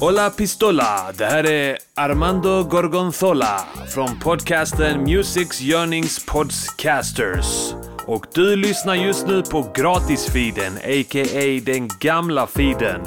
Hola 0.00 0.30
pistola! 0.30 1.12
Det 1.18 1.26
här 1.26 1.46
är 1.46 1.78
Armando 1.94 2.62
Gorgonzola 2.62 3.60
från 3.94 4.18
podcasten 4.18 5.02
Musics 5.02 5.62
Yearnings 5.62 6.26
Podcasters. 6.26 7.74
Och 8.06 8.26
du 8.34 8.56
lyssnar 8.56 8.94
just 8.94 9.26
nu 9.26 9.42
på 9.42 9.72
gratisfeeden, 9.74 10.76
a.k.a. 10.76 11.62
den 11.64 11.88
gamla 12.00 12.46
feeden. 12.46 13.00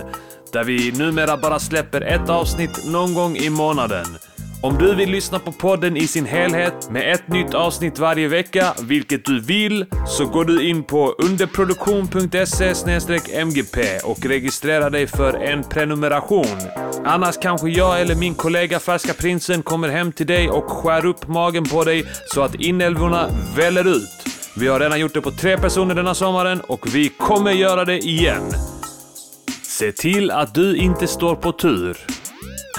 Där 0.52 0.64
vi 0.64 0.92
numera 0.92 1.38
bara 1.38 1.60
släpper 1.60 2.02
ett 2.02 2.30
avsnitt 2.30 2.86
någon 2.86 3.14
gång 3.14 3.38
i 3.38 3.50
månaden. 3.50 4.06
Om 4.64 4.78
du 4.78 4.96
vill 4.96 5.10
lyssna 5.10 5.40
på 5.40 5.52
podden 5.52 5.98
i 5.98 6.08
sin 6.08 6.26
helhet 6.26 6.90
med 6.90 7.14
ett 7.14 7.28
nytt 7.28 7.54
avsnitt 7.54 8.00
varje 8.00 8.28
vecka, 8.28 8.74
vilket 8.82 9.26
du 9.26 9.40
vill, 9.40 9.86
så 10.08 10.26
går 10.26 10.46
du 10.46 10.70
in 10.70 10.84
på 10.84 11.12
underproduktion.se 11.12 13.46
mgp 13.46 13.78
och 14.04 14.26
registrerar 14.26 14.90
dig 14.90 15.08
för 15.08 15.34
en 15.34 15.64
prenumeration. 15.64 16.58
Annars 17.06 17.38
kanske 17.38 17.70
jag 17.70 18.02
eller 18.02 18.16
min 18.16 18.36
kollega 18.36 18.80
Färska 18.80 19.14
Prinsen 19.14 19.64
kommer 19.64 19.90
hem 19.90 20.12
till 20.12 20.28
dig 20.28 20.50
och 20.50 20.72
skär 20.72 21.06
upp 21.06 21.28
magen 21.28 21.64
på 21.64 21.84
dig 21.84 22.06
så 22.28 22.42
att 22.42 22.56
inälvorna 22.56 23.30
väller 23.56 23.88
ut. 23.88 24.10
Vi 24.58 24.68
har 24.68 24.80
redan 24.80 25.00
gjort 25.00 25.14
det 25.14 25.22
på 25.22 25.32
tre 25.32 25.58
personer 25.58 25.96
denna 25.96 26.14
sommaren 26.14 26.62
och 26.62 26.96
vi 26.96 27.10
kommer 27.10 27.52
göra 27.52 27.86
det 27.86 27.98
igen. 27.98 28.52
Se 29.64 29.92
till 29.92 30.32
att 30.32 30.56
du 30.56 30.76
inte 30.76 31.08
står 31.08 31.36
på 31.36 31.52
tur. 31.52 31.98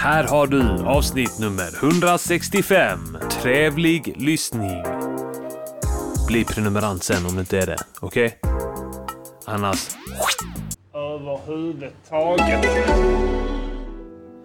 Här 0.04 0.24
har 0.24 0.46
du 0.46 0.62
avsnitt 0.84 1.38
nummer 1.38 1.84
165. 1.84 3.18
Trevlig 3.30 4.14
lyssning. 4.16 4.82
Bli 6.26 6.44
prenumerant 6.44 7.02
sen 7.04 7.26
om 7.26 7.34
du 7.34 7.40
inte 7.40 7.58
är 7.58 7.66
det, 7.66 7.76
okej? 8.00 8.38
Annars... 9.44 9.88
Överhuvudtaget. 10.94 12.66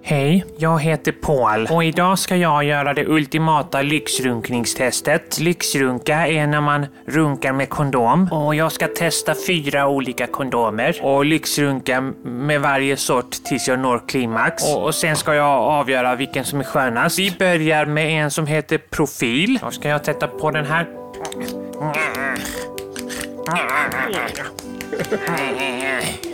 Hej, 0.10 0.46
jag 0.58 0.80
heter 0.80 1.12
Paul 1.12 1.68
och 1.70 1.84
idag 1.84 2.20
ska 2.20 2.36
jag 2.36 2.64
göra 2.64 2.94
det 2.94 3.06
ultimata 3.06 3.82
lyxrunkningstestet. 3.82 5.40
Lyxrunka 5.40 6.28
är 6.28 6.48
när 6.48 6.62
man 6.62 6.86
runkar 7.06 7.54
med 7.54 7.70
kondom 7.70 8.28
och 8.32 8.56
jag 8.56 8.72
ska 8.72 8.88
testa 8.88 9.36
fyra 9.48 9.88
olika 9.88 10.28
kondomer 10.28 11.00
och 11.02 11.26
lyxrunka 11.26 12.02
med 12.24 12.62
varje 12.62 12.98
sort 12.98 13.32
tills 13.32 13.68
jag 13.68 13.80
når 13.80 14.02
klimax. 14.08 14.64
Och, 14.76 14.84
och 14.84 14.96
sen 14.96 15.16
ska 15.16 15.34
jag 15.34 15.48
avgöra 15.48 16.16
vilken 16.16 16.46
som 16.46 16.60
är 16.60 16.64
skönast. 16.64 17.20
Vi 17.20 17.36
börjar 17.40 17.86
med 17.86 18.24
en 18.24 18.32
som 18.32 18.48
heter 18.48 18.78
Profil. 18.78 19.60
Då 19.62 19.72
ska 19.72 19.90
jag 19.90 20.06
sätta 20.06 20.28
på 20.28 20.52
den 20.52 20.66
här. 20.66 20.88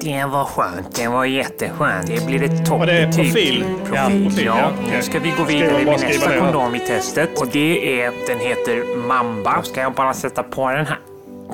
Det 0.00 0.24
var 0.24 0.44
skönt. 0.44 0.94
Det 0.96 1.08
var 1.08 1.24
jätteskönt. 1.24 2.06
Det 2.06 2.26
blir 2.26 2.42
ett 2.42 2.66
topp. 2.66 2.80
Och 2.80 2.86
det 2.86 2.92
är 2.92 3.12
profil. 3.12 3.32
Profil. 3.32 3.64
Ja, 3.94 4.04
profil, 4.04 4.46
ja. 4.46 4.58
ja. 4.58 4.70
Nu 4.90 5.02
ska 5.02 5.18
vi 5.18 5.30
gå 5.30 5.44
vidare 5.44 5.84
med 5.84 6.00
nästa 6.00 6.38
kondom 6.38 6.74
i 6.74 6.78
testet. 6.78 7.40
Och 7.40 7.46
det 7.48 8.02
är, 8.02 8.12
den 8.28 8.38
heter 8.38 8.96
Mamba. 8.96 9.56
Då 9.56 9.62
ska 9.62 9.80
jag 9.80 9.92
bara 9.92 10.14
sätta 10.14 10.42
på 10.42 10.70
den 10.70 10.86
här. 10.86 10.98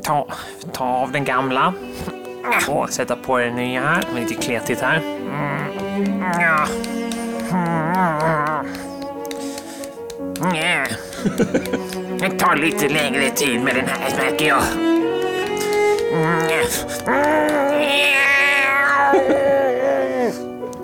Ta, 0.02 0.26
ta 0.72 0.84
av 0.84 1.12
den 1.12 1.24
gamla. 1.24 1.74
Och 2.68 2.90
sätta 2.90 3.16
på 3.16 3.38
den 3.38 3.54
nya 3.56 3.80
här. 3.80 4.02
Det 4.14 4.20
är 4.20 4.22
lite 4.22 4.42
kletigt 4.42 4.80
här. 4.80 5.02
Det 12.22 12.30
tar 12.30 12.56
lite 12.56 12.88
längre 12.88 13.30
tid 13.30 13.60
med 13.60 13.74
den 13.74 13.86
här 13.86 14.16
märker 14.16 14.46
jag. 14.46 14.62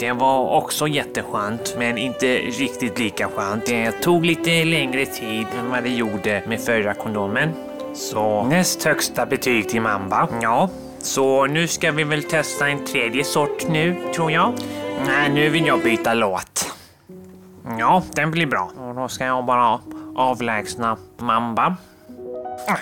Det 0.00 0.12
var 0.12 0.56
också 0.56 0.88
jätteskönt, 0.88 1.74
men 1.78 1.98
inte 1.98 2.36
riktigt 2.36 2.98
lika 2.98 3.28
skönt. 3.28 3.66
Det 3.66 3.92
tog 3.92 4.24
lite 4.24 4.64
längre 4.64 5.06
tid 5.06 5.46
än 5.60 5.70
vad 5.70 5.82
det 5.82 5.88
gjorde 5.88 6.42
med 6.46 6.60
förra 6.60 6.94
kondomen. 6.94 7.52
Så 7.94 8.42
näst 8.44 8.84
högsta 8.84 9.26
betyg 9.26 9.68
till 9.68 9.82
Mamba. 9.82 10.28
Ja, 10.42 10.70
så 10.98 11.46
nu 11.46 11.66
ska 11.66 11.92
vi 11.92 12.04
väl 12.04 12.22
testa 12.22 12.68
en 12.68 12.84
tredje 12.84 13.24
sort 13.24 13.68
nu, 13.68 13.96
tror 14.14 14.32
jag. 14.32 14.52
Nej, 15.06 15.30
nu 15.30 15.48
vill 15.48 15.66
jag 15.66 15.82
byta 15.82 16.14
låt. 16.14 16.74
Ja, 17.78 18.02
den 18.14 18.30
blir 18.30 18.46
bra. 18.46 18.70
Och 18.78 18.94
då 18.94 19.08
ska 19.08 19.24
jag 19.24 19.44
bara 19.44 19.80
avlägsna 20.18 20.96
Mamba. 21.16 21.76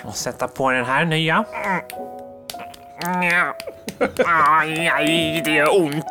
Och 0.05 0.15
sätta 0.15 0.47
på 0.47 0.71
den 0.71 0.85
här 0.85 1.05
nya. 1.05 1.45
Aj, 4.25 4.87
aj, 4.93 5.41
det 5.45 5.51
gör 5.51 5.81
ont. 5.81 6.05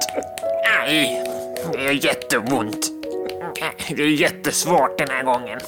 Aj, 0.82 1.22
det 1.72 1.82
gör 1.82 1.92
jätteont. 1.92 2.86
Det 3.88 4.02
är 4.02 4.20
jättesvårt 4.20 4.98
den 4.98 5.08
här 5.10 5.22
gången. 5.22 5.58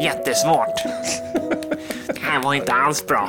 Jättesvårt. 0.00 0.82
Det 2.06 2.20
här 2.22 2.42
var 2.42 2.54
inte 2.54 2.72
alls 2.72 3.06
bra. 3.06 3.28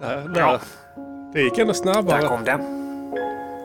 Där, 0.00 0.28
där. 0.34 0.60
Det 1.32 1.40
gick 1.42 1.58
ändå 1.58 1.72
Där 1.72 1.80
snabbare. 1.80 2.28
kom 2.28 2.44
det. 2.44 2.58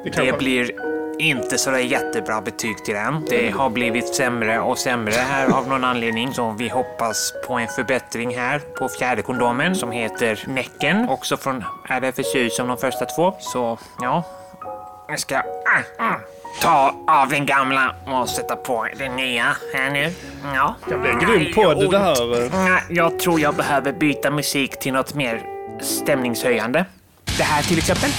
Det 0.04 0.26
Det 0.26 0.38
blir 0.38 0.72
inte 1.20 1.58
så 1.58 1.72
där 1.72 1.80
jättebra 1.80 2.42
betyg 2.42 2.86
till 2.86 2.94
den. 2.94 3.26
Det 3.30 3.50
har 3.50 3.70
blivit 3.70 4.16
sämre 4.16 4.60
och 4.60 4.78
sämre 4.78 5.14
här 5.14 5.50
av 5.50 5.68
någon 5.68 5.84
anledning. 5.84 6.34
Så 6.34 6.52
vi 6.52 6.70
hoppas 6.70 7.34
på 7.48 7.54
en 7.54 7.68
förbättring 7.68 8.38
här 8.38 8.60
på 8.60 8.90
fjärde 8.90 9.22
kondomen 9.22 9.76
som 9.76 9.92
heter 9.92 10.44
Näcken. 10.48 11.10
Också 11.10 11.38
från 11.38 11.64
RFSU 11.90 12.50
som 12.50 12.68
de 12.68 12.78
första 12.78 13.06
två. 13.06 13.34
Så 13.40 13.78
ja, 14.02 14.24
jag 15.08 15.20
ska 15.20 15.38
ah, 15.38 15.44
ah, 15.98 16.16
ta 16.62 16.96
av 17.08 17.30
den 17.30 17.46
gamla 17.46 17.96
och 18.06 18.30
sätta 18.30 18.56
på 18.56 18.88
den 18.98 19.16
nya 19.16 19.56
här 19.74 19.92
nu. 19.92 20.14
Ja. 20.56 20.76
Det 20.90 20.98
blir 20.98 21.14
grym 21.14 21.54
podd 21.54 21.92
det 21.92 22.00
här. 22.00 22.50
Nej, 22.70 22.82
Jag 22.90 23.20
tror 23.20 23.40
jag 23.40 23.56
behöver 23.56 23.92
byta 23.92 24.32
musik 24.32 24.80
till 24.80 24.94
något 24.94 25.14
mer 25.14 25.42
stämningshöjande. 25.82 26.86
Det 27.38 27.44
här 27.44 27.64
till 27.64 27.78
exempel. 27.78 28.10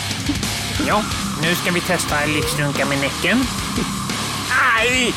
Ja, 0.87 1.03
nu 1.43 1.55
ska 1.55 1.71
vi 1.71 1.81
testa 1.81 2.21
en 2.21 2.33
lyxrunka 2.33 2.85
med 2.85 2.99
Näcken. 2.99 3.39
Aj! 4.77 5.15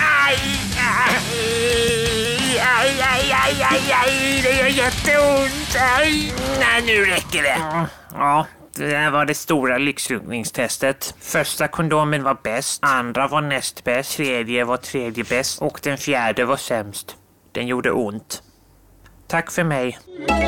Aj! 0.00 0.38
Aj! 0.78 1.16
Aj, 2.76 2.90
aj, 3.12 3.32
aj, 3.32 3.62
aj, 3.70 3.92
aj! 4.02 4.42
Det 4.42 4.56
gör 4.56 4.66
jätteont! 4.66 5.76
Aj! 5.98 6.32
Nej, 6.60 6.82
nu 6.86 7.04
räcker 7.04 7.42
det. 7.42 7.58
Ja, 8.12 8.46
det 8.76 8.86
där 8.86 9.10
var 9.10 9.24
det 9.24 9.34
stora 9.34 9.78
lyxrunkningstestet. 9.78 11.14
Första 11.20 11.68
kondomen 11.68 12.22
var 12.22 12.36
bäst, 12.42 12.84
andra 12.84 13.28
var 13.28 13.40
näst 13.40 13.84
bäst, 13.84 14.16
tredje 14.16 14.64
var 14.64 14.76
tredje 14.76 15.24
bäst 15.24 15.62
och 15.62 15.80
den 15.82 15.98
fjärde 15.98 16.44
var 16.44 16.56
sämst. 16.56 17.16
Den 17.52 17.66
gjorde 17.66 17.90
ont. 17.90 18.42
Tack 19.28 19.50
för 19.50 19.64
mig. 19.64 19.98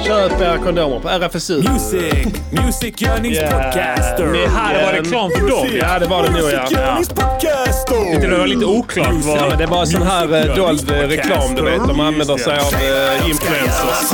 Köp 0.07 0.41
era 0.41 0.59
kondomer 0.59 1.01
på 1.01 1.09
RFSU. 1.09 1.63
Music! 1.73 2.25
Music 2.53 3.03
Yearnings 3.03 3.37
Yeah. 3.39 3.53
Podcaster! 3.53 4.27
Med 4.27 4.49
Här 4.51 4.85
var 4.85 4.93
det 4.93 4.99
reklam 4.99 5.31
för 5.31 5.49
dem. 5.49 5.69
Ja, 5.81 5.99
det 5.99 6.07
var 6.07 6.23
det 6.23 6.31
nog 6.31 6.51
ja. 6.71 6.95
Music! 6.99 7.15
Det 8.21 8.39
var 8.39 8.47
lite 8.47 8.65
oklart. 8.65 9.07
Ja, 9.07 9.13
men 9.13 9.23
Vad... 9.51 9.59
det 9.59 9.67
var 9.67 9.85
sån 9.87 10.03
här 10.03 10.49
eh, 10.49 10.57
dold 10.57 10.91
eh, 10.91 10.95
reklam 10.97 11.55
du 11.55 11.63
vet. 11.63 11.89
De 11.89 12.01
använder 12.01 12.37
sig 12.37 12.53
av 12.59 12.75
eh, 12.75 13.29
influencers. 13.31 14.13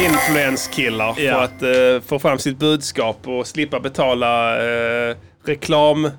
Influenskillar 0.00 1.12
för 1.12 1.22
Ja. 1.22 1.40
att 1.42 1.62
eh, 1.62 1.68
få 2.08 2.18
fram 2.18 2.38
sitt 2.38 2.58
budskap 2.58 3.18
och 3.28 3.46
slippa 3.46 3.80
betala 3.80 4.56
eh, 4.56 5.16
reklamnämnden. 5.46 6.12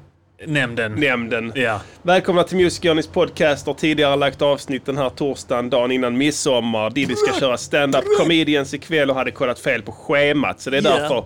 Nämnden. 0.47 1.51
Ja. 1.55 1.79
Välkomna 2.01 2.43
till 2.43 2.57
Music 2.57 2.83
Journeys 2.83 3.07
podcast. 3.07 3.67
Har 3.67 3.73
tidigare 3.73 4.15
lagt 4.15 4.41
avsnitt 4.41 4.85
den 4.85 4.97
här 4.97 5.09
torsdagen, 5.09 5.69
dagen 5.69 5.91
innan 5.91 6.17
midsommar. 6.17 6.89
Diddy 6.89 7.15
ska 7.15 7.39
köra 7.39 7.57
stand-up 7.57 8.03
comedians 8.19 8.73
ikväll 8.73 9.09
och 9.09 9.15
hade 9.15 9.31
kollat 9.31 9.59
fel 9.59 9.81
på 9.81 9.91
schemat. 9.91 10.61
Så 10.61 10.69
det 10.69 10.77
är 10.77 10.81
Ja. 10.81 10.89
därför. 10.97 11.23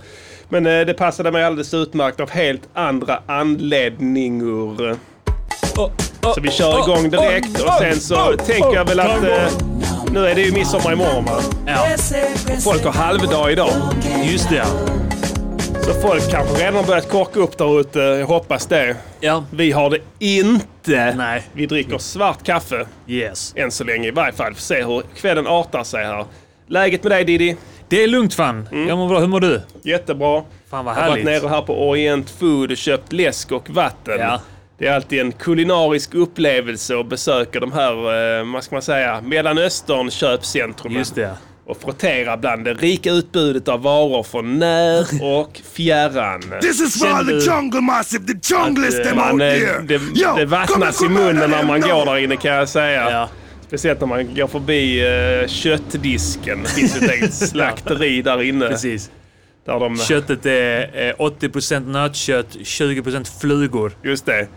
Men 0.49 0.65
eh, 0.65 0.85
det 0.85 0.93
passade 0.93 1.31
mig 1.31 1.43
alldeles 1.43 1.73
utmärkt 1.73 2.19
av 2.19 2.29
helt 2.29 2.61
andra 2.73 3.19
anledningar. 3.27 4.95
Så 6.35 6.41
vi 6.41 6.51
kör 6.51 6.79
igång 6.83 7.09
direkt 7.09 7.61
och 7.61 7.73
sen 7.79 7.95
så 7.99 8.33
tänker 8.37 8.73
jag 8.73 8.85
väl 8.85 8.99
att 8.99 9.23
eh, 9.23 9.47
nu 10.11 10.27
är 10.27 10.35
det 10.35 10.41
ju 10.41 10.51
midsommar 10.51 10.93
imorgon 10.93 11.25
va? 11.25 11.39
ja. 11.67 11.87
Folk 12.63 12.83
har 12.85 12.91
halvdag 12.91 13.51
idag. 13.51 13.71
Just 14.23 14.49
det. 14.49 14.65
Så 15.85 15.93
folk 15.93 16.31
kanske 16.31 16.55
redan 16.61 16.75
har 16.75 16.83
börjat 16.83 17.09
korka 17.09 17.39
upp 17.39 17.57
där 17.57 17.79
ute. 17.79 17.99
Jag 17.99 18.25
hoppas 18.27 18.65
det. 18.65 18.95
Ja. 19.19 19.43
Vi 19.51 19.71
har 19.71 19.89
det 19.89 19.97
inte. 20.19 21.15
Nej. 21.17 21.43
Vi 21.53 21.65
dricker 21.65 21.97
svart 21.97 22.43
kaffe. 22.43 22.87
Yes. 23.07 23.53
Än 23.57 23.71
så 23.71 23.83
länge 23.83 24.07
i 24.07 24.11
varje 24.11 24.33
fall. 24.33 24.53
Får 24.53 24.61
se 24.61 24.83
hur 24.83 25.01
kvällen 25.15 25.47
artar 25.47 25.83
sig 25.83 26.05
här. 26.05 26.25
Läget 26.67 27.03
med 27.03 27.11
dig 27.11 27.23
Diddy? 27.25 27.55
Det 27.89 28.03
är 28.03 28.07
lugnt 28.07 28.33
fan. 28.33 28.67
Jag 28.87 28.97
mår 28.97 29.09
bra. 29.09 29.19
Hur 29.19 29.27
mår 29.27 29.39
du? 29.39 29.61
Jättebra. 29.83 30.43
Fan 30.69 30.85
vad 30.85 30.95
Jag 30.97 31.01
har 31.01 31.09
varit 31.09 31.25
härligt. 31.25 31.43
nere 31.43 31.49
här 31.49 31.61
på 31.61 31.89
Orient 31.89 32.29
Food 32.29 32.71
och 32.71 32.77
köpt 32.77 33.11
läsk 33.13 33.51
och 33.51 33.69
vatten. 33.69 34.19
Ja. 34.19 34.41
Det 34.77 34.87
är 34.87 34.93
alltid 34.95 35.19
en 35.21 35.31
kulinarisk 35.31 36.13
upplevelse 36.13 36.99
att 36.99 37.09
besöka 37.09 37.59
de 37.59 37.71
här, 37.71 37.91
eh, 38.39 38.53
vad 38.53 38.63
ska 38.63 38.75
man 38.75 38.81
säga, 38.81 39.21
Mellanöstern 39.21 40.11
köpcentrumen. 40.11 40.97
Just 40.97 41.15
det. 41.15 41.37
Och 41.67 41.81
frottera 41.81 42.37
bland 42.37 42.65
det 42.65 42.73
rika 42.73 43.11
utbudet 43.11 43.67
av 43.67 43.81
varor 43.81 44.23
från 44.23 44.59
när 44.59 45.05
och 45.41 45.61
fjärran. 45.73 46.41
This 46.61 46.81
is 46.81 46.99
for 46.99 47.07
all 47.07 47.25
the 47.25 47.51
jungle 47.51 47.81
massive, 47.81 48.25
the 48.25 48.53
junglist 48.53 49.03
them 49.03 49.17
out 49.17 49.27
Man, 49.27 49.41
eh, 49.41 49.47
there. 49.47 49.81
det, 49.81 49.93
Yo, 49.95 50.35
det 50.35 50.45
vattnas 50.45 51.03
i 51.03 51.09
munnen 51.09 51.49
när 51.49 51.63
man 51.63 51.81
går 51.81 52.05
där 52.05 52.17
inne 52.17 52.35
kan 52.35 52.53
jag 52.53 52.69
säga. 52.69 53.11
Ja. 53.11 53.29
Speciellt 53.67 53.99
när 53.99 54.07
man 54.07 54.35
går 54.35 54.47
förbi 54.47 55.07
uh, 55.41 55.47
köttdisken. 55.47 56.63
Det 56.63 56.69
finns 56.69 56.95
ett 56.95 57.11
eget 57.11 57.33
slakteri 57.49 58.21
där 58.21 58.41
inne. 58.41 58.67
Precis. 58.67 59.11
Där 59.65 59.79
de, 59.79 59.97
Köttet 59.97 60.45
är 60.45 61.09
eh, 61.09 61.15
80% 61.15 61.91
nötkött, 61.91 62.55
20% 62.55 63.39
flugor. 63.39 63.91
Just 64.03 64.25
det. 64.25 64.47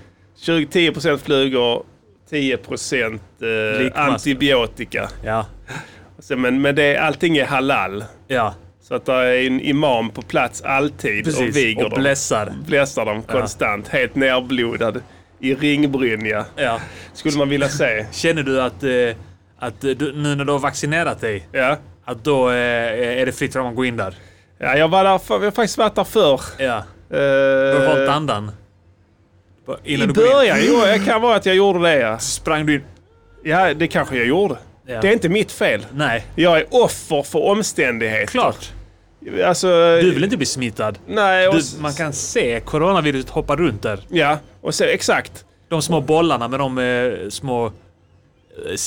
20, 0.41 0.91
10% 0.91 1.19
flugor, 1.19 1.83
10% 2.31 3.21
uh, 3.43 3.91
antibiotika. 3.95 5.09
Ja. 5.25 5.47
Så, 6.29 6.37
men 6.37 6.61
men 6.63 6.75
det, 6.75 6.97
allting 6.97 7.37
är 7.37 7.45
halal. 7.45 8.05
Ja, 8.27 8.55
Så 8.81 8.95
att 8.95 9.07
det 9.07 9.13
är 9.13 9.47
en 9.47 9.61
imam 9.61 10.11
på 10.11 10.23
plats 10.23 10.63
alltid 10.63 11.19
och 11.19 11.25
precis. 11.25 11.57
viger 11.57 11.85
Och 11.85 11.91
dem. 11.91 12.01
blässar. 12.01 12.53
Blässar 12.67 13.05
dem 13.07 13.23
konstant. 13.23 13.89
Helt 13.89 14.15
nerblodad. 14.15 15.03
I 15.41 15.55
ringbrynja. 15.55 16.45
Ja. 16.57 16.81
Skulle 17.13 17.39
man 17.39 17.49
vilja 17.49 17.69
se. 17.69 18.07
Känner 18.13 18.43
du 18.43 18.63
att, 18.63 18.83
eh, 18.83 18.91
att 19.59 19.85
eh, 19.85 19.91
du, 19.91 20.13
nu 20.13 20.35
när 20.35 20.45
du 20.45 20.53
har 20.53 20.59
vaccinerat 20.59 21.21
dig, 21.21 21.49
Ja. 21.53 21.77
att 22.05 22.25
då 22.25 22.49
eh, 22.51 23.21
är 23.21 23.27
det 23.27 23.33
fritt 23.33 23.53
fram 23.53 23.67
att 23.67 23.77
gå 23.77 23.85
in 23.85 23.97
där? 23.97 24.15
Ja, 24.59 24.77
jag 24.77 24.89
var 24.89 25.05
där 25.05 25.19
för, 25.19 25.35
jag 25.35 25.43
har 25.45 25.51
faktiskt 25.51 25.79
varit 25.79 25.95
där 25.95 26.05
förr. 26.05 26.41
Ja. 26.59 26.77
Uh, 26.77 26.83
Du 27.11 27.79
har 27.79 27.87
hållit 27.87 28.09
andan? 28.11 28.51
I 29.85 29.95
Innan 29.95 30.09
in. 30.09 30.13
början, 30.15 30.59
jo, 30.63 30.81
det 30.81 30.99
kan 30.99 31.23
vara 31.23 31.37
att 31.37 31.47
jag 31.47 31.55
gjorde 31.57 31.79
det 31.83 31.97
ja. 31.99 32.19
Sprang 32.19 32.67
du 32.67 32.75
in? 32.75 32.83
Ja, 33.45 33.75
det 33.75 33.87
kanske 33.89 34.17
jag 34.17 34.27
gjorde. 34.27 34.57
Ja. 34.91 35.01
Det 35.01 35.09
är 35.09 35.13
inte 35.13 35.29
mitt 35.29 35.53
fel. 35.53 35.87
Nej, 35.93 36.25
Jag 36.35 36.59
är 36.59 36.65
offer 36.71 37.23
för 37.23 37.39
omständigheter. 37.43 38.27
klart. 38.27 38.73
Alltså, 39.47 39.69
Du 40.03 40.11
vill 40.11 40.25
inte 40.25 40.37
bli 40.37 40.47
smittad. 40.47 40.99
Nej, 41.07 41.49
Du, 41.53 41.61
man 41.81 41.93
kan 41.93 42.13
se 42.13 42.61
coronaviruset 42.61 43.31
hoppa 43.31 43.57
runt 43.57 43.83
där. 43.83 44.01
Ja, 44.09 44.39
och 44.61 44.75
så, 44.75 44.85
exakt. 44.85 45.45
De 45.69 45.83
små 45.83 46.01
bollarna 46.01 46.49
med 46.49 46.61
de 46.61 46.79
eh, 46.79 47.29
små 47.31 47.67
eh, 47.67 47.73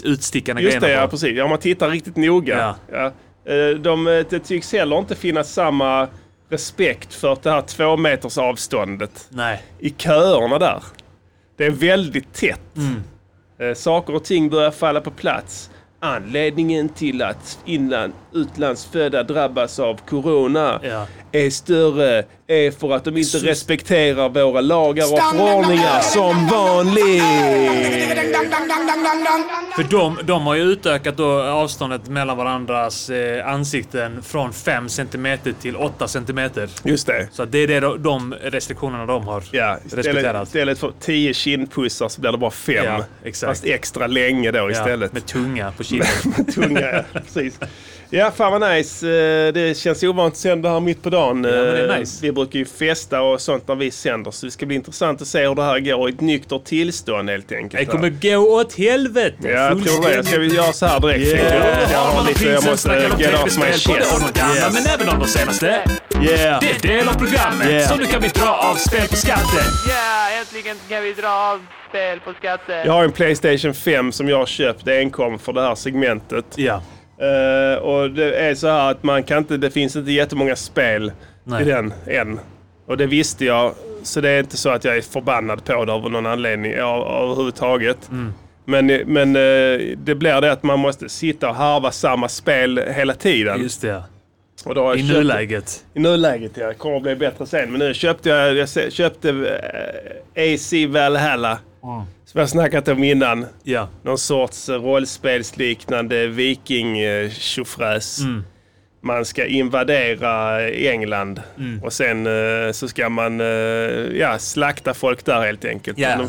utstickande 0.03 0.61
Just 0.61 0.73
det, 0.73 0.79
grejerna 0.79 1.01
ja 1.01 1.07
på. 1.07 1.11
precis. 1.11 1.37
Ja, 1.37 1.43
om 1.43 1.49
man 1.49 1.59
tittar 1.59 1.89
riktigt 1.89 2.15
noga. 2.15 2.75
Ja. 2.91 3.05
Eh, 3.53 3.69
De, 3.69 4.07
eh, 4.07 4.25
det 4.29 4.39
tycks 4.39 4.71
heller 4.73 4.97
inte 4.97 5.15
finnas 5.15 5.53
samma 5.53 6.07
respekt 6.49 7.13
för 7.13 7.37
det 7.43 7.51
här 7.51 7.61
två 7.61 7.97
meters 7.97 8.37
avståndet 8.37 9.27
Nej. 9.29 9.63
i 9.79 9.89
köerna 9.89 10.59
där. 10.59 10.83
Det 11.57 11.65
är 11.65 11.71
väldigt 11.71 12.33
tätt. 12.33 12.61
Mm. 12.77 13.75
Saker 13.75 14.15
och 14.15 14.23
ting 14.23 14.49
börjar 14.49 14.71
falla 14.71 15.01
på 15.01 15.11
plats. 15.11 15.69
Anledningen 16.03 16.89
till 16.89 17.21
att 17.21 17.59
inland, 17.65 18.13
utlandsfödda 18.33 19.23
drabbas 19.23 19.79
av 19.79 19.99
corona 20.09 20.79
Ja 20.83 21.07
är 21.31 21.49
större 21.49 22.23
är 22.47 22.71
för 22.71 22.91
att 22.91 23.03
de 23.05 23.17
inte 23.17 23.37
respekterar 23.37 24.29
våra 24.29 24.61
lagar 24.61 25.03
och 25.13 25.19
förordningar 25.19 25.99
som 26.01 26.47
vanligt. 26.47 27.23
För 29.75 29.83
de, 29.91 30.19
de 30.23 30.41
har 30.47 30.55
ju 30.55 30.61
utökat 30.63 31.17
då 31.17 31.41
avståndet 31.41 32.07
mellan 32.07 32.37
varandras 32.37 33.09
eh, 33.09 33.47
ansikten 33.47 34.21
från 34.23 34.53
5 34.53 34.89
cm 34.89 35.37
till 35.61 35.75
8 35.75 36.07
cm. 36.07 36.39
Just 36.83 37.07
det. 37.07 37.27
Så 37.31 37.45
det 37.45 37.57
är 37.57 37.67
det, 37.67 37.79
de- 37.79 38.03
de 38.03 38.33
restriktionerna 38.41 39.05
de 39.05 39.23
har 39.27 39.43
Ja, 39.51 39.77
istället, 39.85 40.05
respekterat. 40.05 40.47
istället 40.47 40.79
för 40.79 40.91
tio 40.99 41.33
kindpussar 41.33 42.09
så 42.09 42.21
blir 42.21 42.31
det 42.31 42.37
bara 42.37 42.51
fem. 42.51 42.85
Ja, 42.85 43.05
exakt. 43.23 43.49
Fast 43.51 43.65
extra 43.65 44.07
länge 44.07 44.51
då 44.51 44.57
Ja, 44.59 44.71
istället. 44.71 45.13
med 45.13 45.25
tunga 45.25 45.71
på 45.77 45.83
kinden. 45.83 46.07
Tunga, 46.55 46.81
ja. 46.81 47.03
Precis. 47.13 47.59
Ja, 48.13 48.31
fan 48.31 48.59
vad 48.59 48.71
nice. 48.71 49.07
Eh, 49.09 49.53
Det 49.53 49.77
känns 49.77 50.03
ovant 50.03 50.33
att 50.33 50.37
sända 50.37 50.69
här 50.69 50.79
mitt 50.79 51.03
på 51.03 51.09
dagen. 51.09 51.45
är 51.45 51.89
Eh, 51.89 51.99
nice. 51.99 52.19
Vi 52.21 52.31
brukar 52.31 52.59
ju 52.59 52.65
festa 52.65 53.21
och 53.21 53.41
sånt 53.41 53.67
när 53.67 53.75
vi 53.75 53.91
sänder. 53.91 54.31
Så 54.31 54.45
det 54.45 54.51
ska 54.51 54.65
bli 54.65 54.75
intressant 54.75 55.21
att 55.21 55.27
se 55.27 55.47
hur 55.47 55.55
det 55.55 55.63
här 55.63 55.79
går 55.79 56.09
i 56.09 56.13
ett 56.13 56.21
nyktert 56.21 56.63
tillstånd 56.63 57.29
helt 57.29 57.51
enkelt. 57.51 57.79
Det 57.79 57.85
kommer 57.85 58.09
gå 58.09 58.37
åt 58.37 58.73
helvete! 58.77 59.35
Ja, 59.43 59.49
jag 59.49 59.83
tror 59.85 60.09
det. 60.09 60.23
Ska 60.23 60.37
vi 60.39 60.55
göra 60.55 60.73
så 60.73 60.85
här 60.85 60.99
direkt? 60.99 61.27
Yeah. 61.27 61.91
Jag 61.91 61.99
har 61.99 62.27
lite, 62.27 62.45
jag 62.49 62.65
måste 62.65 63.09
get 63.19 63.33
off 63.43 63.57
my 63.57 63.63
chest. 63.63 63.87
Yes. 63.89 64.73
Men 64.73 64.85
även 64.93 65.09
om 65.09 65.19
de 65.19 65.27
senaste. 65.27 65.65
Yeah! 66.21 66.59
Det 66.61 66.87
är 66.89 66.97
del 66.97 67.07
av 67.09 67.13
programmet. 67.13 67.67
Yeah. 67.69 67.89
Så 67.89 67.95
nu 67.95 68.05
kan 68.05 68.21
vi 68.21 68.27
dra 68.27 68.49
av 68.53 68.75
spel 68.75 69.07
på 69.09 69.15
skatten. 69.15 69.65
Ja, 69.89 70.39
äntligen 70.39 70.75
kan 70.89 71.03
vi 71.03 71.13
dra 71.13 71.27
av 71.29 71.59
spel 71.89 72.19
på 72.19 72.33
skatten. 72.39 72.75
Jag 72.85 72.93
har 72.93 73.03
en 73.03 73.11
Playstation 73.11 73.73
5 73.73 74.11
som 74.11 74.29
jag 74.29 74.37
har 74.37 74.45
köpt 74.45 74.87
enkom 74.87 75.39
för 75.39 75.53
det 75.53 75.61
här 75.61 75.75
segmentet. 75.75 76.45
Ja. 76.55 76.81
Eh, 77.21 77.77
och 77.77 78.11
det 78.11 78.35
är 78.35 78.55
så 78.55 78.67
här 78.67 78.91
att 78.91 79.03
man 79.03 79.23
kan 79.23 79.37
inte, 79.37 79.57
det 79.57 79.71
finns 79.71 79.95
inte 79.95 80.11
jättemånga 80.11 80.55
spel 80.55 81.11
Nej. 81.43 81.61
i 81.61 81.65
den 81.65 81.93
än. 82.07 82.39
Och 82.85 82.97
det 82.97 83.05
visste 83.05 83.45
jag. 83.45 83.73
Så 84.03 84.21
det 84.21 84.29
är 84.29 84.39
inte 84.39 84.57
så 84.57 84.69
att 84.69 84.83
jag 84.83 84.97
är 84.97 85.01
förbannad 85.01 85.65
på 85.65 85.85
det 85.85 85.93
av 85.93 86.11
någon 86.11 86.25
anledning 86.25 86.81
av, 86.81 87.23
överhuvudtaget. 87.23 88.09
Mm. 88.11 88.33
Men, 88.65 88.85
men 88.87 89.35
eh, 89.35 89.81
det 89.97 90.15
blir 90.15 90.41
det 90.41 90.51
att 90.51 90.63
man 90.63 90.79
måste 90.79 91.09
sitta 91.09 91.49
och 91.49 91.55
harva 91.55 91.91
samma 91.91 92.29
spel 92.29 92.81
hela 92.87 93.13
tiden. 93.13 93.61
Just 93.61 93.81
det. 93.81 94.03
och 94.65 94.75
då 94.75 94.95
I 94.95 94.97
köpt- 94.99 95.13
nuläget. 95.13 95.85
I 95.93 95.99
nuläget 95.99 96.51
ja. 96.57 96.73
Kommer 96.73 96.95
att 96.97 97.03
bli 97.03 97.15
bättre 97.15 97.45
sen. 97.45 97.71
Men 97.71 97.79
nu 97.79 97.93
köpte 97.93 98.29
jag, 98.29 98.55
jag 98.55 98.69
köpte 98.93 99.29
eh, 99.29 100.53
AC 100.55 100.73
Valhalla. 100.87 101.59
Som 102.31 102.39
jag 102.39 102.49
snackat 102.49 102.87
om 102.87 103.03
innan. 103.03 103.45
Ja. 103.63 103.89
Någon 104.03 104.17
sorts 104.17 104.69
rollspelsliknande 104.69 106.27
viking 106.27 106.99
eh, 106.99 107.29
tjofräs. 107.29 108.19
Mm. 108.19 108.43
Man 109.03 109.25
ska 109.25 109.45
invadera 109.45 110.61
England 110.69 111.41
Mm. 111.57 111.83
och 111.83 111.93
sen 111.93 112.27
eh, 112.27 112.71
så 112.71 112.87
ska 112.87 113.09
man 113.09 113.41
eh, 113.41 113.47
ja, 114.19 114.39
slakta 114.39 114.93
folk 114.93 115.25
där 115.25 115.41
helt 115.41 115.65
enkelt. 115.65 115.97
De 115.97 116.27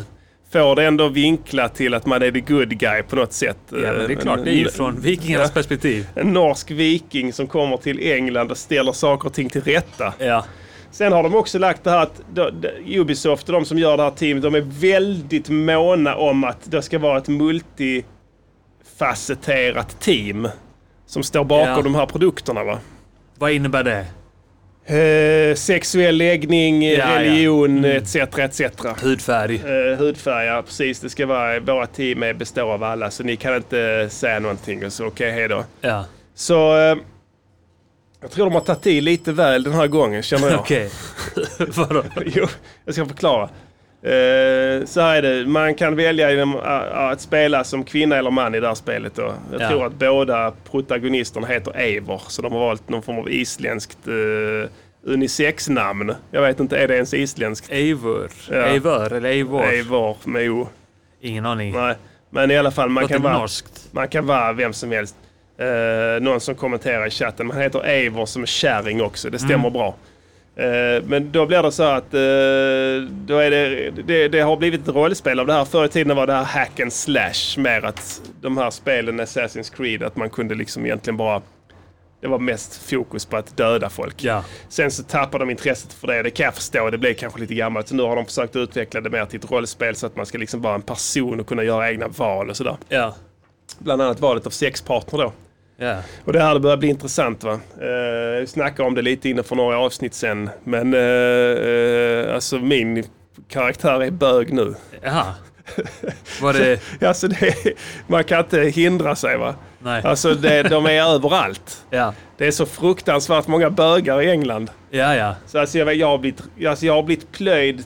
får 0.52 0.76
det 0.76 0.84
ändå 0.84 1.08
vinklat 1.08 1.75
till 1.75 1.94
att 1.94 2.06
man 2.06 2.22
är 2.22 2.31
the 2.31 2.40
good 2.40 2.78
guy 2.78 3.02
på 3.02 3.16
något 3.16 3.32
sätt. 3.32 3.56
Ja, 3.70 3.76
men 3.76 3.94
det 3.99 4.04
är 4.04 4.10
Eh, 4.10 4.16
klart. 4.19 4.44
Det 4.44 4.50
är 4.50 4.54
ju 4.54 4.69
från 4.69 5.00
vikingarnas 5.00 5.49
Ja. 5.49 5.54
perspektiv. 5.54 6.06
En 6.14 6.32
norsk 6.32 6.70
viking 6.70 7.32
som 7.32 7.46
kommer 7.46 7.76
till 7.76 8.12
England 8.12 8.50
och 8.50 8.58
ställer 8.58 8.93
saker 8.93 9.28
och 9.28 9.34
ting 9.34 9.49
till 9.50 9.62
rätta. 9.62 10.14
Ja. 10.19 10.44
Sen 10.92 11.12
har 11.12 11.22
de 11.22 11.34
också 11.34 11.58
lagt 11.58 11.84
det 11.84 11.90
här 11.90 12.02
att 12.02 12.20
Ubisoft 12.86 13.48
och 13.48 13.52
de 13.52 13.64
som 13.64 13.78
gör 13.78 13.96
det 13.96 14.02
här 14.02 14.10
teamet, 14.10 14.42
de 14.42 14.54
är 14.54 14.60
väldigt 14.80 15.48
måna 15.48 16.16
om 16.16 16.44
att 16.44 16.70
det 16.70 16.82
ska 16.82 16.98
vara 16.98 17.18
ett 17.18 17.28
multifacetterat 17.28 20.00
team 20.00 20.49
som 21.06 21.22
står 21.22 21.44
bakom 21.44 21.68
Ja. 21.76 21.82
de 21.82 21.94
här 21.94 22.06
produkterna. 22.06 22.64
Va? 22.64 22.78
Vad 23.38 23.52
innebär 23.52 23.84
det? 23.84 24.06
Eh, 24.87 25.54
sexuell 25.54 26.16
läggning, 26.16 26.82
Ja, 26.82 26.90
ja. 26.99 27.18
religion 27.20 27.84
etc. 27.84 28.16
etc. 28.16 28.61
Hudfärg. 29.02 29.54
Eh, 29.56 29.99
hudfärg, 29.99 30.46
ja 30.46 30.62
precis. 30.62 31.00
Det 31.00 31.11
ska 31.11 31.26
vara, 31.26 31.61
våra 31.61 31.87
team 31.87 32.25
består 32.38 32.72
av 32.72 32.82
alla 32.82 33.11
så 33.11 33.22
ni 33.22 33.37
kan 33.37 33.56
inte 33.56 34.08
säga 34.11 34.38
någonting. 34.40 34.87
och 34.87 34.92
Så 34.92 35.06
okej, 35.06 35.32
hej 35.32 35.49
då. 35.49 35.64
Ja. 35.80 36.04
Så 36.34 36.78
eh, 36.78 36.96
jag 38.23 38.31
tror 38.31 38.45
de 38.45 38.55
har 38.55 38.61
tagit 38.61 38.87
i 38.87 39.00
lite 39.00 39.33
väl 39.33 39.62
den 39.62 39.73
här 39.73 39.87
gången 39.87 40.23
känner 40.23 40.50
jag. 40.50 40.61
Okej. 40.61 40.91
Vadå? 41.76 42.02
Jo, 42.26 42.47
jag 42.85 42.95
ska 42.95 43.07
förklara. 43.07 43.49
Eh, 44.05 44.85
så 44.85 45.00
här 45.00 45.23
är 45.23 45.23
det, 45.23 45.47
man 45.47 45.75
kan 45.75 45.97
välja 45.97 46.31
genom, 46.31 46.57
uh, 46.57 46.62
att 46.99 47.21
spela 47.21 47.64
som 47.64 47.85
kvinna 47.85 48.17
eller 48.17 48.31
man 48.31 48.55
i 48.55 48.61
det 48.61 48.67
här 48.69 48.75
spelet. 48.75 49.14
Då. 49.14 49.35
Jag 49.52 49.61
Ja. 49.61 49.69
tror 49.69 49.87
att 49.87 49.93
båda 49.95 50.52
protagonisterna 50.71 51.47
heter 51.47 51.76
Eivor, 51.76 52.23
så 52.29 52.43
de 52.43 52.52
har 52.52 52.61
valt 52.61 52.88
någon 52.88 53.02
form 53.02 53.19
av 53.19 53.31
isländskt 53.31 53.99
uh, 54.09 54.64
unisex-namn. 55.05 56.14
Jag 56.31 56.43
vet 56.43 56.61
inte, 56.61 56.79
är 56.79 56.88
det 56.88 56.95
ens 56.95 57.14
isländskt? 57.14 57.71
Eivor. 57.73 58.31
Ja. 58.50 58.55
Eivor 58.57 59.12
eller 59.12 59.29
Eivor. 59.29 59.64
Eivor 59.64 60.17
med 60.25 60.50
O. 60.50 60.69
Ingen 61.21 61.47
aning. 61.47 61.73
Nej. 61.73 61.95
Men 62.31 62.50
i 62.50 62.57
alla 62.59 62.71
fall, 62.71 62.88
man 62.88 63.02
Låter 63.02 63.14
kan, 63.14 63.23
vara, 63.23 63.38
norskt. 63.38 63.88
man 63.91 64.09
kan 64.09 64.26
vara 64.26 64.52
vem 64.52 64.73
som 64.73 64.91
helst. 64.93 65.17
Eh, 65.59 66.21
någon 66.23 66.40
som 66.40 66.54
kommenterar 66.54 67.06
i 67.06 67.11
chatten, 67.11 67.47
man 67.47 67.56
heter 67.61 67.85
Eivor 67.85 68.26
som 68.26 68.42
är 68.42 68.47
kärring 68.47 69.02
också, 69.02 69.30
det 69.30 69.38
stämmer 69.38 69.54
Mm. 69.68 69.73
bra. 69.73 69.94
Eh, 70.56 71.02
men 71.04 71.32
då 71.32 71.47
blir 71.47 71.62
det 71.62 71.73
så 71.73 71.82
att 71.82 72.14
eh, 72.14 73.11
då 73.11 73.38
är 73.38 73.50
det, 73.50 73.90
det, 73.90 74.28
det 74.28 74.40
har 74.40 74.56
blivit 74.56 74.88
ett 74.88 74.94
rollspel 74.94 75.40
av 75.40 75.47
det 75.47 75.52
här. 75.52 75.64
Förr 75.64 75.85
i 75.85 75.88
tiden 75.88 76.16
var 76.16 76.26
det 76.26 76.32
här 76.32 76.44
hack 76.44 76.80
and 76.80 76.92
slash 76.92 77.59
mer 77.59 77.85
att 77.85 78.23
de 78.40 78.56
här 78.59 78.71
spelen 78.71 79.21
Assassin's 79.21 79.76
Creed, 79.76 80.02
att 80.02 80.16
man 80.16 80.30
kunde 80.30 80.54
liksom 80.54 80.87
egentligen 80.87 81.16
bara 81.16 81.42
det 82.21 82.28
var 82.28 82.38
mest 82.38 82.90
fokus 82.90 83.25
på 83.25 83.37
att 83.37 83.56
döda 83.56 83.90
folk. 83.90 84.25
Ja. 84.25 84.44
Sen 84.68 84.90
så 84.90 85.02
tappade 85.02 85.44
de 85.44 85.50
intresset 85.50 85.92
för 85.92 86.06
det. 86.06 86.23
Det 86.23 86.30
kan 86.30 86.44
jag 86.44 86.54
förstå. 86.54 86.90
Det 86.90 86.99
blev 86.99 87.14
kanske 87.14 87.40
lite 87.40 87.54
gammalt. 87.54 87.88
Så 87.88 87.94
nu 87.94 88.02
har 88.02 88.16
de 88.16 88.25
försökt 88.26 88.56
utveckla 88.56 89.00
det 89.00 89.11
mer 89.11 89.25
till 89.26 89.38
ett 89.44 89.50
rollspel 89.50 89.97
så 89.97 90.06
att 90.06 90.16
man 90.16 90.26
ska 90.26 90.38
liksom 90.38 90.62
vara 90.62 90.75
en 90.75 90.82
person 90.82 91.40
och 91.40 91.47
kunna 91.47 91.62
göra 91.62 91.90
egna 91.90 92.09
val 92.09 92.50
och 92.50 92.56
sådär. 92.56 92.76
Ja. 92.88 93.14
Bland 93.78 94.02
annat 94.02 94.21
valet 94.21 94.47
av 94.47 94.50
sexpartner 94.50 95.19
då. 95.19 95.33
Ja. 95.76 95.97
Och 96.25 96.33
det 96.33 96.42
här 96.42 96.59
börjar 96.59 96.76
bli 96.76 96.88
intressant 96.88 97.45
va. 97.45 97.61
Uh, 97.81 97.88
jag 97.88 98.49
snackade 98.49 98.88
om 98.88 98.95
det 98.95 99.02
lite 99.02 99.28
innan 99.28 99.45
för 99.45 99.57
några 99.57 99.78
avsnitt 99.78 100.14
sen. 100.14 100.50
Men 100.64 100.95
uh, 100.95 101.00
uh, 101.00 102.35
alltså 102.35 102.59
min 102.59 103.04
karaktär 103.49 104.02
är 104.02 104.11
bög 104.11 104.52
nu. 104.52 104.75
Jaha. 105.02 105.35
Var 106.40 106.52
det... 106.52 106.81
Alltså 107.09 107.28
det, 107.28 107.54
man 108.07 108.25
kan 108.25 108.40
inte 108.40 108.61
hindra 108.61 109.16
sig 109.16 109.37
va. 109.37 109.54
Nej. 109.78 110.02
Alltså 110.04 110.35
det, 110.35 110.62
de 110.62 110.87
är 110.87 111.14
överallt. 111.14 111.85
Ja. 111.90 112.14
Det 112.38 112.47
är 112.47 112.50
så 112.50 112.66
fruktansvärt 112.66 113.47
många 113.47 113.71
bögar 113.71 114.23
i 114.23 114.31
England. 114.31 114.71
Ja, 114.90 115.16
ja. 115.16 115.35
Så 115.47 115.59
alltså 115.59 115.78
jag, 115.78 115.95
jag, 115.95 116.07
har 116.07 116.19
blivit, 116.19 116.42
alltså 116.69 116.87
jag 116.87 116.95
har 116.95 117.02
blivit 117.02 117.33
plöjd 117.33 117.85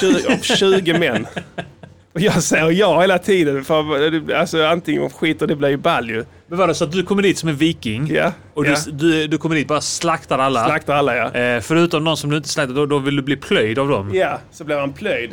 20, 0.00 0.32
av 0.32 0.38
20 0.38 0.98
män. 0.98 1.26
Och 2.16 2.22
jag 2.22 2.42
säger 2.42 2.70
ja 2.70 3.00
hela 3.00 3.18
tiden. 3.18 3.64
För, 3.64 4.32
alltså 4.34 4.64
antingen 4.64 5.10
skit 5.10 5.42
och 5.42 5.48
det 5.48 5.56
blir 5.56 5.68
ju 5.68 5.76
ball 5.76 6.10
ju. 6.10 6.24
Men 6.48 6.58
var 6.58 6.66
det 6.68 6.74
så 6.74 6.84
att 6.84 6.92
du 6.92 7.02
kommer 7.02 7.22
dit 7.22 7.38
som 7.38 7.48
en 7.48 7.56
viking? 7.56 8.06
Ja, 8.14 8.32
Och 8.54 8.66
ja. 8.66 8.76
du, 8.86 8.92
du, 8.92 9.26
du 9.26 9.38
kommer 9.38 9.54
dit 9.56 9.68
bara 9.68 9.80
slaktar 9.80 10.38
alla? 10.38 10.64
Slaktar 10.64 10.94
alla 10.96 11.16
ja. 11.16 11.34
Eh, 11.34 11.60
förutom 11.60 12.04
någon 12.04 12.16
som 12.16 12.30
du 12.30 12.36
inte 12.36 12.48
slaktar, 12.48 12.74
då, 12.74 12.86
då 12.86 12.98
vill 12.98 13.16
du 13.16 13.22
bli 13.22 13.36
plöjd 13.36 13.78
av 13.78 13.88
dem? 13.88 14.10
Ja, 14.14 14.38
så 14.50 14.64
blir 14.64 14.76
han 14.76 14.92
plöjd. 14.92 15.30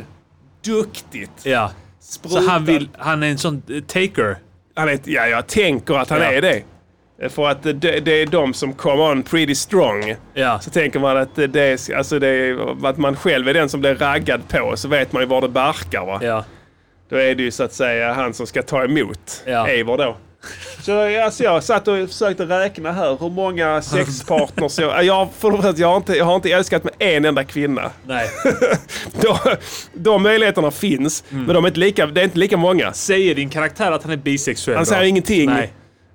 Duktigt. 0.64 1.30
Ja. 1.42 1.70
Sprutad. 2.00 2.42
Så 2.42 2.50
han, 2.50 2.64
vill, 2.64 2.88
han 2.98 3.22
är 3.22 3.26
en 3.30 3.38
sån 3.38 3.62
eh, 3.70 3.80
taker? 3.80 4.36
Han 4.74 4.88
är, 4.88 4.98
ja, 5.04 5.26
jag 5.26 5.46
tänker 5.46 5.94
att 5.94 6.10
han 6.10 6.20
Ja. 6.20 6.32
är 6.32 6.42
det. 6.42 6.62
För 7.28 7.48
att 7.48 7.62
det, 7.62 7.72
det 8.00 8.22
är 8.22 8.26
de 8.26 8.54
som 8.54 8.72
come 8.72 9.02
on 9.02 9.22
pretty 9.22 9.54
strong. 9.54 10.14
Ja. 10.34 10.60
Så 10.60 10.70
tänker 10.70 11.00
man 11.00 11.16
att 11.16 11.36
det 11.36 11.90
alltså 11.96 12.18
det 12.18 12.58
att 12.84 12.98
man 12.98 13.16
själv 13.16 13.48
är 13.48 13.54
den 13.54 13.68
som 13.68 13.80
blir 13.80 13.94
raggad 13.94 14.48
på. 14.48 14.72
Så 14.76 14.88
vet 14.88 15.12
man 15.12 15.22
ju 15.22 15.28
var 15.28 15.40
det 15.40 15.48
barkar 15.48 16.06
va. 16.06 16.18
Ja. 16.22 16.44
Då 17.08 17.16
är 17.16 17.34
det 17.34 17.42
ju 17.42 17.50
så 17.50 17.62
att 17.62 17.72
säga 17.72 18.12
han 18.12 18.34
som 18.34 18.46
ska 18.46 18.62
ta 18.62 18.84
emot 18.84 19.42
Ja. 19.46 19.68
Eivor 19.68 19.98
då. 19.98 20.16
Så 20.82 21.22
alltså, 21.24 21.44
jag 21.44 21.64
satt 21.64 21.88
och 21.88 22.08
försökte 22.08 22.44
räkna 22.44 22.92
här 22.92 23.16
hur 23.20 23.30
många 23.30 23.82
sexpartners 24.18 24.78
jag... 24.78 25.04
Jag, 25.04 25.28
för 25.38 25.50
det 25.50 25.62
första, 25.62 25.80
jag, 25.80 25.88
har 25.88 25.96
inte, 25.96 26.12
jag 26.16 26.24
har 26.24 26.36
inte 26.36 26.50
älskat 26.52 26.84
med 26.84 26.92
en 26.98 27.24
enda 27.24 27.44
kvinna. 27.44 27.90
Nej. 28.06 28.28
De, 29.20 29.36
de 29.94 30.22
möjligheterna 30.22 30.70
finns, 30.70 31.24
Mm. 31.30 31.44
men 31.44 31.54
de 31.54 31.64
är 31.64 31.68
inte 31.68 31.80
lika, 31.80 32.06
det 32.06 32.20
är 32.20 32.24
inte 32.24 32.38
lika 32.38 32.56
många. 32.56 32.92
Säger 32.92 33.34
din 33.34 33.50
karaktär 33.50 33.92
att 33.92 34.02
han 34.02 34.12
är 34.12 34.16
bisexuell 34.16 34.76
Han 34.76 34.84
då? 34.84 34.88
säger 34.90 35.02
ingenting. 35.02 35.50
Nej. 35.50 35.72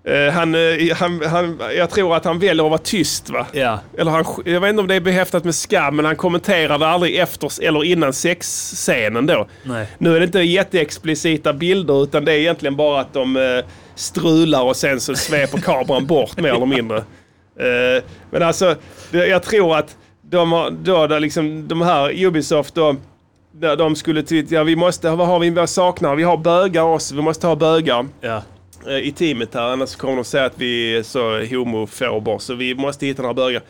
Eh, 0.09 0.33
han, 0.33 0.55
eh, 0.55 0.95
han, 0.95 1.21
han, 1.25 1.59
jag 1.77 1.89
tror 1.89 2.15
att 2.15 2.25
han 2.25 2.39
väljer 2.39 2.65
att 2.65 2.69
vara 2.71 2.81
tyst 2.81 3.29
va? 3.29 3.47
Ja. 3.51 3.79
Eller 3.97 4.11
han, 4.11 4.25
jag 4.45 4.61
vet 4.61 4.69
inte 4.69 4.81
om 4.81 4.87
det 4.87 4.95
är 4.95 4.99
behäftat 5.01 5.43
med 5.43 5.55
skam, 5.55 5.95
men 5.95 6.05
han 6.05 6.15
kommenterade 6.15 6.87
aldrig 6.87 7.15
efter 7.15 7.63
eller 7.63 7.83
innan 7.83 8.13
sexscenen 8.13 9.25
då. 9.25 9.47
Nej. 9.63 9.87
Nu 9.97 10.15
är 10.15 10.19
det 10.19 10.25
inte 10.25 10.39
jätteexplicita 10.39 11.53
bilder 11.53 12.03
utan 12.03 12.25
det 12.25 12.31
är 12.31 12.37
egentligen 12.37 12.75
bara 12.75 13.01
att 13.01 13.13
de 13.13 13.37
eh, 13.37 13.65
strular 13.95 14.63
och 14.63 14.75
sen 14.75 14.99
så 14.99 15.15
sveper 15.15 15.57
kameran 15.57 16.05
bort 16.05 16.37
mer 16.37 16.53
eller 16.53 16.65
mindre. 16.65 17.03
Men 18.31 18.43
alltså, 18.43 18.75
jag 19.11 19.43
tror 19.43 19.77
att 19.77 19.97
de, 20.21 20.51
har, 20.51 20.71
då, 21.07 21.19
liksom, 21.19 21.67
de 21.67 21.81
här 21.81 22.25
Ubisoft 22.25 22.75
då, 22.75 22.95
de 23.77 23.95
skulle 23.95 24.23
till, 24.23 24.51
ja 24.51 24.63
vi 24.63 24.75
måste, 24.75 25.09
vad 25.09 25.27
har 25.27 25.39
vi, 25.39 25.49
vad 25.49 25.69
saknar 25.69 26.15
vi? 26.15 26.23
har 26.23 26.37
bögar 26.37 26.81
också, 26.81 27.15
vi 27.15 27.21
måste 27.21 27.47
ha 27.47 27.55
bögar 27.55 28.07
Ja. 28.21 28.41
Eh, 28.87 28.97
i 28.97 29.11
teamet 29.11 29.53
här 29.53 29.61
annars 29.61 29.95
kommer 29.95 30.15
de 30.15 30.23
säga 30.23 30.45
att 30.45 30.57
vi 30.57 30.97
är 30.97 31.03
så 31.03 31.45
homofober 31.55 32.37
så 32.37 32.53
vi 32.53 32.75
måste 32.75 33.05
hitta 33.05 33.21
några 33.21 33.33
bögar. 33.33 33.61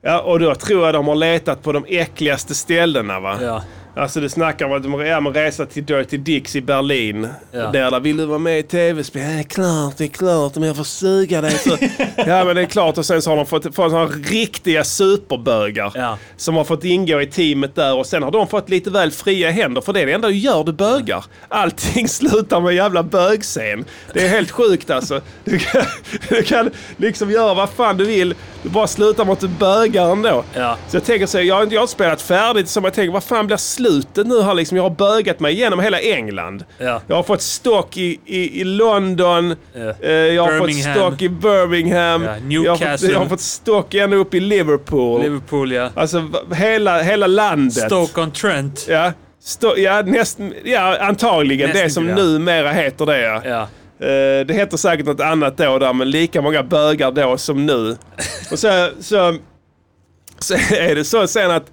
Ja, 0.00 0.20
och 0.20 0.38
då 0.40 0.54
tror 0.54 0.84
jag 0.84 0.94
de 0.94 1.08
har 1.08 1.14
letat 1.14 1.62
på 1.62 1.72
de 1.72 1.84
äckligaste 1.88 2.54
ställena 2.54 3.20
va. 3.20 3.38
Ja. 3.42 3.62
Alltså 3.96 4.20
det 4.20 4.30
snackar 4.30 4.66
om 4.66 4.72
att 4.72 4.82
de 4.82 5.00
ja, 5.00 5.20
men 5.20 5.34
resa 5.34 5.66
till 5.66 5.84
Dirty 5.84 6.16
Dicks 6.16 6.56
i 6.56 6.60
Berlin. 6.60 7.28
Ja. 7.52 7.70
Där, 7.70 7.90
där 7.90 8.00
vill 8.00 8.16
du 8.16 8.24
vara 8.24 8.38
med 8.38 8.58
i 8.58 8.62
tv-spel? 8.62 9.36
Ja, 9.36 9.44
klart, 9.48 9.96
det 9.96 10.04
är 10.04 10.08
klart. 10.08 10.56
Om 10.56 10.62
jag 10.62 10.76
får 10.76 10.84
suga 10.84 11.40
dig 11.40 11.50
så... 11.50 11.76
ja 12.16 12.44
men 12.44 12.56
det 12.56 12.62
är 12.62 12.66
klart. 12.66 12.98
Och 12.98 13.06
sen 13.06 13.22
så 13.22 13.30
har 13.30 13.36
de 13.36 13.46
fått, 13.46 13.64
fått 13.64 13.74
sådana 13.74 14.06
riktiga 14.06 14.84
superbögar. 14.84 15.92
Ja. 15.94 16.18
Som 16.36 16.54
har 16.54 16.64
fått 16.64 16.84
ingå 16.84 17.20
i 17.22 17.26
teamet 17.26 17.74
där. 17.74 17.94
Och 17.94 18.06
sen 18.06 18.22
har 18.22 18.30
de 18.30 18.48
fått 18.48 18.70
lite 18.70 18.90
väl 18.90 19.10
fria 19.10 19.50
händer. 19.50 19.80
För 19.80 19.92
det 19.92 20.00
är 20.00 20.06
det 20.06 20.12
enda 20.12 20.28
du 20.28 20.34
gör, 20.34 20.64
du 20.64 20.72
bögar. 20.72 21.24
Allting 21.48 22.08
slutar 22.18 22.60
med 22.60 22.70
en 22.70 22.76
jävla 22.76 23.02
bögscen. 23.02 23.84
Det 24.12 24.24
är 24.24 24.28
helt 24.28 24.50
sjukt 24.50 24.90
alltså. 24.90 25.20
Du 25.44 25.58
kan, 25.58 25.82
du 26.28 26.42
kan 26.42 26.70
liksom 26.96 27.30
göra 27.30 27.54
vad 27.54 27.70
fan 27.70 27.96
du 27.96 28.04
vill. 28.04 28.34
Du 28.62 28.68
bara 28.68 28.86
slutar 28.86 29.24
med 29.24 29.32
att 29.32 29.40
du 29.40 29.48
bögar 29.48 30.12
ändå. 30.12 30.44
Ja. 30.54 30.76
Så 30.88 30.96
jag 30.96 31.04
tänker 31.04 31.26
så 31.26 31.38
jag, 31.38 31.46
jag 31.46 31.56
har 31.56 31.82
inte 31.82 31.86
spelat 31.86 32.22
färdigt 32.22 32.68
så 32.68 32.80
jag 32.80 32.94
tänker 32.94 33.12
vad 33.12 33.24
fan 33.24 33.46
blir 33.46 33.56
slutet 33.56 33.83
nu 34.24 34.42
här 34.42 34.54
liksom? 34.54 34.76
Jag 34.76 34.82
har 34.84 34.90
bögat 34.90 35.40
mig 35.40 35.52
igenom 35.52 35.80
hela 35.80 36.00
England. 36.00 36.64
Ja. 36.78 37.00
Jag 37.06 37.16
har 37.16 37.22
fått 37.22 37.42
stock 37.42 37.96
i, 37.96 38.20
i, 38.24 38.60
i 38.60 38.64
London. 38.64 39.56
Ja. 39.74 39.94
Eh, 40.00 40.12
jag 40.12 40.42
har 40.42 40.52
Birmingham. 40.52 40.94
fått 40.94 41.02
stock 41.02 41.22
i 41.22 41.28
Birmingham. 41.28 42.22
Ja, 42.22 42.28
Jag, 42.48 42.70
har 42.70 42.76
fått, 42.76 42.80
Newcastle. 42.80 43.12
jag 43.12 43.18
har 43.18 43.26
fått 43.26 43.40
stock 43.40 43.94
ända 43.94 44.16
upp 44.16 44.34
i 44.34 44.40
Liverpool. 44.40 45.22
Liverpool, 45.22 45.72
ja. 45.72 45.90
Alltså 45.94 46.30
hela, 46.54 47.02
hela 47.02 47.26
landet. 47.26 47.86
Stoke-on-Trent. 47.86 48.86
Ja, 48.88 49.12
Sto- 49.44 49.78
ja, 49.78 50.02
näst, 50.02 50.38
ja, 50.64 50.96
antagligen. 51.00 51.68
Nästan 51.68 51.84
det 51.84 51.90
som 51.90 52.08
ja. 52.08 52.14
numera 52.16 52.72
heter 52.72 53.06
det 53.06 53.20
ja. 53.20 53.42
Ja. 53.44 53.60
Eh, 54.06 54.46
det 54.46 54.54
heter 54.54 54.76
säkert 54.76 55.06
något 55.06 55.20
annat 55.20 55.56
då 55.56 55.78
där, 55.78 55.92
men 55.92 56.10
lika 56.10 56.42
många 56.42 56.62
bögar 56.62 57.12
då 57.12 57.36
som 57.38 57.66
nu. 57.66 57.96
Och 58.52 58.58
så, 58.58 58.88
så, 59.00 59.36
så 60.38 60.54
är 60.54 60.94
det 60.94 61.04
så 61.04 61.26
sen 61.26 61.50
att, 61.50 61.66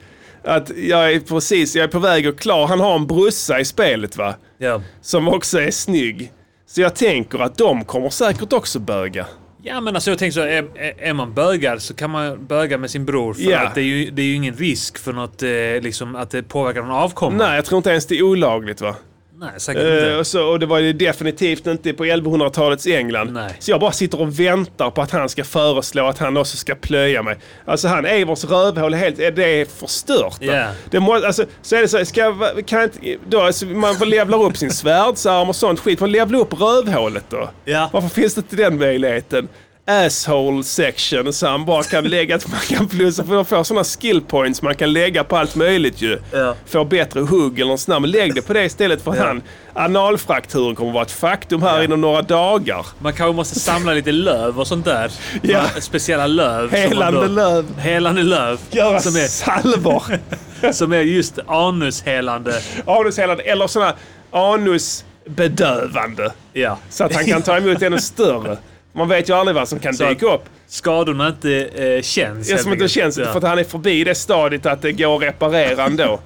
att 0.43 0.71
jag 0.77 1.13
är 1.13 1.19
precis, 1.19 1.75
jag 1.75 1.83
är 1.83 1.87
på 1.87 1.99
väg 1.99 2.27
att 2.27 2.39
klar. 2.39 2.67
Han 2.67 2.79
har 2.79 2.95
en 2.95 3.07
brussa 3.07 3.59
i 3.59 3.65
spelet 3.65 4.17
va? 4.17 4.35
Ja. 4.57 4.81
Som 5.01 5.27
också 5.27 5.59
är 5.61 5.71
snygg. 5.71 6.31
Så 6.67 6.81
jag 6.81 6.95
tänker 6.95 7.39
att 7.39 7.57
de 7.57 7.85
kommer 7.85 8.09
säkert 8.09 8.53
också 8.53 8.79
böga. 8.79 9.25
Ja 9.63 9.81
men 9.81 9.95
alltså 9.95 10.11
jag 10.11 10.19
tänker 10.19 10.33
så, 10.33 10.41
är, 10.41 10.67
är- 11.03 11.13
man 11.13 11.33
bögar 11.33 11.77
så 11.77 11.93
kan 11.93 12.09
man 12.09 12.45
böga 12.45 12.77
med 12.77 12.91
sin 12.91 13.05
bror 13.05 13.33
för 13.33 13.41
Ja. 13.51 13.59
att 13.67 13.75
det 13.75 13.81
är, 13.81 13.85
ju, 13.85 14.11
det 14.11 14.21
är 14.21 14.25
ju 14.25 14.33
ingen 14.35 14.55
risk 14.55 14.97
för 14.97 15.13
något, 15.13 15.43
eh, 15.43 15.49
liksom 15.81 16.15
att 16.15 16.29
det 16.31 16.43
påverkar 16.43 16.81
någon 16.81 16.91
avkomma. 16.91 17.37
Nej, 17.37 17.55
jag 17.55 17.65
tror 17.65 17.77
inte 17.77 17.89
ens 17.89 18.05
det 18.05 18.17
är 18.17 18.23
olagligt 18.23 18.81
va? 18.81 18.95
Nej 19.41 19.49
säkert 19.57 19.83
Eh, 19.83 19.93
inte. 19.93 20.15
och, 20.15 20.27
så, 20.27 20.43
och 20.47 20.59
det 20.59 20.65
var 20.65 20.79
ju 20.79 20.93
definitivt 20.93 21.67
inte 21.67 21.93
på 21.93 22.05
1100-talets 22.05 22.87
England. 22.87 23.33
Nej. 23.33 23.55
Så 23.59 23.71
jag 23.71 23.79
bara 23.79 23.91
sitter 23.91 24.21
och 24.21 24.39
väntar 24.39 24.89
på 24.89 25.01
att 25.01 25.11
han 25.11 25.29
ska 25.29 25.43
föreslå 25.43 26.05
att 26.07 26.17
han 26.17 26.37
också 26.37 26.57
ska 26.57 26.75
plöja 26.75 27.23
mig. 27.23 27.37
Alltså 27.65 27.87
han, 27.87 28.05
Eivors 28.05 28.43
rövhål 28.45 28.93
är 28.93 28.97
helt, 28.97 29.19
är 29.19 29.31
det 29.31 29.71
förstört. 29.71 30.39
va? 30.47 30.53
Ja. 30.55 30.67
Det 30.91 30.99
må, 30.99 31.13
alltså, 31.13 31.45
så 31.61 31.75
är 31.75 31.81
det 31.81 31.87
så, 31.87 32.05
ska, 32.05 32.35
kan 32.65 32.83
inte, 32.83 32.99
då, 33.29 33.41
alltså, 33.41 33.65
man 33.65 33.95
levlar 34.05 34.43
upp 34.43 34.57
sin 34.57 34.71
svärdsarm 34.81 35.49
och 35.49 35.55
sånt 35.55 35.79
skit. 35.79 35.99
Man 35.99 36.11
levlar 36.11 36.39
upp 36.39 36.61
rövhålet 36.61 37.25
då. 37.29 37.49
Ja. 37.65 37.89
Varför 37.93 38.09
finns 38.09 38.35
det 38.35 38.39
inte 38.41 38.55
den 38.55 38.77
möjligheten? 38.79 39.47
Asshole 39.91 40.63
section 40.63 41.33
så 41.33 41.47
han 41.47 41.65
bara 41.65 41.83
kan 41.83 42.03
lägga, 42.07 42.35
att 42.35 42.47
man 42.47 42.59
kan 42.59 42.87
plussa 42.87 43.23
för 43.23 43.41
att 43.41 43.47
få 43.49 43.63
sådana 43.63 43.83
skill 43.83 44.21
points 44.21 44.61
man 44.61 44.75
kan 44.75 44.93
lägga 44.93 45.23
på 45.23 45.37
allt 45.37 45.55
möjligt 45.55 46.01
ju. 46.01 46.19
Ja. 46.33 46.55
Få 46.65 46.85
bättre 46.85 47.19
hugg 47.19 47.59
eller 47.59 47.71
något 47.71 47.79
sånt. 47.79 48.01
Men 48.01 48.11
lägg 48.11 48.35
det 48.35 48.41
på 48.41 48.53
det 48.53 48.65
istället 48.65 49.01
för 49.01 49.11
han. 49.11 49.41
Analfrakturen 49.73 50.75
kommer 50.75 50.91
vara 50.91 51.03
ett 51.03 51.11
faktum 51.11 51.61
här 51.61 51.83
inom 51.83 52.01
några 52.01 52.21
dagar. 52.21 52.85
Man 52.99 53.13
kanske 53.13 53.35
måste 53.35 53.59
samla 53.59 53.93
lite 53.93 54.11
löv 54.11 54.59
och 54.59 54.67
sånt 54.67 54.85
där. 54.85 55.11
Ja. 55.41 55.61
Speciella 55.79 56.27
löv. 56.27 56.71
Helande 56.71 57.21
då- 57.21 57.27
löv. 57.27 57.77
Helande 57.79 58.23
löv. 58.23 58.59
Göra 58.71 58.99
Som 58.99 59.15
är, 59.15 59.27
salvor. 59.27 60.03
som 60.71 60.93
är 60.93 61.01
just 61.01 61.39
anushelande. 61.47 62.61
Anushelande 62.85 63.43
eller 63.43 63.67
sådana 63.67 63.93
anusbedövande. 64.31 66.31
Ja. 66.53 66.77
Så 66.89 67.03
att 67.03 67.15
han 67.15 67.25
kan 67.25 67.41
ta 67.41 67.57
emot 67.57 67.81
ännu 67.81 67.99
större. 67.99 68.57
Man 68.93 69.07
vet 69.09 69.29
ju 69.29 69.33
aldrig 69.33 69.55
vad 69.55 69.67
som 69.67 69.79
kan 69.79 69.93
Så 69.93 70.09
dyka 70.09 70.25
upp. 70.25 70.43
Skadorna 70.67 71.27
inte 71.27 71.65
eh, 71.65 72.01
känns. 72.01 72.49
Helt 72.49 72.61
som 72.61 72.71
enkelt. 72.71 72.91
känns 72.91 73.17
Ja. 73.17 73.25
för 73.25 73.37
att 73.37 73.43
han 73.43 73.59
är 73.59 73.63
förbi 73.63 74.03
det 74.03 74.15
stadiet 74.15 74.65
att 74.65 74.81
det 74.81 74.91
går 74.91 75.15
att 75.15 75.21
reparera 75.21 75.83
ändå. 75.85 76.19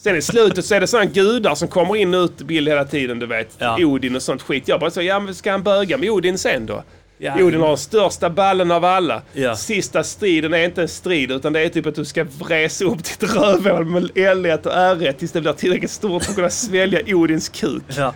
Sen 0.00 0.16
i 0.16 0.22
slutet 0.22 0.64
så 0.64 0.74
är 0.74 0.80
det 0.80 0.86
sådana 0.86 1.10
gudar 1.10 1.54
som 1.54 1.68
kommer 1.68 1.96
in 1.96 2.14
och 2.14 2.24
ut 2.24 2.40
i 2.40 2.44
bild 2.44 2.68
hela 2.68 2.84
tiden, 2.84 3.18
du 3.18 3.26
vet. 3.26 3.48
Ja. 3.58 3.76
Odin 3.84 4.16
och 4.16 4.22
sånt 4.22 4.42
skit. 4.42 4.68
Jag 4.68 4.80
bara 4.80 4.90
så, 4.90 5.02
ja 5.02 5.20
men 5.20 5.34
ska 5.34 5.50
han 5.50 5.62
böga 5.62 5.98
med 5.98 6.10
Odin 6.10 6.38
sen 6.38 6.66
då? 6.66 6.82
Ja. 7.20 7.34
Odin 7.42 7.60
har 7.60 7.68
den 7.68 7.76
största 7.76 8.30
ballen 8.30 8.70
av 8.70 8.84
alla. 8.84 9.22
Ja. 9.32 9.56
Sista 9.56 10.04
striden 10.04 10.54
är 10.54 10.64
inte 10.64 10.82
en 10.82 10.88
strid 10.88 11.30
utan 11.30 11.52
det 11.52 11.60
är 11.60 11.68
typ 11.68 11.86
att 11.86 11.94
du 11.94 12.04
ska 12.04 12.24
vresa 12.24 12.84
upp 12.84 13.04
ditt 13.04 13.22
rövhål 13.34 13.84
med 13.84 14.02
L1 14.10 14.66
och 14.66 14.72
R1 14.72 15.12
tills 15.12 15.32
det 15.32 15.40
blir 15.40 15.52
tillräckligt 15.52 15.90
stort 15.90 16.24
för 16.24 16.30
att 16.30 16.36
kunna 16.36 16.50
svälja 16.50 17.00
Odins 17.06 17.48
kuk. 17.48 17.82
Ja. 17.96 18.14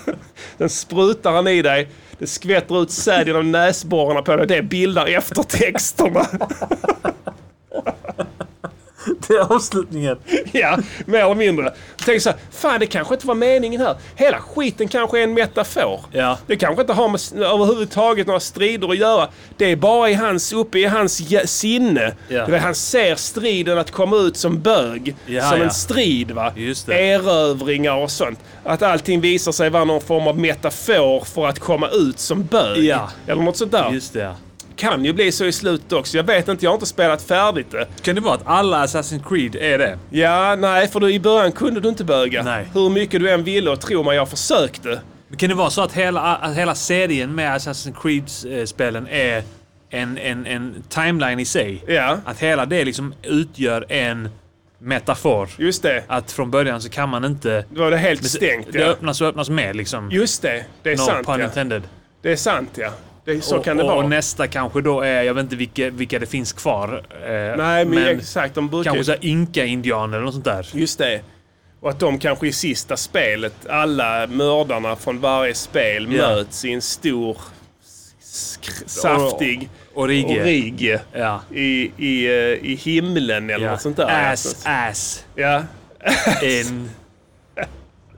Den 0.58 0.68
sprutar 0.70 1.32
han 1.32 1.48
i 1.48 1.62
dig. 1.62 1.88
Det 2.20 2.26
skvätter 2.26 2.82
ut 2.82 2.90
säd 2.90 3.26
genom 3.26 3.52
näsborrarna 3.52 4.22
på 4.22 4.36
dig. 4.36 4.46
Det 4.46 4.62
bildar 4.62 5.06
eftertexterna. 5.06 6.26
Det 9.28 9.34
är 9.34 9.52
avslutningen. 9.52 10.18
Ja, 10.52 10.78
mer 11.06 11.18
eller 11.18 11.34
mindre. 11.34 11.64
Jag 11.96 12.06
tänker 12.06 12.20
så 12.20 12.30
här, 12.30 12.38
fan 12.50 12.80
det 12.80 12.86
kanske 12.86 13.14
inte 13.14 13.26
var 13.26 13.34
meningen 13.34 13.80
här. 13.80 13.96
Hela 14.14 14.38
skiten 14.38 14.88
kanske 14.88 15.18
är 15.18 15.24
en 15.24 15.34
metafor. 15.34 16.00
Ja. 16.12 16.38
Det 16.46 16.56
kanske 16.56 16.80
inte 16.80 16.92
har 16.92 17.08
med 17.08 17.46
överhuvudtaget 17.46 18.26
några 18.26 18.40
strider 18.40 18.88
att 18.88 18.98
göra. 18.98 19.28
Det 19.56 19.64
är 19.64 19.76
bara 19.76 20.10
i 20.10 20.14
hans, 20.14 20.52
uppe 20.52 20.78
i 20.78 20.84
hans 20.84 21.22
sinne. 21.44 22.14
Ja. 22.28 22.58
Han 22.58 22.74
ser 22.74 23.14
striden 23.14 23.78
att 23.78 23.90
komma 23.90 24.16
ut 24.16 24.36
som 24.36 24.60
bög. 24.60 25.16
Ja, 25.26 25.42
som 25.42 25.58
ja. 25.58 25.64
en 25.64 25.70
strid 25.70 26.30
va. 26.30 26.52
Just 26.56 26.86
det. 26.86 27.10
Erövringar 27.10 27.96
och 27.96 28.10
sånt. 28.10 28.38
Att 28.64 28.82
allting 28.82 29.20
visar 29.20 29.52
sig 29.52 29.70
vara 29.70 29.84
någon 29.84 30.00
form 30.00 30.26
av 30.26 30.38
metafor 30.38 31.24
för 31.24 31.46
att 31.46 31.58
komma 31.58 31.88
ut 31.88 32.18
som 32.18 32.44
bög. 32.44 32.84
Ja. 32.84 33.10
Eller 33.26 33.42
något 33.42 33.56
sånt 33.56 33.72
där. 33.72 33.90
Just 33.92 34.12
det. 34.12 34.34
Kan 34.80 35.04
ju 35.04 35.12
bli 35.12 35.32
så 35.32 35.44
i 35.44 35.52
slutet 35.52 35.92
också. 35.92 36.16
Jag 36.16 36.24
vet 36.24 36.48
inte, 36.48 36.64
jag 36.64 36.70
har 36.70 36.74
inte 36.74 36.86
spelat 36.86 37.22
färdigt 37.22 37.70
det. 37.70 37.86
Kan 38.02 38.14
det 38.14 38.20
vara 38.20 38.34
att 38.34 38.42
alla 38.46 38.86
Assassin's 38.86 39.28
Creed 39.28 39.56
är 39.56 39.78
det? 39.78 39.98
Ja, 40.10 40.56
nej, 40.56 40.88
för 40.88 41.00
du, 41.00 41.12
i 41.12 41.20
början 41.20 41.52
kunde 41.52 41.80
du 41.80 41.88
inte 41.88 42.04
böga. 42.04 42.42
Nej. 42.42 42.68
Hur 42.74 42.90
mycket 42.90 43.20
du 43.20 43.30
än 43.30 43.44
ville 43.44 43.70
och 43.70 43.80
tro 43.80 44.02
mig, 44.02 44.16
jag 44.16 44.28
försökte. 44.28 45.00
Kan 45.36 45.48
det 45.48 45.54
vara 45.54 45.70
så 45.70 45.82
att 45.82 45.92
hela, 45.92 46.20
att 46.36 46.56
hela 46.56 46.74
serien 46.74 47.34
med 47.34 47.56
Assassin's 47.56 47.94
Creed-spelen 48.02 49.06
är 49.10 49.42
en, 49.90 50.18
en, 50.18 50.46
en 50.46 50.74
timeline 50.88 51.40
i 51.40 51.44
sig? 51.44 51.84
Ja, 51.86 52.18
Att 52.24 52.38
hela 52.38 52.66
det 52.66 52.84
liksom 52.84 53.14
utgör 53.22 53.86
en 53.92 54.28
metafor. 54.78 55.48
just 55.58 55.82
det. 55.82 56.04
Att 56.06 56.32
från 56.32 56.50
början 56.50 56.80
så 56.80 56.88
kan 56.88 57.08
man 57.08 57.24
inte... 57.24 57.64
Då 57.70 57.80
var 57.82 57.90
det 57.90 57.96
helt 57.96 58.24
stängt. 58.24 58.72
Det 58.72 58.78
Ja. 58.78 58.86
öppnas 58.86 59.20
och 59.20 59.26
öppnas 59.28 59.50
mer 59.50 59.74
liksom. 59.74 60.10
Just 60.10 60.42
det, 60.42 60.64
det 60.82 60.92
är 60.92 60.96
no 60.96 61.02
sant 61.02 61.26
pun 61.26 61.40
ja. 61.40 61.44
intended. 61.46 61.82
Det 62.22 62.32
är 62.32 62.36
sant 62.36 62.70
ja. 62.74 62.90
Det, 63.24 63.44
så 63.44 63.58
och, 63.58 63.64
kan 63.64 63.76
det 63.76 63.82
vara. 63.84 63.94
Och 63.94 64.08
nästa 64.10 64.46
kanske 64.46 64.80
då 64.80 65.00
är, 65.00 65.22
jag 65.22 65.34
vet 65.34 65.42
inte 65.44 65.56
vilka, 65.56 65.90
vilka 65.90 66.18
det 66.18 66.26
finns 66.26 66.52
kvar. 66.52 67.02
Eh, 67.26 67.56
Nej, 67.56 67.84
men, 67.84 68.06
exakt. 68.18 68.54
De 68.54 68.68
brukar 68.68 68.94
kanske 68.94 69.16
inka-indianer 69.20 70.16
eller 70.16 70.24
något 70.24 70.34
sånt 70.34 70.44
där. 70.44 70.68
Just 70.72 70.98
det. 70.98 71.20
Och 71.80 71.90
att 71.90 72.00
de 72.00 72.18
kanske 72.18 72.46
i 72.48 72.52
sista 72.52 72.96
spelet, 72.96 73.54
alla 73.68 74.26
mördarna 74.26 74.96
från 74.96 75.20
varje 75.20 75.54
spel 75.54 76.12
Ja. 76.12 76.28
möts 76.28 76.64
i 76.64 76.72
en 76.72 76.82
stor, 76.82 77.36
saftig 78.86 79.68
Origi. 79.94 80.40
orgie 80.40 81.00
Ja. 81.12 81.40
i, 81.54 81.90
i, 81.96 82.26
eh, 82.26 82.70
i 82.70 82.74
himlen 82.82 83.50
eller 83.50 83.64
ja. 83.66 83.72
något 83.72 83.82
sånt 83.82 83.96
där. 83.96 84.32
Ass, 84.32 84.62
ass. 84.66 85.24
Ja. 85.34 85.62
En... 86.42 86.90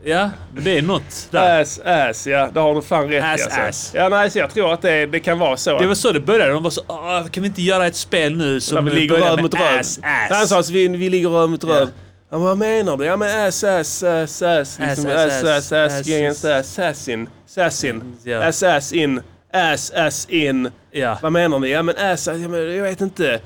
Ja, 0.05 0.31
det 0.59 0.79
är 0.79 0.83
något 0.83 1.29
där. 1.31 1.61
Ass, 1.63 1.81
ass, 1.85 2.27
ja. 2.27 2.51
Det 2.55 2.61
har 2.61 2.75
du 2.75 2.83
fan 2.83 3.09
rätt 3.09 3.25
Ass, 3.25 3.41
i. 3.41 3.43
Alltså. 3.45 3.61
ass. 3.61 3.91
Ja, 3.95 4.09
nej, 4.09 4.31
så 4.31 4.39
jag 4.39 4.51
tror 4.55 4.73
att 4.73 4.83
det, 4.83 5.07
det 5.07 5.21
kan 5.21 5.39
vara 5.39 5.57
så. 5.57 5.79
Det 5.79 5.87
var 5.87 5.95
så 5.95 6.13
det 6.13 6.21
började. 6.21 6.53
De 6.53 6.63
var 6.63 6.71
så 6.71 6.83
"Åh, 6.87 7.27
kan 7.27 7.43
vi 7.43 7.47
inte 7.49 7.63
göra 7.63 7.87
ett 7.87 7.97
spel 7.97 8.37
nu 8.37 8.61
som 8.61 8.85
vi 8.85 8.91
ligger 8.91 9.15
röv 9.17 9.43
mot 9.43 9.55
röv. 9.55 9.79
ass, 9.81 9.99
Han 10.03 10.43
ass? 10.43 10.49
sa 10.49 10.59
att 10.61 10.71
vi, 10.71 10.89
vi 10.89 11.09
ligger 11.09 11.29
röv 11.29 11.51
mot 11.51 11.65
röv. 11.65 11.89
Ja, 12.31 12.39
men 12.39 12.43
vad 12.43 12.59
menar 12.59 12.97
du? 12.97 13.05
Ja 13.05 13.17
men 13.17 13.47
ass, 13.49 13.65
ass, 13.65 14.03
ass, 14.03 14.43
ass. 14.43 14.79
Liksom, 14.79 15.07
ass, 15.07 15.17
ass, 15.17 15.43
ass, 15.43 15.45
ass, 15.45 15.73
ass, 15.73 15.93
ass, 16.01 16.07
gängens 16.07 16.45
assassin. 16.45 17.29
Assassin. 17.49 18.17
Ja. 18.25 18.43
Ass, 18.45 18.63
ass 18.63 18.93
in. 18.93 19.21
Ass, 19.53 19.91
ass 19.91 20.27
in. 20.31 20.71
Ja. 20.91 21.19
Vad 21.23 21.33
menar 21.33 21.59
ni? 21.59 21.71
Ja 21.71 21.83
men 21.83 21.95
ass, 21.99 22.27
ja, 22.27 22.33
men 22.35 22.77
jag 22.77 22.83
vet 22.83 23.01
inte. 23.01 23.41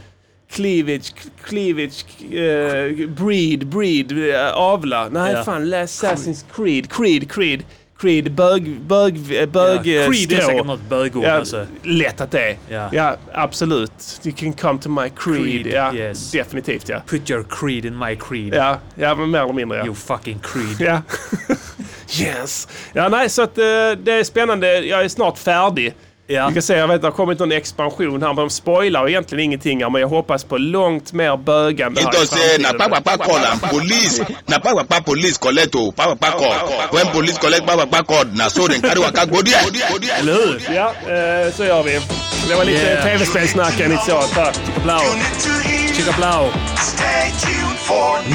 Cleavage, 0.50 1.12
cleavage, 1.44 2.04
eh, 2.32 3.08
breed, 3.08 3.66
breed, 3.66 4.12
eh, 4.34 4.52
avla. 4.56 5.08
Nej 5.08 5.32
Ja. 5.32 5.44
fan, 5.44 5.70
läs 5.70 6.04
Assassin's 6.04 6.44
Creed, 6.56 6.90
Creed, 6.92 7.30
Creed. 7.30 7.64
Creed, 7.98 8.32
bög, 8.32 8.80
bög, 8.80 9.16
eh, 9.36 9.46
bög, 9.48 9.86
Ja, 9.86 10.06
Creed 10.06 10.32
är 10.32 10.40
säkert 10.40 10.66
något 10.66 10.88
bögord 10.88 11.24
Ja, 11.24 11.30
alltså. 11.32 11.66
lätt 11.82 12.20
att 12.20 12.30
det 12.30 12.40
är. 12.50 12.56
Ja. 12.68 12.88
Ja. 12.92 13.16
absolut. 13.32 14.20
You 14.24 14.34
can 14.36 14.52
come 14.52 14.78
to 14.78 14.88
my 14.88 15.08
creed. 15.16 15.62
Creed, 15.62 15.66
ja, 15.66 15.94
yes. 15.94 16.30
Definitivt 16.30 16.88
ja. 16.88 17.00
Put 17.06 17.30
your 17.30 17.44
creed 17.50 17.84
in 17.84 17.98
my 17.98 18.16
creed. 18.16 18.54
Ja, 18.54 18.78
ja 18.94 19.14
men 19.14 19.30
mer 19.30 19.40
eller 19.40 19.52
mindre 19.52 19.78
ja. 19.78 19.84
You 19.84 19.94
fucking 19.94 20.38
creed. 20.42 20.80
Ja. 20.88 21.02
yes. 22.20 22.68
Ja, 22.92 23.08
nej, 23.08 23.28
så 23.30 23.42
att 23.42 23.54
det 23.54 24.12
är 24.12 24.24
spännande. 24.24 24.78
Jag 24.80 25.04
är 25.04 25.08
snart 25.08 25.38
färdig. 25.38 25.94
Ja. 26.28 26.48
Vi 26.48 26.54
kan 26.54 26.62
se, 26.62 26.74
jag 26.74 26.88
vet 26.88 26.94
att 26.94 27.00
det 27.02 27.06
har 27.08 27.12
kommit 27.12 27.38
någon 27.38 27.52
expansion 27.52 28.22
här, 28.22 28.28
men 28.28 28.36
de 28.36 28.50
spoilar 28.50 29.08
egentligen 29.08 29.44
ingenting 29.44 29.82
här, 29.82 29.90
men 29.90 30.00
jag 30.00 30.08
hoppas 30.08 30.44
på 30.44 30.58
långt 30.58 31.12
mer 31.12 31.36
bögande 31.36 32.00
här 32.00 32.12
say 32.12 32.58
na 32.58 32.68
framtiden. 32.68 33.02
kpakpa 33.02 33.24
call 33.24 33.70
police 33.70 34.26
na 34.46 35.00
police 35.00 35.38
collect 35.38 35.74
o 35.74 35.92
call 35.92 36.16
when 36.92 37.06
police 37.12 37.38
collect 37.40 37.66
call 38.06 38.26
na 38.32 38.48
so 38.50 38.66
dem 38.68 38.80
carry 38.80 39.00
waka 39.00 39.24
go 39.26 39.36
there. 39.42 40.18
Eller 40.20 40.32
hur? 40.32 40.74
Ja, 40.74 40.88
eh, 40.88 41.52
så 41.54 41.64
gör 41.64 41.82
vi. 41.82 42.00
Det 42.48 42.54
var 42.54 42.64
lite 42.64 42.82
Yeah. 42.86 43.04
tv-spelssnack 43.04 43.80
initialt 43.80 44.32
här. 44.32 44.52
Blau. 45.96 46.02
Chica 46.04 46.12
Blau. 46.16 46.50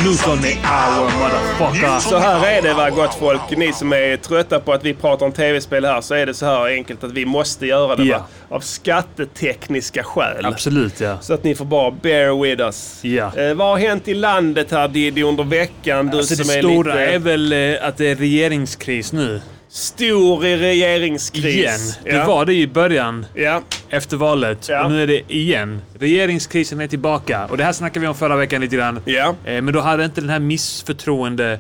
News 0.04 0.28
on 0.28 0.42
the 0.42 0.58
hour 0.64 1.04
motherfucker. 1.20 2.00
Så 2.00 2.18
här 2.18 2.58
är 2.58 2.62
det 2.62 2.74
va 2.74 2.90
gott 2.90 3.16
folk. 3.16 3.42
Ni 3.58 3.74
som 3.74 3.94
är 3.94 4.18
trötta 4.18 4.60
på 4.60 4.74
att 4.74 4.84
vi 4.84 4.94
pratar 4.94 5.26
om 5.26 5.32
tv-spel 5.32 5.86
här 5.86 6.02
så 6.02 6.14
är 6.14 6.26
det 6.26 6.34
så 6.34 6.46
här 6.46 6.66
enkelt 6.66 7.04
att 7.04 7.12
vi 7.12 7.26
måste 7.26 7.66
göra 7.66 7.96
det 7.96 8.12
va? 8.12 8.24
Av 8.50 8.60
skattetekniska 8.60 10.04
skäl. 10.04 10.46
Absolut 10.46 11.00
ja. 11.00 11.18
Så 11.22 11.34
att 11.34 11.44
ni 11.44 11.56
får 11.56 11.66
bara 11.66 11.92
bear 11.92 12.42
with 12.42 12.62
us. 12.62 13.00
Ja. 13.04 13.38
Eh, 13.38 13.54
vad 13.54 13.68
har 13.68 13.78
hänt 13.78 14.08
i 14.08 14.14
landet 14.14 14.72
här 14.72 14.88
Diddy 14.88 15.24
under 15.24 15.44
veckan? 15.44 16.08
Du 16.08 16.18
Alltså 16.18 16.36
det 16.36 16.44
som 16.44 16.56
är 16.56 16.62
stora 16.62 16.94
lite 16.94 17.06
är 17.06 17.20
väl 17.20 17.54
eh, 17.54 17.88
att 17.88 17.98
det 17.98 18.08
är 18.08 18.16
regeringskris 18.16 19.14
nu. 19.14 19.42
Stor 19.74 20.46
i 20.46 20.58
regeringskris. 20.58 21.46
Igen. 21.46 21.80
Ja. 22.06 22.18
Det 22.22 22.24
var 22.28 22.46
det 22.46 22.54
i 22.54 22.68
början 22.68 23.26
Ja. 23.36 23.62
efter 23.90 24.18
valet. 24.18 24.70
Ja. 24.70 24.86
Och 24.86 24.92
nu 24.92 25.04
är 25.04 25.08
det 25.08 25.22
igen. 25.34 25.82
Regeringskrisen 26.00 26.82
är 26.82 26.88
tillbaka. 26.88 27.46
Och 27.46 27.58
det 27.58 27.64
här 27.64 27.72
snackade 27.72 28.00
vi 28.00 28.08
om 28.08 28.16
förra 28.16 28.36
veckan 28.36 28.62
lite 28.62 28.76
grann. 28.76 29.00
Ja. 29.06 29.36
Eh, 29.46 29.62
Men 29.62 29.74
då 29.74 29.80
hade 29.80 30.06
inte 30.06 30.22
den 30.22 30.30
här 30.30 30.40
missförtroende 30.40 31.60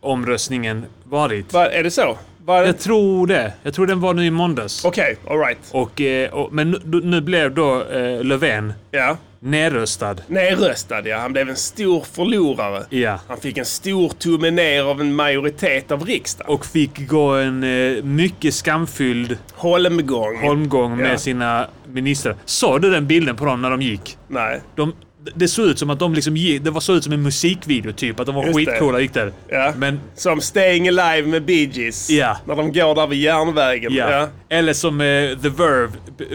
omröstningen 0.00 0.84
varit. 1.04 1.52
Va, 1.52 1.70
är 1.70 1.82
det 1.82 1.90
så? 1.90 2.18
Va, 2.44 2.66
Jag 2.66 2.78
tror 2.78 3.26
det. 3.26 3.52
Jag 3.62 3.74
tror 3.74 3.86
den 3.86 4.00
var 4.00 4.14
nu 4.14 4.24
i 4.26 4.30
måndags. 4.30 4.84
Okej, 4.84 5.16
alright. 5.28 5.58
Och, 5.70 6.00
eh, 6.00 6.30
och, 6.30 6.52
men 6.52 6.70
nu, 6.70 7.00
nu 7.04 7.20
blev 7.20 7.54
då 7.54 7.82
eh, 7.84 8.24
Löfven 8.24 8.72
Ja. 8.90 9.16
Nerröstad. 9.42 10.16
Nerröstad 10.26 11.08
ja. 11.08 11.18
Han 11.18 11.32
blev 11.32 11.48
en 11.48 11.56
stor 11.56 12.00
förlorare. 12.12 12.84
Ja. 12.90 13.20
Han 13.28 13.38
fick 13.38 13.58
en 13.58 13.64
stor 13.64 14.08
tumme 14.08 14.50
ner 14.50 14.82
av 14.82 15.00
en 15.00 15.14
majoritet 15.14 15.90
av 15.92 16.04
riksdagen. 16.04 16.52
Och 16.54 16.66
fick 16.66 17.08
gå 17.08 17.28
en 17.30 17.62
eh, 17.64 18.02
mycket 18.04 18.54
skamfylld 18.54 19.38
Holmgång. 19.54 20.40
holmgång 20.42 20.96
med 20.96 21.12
Ja. 21.12 21.18
sina 21.18 21.66
ministrar. 21.92 22.36
Såg 22.44 22.82
du 22.82 22.90
den 22.90 23.06
bilden 23.06 23.36
på 23.36 23.44
dem 23.44 23.62
när 23.62 23.70
de 23.70 23.82
gick? 23.82 24.16
Nej. 24.28 24.60
De, 24.76 24.92
det 25.34 25.48
såg 25.48 25.66
ut 25.66 25.78
som 25.78 25.90
att 25.90 25.98
de 25.98 26.14
liksom 26.14 26.36
gick, 26.36 26.62
det 26.64 26.70
var 26.70 26.80
så 26.80 26.92
ut 26.94 27.04
som 27.04 27.12
en 27.12 27.22
musikvideo 27.22 27.92
typ. 27.92 28.20
Att 28.20 28.26
de 28.26 28.34
var 28.34 28.44
Just 28.44 28.56
skitcoola 28.56 28.94
och 28.96 29.02
gick 29.02 29.14
där. 29.14 29.32
Ja. 29.48 29.72
Men, 29.76 30.00
Som 30.14 30.40
Staying 30.40 30.88
Alive 30.88 31.28
med 31.28 31.44
Bee 31.44 31.70
Gees. 31.72 32.10
Ja. 32.10 32.36
När 32.46 32.56
de 32.56 32.72
går 32.72 32.94
där 32.94 33.06
vid 33.06 33.18
järnvägen. 33.20 33.92
ja. 33.94 34.10
Ja. 34.12 34.28
Eller 34.48 34.72
som 34.72 35.00
eh, 35.00 35.06
The 35.42 35.48
Verve, 35.48 35.92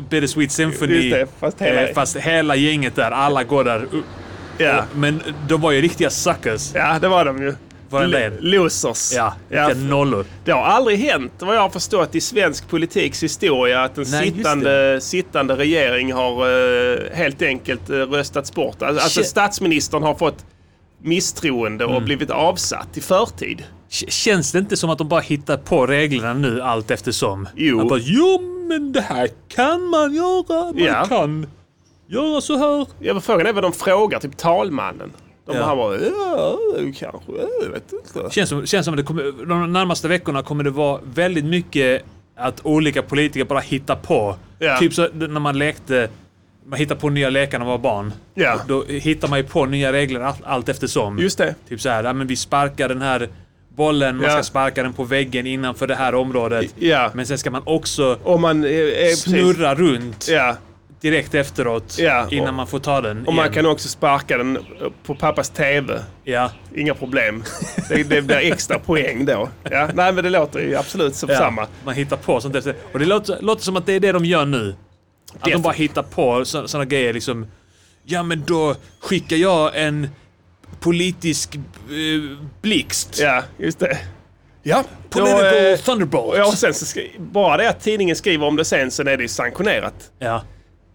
Bittersweet 0.09 0.51
Symphony. 0.51 0.93
Just 0.95 1.15
det, 1.15 1.27
fast 1.39 1.61
hela- 1.61 1.87
eh, 1.87 1.93
fast 1.93 2.15
hela 2.17 2.55
gänget 2.55 2.95
där, 2.95 3.11
alla 3.11 3.43
går 3.43 3.63
där. 3.63 3.85
Ja. 4.57 4.83
Men 4.95 5.21
de 5.47 5.61
var 5.61 5.71
ju 5.71 5.81
riktiga 5.81 6.09
suckers. 6.09 6.71
ja, 6.75 6.99
det 7.01 7.07
var 7.07 7.25
de 7.25 7.41
ju. 7.41 7.55
Var 7.89 8.03
en 8.03 8.33
Losers. 8.39 9.13
Ja, 9.15 9.33
ja. 9.49 9.73
nollor. 9.73 10.25
Det 10.45 10.51
har 10.51 10.61
aldrig 10.63 10.99
hänt, 10.99 11.33
vad 11.39 11.55
jag 11.55 11.61
har 11.61 11.69
förstått, 11.69 12.15
i 12.15 12.21
svensk 12.21 12.69
politiks 12.69 13.23
historia 13.23 13.83
att 13.83 13.97
en 13.97 14.03
Nej, 14.11 14.31
sittande, 14.33 15.01
sittande 15.01 15.55
regering 15.55 16.13
har 16.13 16.31
eh, 16.93 16.97
helt 17.13 17.41
enkelt 17.41 17.89
uh, 17.89 17.95
röstats 17.95 18.53
bort. 18.53 18.81
Alltså, 18.81 19.03
alltså 19.03 19.23
statsministern 19.23 20.03
har 20.03 20.15
fått 20.15 20.45
misstroende 21.01 21.83
Mm. 21.83 21.95
och 21.95 22.01
blivit 22.03 22.29
avsatt 22.29 22.97
i 22.97 23.01
förtid. 23.01 23.63
Känns 23.89 24.51
det 24.51 24.59
inte 24.59 24.77
som 24.77 24.89
att 24.89 24.97
de 24.97 25.07
bara 25.07 25.19
hittar 25.21 25.57
på 25.57 25.87
reglerna 25.87 26.33
nu 26.33 26.61
allt 26.61 26.91
eftersom? 26.91 27.47
Jo. 27.55 27.87
Bara, 27.89 27.99
jo 28.03 28.41
men 28.69 28.91
det 28.91 29.01
här 29.01 29.29
kan 29.47 29.83
man 29.89 30.15
göra. 30.15 30.63
Man 30.63 30.83
Ja. 30.83 31.05
kan 31.05 31.47
göra 32.09 32.41
så 32.41 32.57
här. 32.57 32.85
Ja, 32.99 33.13
men 33.13 33.21
frågan 33.21 33.47
är 33.47 33.53
vad 33.53 33.63
de 33.63 33.73
frågar, 33.73 34.19
typ 34.19 34.37
talmannen. 34.37 35.11
De 35.47 35.55
Ja. 35.57 35.61
ja. 35.69 35.75
bara, 35.75 35.97
ja, 35.97 36.57
kanske, 36.99 37.31
jag 37.63 37.69
vet 37.71 37.93
inte. 37.93 38.33
Känns 38.35 38.49
som, 38.49 38.65
känns 38.65 38.85
som 38.85 38.93
att 38.93 38.97
det 38.97 39.03
kommer, 39.03 39.45
de 39.45 39.73
närmaste 39.73 40.07
veckorna 40.07 40.43
kommer 40.43 40.63
det 40.63 40.69
vara 40.69 40.99
väldigt 41.13 41.45
mycket 41.45 42.03
att 42.35 42.59
olika 42.65 43.01
politiker 43.01 43.45
bara 43.45 43.59
hittar 43.59 43.95
på. 43.95 44.35
Ja. 44.59 44.77
Typ 44.79 44.93
så 44.93 45.07
när 45.13 45.27
man 45.39 45.57
lekte, 45.57 46.09
man 46.65 46.79
hittar 46.79 46.95
på 46.95 47.09
nya 47.09 47.29
lekar 47.29 47.59
när 47.59 47.65
man 47.65 47.71
var 47.71 47.77
barn. 47.91 48.13
Ja. 48.33 48.59
Då 48.67 48.83
hittar 48.87 49.27
man 49.27 49.39
ju 49.39 49.45
på 49.45 49.65
nya 49.65 49.91
regler 49.93 50.19
allt, 50.19 50.39
allt 50.43 50.69
eftersom. 50.69 51.17
Just 51.19 51.37
det. 51.37 51.55
Typ 51.69 51.81
så 51.81 51.89
här, 51.89 52.03
ja, 52.03 52.13
men 52.13 52.27
vi 52.27 52.35
sparkar 52.35 52.89
den 52.89 53.01
här 53.01 53.29
bollen, 53.75 54.17
man 54.17 54.25
Ja. 54.25 54.31
ska 54.31 54.43
sparka 54.43 54.83
den 54.83 54.93
på 54.93 55.03
väggen 55.03 55.47
innanför 55.47 55.87
det 55.87 55.95
här 55.95 56.15
området. 56.15 56.73
Ja. 56.79 57.11
Men 57.13 57.25
sen 57.25 57.37
ska 57.37 57.51
man 57.51 57.61
också 57.65 58.17
Om 58.23 58.41
man 58.41 58.63
är, 58.63 58.67
är 58.69 58.91
precis- 59.09 59.23
snurra 59.23 59.75
runt 59.75 60.27
Ja. 60.29 60.55
Direkt 61.01 61.33
efteråt 61.35 61.95
Ja, 61.99 62.27
innan 62.31 62.47
och- 62.47 62.53
man 62.53 62.67
får 62.67 62.79
ta 62.79 63.01
den 63.01 63.27
Och 63.27 63.33
man 63.33 63.45
igen. 63.45 63.53
kan 63.53 63.65
också 63.65 63.87
sparka 63.89 64.37
den 64.37 64.57
på 65.05 65.15
pappas 65.15 65.49
TV. 65.49 65.99
Ja. 66.23 66.51
Inga 66.75 66.93
problem. 66.93 67.43
Det, 67.89 68.03
det 68.03 68.21
blir 68.21 68.35
extra 68.37 68.79
poäng 68.79 69.25
då. 69.25 69.49
Ja, 69.71 69.89
nej, 69.93 70.13
men 70.13 70.23
det 70.23 70.29
låter 70.29 70.59
ju 70.59 70.75
absolut 70.75 71.15
som 71.15 71.29
Ja, 71.29 71.37
samma. 71.37 71.67
Man 71.85 71.93
hittar 71.95 72.17
på 72.17 72.41
sånt 72.41 72.55
efter. 72.55 72.75
Och 72.93 72.99
det 72.99 73.05
låter, 73.05 73.37
låter 73.41 73.63
som 73.63 73.77
att 73.77 73.85
det 73.85 73.93
är 73.93 73.99
det 73.99 74.11
de 74.11 74.25
gör 74.25 74.45
nu. 74.45 74.75
Att 75.39 75.51
de 75.51 75.61
bara 75.61 75.73
hittar 75.73 76.03
på 76.03 76.45
sådana 76.45 76.85
grejer 76.85 77.13
liksom. 77.13 77.47
Ja 78.03 78.23
men 78.23 78.43
då 78.47 78.75
skickar 78.99 79.35
jag 79.37 79.71
en 79.75 80.09
politisk 80.79 81.55
eh, 81.55 82.37
blixt. 82.61 83.19
Ja, 83.21 83.43
just 83.57 83.79
det. 83.79 83.97
Ja, 84.63 84.83
Political 85.09 85.39
då, 85.43 85.57
eh, 85.57 85.77
thunderbolt. 85.77 86.37
Ja, 86.37 86.47
och 86.47 86.53
sen 86.53 86.73
så 86.73 86.99
bara 87.17 87.57
det 87.57 87.69
att 87.69 87.79
tidningen 87.83 88.15
skriver 88.15 88.45
om 88.47 88.55
det 88.55 88.65
sen, 88.65 88.91
sen 88.91 89.07
är 89.07 89.17
det 89.17 89.23
ju 89.23 89.29
sanktionerat. 89.29 90.11
Ja, 90.19 90.43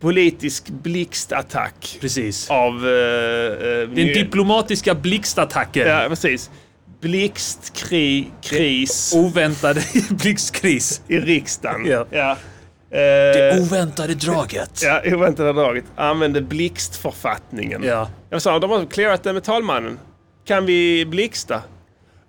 Politisk 0.03 0.69
blixtattack 0.69 1.99
precis. 2.01 2.51
av... 2.51 2.87
Uh, 2.87 2.91
uh, 2.91 3.88
Den 3.88 3.95
diplomatiska 4.07 4.95
blixtattacken. 4.95 5.88
Ja, 5.88 6.05
precis. 6.09 6.51
Blixtkris 7.01 9.12
Oväntade 9.17 9.83
blixtkris. 10.11 11.03
i 11.09 11.19
riksdagen. 11.21 11.87
Ja. 11.87 12.07
Ja. 12.11 12.37
Eh, 12.99 13.62
Oväntade 13.62 14.15
draget. 14.15 14.81
ja, 14.83 15.03
oväntade 15.15 15.53
draget. 15.53 15.85
Använde 15.97 16.41
blixtförfattningen. 16.41 17.83
Ja. 17.85 18.09
Jag 18.31 18.43
sa, 18.43 18.59
de 18.59 18.71
har 18.71 18.87
clearat 18.87 19.23
det 19.23 19.33
med 19.33 19.45
talmannen. 19.45 19.99
Kan 20.47 20.67
vi 20.67 21.07
blixta? 21.07 21.62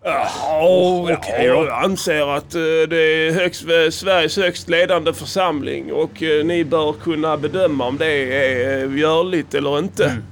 Ja, 0.03 1.07
okej 1.17 1.47
då. 1.47 1.53
jag 1.65 1.83
anser 1.83 2.35
att 2.37 2.55
eh, 2.55 2.61
det 2.89 2.97
är 3.27 3.31
högst, 3.31 3.63
eh, 3.63 3.89
Sveriges 3.91 4.37
högst 4.37 4.69
ledande 4.69 5.13
församling 5.13 5.93
och 5.93 6.23
eh, 6.23 6.45
ni 6.45 6.65
bör 6.65 6.93
kunna 6.93 7.37
bedöma 7.37 7.85
om 7.87 7.97
det 7.97 8.05
är 8.35 8.97
görligt 8.97 9.53
eller 9.53 9.79
inte. 9.79 10.05
Mm. 10.05 10.23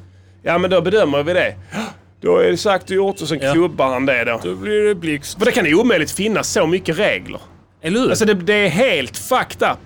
Ja, 0.44 0.58
men 0.58 0.70
då 0.70 0.82
bedömer 0.82 1.24
vi 1.24 1.34
det. 1.34 1.56
Då 2.22 2.38
är 2.38 2.52
det 2.52 2.58
sagt 2.58 2.84
och 2.90 2.96
gjort 2.96 3.22
och 3.22 3.28
sen 3.28 3.40
Ja. 3.42 3.54
klubbar 3.54 3.88
han 3.88 4.06
det 4.06 4.24
då. 4.24 4.40
Då 4.44 4.56
blir 4.56 4.84
det 4.88 4.96
blixt. 4.96 5.38
För 5.38 5.46
det 5.46 5.52
kan 5.52 5.66
ju 5.66 5.76
omöjligt 5.76 6.12
finnas 6.12 6.50
så 6.52 6.68
mycket 6.68 7.00
regler. 7.00 7.40
Eller 7.82 8.00
hur? 8.00 8.10
Alltså 8.10 8.26
det, 8.26 8.34
det 8.34 8.54
är 8.54 8.70
helt 8.70 9.18
fucked 9.18 9.70
up. 9.72 9.78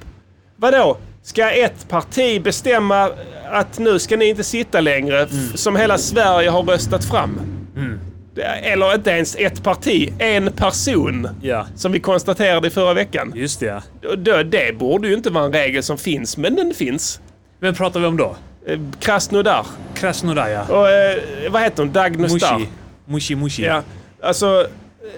Vadå? 0.57 0.97
Ska 1.23 1.51
ett 1.51 1.89
parti 1.89 2.41
bestämma 2.41 3.09
att 3.51 3.79
nu 3.79 3.99
ska 3.99 4.17
ni 4.17 4.25
inte 4.25 4.43
sitta 4.43 4.81
längre 4.81 5.19
Mm. 5.23 5.57
som 5.57 5.75
hela 5.75 5.97
Sverige 5.97 6.49
har 6.49 6.63
röstat 6.63 7.05
fram? 7.05 7.39
Det- 7.75 8.14
Eller 8.43 8.95
inte 8.95 9.09
ens 9.09 9.35
ett 9.35 9.63
parti, 9.63 10.13
en 10.19 10.51
person. 10.51 11.29
Ja. 11.41 11.67
Som 11.75 11.91
vi 11.91 11.99
konstaterade 11.99 12.67
i 12.67 12.71
förra 12.71 12.93
veckan. 12.93 13.31
Just 13.35 13.59
det. 13.59 13.65
ja. 14.01 14.15
Det, 14.15 14.43
det 14.43 14.77
borde 14.77 15.07
ju 15.07 15.13
inte 15.13 15.29
vara 15.29 15.45
en 15.45 15.53
regel 15.53 15.83
som 15.83 15.97
finns, 15.97 16.37
men 16.37 16.55
den 16.55 16.73
finns. 16.73 17.19
Vem 17.59 17.73
pratar 17.75 17.99
vi 17.99 18.05
om 18.05 18.17
då? 18.17 18.35
Eh, 18.67 18.79
Krasnodar. 18.99 19.65
Krasnodar 19.95 20.47
ja. 20.49 20.63
Och 20.63 20.89
eh, 20.89 21.17
vad 21.51 21.61
heter 21.61 21.83
hon? 21.83 21.91
Dagnostar. 21.91 22.53
Mushi. 22.59 22.69
Mushi 23.05 23.35
Mushi. 23.35 23.63
Ja, 23.65 23.81
alltså... 24.23 24.61
eh, 25.01 25.09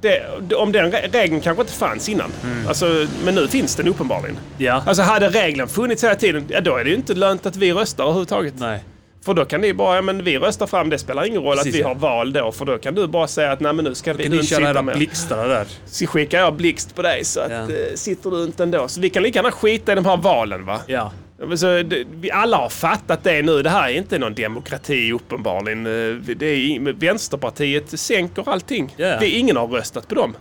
Det, 0.00 0.54
om 0.54 0.72
den 0.72 0.92
re- 0.92 1.08
regeln 1.12 1.40
kanske 1.40 1.60
inte 1.62 1.72
fanns 1.72 2.08
innan. 2.08 2.30
Alltså, 2.68 3.06
men 3.24 3.34
nu 3.34 3.48
finns 3.48 3.76
den 3.76 3.88
uppenbarligen. 3.88 4.38
Ja. 4.58 4.82
Alltså 4.86 5.02
hade 5.02 5.28
regeln 5.28 5.68
funnits 5.68 6.04
hela 6.04 6.14
tiden, 6.14 6.44
ja 6.48 6.60
då 6.60 6.76
är 6.76 6.84
det 6.84 6.90
ju 6.90 6.96
inte 6.96 7.14
lönt 7.14 7.46
att 7.46 7.56
vi 7.56 7.72
röstar 7.72 8.04
överhuvudtaget. 8.04 8.54
Nej. 8.56 8.80
För 9.28 9.34
då 9.34 9.44
kan 9.44 9.60
ni 9.60 9.74
bara, 9.74 9.96
ja 9.96 10.02
men 10.02 10.24
vi 10.24 10.38
röstar 10.38 10.66
fram, 10.66 10.90
det 10.90 10.98
spelar 10.98 11.24
ingen 11.26 11.42
roll 11.42 11.56
Precis, 11.56 11.74
att 11.74 11.78
vi 11.78 11.82
har 11.82 11.94
val 11.94 12.32
då. 12.32 12.52
För 12.52 12.64
då 12.64 12.78
kan 12.78 12.94
du 12.94 13.06
bara 13.06 13.26
säga 13.28 13.52
att 13.52 13.60
nej 13.60 13.72
men 13.72 13.84
nu 13.84 13.94
ska 13.94 14.12
vi 14.12 14.28
du 14.28 14.34
inte 14.36 14.46
sitta 14.46 14.82
med. 14.82 14.96
blixtar 14.96 15.48
där? 15.48 15.66
Så 15.86 16.06
skickar 16.06 16.38
jag 16.38 16.54
blixt 16.54 16.94
på 16.94 17.02
dig 17.02 17.24
så 17.24 17.40
att 17.40 17.50
Ja. 17.50 17.56
eh, 17.56 17.94
sitter 17.94 18.30
du 18.30 18.44
inte 18.44 18.62
ändå. 18.62 18.88
Så 18.88 19.00
vi 19.00 19.10
kan 19.10 19.22
lika 19.22 19.38
gärna 19.38 19.50
skita 19.50 19.92
i 19.92 19.94
de 19.94 20.04
här 20.04 20.16
valen 20.16 20.64
va. 20.66 20.80
Ja. 20.86 21.12
Så, 21.56 21.66
det, 21.82 22.04
vi 22.20 22.30
alla 22.30 22.56
har 22.56 22.68
fattat 22.68 23.24
det 23.24 23.42
nu. 23.42 23.62
Det 23.62 23.70
här 23.70 23.88
är 23.88 23.92
inte 23.96 24.18
någon 24.18 24.34
demokrati 24.34 25.12
uppenbarligen. 25.12 25.86
Eh, 25.86 26.14
Det 26.36 26.46
är, 26.46 26.92
Vänsterpartiet 26.92 28.00
sänker 28.00 28.48
allting. 28.48 28.94
Ja. 28.96 29.06
Det 29.06 29.26
är 29.26 29.38
ingen 29.38 29.56
har 29.56 29.66
röstat 29.66 30.08
på 30.08 30.14
dem. 30.14 30.36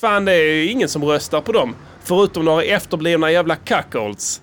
Fan, 0.00 0.24
det 0.24 0.32
är 0.34 0.70
ingen 0.70 0.88
som 0.88 1.04
röstar 1.04 1.40
på 1.40 1.52
dem. 1.52 1.74
Förutom 2.04 2.44
några 2.44 2.62
efterblivna 2.62 3.30
jävla 3.32 3.56
cuckolds. 3.56 4.40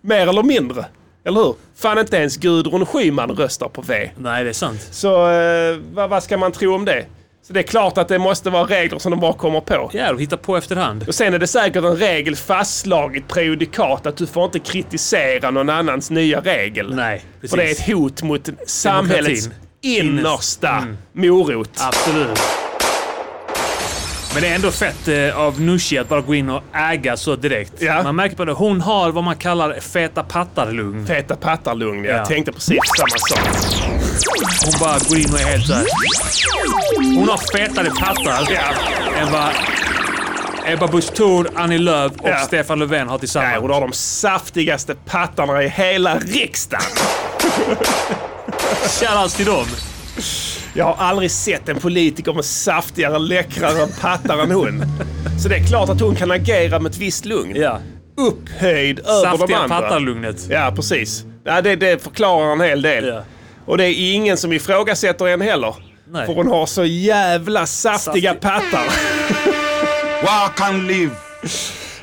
Mer 0.00 0.26
eller 0.28 0.42
mindre. 0.42 0.84
Eller 1.30 1.40
hur? 1.40 1.54
Fan, 1.76 1.98
inte 1.98 2.16
ens 2.16 2.36
Gudrun 2.36 2.86
Schyman 2.86 3.30
röstar 3.30 3.68
på 3.68 3.82
V. 3.82 4.10
Nej, 4.16 4.44
det 4.44 4.50
är 4.50 4.54
sant. 4.54 4.88
Så 4.90 5.30
eh, 5.30 5.76
vad, 5.92 6.10
vad 6.10 6.22
ska 6.22 6.36
man 6.36 6.52
tro 6.52 6.74
om 6.74 6.84
det? 6.84 7.04
Så 7.46 7.52
det 7.52 7.60
är 7.60 7.64
klart 7.64 7.98
att 7.98 8.08
det 8.08 8.18
måste 8.18 8.50
vara 8.50 8.64
regler 8.64 8.98
som 8.98 9.10
de 9.10 9.20
bara 9.20 9.32
kommer 9.32 9.60
på. 9.60 9.90
Ja, 9.92 10.12
och 10.12 10.20
hitta 10.20 10.36
på 10.36 10.56
efterhand. 10.56 11.04
Och 11.08 11.14
sen 11.14 11.34
är 11.34 11.38
det 11.38 11.46
säkert 11.46 11.84
en 11.84 11.96
regel 11.96 12.36
fastslaget 12.36 13.28
prejudikat 13.28 14.06
att 14.06 14.16
du 14.16 14.26
får 14.26 14.44
inte 14.44 14.58
kritisera 14.58 15.50
någon 15.50 15.70
annans 15.70 16.10
nya 16.10 16.40
regel. 16.40 16.94
Nej, 16.94 17.22
precis. 17.40 17.50
För 17.50 17.56
det 17.56 17.68
är 17.68 17.70
ett 17.72 17.86
hot 17.86 18.22
mot 18.22 18.48
samhällets 18.66 19.48
innersta 19.82 20.68
Mm. 20.76 20.96
morot. 21.12 21.70
Absolut. 21.80 22.40
Men 24.32 24.42
det 24.42 24.48
är 24.48 24.54
ändå 24.54 24.70
fett 24.70 25.08
eh, 25.08 25.38
av 25.38 25.60
Nushi 25.60 25.98
att 25.98 26.08
bara 26.08 26.20
gå 26.20 26.34
in 26.34 26.50
och 26.50 26.62
äga 26.74 27.16
så 27.16 27.36
direkt. 27.36 27.72
Ja. 27.78 28.02
Man 28.02 28.16
märker 28.16 28.36
på 28.36 28.44
det. 28.44 28.52
Hon 28.52 28.80
har 28.80 29.10
vad 29.12 29.24
man 29.24 29.36
kallar 29.36 29.80
feta 29.80 30.22
pattar-lugn. 30.22 31.06
Feta 31.06 31.36
pattarlugn, 31.36 32.04
jag 32.04 32.16
Ja. 32.20 32.26
tänkte 32.26 32.52
precis 32.52 32.78
samma 32.96 33.08
sak. 33.18 33.38
Hon 34.64 34.72
bara 34.80 34.98
går 35.08 35.18
in 35.18 35.32
och 35.34 35.40
är 35.40 35.44
helt 35.44 35.66
såhär... 35.66 35.86
Hon 37.16 37.28
har 37.28 37.58
fetare 37.58 37.90
pattar 37.90 38.52
än 39.18 39.32
vad 39.32 39.48
Ebba 40.66 40.86
Busch 40.86 41.14
Thor, 41.14 41.50
Annie 41.54 41.78
Lööf 41.78 42.12
och 42.18 42.28
Ja. 42.28 42.36
Stefan 42.38 42.78
Löfven 42.78 43.08
har 43.08 43.18
tillsammans. 43.18 43.50
Nej, 43.52 43.60
hon 43.60 43.70
har 43.70 43.80
de 43.80 43.92
saftigaste 43.92 44.94
pattarna 44.94 45.62
i 45.62 45.68
hela 45.68 46.18
riksdagen. 46.18 46.84
Shoutouts 49.00 49.34
till 49.34 49.46
dem. 49.46 49.66
Jag 50.74 50.84
har 50.84 51.04
aldrig 51.06 51.30
sett 51.30 51.68
en 51.68 51.76
politiker 51.80 52.32
med 52.32 52.44
saftigare, 52.44 53.18
läckrare 53.18 53.86
pattar 54.00 54.38
än 54.42 54.50
hon. 54.50 54.82
Så 55.42 55.48
det 55.48 55.56
är 55.56 55.64
klart 55.66 55.88
att 55.88 56.00
hon 56.00 56.14
kan 56.16 56.30
agera 56.30 56.78
med 56.80 56.90
ett 56.90 56.98
visst 56.98 57.24
lugn. 57.24 57.56
Ja. 57.56 57.78
Upphöjd 58.16 58.98
över 58.98 59.30
de 59.30 59.38
Saftiga 59.38 59.58
andra. 59.58 59.80
pattarlugnet. 59.80 60.36
Ja, 60.48 60.72
precis. 60.76 61.24
Ja, 61.44 61.60
det, 61.62 61.76
det 61.76 62.02
förklarar 62.02 62.52
en 62.52 62.60
hel 62.60 62.82
del. 62.82 63.06
Ja. 63.06 63.22
Och 63.66 63.78
det 63.78 63.84
är 63.84 64.14
ingen 64.14 64.36
som 64.36 64.52
ifrågasätter 64.52 65.28
en 65.28 65.40
heller. 65.40 65.74
Nej. 66.12 66.26
För 66.26 66.34
hon 66.34 66.48
har 66.48 66.66
så 66.66 66.84
jävla 66.84 67.66
saftiga 67.66 68.30
Saftig. 68.32 68.40
pattar. 68.40 68.84
Walk 70.24 70.60
and 70.60 70.86
live. 70.86 71.10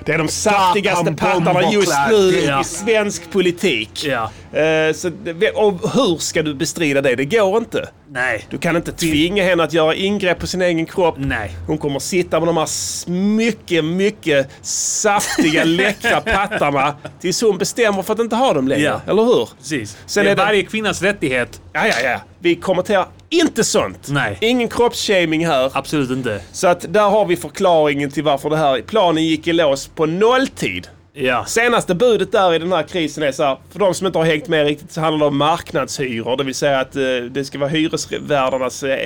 Det 0.07 0.13
är 0.13 0.17
de 0.17 0.27
saftigaste 0.27 1.13
pattarna 1.13 1.71
just 1.71 1.93
nu 2.09 2.31
Ja. 2.45 2.61
i 2.61 2.63
svensk 2.63 3.31
politik. 3.31 4.05
Ja. 4.05 4.31
Eh, 4.59 4.93
så 4.93 5.09
det, 5.09 5.51
och 5.51 5.91
hur 5.93 6.17
ska 6.17 6.43
du 6.43 6.53
bestrida 6.55 7.01
det? 7.01 7.15
Det 7.15 7.25
går 7.25 7.57
inte. 7.57 7.89
Nej. 8.11 8.45
Du 8.49 8.57
kan 8.57 8.75
inte 8.75 8.91
tvinga 8.91 9.43
henne 9.43 9.63
att 9.63 9.73
göra 9.73 9.95
ingrepp 9.95 10.39
på 10.39 10.47
sin 10.47 10.61
egen 10.61 10.85
kropp. 10.85 11.15
Nej. 11.17 11.51
Hon 11.67 11.77
kommer 11.77 11.99
sitta 11.99 12.39
med 12.39 12.47
de 12.47 12.57
här 12.57 13.09
mycket, 13.09 13.85
mycket 13.85 14.49
saftiga, 14.61 15.63
läckra 15.65 16.21
pattarna 16.21 16.95
tills 17.21 17.41
hon 17.41 17.57
bestämmer 17.57 18.01
för 18.01 18.13
att 18.13 18.19
inte 18.19 18.35
ha 18.35 18.53
dem 18.53 18.67
längre. 18.67 18.83
Ja. 18.83 19.01
Eller 19.11 19.23
hur? 19.23 19.49
Precis. 19.59 19.97
Sen 20.05 20.23
det 20.23 20.29
är 20.29 20.31
är 20.31 20.35
det- 20.35 20.43
varje 20.43 20.63
kvinnas 20.63 21.01
rättighet. 21.01 21.61
Ja, 21.73 21.87
ja, 21.87 21.93
ja. 22.03 22.19
Vi 22.39 22.55
kommenterar 22.55 23.05
inte 23.29 23.63
sånt. 23.63 24.07
Nej. 24.09 24.37
Ingen 24.41 24.69
kroppsshaming 24.69 25.47
här. 25.47 25.71
Absolut 25.73 26.09
inte. 26.09 26.41
Så 26.51 26.67
att 26.67 26.93
där 26.93 27.09
har 27.09 27.25
vi 27.25 27.35
förklaringen 27.35 28.11
till 28.11 28.23
varför 28.23 28.49
det 28.49 28.57
här 28.57 28.81
planen 28.81 29.23
gick 29.23 29.47
i 29.47 29.53
lås 29.53 29.87
på 29.87 30.05
nolltid. 30.05 30.87
Ja. 31.19 31.45
Senaste 31.45 31.95
budet 31.95 32.31
där 32.31 32.53
i 32.53 32.59
den 32.59 32.71
här 32.71 32.83
krisen 32.83 33.23
är 33.23 33.31
så 33.31 33.43
här, 33.43 33.57
för 33.71 33.79
de 33.79 33.93
som 33.93 34.07
inte 34.07 34.19
har 34.19 34.25
hängt 34.25 34.47
med 34.47 34.65
riktigt 34.65 34.91
så 34.91 35.01
handlar 35.01 35.19
det 35.19 35.27
om 35.27 35.37
marknadshyror. 35.37 36.37
Det 36.37 36.43
vill 36.43 36.55
säga 36.55 36.79
att 36.79 36.95
eh, 36.95 37.01
det 37.31 37.45
ska 37.45 37.59
vara 37.59 37.69
hyresvärdarnas 37.69 38.83
eh, 38.83 38.97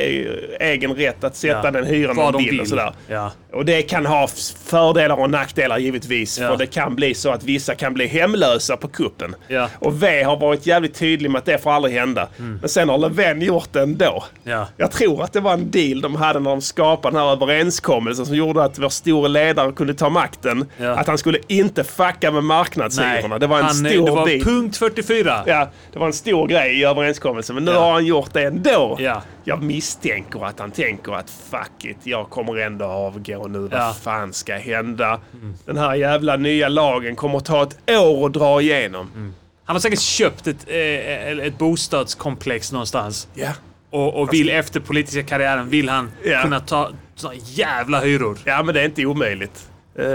egen 0.60 0.94
rätt 0.96 1.24
att 1.24 1.36
sätta 1.36 1.62
Ja. 1.64 1.72
den 1.72 1.86
hyran 1.86 2.16
Vad 2.16 2.34
de 2.34 2.44
de 2.44 2.50
vill, 2.50 2.62
och 2.62 2.68
sådär. 2.68 2.94
Ja. 3.08 3.32
Och 3.54 3.66
det 3.66 3.82
kan 3.82 4.06
ha 4.06 4.28
fördelar 4.66 5.20
och 5.20 5.30
nackdelar 5.30 5.78
givetvis. 5.78 6.40
Ja. 6.40 6.48
För 6.48 6.58
det 6.58 6.66
kan 6.66 6.96
bli 6.96 7.14
så 7.14 7.30
att 7.30 7.44
vissa 7.44 7.76
kan 7.76 7.94
bli 7.94 8.08
hemlösa 8.08 8.78
på 8.78 8.88
kuppen. 8.88 9.36
Ja. 9.48 9.70
Och 9.80 10.04
V 10.04 10.24
har 10.24 10.38
varit 10.38 10.66
jävligt 10.66 10.96
tydlig 10.96 11.32
med 11.32 11.40
att 11.40 11.46
det 11.46 11.64
får 11.64 11.72
aldrig 11.72 11.94
hända. 11.96 12.28
Men 12.38 12.70
sen 12.70 12.90
har 12.90 12.98
Löfven 12.98 13.42
gjort 13.42 13.70
det 13.74 13.82
ändå. 13.82 14.24
Ja. 14.44 14.68
Jag 14.78 14.92
tror 14.92 15.24
att 15.24 15.34
det 15.34 15.40
var 15.40 15.54
en 15.54 15.72
deal 15.72 16.02
de 16.02 16.16
hade 16.16 16.40
när 16.40 16.50
de 16.50 16.62
skapade 16.62 17.18
den 17.18 17.26
här 17.26 17.32
överenskommelsen 17.32 18.26
som 18.26 18.36
gjorde 18.36 18.64
att 18.64 18.80
vår 18.80 18.90
store 18.90 19.28
ledare 19.30 19.72
kunde 19.72 19.94
ta 19.94 20.10
makten. 20.10 20.66
Att 20.80 21.08
han 21.08 21.18
skulle 21.18 21.40
inte 21.48 21.84
fucka 22.08 22.32
med 22.32 22.44
marknadshyrorna. 22.44 23.40
Det 23.40 23.48
var 23.48 23.58
en 23.60 23.66
han, 23.66 23.86
eh, 23.86 23.92
stor 23.92 24.06
Det 24.06 24.12
var 24.12 24.26
bit. 24.26 24.44
punkt 24.44 24.78
44. 24.78 25.44
Ja, 25.46 25.70
det 25.94 26.00
var 26.00 26.08
en 26.08 26.14
stor 26.14 26.48
grej 26.48 26.80
i 26.80 26.84
överenskommelsen. 26.84 27.56
Men 27.56 27.66
nu 27.66 27.72
Ja. 27.72 27.80
har 27.80 27.92
han 27.92 28.06
gjort 28.06 28.34
det 28.34 28.44
ändå. 28.44 28.96
Ja. 29.00 29.22
Jag 29.44 29.64
misstänker 29.64 30.46
att 30.46 30.60
han 30.60 30.72
tänker 30.72 31.12
att 31.14 31.30
fuck 31.30 31.86
it, 31.86 31.98
jag 32.04 32.30
kommer 32.30 32.58
ändå 32.58 32.86
avgå 32.86 33.48
nu. 33.48 33.70
Ja. 33.72 33.78
Vad 33.78 33.98
fan 33.98 34.34
ska 34.34 34.54
hända? 34.56 35.20
Den 35.66 35.78
här 35.78 35.96
jävla 35.96 36.36
nya 36.36 36.70
lagen 36.70 37.16
kommer 37.16 37.40
ta 37.40 37.64
ett 37.64 37.78
år 37.98 38.26
att 38.26 38.34
dra 38.34 38.62
igenom. 38.62 39.34
Han 39.66 39.76
har 39.76 39.80
säkert 39.82 40.00
köpt 40.00 40.48
ett, 40.48 40.66
eh, 40.68 41.46
ett 41.48 41.58
bostadskomplex 41.58 42.72
någonstans. 42.72 43.28
Ja. 43.34 43.50
Och, 43.90 44.22
och 44.22 44.34
vill 44.34 44.50
efter 44.50 44.80
politiska 44.80 45.24
karriären 45.24 45.70
vill 45.70 45.90
han 45.90 46.12
Ja. 46.24 46.42
kunna 46.42 46.60
ta 46.60 46.90
såna 47.16 47.34
jävla 47.36 48.00
hyror. 48.00 48.38
Ja, 48.46 48.64
men 48.64 48.76
det 48.76 48.82
är 48.82 48.86
inte 48.86 49.06
omöjligt. 49.06 49.68
Eh, 49.96 50.06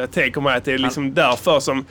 jag 0.00 0.10
tänker 0.10 0.40
mig 0.40 0.56
att 0.56 0.64
det 0.64 0.72
är 0.72 0.78
liksom 0.78 1.14
därför 1.14 1.60
som... 1.60 1.84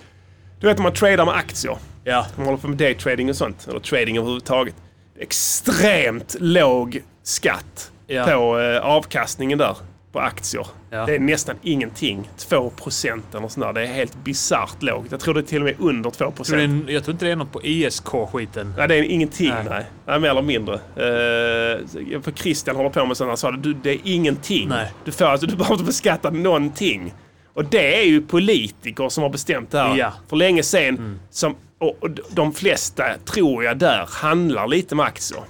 Du 0.60 0.68
vet 0.68 0.78
när 0.78 0.84
man 0.84 0.94
tradar 0.94 1.26
med 1.26 1.36
aktier. 1.36 1.78
Ja. 2.04 2.26
Man 2.36 2.46
håller 2.46 2.58
på 2.58 2.68
med 2.68 2.78
daytrading 2.78 3.30
och 3.30 3.36
sånt. 3.36 3.68
Eller 3.70 3.80
trading 3.80 4.18
överhuvudtaget. 4.18 4.76
Extremt 5.20 6.36
låg 6.40 7.02
skatt 7.24 7.92
Ja. 8.08 8.26
på 8.26 8.60
eh, 8.60 8.82
avkastningen 8.86 9.58
där. 9.58 9.78
På 10.12 10.20
aktier. 10.20 10.68
Ja. 10.90 11.06
Det 11.06 11.16
är 11.16 11.20
nästan 11.20 11.56
ingenting. 11.62 12.30
2 12.38 12.70
procent 12.70 13.36
eller 13.36 13.48
sånt 13.48 13.66
där. 13.66 13.74
Det 13.74 13.82
är 13.82 13.94
helt 13.94 14.24
bisarrt 14.24 14.82
lågt. 14.84 15.06
Jag 15.10 15.20
tror 15.20 15.34
det 15.34 15.40
är 15.40 15.42
till 15.42 15.62
och 15.62 15.66
med 15.66 15.76
under 15.80 16.10
2 16.10 16.18
Tror 16.18 16.32
procent. 16.32 16.90
Jag 16.90 17.04
tror 17.04 17.14
inte 17.14 17.26
det 17.26 17.32
är 17.32 17.36
något 17.36 17.52
på 17.52 17.62
ISK-skiten. 17.64 18.74
Nej, 18.78 18.88
det 18.88 18.96
är 18.96 19.04
ingenting. 19.04 19.50
Nej. 19.50 19.66
Nej. 19.70 19.86
Nej. 20.06 20.20
mer 20.20 20.30
eller 20.30 20.42
mindre. 20.42 20.76
Uh, 20.76 22.22
för 22.22 22.32
Christian 22.32 22.76
håller 22.76 22.90
på 22.90 23.06
med 23.06 23.18
sådana 23.18 23.38
saker. 23.38 23.58
Du, 23.58 23.74
det 23.74 23.90
är 23.92 24.00
ingenting. 24.04 24.70
Nej. 24.70 24.92
Du, 25.06 25.12
får, 25.12 25.26
alltså, 25.26 25.48
du 25.48 25.56
behöver 25.56 25.74
inte 25.74 25.86
beskatta 25.86 26.30
någonting. 26.30 27.14
Och 27.56 27.66
det 27.66 28.00
är 28.02 28.06
ju 28.06 28.22
politiker 28.22 29.10
som 29.10 29.24
har 29.24 29.30
bestämt 29.30 29.72
det 29.72 29.80
här 29.80 29.96
Ja. 29.98 30.14
för 30.30 30.36
länge 30.36 30.64
sedan. 30.64 31.20
Som, 31.30 31.56
och, 31.80 31.98
och 32.00 32.10
de 32.32 32.54
flesta, 32.54 33.04
tror 33.26 33.64
jag, 33.64 33.78
där 33.78 34.08
handlar 34.12 34.68
lite 34.68 34.96
med 34.96 35.06
aktier. 35.06 35.42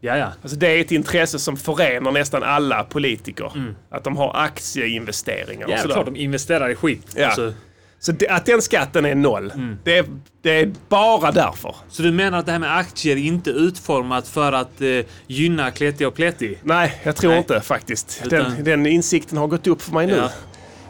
Ja, 0.00 0.16
ja. 0.16 0.32
Alltså 0.42 0.56
det 0.56 0.68
är 0.68 0.80
ett 0.80 0.92
intresse 0.92 1.38
som 1.38 1.56
förenar 1.56 2.12
nästan 2.12 2.42
alla 2.42 2.84
politiker. 2.84 3.74
Att 3.90 4.04
de 4.04 4.16
har 4.16 4.36
aktieinvesteringar 4.36 5.68
Ja, 5.68 5.74
och 5.74 5.80
sådär. 5.80 5.94
klart 5.94 6.06
de 6.06 6.16
investerar 6.16 6.68
i 6.70 6.74
skit. 6.74 7.06
Ja. 7.16 7.26
Alltså, 7.26 7.52
Så 7.98 8.12
det, 8.12 8.28
att 8.28 8.46
den 8.46 8.62
skatten 8.62 9.04
är 9.04 9.14
noll, 9.14 9.50
Mm. 9.54 9.78
det, 9.84 9.98
är, 9.98 10.04
det 10.42 10.50
är 10.60 10.72
bara 10.88 11.32
därför. 11.32 11.74
Så 11.88 12.02
du 12.02 12.12
menar 12.12 12.38
att 12.38 12.46
det 12.46 12.52
här 12.52 12.58
med 12.58 12.76
aktier 12.76 13.16
inte 13.16 13.50
är 13.50 13.54
utformat 13.54 14.28
för 14.28 14.52
att 14.52 14.80
eh, 14.80 14.88
gynna 15.26 15.70
kleti 15.70 16.04
och 16.04 16.14
pleti? 16.14 16.58
Nej, 16.62 17.00
jag 17.02 17.16
tror 17.16 17.30
Nej. 17.30 17.38
inte 17.38 17.60
faktiskt. 17.60 18.22
Den, 18.30 18.64
den 18.64 18.86
insikten 18.86 19.38
har 19.38 19.46
gått 19.46 19.66
upp 19.66 19.82
för 19.82 19.92
mig 19.92 20.06
nu. 20.06 20.16
Ja. 20.16 20.30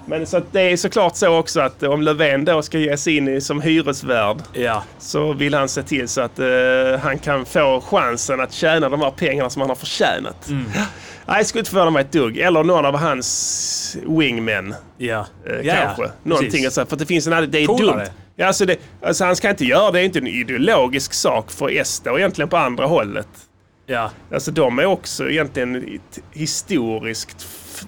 Men 0.07 0.27
så 0.27 0.43
det 0.53 0.61
är 0.61 0.77
såklart 0.77 1.17
så 1.17 1.37
också 1.38 1.61
att 1.61 1.83
om 1.83 2.03
Löfven 2.03 2.45
då 2.45 2.62
ska 2.62 2.79
ge 2.79 2.97
sig 2.97 3.17
in 3.17 3.29
i, 3.29 3.41
som 3.41 3.61
hyresvärd 3.61 4.37
Ja. 4.53 4.83
så 4.99 5.33
vill 5.33 5.55
han 5.55 5.69
se 5.69 5.83
till 5.83 6.09
så 6.09 6.21
att 6.21 6.38
eh, 6.38 6.47
han 7.03 7.19
kan 7.19 7.45
få 7.45 7.81
chansen 7.91 8.41
att 8.41 8.53
tjäna 8.53 8.88
de 8.88 9.01
här 9.01 9.11
pengarna 9.11 9.51
som 9.51 9.61
han 9.62 9.69
har 9.69 9.77
förtjänat. 9.77 10.49
Mm. 10.49 10.65
Nej, 11.27 11.38
det 11.38 11.45
skulle 11.45 11.61
inte 11.61 11.71
förvåna 11.71 11.91
mig 11.91 12.01
ett 12.01 12.12
dugg. 12.12 12.38
Eller 12.38 12.65
någon 12.65 12.85
av 12.87 12.97
hans 12.97 13.97
wingmen. 14.19 14.75
Ja. 14.99 15.27
Eh, 15.47 15.53
ja, 15.67 15.75
kanske. 15.75 16.03
ja. 16.03 16.11
Någonting 16.23 16.71
så, 16.71 16.87
För 16.87 16.97
det 16.97 17.07
finns 17.07 17.27
en... 17.27 17.51
Det 17.51 17.59
är 17.59 17.67
Polare. 17.67 17.97
dumt. 17.99 18.09
Ja, 18.37 18.47
alltså, 18.47 18.65
det, 18.67 18.77
alltså 19.03 19.25
han 19.25 19.37
ska 19.37 19.51
inte 19.51 19.65
göra 19.65 19.91
det. 19.91 19.99
Det 19.99 20.03
är 20.03 20.05
inte 20.05 20.19
en 20.19 20.27
ideologisk 20.27 21.12
sak 21.15 21.51
för 21.51 21.85
SD 21.85 22.07
och 22.09 22.19
egentligen 22.19 22.49
på 22.49 22.57
andra 22.57 22.87
hållet. 22.87 23.29
Ja. 23.87 24.11
Alltså 24.33 24.51
de 24.51 24.79
är 24.79 24.85
också 24.87 25.31
egentligen 25.31 26.01
historiskt 26.33 27.37
f- 27.41 27.85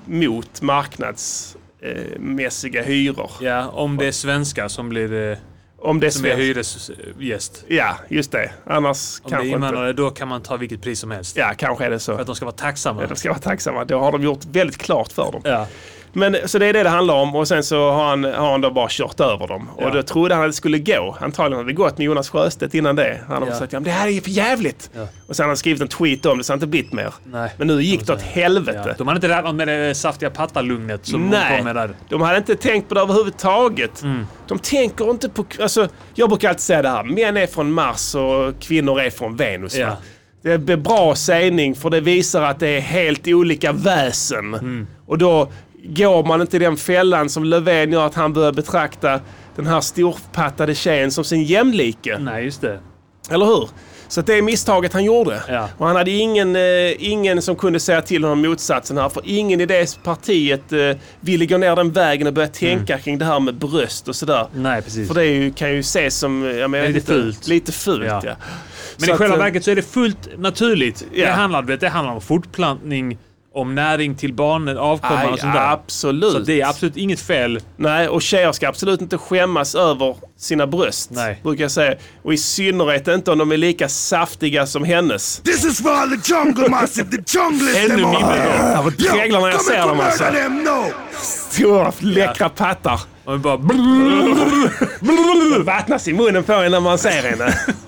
mot 1.85 1.97
marknadsmässiga 2.19 2.83
hyror. 2.83 3.31
ja, 3.41 3.69
om 3.69 3.97
det 3.97 4.07
är 4.07 4.13
svenskar 4.13 4.69
som 4.69 4.89
blir 4.89 5.31
eh, 5.33 5.39
Om 5.79 6.01
det 6.01 6.07
är 6.07 6.11
som 6.11 6.25
är 6.25 6.37
hyresgäst. 6.37 7.65
Ja, 7.69 7.97
just 8.09 8.33
det. 8.33 8.53
Annars 8.67 9.21
Om 9.23 9.31
det 9.31 9.37
är 9.37 9.39
kanske 9.39 9.47
inte. 9.47 9.57
invandrare, 9.57 9.93
då 9.93 10.11
kan 10.11 10.29
man 10.29 10.43
ta 10.43 10.57
vilket 10.57 10.83
pris 10.83 11.01
som 11.01 11.11
helst. 11.11 11.37
Ja, 11.37 11.53
kanske 11.57 11.85
är 11.85 11.91
det 11.91 12.01
så. 12.01 12.15
För 12.15 12.21
att 12.21 12.27
de 12.27 12.37
ska 12.37 12.45
vara 12.45 12.57
tacksamma. 12.57 13.07
De 13.07 13.17
ska 13.17 13.29
vara 13.29 13.39
tacksamma. 13.41 13.85
Det 13.85 13.95
har 13.95 14.13
de 14.13 14.23
gjort 14.23 14.45
väldigt 14.45 14.79
klart 14.79 15.13
för 15.13 15.33
dem. 15.33 15.41
Ja. 15.45 15.67
Men, 16.15 16.37
så 16.45 16.59
det 16.59 16.67
är 16.67 16.73
det 16.73 16.83
det 16.83 16.89
handlar 16.89 17.15
om 17.15 17.37
och 17.37 17.49
sen 17.49 17.65
så 17.65 17.91
har 17.91 18.05
han, 18.09 18.25
har 18.25 18.51
han 18.51 18.61
då 18.61 18.71
bara 18.71 18.87
kört 18.91 19.21
över 19.21 19.47
dem. 19.47 19.69
Ja. 19.79 19.87
Och 19.87 19.95
då 19.95 20.03
trodde 20.03 20.35
han 20.35 20.45
att 20.45 20.49
det 20.51 20.55
skulle 20.57 20.79
gå. 20.79 21.17
Antagligen 21.21 21.59
hade 21.59 21.69
det 21.71 21.75
gått 21.75 21.99
med 21.99 22.05
Jonas 22.05 22.29
Sjöstedt 22.29 22.75
innan 22.75 22.97
det. 22.97 23.21
Han 23.29 23.43
har 23.43 23.49
Ja. 23.49 23.55
sagt 23.59 23.73
men 23.73 23.85
det 23.85 23.91
här 23.91 24.09
är 24.09 24.21
för 24.21 24.31
jävligt. 24.31 24.91
Ja. 24.97 25.07
Och 25.29 25.37
sen 25.37 25.45
har 25.45 25.49
han 25.49 25.57
skrivit 25.57 25.83
en 25.83 25.89
tweet 25.89 26.27
om 26.27 26.39
det 26.39 26.45
så 26.45 26.53
har 26.53 26.57
inte 26.57 26.67
blivit 26.67 26.93
mer. 26.93 27.15
Nej. 27.25 27.51
Men 27.57 27.67
nu 27.67 27.83
gick 27.83 28.07
det 28.07 28.13
åt 28.13 28.23
helvete. 28.23 28.83
Ja. 28.87 28.95
De 28.99 29.09
hade 29.09 29.19
inte 29.19 29.29
räknat 29.29 29.55
med 29.55 29.69
det 29.69 29.95
saftiga 29.95 30.31
pattalugnet 30.31 31.07
som 31.07 31.27
Nej, 31.31 31.57
kom 31.57 31.65
med 31.65 31.77
där. 31.77 31.91
de 32.09 32.21
hade 32.23 32.39
inte 32.39 32.57
tänkt 32.57 32.89
på 32.89 32.95
det 32.95 33.01
överhuvudtaget. 33.01 34.03
Mm. 34.03 34.27
De 34.49 34.59
tänker 34.59 35.11
inte 35.11 35.29
på... 35.29 35.45
Alltså, 35.61 35.89
jag 36.15 36.29
brukar 36.29 36.49
alltid 36.49 36.61
säga 36.61 36.83
det 36.83 36.89
här. 36.89 37.03
Män 37.05 37.37
är 37.37 37.47
från 37.47 37.73
Mars 37.73 38.15
och 38.15 38.61
kvinnor 38.61 39.01
är 39.01 39.11
från 39.11 39.37
Venus. 39.37 39.77
Ja. 39.77 39.97
Det 40.43 40.53
är 40.53 40.71
en 40.71 40.83
bra 40.83 41.15
sägning 41.15 41.75
för 41.75 41.91
det 41.91 42.01
visar 42.01 42.43
att 42.43 42.61
det 42.61 42.69
är 42.69 42.81
helt 42.81 43.29
olika 43.29 43.73
väsen. 43.73 44.55
Mm. 44.55 44.87
Och 45.07 45.19
då 45.19 45.49
går 45.85 46.25
man 46.25 46.41
inte 46.41 46.57
i 46.57 46.61
den 46.61 46.77
fällan 46.77 47.29
som 47.29 47.45
Löfven 47.45 47.93
gör 47.93 48.07
att 48.07 48.15
han 48.15 48.33
börjar 48.33 48.53
betrakta 48.53 49.21
den 49.57 49.67
här 49.67 49.81
storpattade 49.81 50.75
tjejen 50.75 51.11
som 51.11 51.25
sin 51.25 51.45
jämlike. 51.45 52.19
Nej, 52.19 52.45
just 52.45 52.61
det. 52.61 52.81
Eller 53.31 53.47
hur? 53.47 53.69
Så 54.09 54.21
det 54.21 54.35
är 54.39 54.43
misstaget 54.43 54.93
han 54.93 55.05
gjorde. 55.05 55.43
Ja. 55.49 55.69
Och 55.79 55.87
han 55.87 55.97
hade 55.97 56.11
ingen, 56.11 56.57
eh, 56.57 56.63
ingen 56.99 57.43
som 57.43 57.57
kunde 57.57 57.81
säga 57.81 58.03
till 58.03 58.25
honom 58.25 58.43
motsatsen 58.43 58.99
här. 58.99 59.09
För 59.09 59.23
ingen 59.25 59.61
i 59.61 59.67
det 59.67 60.03
partiet 60.03 60.73
eh, 60.73 60.79
ville 61.21 61.47
gå 61.47 61.59
ner 61.59 61.77
den 61.77 61.93
vägen 61.93 62.27
och 62.27 62.33
börja 62.33 62.49
tänka 62.49 62.99
kring 62.99 63.19
det 63.19 63.25
här 63.25 63.41
med 63.41 63.55
bröst 63.55 64.09
och 64.09 64.17
sådär. 64.17 64.47
Nej, 64.55 64.83
precis. 64.83 65.09
För 65.09 65.15
det 65.15 65.25
ju, 65.27 65.53
kan 65.53 65.73
ju 65.73 65.81
ses 65.81 66.19
som... 66.19 66.45
eh, 66.45 66.51
Jag 66.57 66.71
menar, 66.71 66.87
Lite 66.89 66.99
lite 66.99 67.13
fult. 67.13 67.47
Lite 67.47 67.73
fult, 67.73 68.05
ja. 68.07 68.23
Ja. 68.25 68.35
Men 68.97 69.05
Så 69.05 69.07
i 69.07 69.13
att, 69.13 69.19
själva 69.19 69.35
eh, 69.37 69.41
verket 69.43 69.65
så 69.65 69.71
är 69.71 69.77
det 69.77 69.83
fullt 69.83 70.29
naturligt. 70.39 71.05
Ja. 71.13 71.27
Det, 71.27 71.33
handlar, 71.33 71.63
vet, 71.63 71.81
det 71.81 71.89
handlar 71.89 72.15
om 72.15 72.21
fortplantning, 72.21 73.19
om 73.55 73.75
näring 73.75 74.15
till 74.15 74.35
barnen, 74.35 74.79
avkomman 74.79 75.33
och 75.33 75.39
sånt 75.39 75.55
där. 75.55 75.73
absolut. 75.73 76.33
Så 76.33 76.39
det 76.39 76.61
är 76.61 76.69
absolut 76.69 76.97
inget 76.97 77.21
fel. 77.21 77.61
Nej, 77.77 78.09
och 78.09 78.23
tjejer 78.23 78.53
ska 78.53 78.69
absolut 78.69 79.01
inte 79.01 79.19
skämmas 79.19 79.75
över 79.75 80.17
sina 80.39 80.67
bröst. 80.67 81.11
Nej. 81.13 81.41
Brukar 81.43 81.65
jag 81.65 81.71
säga. 81.71 81.95
Och 82.23 82.35
i 82.35 82.39
synnerhet 82.39 83.09
inte 83.09 83.31
om 83.31 83.39
de 83.39 83.53
är 83.53 83.57
lika 83.57 83.89
saftiga 83.89 84.67
som 84.67 84.85
hennes. 84.85 85.39
This 85.39 85.65
is 85.65 85.83
for 85.83 86.17
the 86.17 86.35
jungle 86.35 86.69
massive, 86.69 87.11
the 87.11 87.39
junglist 87.39 87.77
Ännu 87.77 87.89
them 87.89 88.05
all. 88.05 88.13
mindre 88.13 88.37
då. 88.37 88.43
Jag 88.63 88.93
dreglar 88.93 89.41
när 89.41 89.49
jag 89.49 89.61
ser 89.61 89.81
dem 89.81 90.01
alltså. 90.01 90.25
now. 90.25 90.93
Stora 91.51 91.93
läckra 91.99 92.49
pattar. 92.49 93.01
Och 93.25 93.41
bara... 93.41 93.57
vattnas 95.65 96.09
i 96.09 96.13
munnen 96.13 96.45
på 96.45 96.53
en 96.53 96.73
när 96.73 96.81
man 96.81 96.99
ser 96.99 97.31
henne. 97.31 97.59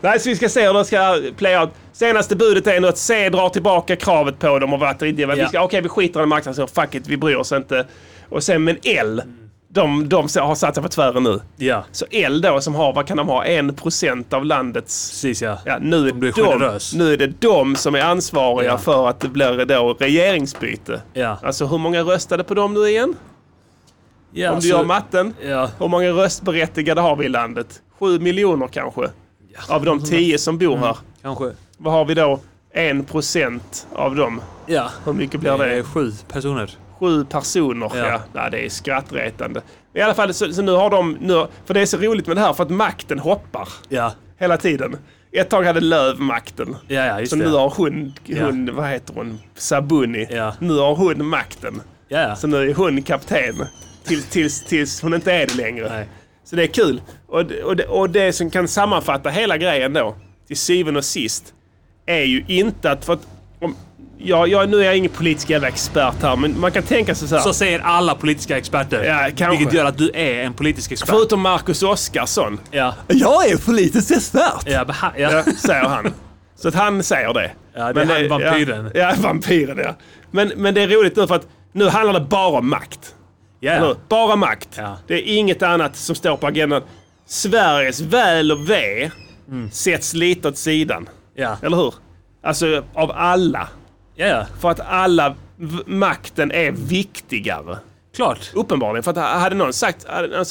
Nej, 0.00 0.20
så 0.20 0.28
vi 0.28 0.36
ska 0.36 0.48
se 0.48 0.66
hur 0.66 0.74
det 0.74 0.84
ska 0.84 1.18
play 1.36 1.58
out. 1.58 1.70
Senaste 1.92 2.36
budet 2.36 2.66
är 2.66 2.80
nu 2.80 2.88
att 2.88 2.98
C 2.98 3.28
drar 3.28 3.48
tillbaka 3.48 3.96
kravet 3.96 4.38
på 4.38 4.58
dem 4.58 4.72
och 4.72 4.80
varit. 4.80 5.02
Vi 5.02 5.22
Ja. 5.38 5.48
ska, 5.48 5.62
okej, 5.62 5.80
vi 5.80 5.88
skiter 5.88 6.22
i 6.22 6.26
marknaden, 6.26 6.54
så 6.68 6.80
fuck 6.82 6.94
it, 6.94 7.06
vi 7.08 7.16
bryr 7.16 7.36
oss 7.36 7.52
inte. 7.52 7.86
Och 8.28 8.42
sen, 8.42 8.64
men 8.64 8.76
L, 8.84 9.22
de, 9.68 10.08
de 10.08 10.16
har 10.22 10.54
satt 10.54 10.74
sig 10.74 10.82
på 10.82 10.88
tvären 10.88 11.22
nu. 11.22 11.40
Ja, 11.56 11.84
Så 11.92 12.06
L 12.10 12.40
då 12.40 12.60
som 12.60 12.74
har, 12.74 12.92
vad 12.92 13.06
kan 13.06 13.16
de 13.16 13.28
ha, 13.28 13.44
en 13.44 13.74
procent 13.74 14.32
av 14.32 14.44
landets... 14.44 15.10
precis 15.10 15.42
ja. 15.42 15.58
Ja, 15.64 15.78
nu, 15.80 16.08
är 16.08 16.12
De 16.12 16.20
de, 16.20 16.32
generös. 16.32 16.94
nu 16.94 17.12
är 17.12 17.16
det 17.16 17.40
de 17.40 17.76
som 17.76 17.94
är 17.94 18.00
ansvariga 18.00 18.70
Ja. 18.70 18.78
för 18.78 19.08
att 19.08 19.20
det 19.20 19.28
blir 19.28 19.64
då 19.64 19.96
regeringsbyte. 19.98 21.00
Ja. 21.12 21.38
Alltså 21.42 21.66
hur 21.66 21.78
många 21.78 22.00
röstade 22.02 22.44
på 22.44 22.54
dem 22.54 22.74
nu 22.74 22.80
igen? 22.88 23.14
ja 24.32 24.50
Om 24.50 24.56
du 24.56 24.62
så- 24.62 24.68
gör 24.68 24.84
matten. 24.84 25.34
Ja, 25.42 25.70
Hur 25.78 25.88
många 25.88 26.10
röstberättigade 26.10 27.00
har 27.00 27.16
vi 27.16 27.24
i 27.24 27.28
landet? 27.28 27.82
Sju 28.00 28.18
miljoner 28.18 28.66
kanske? 28.68 29.02
Av 29.68 29.84
de 29.84 30.04
tio 30.04 30.38
som 30.38 30.58
bor 30.58 30.72
Mm. 30.72 30.82
här. 30.82 30.96
kanske. 31.22 31.50
Vad 31.78 31.92
har 31.92 32.04
vi 32.04 32.14
då? 32.14 32.40
En 32.72 33.04
procent 33.04 33.86
av 33.94 34.16
dem. 34.16 34.40
Ja. 34.66 34.90
Hur 35.04 35.12
mycket 35.12 35.40
blir 35.40 35.58
Det 35.58 35.64
är 35.72 35.76
det? 35.76 35.82
sju 35.82 36.12
personer. 36.32 36.70
Sju 37.00 37.24
personer. 37.24 37.92
Ja. 37.94 38.06
Ja. 38.06 38.20
Nej, 38.32 38.50
det 38.50 38.66
är 38.66 38.68
skrattretande. 38.68 39.60
I 39.94 40.00
alla 40.00 40.14
fall, 40.14 40.34
så, 40.34 40.52
så 40.52 40.62
nu 40.62 40.72
har 40.72 40.90
de... 40.90 41.16
Nu, 41.20 41.46
för 41.66 41.74
det 41.74 41.80
är 41.80 41.86
så 41.86 41.96
roligt 41.96 42.26
med 42.26 42.36
det 42.36 42.40
här, 42.40 42.52
för 42.52 42.62
att 42.62 42.70
makten 42.70 43.18
hoppar 43.18 43.68
Ja, 43.88 44.12
hela 44.38 44.56
tiden. 44.56 44.96
Ett 45.32 45.48
tag 45.50 45.62
hade 45.64 45.80
Löv 45.80 46.20
makten. 46.20 46.76
ja, 46.88 47.04
ja 47.20 47.26
Så 47.26 47.36
det. 47.36 47.44
nu 47.44 47.50
har 47.50 47.70
hon, 47.76 48.12
Ja. 48.24 48.44
hon 48.44 48.70
vad 48.74 48.88
heter 48.88 49.14
hon, 49.14 49.38
Sabuni. 49.54 50.26
Ja. 50.30 50.54
Nu 50.58 50.78
har 50.78 50.94
hon 50.94 51.26
makten. 51.26 51.82
Ja, 52.08 52.18
ja. 52.20 52.36
Så 52.36 52.46
nu 52.46 52.70
är 52.70 52.74
hon 52.74 53.02
kapten. 53.02 53.64
Tills, 54.04 54.26
tills, 54.26 54.64
tills 54.64 55.02
hon 55.02 55.14
inte 55.14 55.32
är 55.32 55.46
det 55.46 55.54
längre. 55.54 55.88
Nej. 55.88 56.08
Så 56.50 56.56
det 56.56 56.62
är 56.62 56.66
kul. 56.66 57.00
Och, 57.28 57.46
det- 57.46 57.62
och, 57.62 57.80
och 58.00 58.10
det 58.10 58.32
som 58.32 58.50
kan 58.50 58.68
sammanfatta 58.68 59.30
hela 59.30 59.56
grejen 59.58 59.92
då, 59.92 60.14
till 60.46 60.56
syvende 60.56 60.98
och 60.98 61.04
sist, 61.04 61.54
är 62.06 62.22
ju 62.22 62.44
inte 62.46 62.90
att... 62.90 63.04
För 63.04 63.12
att 63.12 63.26
om, 63.60 63.76
ja, 64.18 64.46
jag, 64.46 64.68
nu 64.68 64.80
är 64.80 64.84
jag 64.84 64.96
ingen 64.96 65.10
politisk 65.10 65.50
jävla 65.50 65.68
expert 65.68 66.14
här, 66.22 66.36
men 66.36 66.60
man 66.60 66.72
kan 66.72 66.82
tänka 66.82 67.14
sig 67.14 67.28
så 67.28 67.34
här. 67.34 67.42
Så 67.42 67.52
säger 67.52 67.78
alla 67.80 68.14
politiska 68.14 68.58
experter. 68.58 69.04
Ja, 69.04 69.28
kanske. 69.36 69.58
Vilket 69.58 69.74
gör 69.74 69.84
att 69.84 69.98
du 69.98 70.10
är 70.14 70.42
en 70.44 70.52
politisk 70.54 70.92
expert. 70.92 71.08
Förutom 71.10 71.40
Marcus 71.40 71.82
Oskarsson. 71.82 72.60
Ja, 72.70 72.94
Jag 73.08 73.46
är 73.50 73.56
politisk 73.66 74.10
expert! 74.10 74.62
ja, 74.66 74.84
men 74.86 74.94
ha- 74.96 75.12
ja. 75.16 75.30
Ja, 75.46 75.52
säger 75.52 75.84
han. 75.88 76.14
Så 76.56 76.68
att 76.68 76.74
han 76.74 77.02
säger 77.02 77.32
det. 77.34 77.50
Ja, 77.74 77.92
det 77.92 78.00
är 78.02 78.06
han, 78.06 78.28
vampyren. 78.28 78.90
Ja, 78.94 79.00
ja, 79.00 79.12
vampyren 79.18 79.78
ja. 79.84 79.94
Men, 80.30 80.52
men 80.56 80.74
det 80.74 80.82
är 80.82 80.88
roligt 80.88 81.16
nu 81.16 81.26
för 81.26 81.34
att 81.34 81.46
nu 81.72 81.88
handlar 81.88 82.20
det 82.20 82.26
bara 82.26 82.58
om 82.58 82.70
makt. 82.70 83.14
Ja. 83.60 83.94
Bara 84.08 84.36
makt. 84.36 84.68
Ja. 84.76 84.96
Det 85.06 85.14
är 85.14 85.36
inget 85.38 85.62
annat 85.62 85.96
som 85.96 86.14
står 86.14 86.36
på 86.36 86.46
agendan. 86.46 86.82
Sveriges 87.26 88.00
väl 88.00 88.52
och 88.52 88.70
ve 88.70 89.10
sätts 89.72 90.14
lite 90.14 90.48
åt 90.48 90.56
sidan. 90.58 91.08
Ja. 91.34 91.56
Eller 91.62 91.76
hur? 91.76 91.94
Alltså 92.42 92.84
av 92.94 93.10
alla. 93.10 93.68
ja. 94.16 94.46
För 94.60 94.70
att 94.70 94.80
alla 94.80 95.34
makten 95.86 96.52
är 96.52 96.70
viktigare. 96.72 97.78
Klart. 98.20 98.50
Uppenbarligen. 98.54 99.02
För 99.02 99.10
att 99.10 99.40
hade 99.40 99.56
någon 99.56 99.72
sagt 99.72 100.06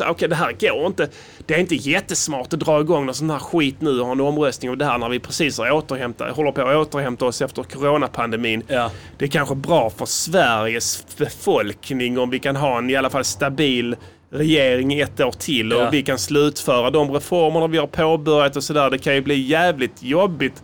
okej 0.07 0.27
det 0.27 0.35
här 0.35 0.51
går 0.59 0.87
inte. 0.87 1.09
Det 1.45 1.53
är 1.53 1.57
inte 1.57 1.75
jättesmart 1.75 2.53
att 2.53 2.59
dra 2.59 2.81
igång 2.81 3.05
någon 3.05 3.15
sån 3.15 3.29
här 3.29 3.39
skit 3.39 3.81
nu 3.81 3.99
och 3.99 4.05
ha 4.05 4.11
en 4.11 4.21
omröstning 4.21 4.71
om 4.71 4.77
det 4.77 4.85
här 4.85 4.97
när 4.97 5.09
vi 5.09 5.19
precis 5.19 5.57
har 5.57 5.71
återhämtat, 5.71 6.35
håller 6.35 6.51
på 6.51 6.61
att 6.61 6.87
återhämta 6.87 7.25
oss 7.25 7.41
efter 7.41 7.63
coronapandemin. 7.63 8.63
Ja. 8.67 8.91
Det 9.17 9.25
är 9.25 9.29
kanske 9.29 9.55
bra 9.55 9.89
för 9.89 10.05
Sveriges 10.05 11.05
befolkning 11.17 12.19
om 12.19 12.29
vi 12.29 12.39
kan 12.39 12.55
ha 12.55 12.77
en 12.77 12.89
i 12.89 12.95
alla 12.95 13.09
fall 13.09 13.23
stabil 13.23 13.95
regering 14.31 14.99
ett 14.99 15.19
år 15.19 15.31
till 15.31 15.73
och 15.73 15.81
Ja. 15.81 15.89
vi 15.89 16.03
kan 16.03 16.17
slutföra 16.17 16.89
de 16.89 17.11
reformerna 17.11 17.67
vi 17.67 17.77
har 17.77 17.87
påbörjat 17.87 18.55
och 18.55 18.63
sådär. 18.63 18.89
Det 18.89 18.97
kan 18.97 19.15
ju 19.15 19.21
bli 19.21 19.35
jävligt 19.35 20.03
jobbigt 20.03 20.63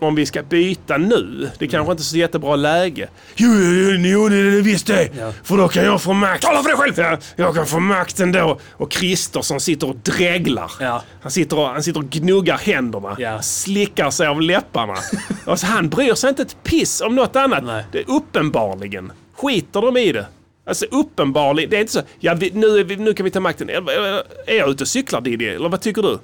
om 0.00 0.14
vi 0.14 0.26
ska 0.26 0.42
byta 0.42 0.96
nu. 0.96 1.50
Det 1.58 1.68
kanske 1.68 1.92
inte 1.92 2.00
är 2.00 2.04
så 2.04 2.16
jättebra 2.16 2.56
läge. 2.56 3.08
Jo, 3.36 3.50
jo, 3.54 3.90
jo 3.90 4.28
det 4.28 4.36
är 4.36 4.44
det 4.44 4.60
visst 4.60 4.86
det. 4.86 5.34
För 5.44 5.56
då 5.56 5.68
kan 5.68 5.84
jag 5.84 6.02
få 6.02 6.12
makt. 6.12 6.42
Tala 6.42 6.62
för 6.62 6.68
dig 6.68 6.94
själv! 6.94 6.94
Ja, 6.96 7.18
jag 7.36 7.54
kan 7.54 7.66
få 7.66 7.80
makten 7.80 8.32
då. 8.32 8.58
Och 8.72 8.92
Christer 8.92 9.42
som 9.42 9.60
sitter 9.60 9.88
och 9.88 9.96
dreglar. 9.96 10.72
Ja. 10.80 11.02
Han, 11.22 11.32
sitter 11.32 11.58
och, 11.58 11.66
han 11.66 11.82
sitter 11.82 12.00
och 12.00 12.10
gnuggar 12.10 12.58
händerna. 12.58 13.16
Ja. 13.18 13.42
Slickar 13.42 14.10
sig 14.10 14.26
av 14.26 14.42
läpparna. 14.42 14.94
och 15.46 15.58
så 15.60 15.66
han 15.66 15.88
bryr 15.88 16.14
sig 16.14 16.28
inte 16.30 16.42
ett 16.42 16.56
piss 16.62 17.00
om 17.00 17.14
något 17.14 17.36
annat. 17.36 17.64
Nej. 17.64 17.84
Det 17.92 17.98
är 17.98 18.10
uppenbarligen. 18.10 19.12
Skiter 19.36 19.80
de 19.80 19.96
i 19.96 20.12
det? 20.12 20.26
Alltså 20.66 20.86
uppenbarligen. 20.90 21.70
Det 21.70 21.76
är 21.76 21.80
inte 21.80 21.92
så. 21.92 22.00
Ja, 22.20 22.34
vi, 22.34 22.50
nu, 22.54 22.78
är 22.78 22.84
vi, 22.84 22.96
nu 22.96 23.14
kan 23.14 23.24
vi 23.24 23.30
ta 23.30 23.40
makten. 23.40 23.70
Är, 23.70 23.90
är 24.46 24.56
jag 24.56 24.70
ute 24.70 24.84
och 24.84 24.88
cyklar 24.88 25.20
Diddy? 25.20 25.46
Eller 25.46 25.68
vad 25.68 25.80
tycker 25.80 26.02
du? 26.02 26.18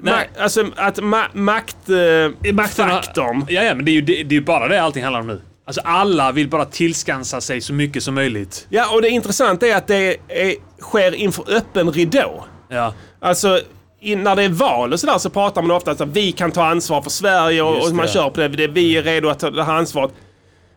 Nej. 0.00 0.30
alltså 0.38 0.66
att 0.76 1.00
ma 1.02 1.24
makt... 1.32 1.76
Eh, 1.88 2.52
Makten 2.52 2.88
har- 2.88 2.96
faktorn. 3.02 3.46
Ja, 3.48 3.62
ja, 3.62 3.74
men 3.74 3.84
det 3.84 3.90
är, 3.90 3.92
ju, 3.94 4.00
det, 4.00 4.12
det 4.22 4.34
är 4.34 4.38
ju 4.38 4.44
bara 4.44 4.68
det 4.68 4.82
allting 4.82 5.02
handlar 5.02 5.20
om 5.20 5.26
nu. 5.26 5.40
Alltså 5.66 5.80
alla 5.84 6.32
vill 6.32 6.48
bara 6.48 6.64
tillskansa 6.64 7.40
sig 7.40 7.60
så 7.60 7.72
mycket 7.72 8.02
som 8.02 8.14
möjligt. 8.14 8.66
Ja, 8.70 8.94
och 8.94 9.02
det 9.02 9.08
intressanta 9.08 9.66
är 9.66 9.76
att 9.76 9.86
det 9.86 10.16
är 10.28 10.54
sker 10.80 11.14
inför 11.14 11.44
öppen 11.54 11.92
ridå. 11.92 12.44
Ja. 12.68 12.94
Alltså, 13.20 13.60
in, 14.00 14.22
när 14.22 14.36
det 14.36 14.42
är 14.42 14.48
val 14.48 14.92
och 14.92 15.00
sådär 15.00 15.18
så 15.18 15.30
pratar 15.30 15.62
man 15.62 15.70
ofta 15.70 15.90
att 15.90 16.00
vi 16.00 16.32
kan 16.32 16.50
ta 16.52 16.64
ansvar 16.66 17.02
för 17.02 17.10
Sverige 17.10 17.62
och, 17.62 17.88
och 17.88 17.94
man 17.94 18.08
kör 18.08 18.30
på 18.30 18.40
det. 18.40 18.48
det. 18.48 18.66
Vi 18.68 18.96
är 18.96 19.02
redo 19.02 19.28
att 19.28 19.38
ta 19.38 19.50
det 19.50 19.64
här 19.64 19.74
ansvaret. 19.74 20.10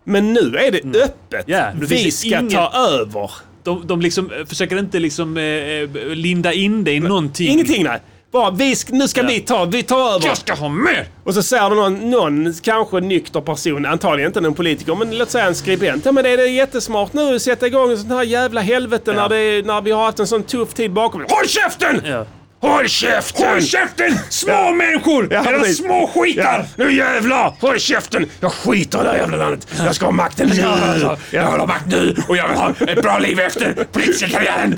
Men 0.03 0.33
nu 0.33 0.39
är 0.57 0.71
det 0.71 0.99
öppet. 1.03 1.43
Ja, 1.45 1.71
det 1.79 1.85
vi 1.85 2.11
ska 2.11 2.27
ingen- 2.27 2.49
ta 2.49 2.71
över. 2.89 3.31
De, 3.63 3.87
de 3.87 4.01
liksom 4.01 4.31
eh, 4.31 4.45
försöker 4.45 4.79
inte 4.79 4.99
liksom 4.99 5.37
eh, 5.37 5.43
eh, 5.43 5.89
linda 6.09 6.53
in 6.53 6.83
det 6.83 6.91
i 6.93 6.99
någonting. 6.99 7.47
Ingenting 7.51 7.83
nej. 7.83 7.99
Bara, 8.35 8.51
vi 8.51 8.75
ska, 8.75 8.93
nu 8.95 9.07
ska 9.07 9.21
Ja. 9.21 9.27
vi 9.27 9.39
ta, 9.39 9.65
vi 9.65 9.83
tar 9.83 10.13
över. 10.15 10.27
Jag 10.27 10.37
ska 10.37 10.53
ha 10.53 10.69
mer! 10.69 11.05
Och 11.23 11.33
så 11.33 11.43
säger 11.43 11.69
det 11.69 11.75
någon, 11.75 12.09
någon 12.09 12.53
kanske 12.61 12.99
nykter 12.99 13.41
person, 13.41 13.85
antagligen 13.85 14.29
inte 14.29 14.39
en 14.39 14.53
politiker, 14.53 14.95
men 14.95 15.17
låt 15.17 15.31
säga 15.31 15.45
en 15.45 15.55
skribent. 15.55 16.05
Ja 16.05 16.11
men 16.11 16.25
är 16.25 16.37
det 16.37 16.47
jättesmart 16.47 17.13
nu 17.13 17.35
att 17.35 17.41
sätta 17.41 17.67
igång 17.67 17.91
en 17.91 17.97
sån 17.97 18.11
här 18.11 18.23
jävla 18.23 18.61
helvete 18.61 19.13
när, 19.13 19.29
det, 19.29 19.65
när 19.65 19.81
vi 19.81 19.91
har 19.91 20.05
haft 20.05 20.19
en 20.19 20.27
sån 20.27 20.43
tuff 20.43 20.73
tid 20.73 20.91
bakom 20.93 21.25
oss. 21.25 21.31
Håll 21.31 21.47
käften! 21.47 22.01
Ja. 22.05 22.25
Håll 22.61 22.87
käften! 22.87 23.49
Håll 23.49 23.61
käften! 23.61 24.17
Små 24.29 24.51
Ja. 24.51 24.71
människor! 24.71 25.27
Ja, 25.31 25.49
Era 25.49 25.63
små 25.63 26.07
skitar! 26.15 26.43
Ja, 26.43 26.65
nu 26.85 26.93
jävlar! 26.97 27.53
Håll 27.61 27.79
käften! 27.79 28.29
Jag 28.39 28.51
skiter 28.51 28.99
i 28.99 29.03
det 29.03 29.09
här 29.09 29.17
jävla 29.17 29.37
landet. 29.37 29.67
Jag 29.77 29.95
ska 29.95 30.05
ha 30.05 30.11
makten 30.11 30.47
nu. 30.49 30.55
Ja, 30.61 31.17
Jag 31.31 31.51
vill 31.51 31.59
ha 31.59 31.67
makt 31.67 31.85
nu 31.87 32.15
och 32.27 32.37
jag 32.37 32.47
vill 32.47 32.57
ha 32.57 32.73
ett 32.87 33.01
bra 33.01 33.19
liv 33.19 33.39
efter 33.39 33.73
politiska 33.91 34.27
karriären. 34.29 34.77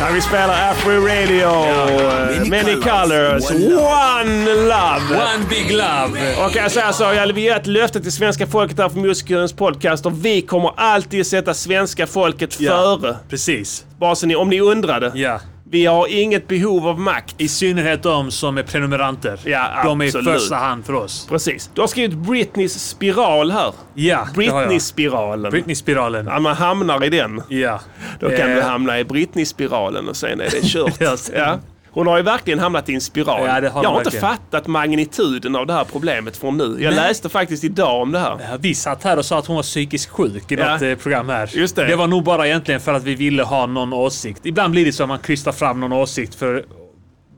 Ja, 0.00 0.06
vi 0.14 0.20
spelar 0.20 0.70
Afro 0.70 0.90
Radio. 0.90 1.46
eh, 1.46 2.48
Many 2.48 2.74
colors, 2.74 3.50
one 3.50 4.54
love. 4.54 5.16
One 5.16 5.44
big 5.50 5.70
love! 5.70 6.44
Och 6.46 6.56
jag 6.56 6.70
säger 6.70 6.92
så, 6.92 7.04
jag 7.04 7.26
vill 7.26 7.38
ge 7.38 7.48
ett 7.48 7.66
löfte 7.66 8.00
till 8.00 8.12
svenska 8.12 8.46
folket 8.46 8.78
här 8.78 8.88
för 8.88 8.98
Musikerns 8.98 9.52
podcast 9.52 10.06
och 10.06 10.24
vi 10.24 10.42
kommer 10.42 10.70
alltid 10.76 11.26
sätta 11.26 11.54
svenska 11.54 12.06
folket 12.06 12.60
Ja. 12.60 12.70
före. 13.00 13.16
Precis. 13.30 13.84
Bara 13.98 14.14
så 14.14 14.26
ni, 14.26 14.36
om 14.36 14.48
ni 14.48 14.60
undrade. 14.60 15.12
Ja. 15.14 15.40
Vi 15.70 15.86
har 15.86 16.06
inget 16.08 16.48
behov 16.48 16.86
av 16.88 17.00
makt. 17.00 17.34
I 17.38 17.48
synnerhet 17.48 18.02
de 18.02 18.30
som 18.30 18.58
är 18.58 18.62
prenumeranter. 18.62 19.40
Ja, 19.44 19.82
de 19.84 20.00
är 20.00 20.04
i 20.04 20.10
första 20.10 20.56
hand 20.56 20.86
för 20.86 20.92
oss. 20.92 21.26
Precis. 21.28 21.70
Du 21.74 21.80
har 21.80 21.88
skrivit 21.88 22.18
Britneys 22.18 22.88
spiral 22.88 23.50
här. 23.50 23.72
Ja. 23.94 24.28
Britney-spiralen. 24.34 25.50
Britney-spiralen. 25.50 26.24
När 26.24 26.40
man 26.40 26.56
hamnar 26.56 27.04
i 27.04 27.08
den, 27.10 27.42
Ja. 27.48 27.80
då 28.20 28.28
kan 28.30 28.50
Eh, 28.50 28.54
du 28.56 28.62
hamna 28.62 28.98
i 29.00 29.04
Britney-spiralen 29.04 30.08
och 30.08 30.16
sen 30.16 30.40
är 30.40 30.50
det 30.50 30.62
kört. 30.62 30.94
Ja, 31.00 31.16
ja. 31.34 31.58
Hon 31.96 32.06
har 32.06 32.16
ju 32.16 32.22
verkligen 32.22 32.58
hamnat 32.58 32.88
i 32.88 32.94
en 32.94 33.00
spiral. 33.00 33.40
Ja, 33.46 33.70
har 33.70 33.82
jag 33.82 33.90
har 33.90 33.98
inte 33.98 34.10
fattat 34.10 34.66
magnituden 34.66 35.56
av 35.56 35.66
det 35.66 35.72
här 35.72 35.84
problemet 35.84 36.36
från 36.36 36.56
nu. 36.56 36.76
Jag 36.80 36.94
läste 36.94 37.28
faktiskt 37.28 37.64
idag 37.64 38.02
om 38.02 38.12
det 38.12 38.18
här. 38.18 38.30
Ja, 38.50 38.56
Vi 38.60 38.74
satt 38.74 39.02
här 39.04 39.16
och 39.18 39.24
sa 39.24 39.38
att 39.38 39.46
hon 39.46 39.56
var 39.56 39.62
psykiskt 39.62 40.10
sjuk 40.10 40.52
i 40.52 40.54
Ja. 40.54 40.72
något 40.72 40.82
eh, 40.82 40.94
program 40.94 41.28
här. 41.28 41.50
Just 41.54 41.76
det. 41.76 41.84
det 41.86 41.96
var 41.96 42.06
nog 42.06 42.24
bara 42.24 42.46
egentligen 42.46 42.80
för 42.80 42.94
att 42.94 43.02
vi 43.02 43.14
ville 43.14 43.42
ha 43.42 43.66
någon 43.66 43.92
åsikt. 43.92 44.46
Ibland 44.46 44.72
blir 44.72 44.84
det 44.84 44.92
så 44.92 45.02
att 45.02 45.08
man 45.08 45.18
krystar 45.18 45.52
fram 45.52 45.80
någon 45.80 45.92
åsikt 45.92 46.34
för, 46.34 46.64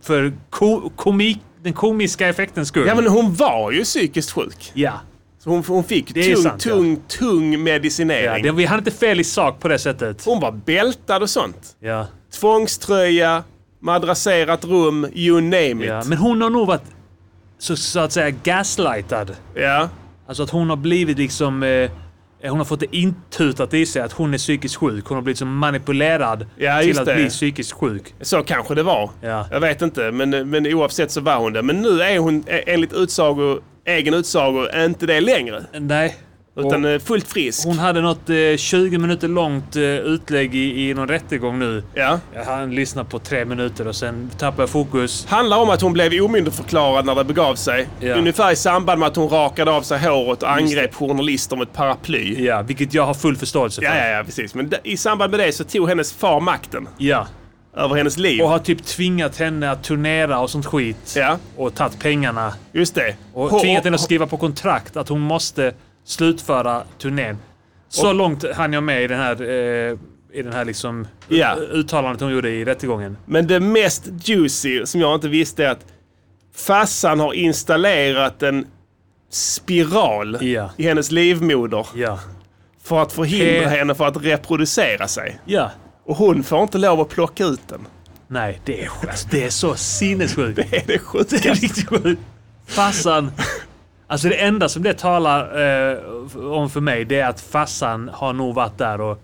för 0.03 0.33
ko 0.51 0.91
komik, 0.97 1.39
den 1.63 1.73
komiska 1.73 2.29
effektens 2.29 2.69
skull. 2.69 2.87
Ja 2.87 2.95
men 2.95 3.07
hon 3.07 3.35
var 3.35 3.71
ju 3.73 3.85
psykiskt 3.85 4.31
sjuk. 4.31 4.71
ja. 4.75 4.93
Så 5.45 5.51
hon, 5.51 5.65
hon 5.69 5.85
fick 5.85 6.15
tung, 6.15 6.37
sant, 6.37 6.65
ja. 6.67 6.73
tung, 6.75 6.97
tung 7.09 7.53
ja 7.53 7.59
medicinering. 7.59 8.43
det, 8.43 8.53
vi 8.53 8.65
hade 8.65 8.79
inte 8.79 8.91
fel 8.91 9.21
i 9.21 9.25
sak 9.25 9.61
på 9.61 9.69
det 9.69 9.79
sättet. 9.79 10.25
Hon 10.25 10.41
var 10.41 10.53
bältad 10.53 11.23
och 11.23 11.31
sånt. 11.31 11.77
Ja. 11.81 12.07
Tvångströja, 12.41 13.43
madrasserat 13.81 14.65
rum, 14.65 15.07
you 15.15 15.41
name 15.41 15.85
Ja. 15.87 16.01
it. 16.01 16.07
Men 16.07 16.19
hon 16.19 16.43
har 16.43 16.51
nog 16.51 16.67
varit 16.67 16.83
så, 17.59 17.77
så 17.77 18.01
att 18.01 18.13
säga 18.13 18.31
gaslightad. 18.31 19.37
Ja. 19.55 19.89
Alltså 20.27 20.43
att 20.43 20.51
hon 20.51 20.71
har 20.71 20.77
blivit 20.77 21.19
liksom... 21.19 21.63
Eh, 21.63 21.91
hon 22.43 22.59
har 22.59 22.65
fått 22.65 22.81
det 22.81 22.97
intutat 22.97 23.75
i 23.75 23.87
sig 23.87 24.03
att 24.03 24.13
hon 24.13 24.35
är 24.35 24.39
psykiskt 24.39 24.77
sjuk. 24.77 25.05
Hon 25.07 25.15
har 25.17 25.23
blivit 25.23 25.39
som 25.39 25.57
manipulerad 25.57 26.47
Ja, 26.57 26.81
till 26.81 26.99
att 26.99 27.07
det. 27.07 27.15
bli 27.15 27.29
psykiskt 27.29 27.73
sjuk. 27.73 28.15
Så 28.21 28.43
kanske 28.43 28.75
det 28.75 28.83
var. 28.83 29.11
Ja. 29.21 29.47
Jag 29.51 29.61
vet 29.61 29.83
inte, 29.83 30.11
men, 30.13 30.51
men 30.51 30.67
oavsett 30.67 31.11
så 31.11 31.21
var 31.21 31.37
hon 31.37 31.53
det. 31.53 31.63
Men 31.63 31.83
nu 31.83 32.03
är 32.03 32.19
hon 32.19 32.45
eh, 32.47 32.61
enligt 32.67 32.93
utsago, 32.93 33.61
egen 33.85 34.15
utsago 34.15 34.67
inte 34.85 35.07
det 35.07 35.21
längre. 35.21 35.65
Nej. 35.81 36.17
Utan 36.59 36.85
Och 36.85 36.91
eh, 36.91 36.99
fullt 36.99 37.29
frisk. 37.29 37.65
hon 37.67 37.79
hade 37.79 38.01
något 38.01 38.31
eh, 38.31 38.57
20 38.57 38.99
minuter 38.99 39.29
långt 39.29 39.77
eh, 39.77 39.83
utlägg 39.83 40.55
i, 40.55 40.89
i 40.91 40.95
någon 40.95 41.09
rättegång 41.09 41.59
nu. 41.59 41.83
Ja. 41.95 42.21
Jag 42.35 42.45
hann 42.45 42.75
lyssna 42.75 43.05
på 43.05 43.19
tre 43.19 43.45
minuter 43.45 43.89
och 43.89 43.97
sen 43.97 44.31
tappade 44.39 44.63
jag 44.63 44.71
fokus. 44.71 45.27
Handlar 45.29 45.57
om 45.59 45.71
att 45.71 45.81
hon 45.83 45.93
blev 45.93 46.23
omyndigförklarad 46.25 47.07
när 47.07 47.15
det 47.15 47.25
begav 47.25 47.55
sig. 47.55 47.89
Ja. 48.01 48.15
Ungefär 48.15 48.53
i 48.53 48.57
samband 48.57 49.01
med 49.01 49.07
att 49.07 49.17
hon 49.17 49.29
rakade 49.29 49.71
av 49.71 49.83
sig 49.83 49.99
håret 49.99 50.43
och 50.43 50.51
angrep 50.51 50.95
journalister 50.95 51.57
med 51.57 51.63
ett 51.69 51.73
paraply. 51.75 52.45
Ja, 52.45 52.63
vilket 52.63 52.95
jag 52.95 53.07
har 53.07 53.15
full 53.15 53.37
förståelse 53.37 53.81
för. 53.81 53.89
Ja, 53.89 53.97
ja, 53.97 54.07
ja, 54.09 54.23
precis. 54.25 54.55
Men 54.55 54.73
i 54.85 54.97
samband 54.97 55.31
med 55.31 55.41
det 55.41 55.53
så 55.53 55.65
tog 55.65 55.89
hennes 55.89 56.13
far 56.13 56.41
makten 56.41 56.89
Ja. 56.99 57.27
över 57.77 57.95
hennes 57.97 58.17
liv. 58.19 58.43
Och 58.43 58.49
har 58.49 58.59
typ 58.59 58.85
tvingat 58.85 59.37
henne 59.37 59.71
att 59.71 59.85
turnera 59.85 60.41
och 60.41 60.51
sånt 60.51 60.67
skit. 60.67 61.15
Ja, 61.17 61.39
Och 61.57 61.75
tagit 61.75 61.99
pengarna. 62.01 62.55
just 62.73 62.95
det. 62.95 63.17
Och 63.35 63.61
tvingat 63.61 63.85
henne 63.85 63.95
att 63.95 64.01
skriva 64.01 64.27
på 64.27 64.37
kontrakt 64.37 64.97
att 64.97 65.09
hon 65.09 65.21
måste 65.21 65.73
slutföra 66.09 66.83
turnén. 66.99 67.37
Så 67.89 68.13
långt 68.13 68.45
hann 68.55 68.73
jag 68.73 68.83
med 68.83 69.03
i 69.03 69.07
den 69.07 69.19
här, 69.21 69.43
eh, 69.43 69.97
i 70.33 70.43
den 70.43 70.53
här 70.53 70.65
liksom 70.65 71.07
Ja. 71.29 71.57
uttalandet 71.73 72.21
hon 72.21 72.33
gjorde 72.33 72.51
i 72.51 72.65
rättegången. 72.65 73.17
Men 73.27 73.47
det 73.47 73.61
mest 73.61 74.05
juicy 74.29 74.87
som 74.87 75.01
jag 75.01 75.15
inte 75.15 75.29
visste 75.29 75.65
är 75.65 75.71
att 75.71 75.87
farsan 76.55 77.21
har 77.21 77.33
installerat 77.33 78.43
en 78.43 78.67
spiral 79.31 80.39
Ja. 80.41 80.71
i 80.77 80.83
hennes 80.83 81.11
livmoder 81.11 81.87
Ja. 81.95 82.19
för 82.83 83.03
att 83.03 83.13
förhindra 83.13 83.63
Eh. 83.63 83.69
henne 83.69 83.95
för 83.95 84.07
att 84.07 84.17
reproducera 84.25 85.09
sig. 85.09 85.39
Ja. 85.45 85.71
Och 86.05 86.17
hon 86.17 86.43
får 86.45 86.63
inte 86.63 86.79
lov 86.79 87.01
att 87.01 87.09
plocka 87.09 87.45
ut 87.45 87.69
den. 87.69 87.87
Nej, 88.29 88.61
det 88.65 88.85
är, 88.85 88.91
det 89.31 89.45
är 89.45 89.51
så 89.51 89.75
sinnessjukt. 89.75 90.57
Det 90.57 90.63
är 90.63 90.71
det 90.71 90.83
Det 90.87 90.95
är 90.95 90.99
sjukaste. 90.99 91.37
riktigt 91.53 91.89
sjukt. 91.89 92.23
Farsan... 92.67 93.31
Alltså 94.11 94.29
det 94.29 94.35
enda 94.35 94.69
som 94.69 94.83
det 94.83 94.95
talar 94.95 95.41
eh, 95.91 95.99
om 96.53 96.71
för 96.71 96.81
mig, 96.81 97.05
det 97.05 97.21
är 97.21 97.29
att 97.29 97.41
farsan 97.41 98.11
har 98.13 98.33
nog 98.33 98.55
varit 98.55 98.79
där 98.79 99.01
och 99.01 99.19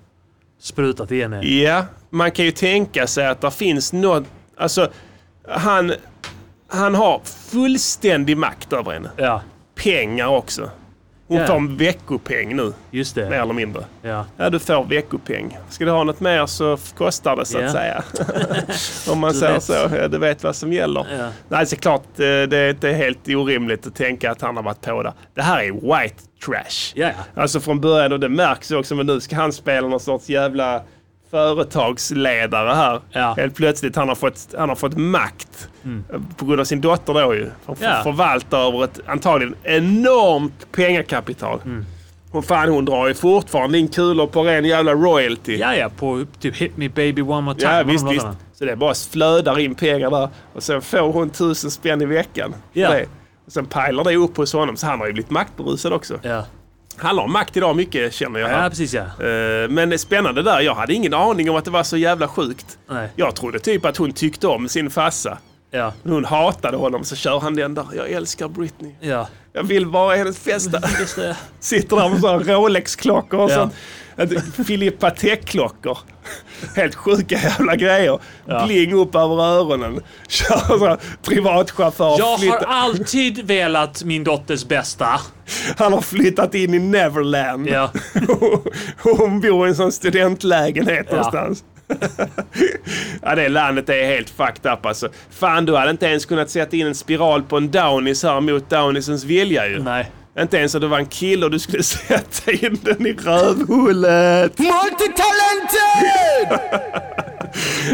sprutat 0.59 1.13
i 1.13 1.23
henne. 1.23 1.43
Ja, 1.43 1.85
man 2.11 2.31
kan 2.31 2.45
ju 2.45 2.51
tänka 2.51 3.07
sig 3.07 3.27
att 3.27 3.41
det 3.41 3.51
finns 3.51 3.93
något... 3.93 4.25
Alltså, 4.57 4.91
han, 5.49 5.93
han 6.69 6.95
har 6.95 7.21
fullständig 7.25 8.37
makt 8.37 8.73
över 8.73 8.93
henne. 8.93 9.11
Ja, 9.17 9.43
Pengar 9.75 10.27
också. 10.27 10.71
Hon 11.29 11.39
Ja. 11.39 11.47
får 11.47 11.55
en 11.55 11.77
veckopeng 11.77 12.57
nu, 12.57 12.73
just 12.91 13.17
mer 13.17 13.31
det. 13.31 13.37
eller 13.37 13.55
mindre. 13.55 13.85
Ja. 14.03 14.25
Ja, 14.37 14.51
du 14.51 14.59
får 14.59 14.85
veckopeng. 14.85 15.59
Ska 15.71 15.85
du 15.85 15.91
ha 15.91 16.05
något 16.05 16.21
mer 16.21 16.47
så 16.47 16.79
kostar 16.97 17.37
det 17.37 17.45
så 17.45 17.59
Ja. 17.59 17.65
att 17.67 17.73
säga. 17.73 18.03
Om 19.13 19.19
man 19.19 19.35
säger 19.35 19.61
så. 19.61 19.73
Ja, 19.73 20.09
du 20.09 20.19
vet 20.19 20.43
vad 20.45 20.57
som 20.57 20.73
gäller. 20.73 21.07
Ja. 21.19 21.29
Nej, 21.49 21.67
så 21.67 21.77
klart 21.77 22.03
eh, 22.03 22.19
det 22.25 22.57
är 22.57 22.71
inte 22.71 22.89
helt 22.91 23.29
orimligt 23.29 23.87
att 23.87 23.95
tänka 23.95 24.31
att 24.31 24.41
han 24.41 24.57
har 24.57 24.63
varit 24.63 24.81
på 24.81 25.03
det. 25.03 25.13
Det 25.35 25.43
här 25.43 25.63
är 25.63 25.73
white 25.73 26.23
trash. 26.47 26.93
Ja. 26.95 27.11
Alltså 27.35 27.61
från 27.61 27.81
början, 27.81 28.13
och 28.13 28.21
det 28.21 28.29
märks 28.29 28.71
också, 28.71 28.95
men 28.95 29.07
nu 29.07 29.21
ska 29.21 29.37
han 29.37 29.53
spela 29.53 29.89
någon 29.89 30.01
sorts 30.01 30.29
jävla 30.29 30.83
företagsledare 31.31 32.75
här. 32.75 33.01
Ja. 33.11 33.35
Helt 33.37 33.55
plötsligt, 33.55 33.97
han 33.97 34.09
har 34.09 34.15
fått, 34.15 34.55
han 34.59 34.69
har 34.69 34.77
fått 34.77 34.97
makt. 34.97 35.69
På 36.37 36.45
grund 36.47 36.61
av 36.61 36.65
sin 36.65 36.81
dotter 36.81 37.15
då 37.15 37.35
ju. 37.35 37.51
Får 37.67 37.77
Ja. 37.81 38.01
förvalta 38.03 38.59
över 38.59 38.85
ett 38.85 39.01
antagligen 39.07 39.55
enormt 39.63 40.73
pengakapital. 40.73 41.61
Mm. 41.65 41.85
Och 42.31 42.45
fan 42.45 42.69
hon 42.69 42.85
drar 42.85 43.09
ju 43.09 43.15
fortfarande 43.15 43.79
in 43.79 43.89
kulor 43.89 44.27
på 44.27 44.43
ren 44.43 44.65
jävla 44.65 44.93
royalty. 44.95 45.57
Ja, 45.57 45.77
ja, 45.77 45.91
på 45.97 46.25
typ 46.41 46.57
Hit 46.57 46.77
Me 46.77 46.89
Baby 46.89 47.23
One 47.23 47.41
More 47.41 47.59
Time. 47.59 47.73
Ja, 47.73 47.83
visst, 47.83 48.07
visst. 48.11 48.27
Så 48.55 48.65
det 48.65 48.77
bara 48.77 48.95
flödar 48.95 49.59
in 49.59 49.75
pengar 49.75 50.11
där. 50.11 50.29
Och 50.55 50.63
sen 50.63 50.83
får 50.83 51.13
hon 51.13 51.31
tusen 51.31 51.71
spänn 51.71 52.03
i 52.03 52.05
veckan. 52.05 52.55
Ja. 52.73 52.91
det. 52.91 53.07
Och 53.47 53.53
sen 53.53 53.67
pajlar 53.67 54.05
det 54.05 54.17
upp 54.17 54.37
hos 54.37 54.53
honom. 54.53 54.77
Så 54.77 54.87
han 54.87 54.99
har 54.99 55.07
ju 55.07 55.13
blivit 55.13 55.31
maktberusad 55.31 55.93
också. 55.93 56.19
Ja. 56.23 56.45
Han 56.97 57.19
har 57.19 57.29
makt 57.29 57.57
idag 57.57 57.77
mycket 57.77 58.15
känner 58.15 58.41
jag. 58.41 58.51
ja, 58.51 58.69
precis 58.69 58.95
ja. 58.95 59.03
Eh, 59.03 59.69
Men 59.69 59.99
spännande 59.99 60.43
där. 60.43 60.61
Jag 60.61 60.75
hade 60.75 60.95
ingen 60.95 61.15
aning 61.15 61.51
om 61.51 61.57
att 61.57 61.65
det 61.65 61.71
var 61.71 61.83
så 61.83 61.97
jävla 61.97 62.29
sjukt. 62.29 62.79
Nej. 62.91 63.09
Jag 63.17 63.35
trodde 63.37 63.59
typ 63.59 63.85
att 63.85 63.97
hon 63.97 64.13
tyckte 64.13 64.47
om 64.47 64.69
sin 64.69 64.91
farsa. 64.91 65.39
Ja. 65.75 65.93
Men 66.03 66.13
hon 66.13 66.25
hatade 66.25 66.77
honom 66.77 67.05
så 67.05 67.17
kör 67.17 67.41
han 67.41 67.55
den 67.57 67.75
där. 67.75 67.87
Jag 67.97 68.11
älskar 68.11 68.49
Britney. 68.49 68.93
Ja. 69.01 69.29
Jag 69.53 69.63
vill 69.63 69.87
vara 69.87 70.17
hennes 70.17 70.45
bästa. 70.45 70.81
Just 71.01 71.17
det. 71.17 71.37
Sitter 71.61 71.97
där 71.97 72.09
med 72.09 72.21
sådana 72.21 72.43
Rolex-klockor 72.55 73.41
och 73.41 73.51
Ja. 73.51 73.55
sånt. 73.55 73.75
Ett 74.17 74.67
Filippa 74.67 75.11
Tech-klockor. 75.11 75.99
Helt 76.77 76.95
sjuka 76.95 77.35
jävla 77.39 77.77
grejer. 77.77 78.19
Ja. 78.47 78.67
Bling 78.67 78.93
upp 78.95 79.15
över 79.15 79.43
öronen. 79.43 80.01
Kör 80.29 80.79
så 80.79 80.97
privatchaufför. 81.23 82.17
Jag 82.19 82.25
har 82.27 82.39
flyttar- 82.39 82.65
alltid 82.69 83.47
velat 83.47 84.05
min 84.05 84.25
dotters 84.25 84.65
bästa. 84.65 85.21
Han 85.79 85.93
har 85.93 86.01
flyttat 86.01 86.55
in 86.55 86.75
i 86.75 86.79
Neverland. 86.79 87.69
Ja. 87.69 87.91
Hon 89.03 89.41
bor 89.41 89.67
i 89.67 89.71
en 89.71 89.77
sån 89.77 89.93
studentlägenhet 89.93 91.07
Ja. 91.11 91.17
någonstans. 91.17 91.65
Ja, 93.23 93.35
det 93.35 93.49
landet 93.49 93.89
är 93.89 94.05
helt 94.07 94.31
fucked 94.31 94.73
up 94.73 94.87
alltså. 94.87 95.09
Fan, 95.31 95.67
du 95.67 95.77
hade 95.77 95.91
inte 95.91 96.07
ens 96.07 96.27
kunnat 96.27 96.51
sätta 96.51 96.77
in 96.77 96.87
en 96.87 96.95
spiral 96.95 97.43
på 97.43 97.57
en 97.57 97.71
Downies 97.71 98.23
här 98.23 98.41
mot 98.41 98.71
Downiesens 98.71 99.25
vilja 99.25 99.69
ju. 99.69 99.83
Nej. 99.83 100.11
Inte 100.39 100.57
ens 100.57 100.75
att 100.75 100.81
det 100.81 100.87
var 100.87 100.99
en 100.99 101.07
kille 101.07 101.45
och 101.45 101.51
du 101.51 101.59
skulle 101.59 101.83
sätta 101.83 102.53
in 102.53 102.79
den 102.83 103.07
i 103.07 103.13
rövhullet. 103.13 104.59
Multitalented! 104.59 106.61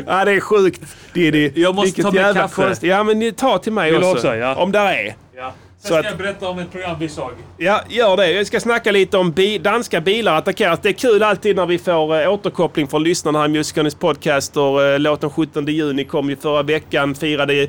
Ja, 0.07 0.25
det 0.25 0.33
är 0.33 0.41
sjukt 0.41 0.81
Diddy. 1.13 1.53
Jag 1.55 1.75
måste 1.75 1.87
Vilket 1.87 2.05
ta 2.05 2.11
med 2.13 2.35
kaffe. 2.35 2.55
konst- 2.63 2.83
Ja, 2.83 3.03
men 3.03 3.35
ta 3.35 3.59
till 3.59 3.73
mig 3.73 3.91
Vill 3.93 3.99
också. 4.03 4.11
också? 4.11 4.37
Ja. 4.37 4.55
Om 4.55 4.73
där 4.73 4.93
är. 4.93 5.15
Ja. 5.37 5.53
Sen 5.83 5.89
ska 5.89 5.99
att- 5.99 6.05
jag 6.05 6.19
berätta 6.19 6.49
om 6.49 6.59
ett 6.59 6.73
program 6.73 6.97
vi 7.01 7.09
såg. 7.09 7.31
Ja, 7.57 7.81
gör 7.89 8.17
det. 8.17 8.31
Jag 8.33 8.47
ska 8.47 8.61
snacka 8.61 8.93
lite 8.93 9.19
om 9.19 9.31
bi- 9.33 9.59
danska 9.59 10.01
bilar 10.01 10.37
attackeras. 10.39 10.79
Det 10.83 10.89
är 10.89 10.93
kul 10.93 11.23
alltid 11.23 11.57
när 11.57 11.67
vi 11.67 11.79
får 11.79 12.21
eh, 12.23 12.33
återkoppling 12.33 12.89
från 12.89 13.03
lyssnarna 13.03 13.39
här 13.39 13.47
i 13.47 13.49
Musikernas 13.49 13.95
podcast. 13.95 14.57
Och, 14.57 14.83
eh, 14.83 14.99
låten 14.99 15.31
17 15.31 15.67
juni 15.67 16.05
kom 16.05 16.31
ju 16.31 16.37
förra 16.37 16.63
veckan. 16.63 17.15
Firade 17.15 17.67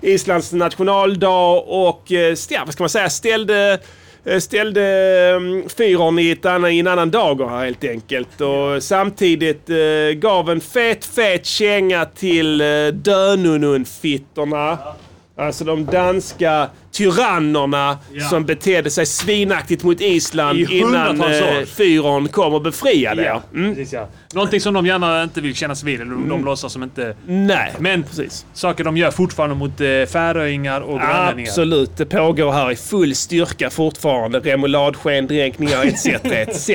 Islands 0.00 0.52
nationaldag 0.52 1.52
och 1.66 2.12
eh, 2.12 2.34
ja, 2.50 2.62
vad 2.64 2.72
ska 2.74 2.82
man 2.82 2.88
säga, 2.90 3.10
ställde 3.10 3.78
eh, 4.24 4.38
ställde 4.38 4.80
um, 5.36 5.68
fyren 5.68 6.18
i, 6.18 6.38
i 6.74 6.78
en 6.80 6.86
annan 6.86 7.10
dager 7.10 7.46
här 7.48 7.64
helt 7.64 7.84
enkelt. 7.84 8.40
Och 8.40 8.82
samtidigt 8.82 9.70
eh, 9.70 9.76
gav 10.14 10.50
en 10.50 10.60
fet, 10.60 11.04
fet 11.04 11.46
känga 11.46 12.04
till 12.04 12.60
uh, 12.60 12.92
Dönunun-fittorna. 12.92 14.78
Alltså 15.36 15.64
de 15.64 15.84
danska 15.86 16.68
tyrannerna 16.92 17.98
Ja. 18.12 18.24
som 18.28 18.44
betedde 18.44 18.90
sig 18.90 19.06
svinaktigt 19.06 19.82
mot 19.84 20.00
Island 20.00 20.58
innan 20.58 21.20
eh, 21.20 21.64
fyren 21.76 22.28
kom 22.28 22.54
och 22.54 22.62
befriade 22.62 23.22
er. 23.22 23.40
Mm. 23.54 23.74
Precis, 23.74 23.92
ja. 23.92 24.08
Någonting 24.34 24.60
som 24.60 24.74
de 24.74 24.86
gärna 24.86 25.22
inte 25.22 25.40
vill 25.40 25.54
kännas 25.54 25.82
vid. 25.82 26.00
Eller 26.00 26.10
de, 26.10 26.28
de 26.28 26.44
låtsas 26.44 26.72
som 26.72 26.82
inte... 26.82 27.16
Nej, 27.26 27.72
Men 27.78 28.02
precis. 28.02 28.46
saker 28.52 28.84
de 28.84 28.96
gör 28.96 29.10
fortfarande 29.10 29.54
mot 29.56 29.80
eh, 29.80 29.86
färöingar 30.12 30.80
och 30.80 30.98
grönlänningar. 30.98 31.50
Absolut, 31.50 31.96
det 31.96 32.06
pågår 32.06 32.52
här 32.52 32.70
i 32.70 32.76
full 32.76 33.14
styrka 33.14 33.70
fortfarande. 33.70 34.40
Remouladsken-dränkningar 34.40 35.84
etc. 35.86 36.06
etc. 36.24 36.70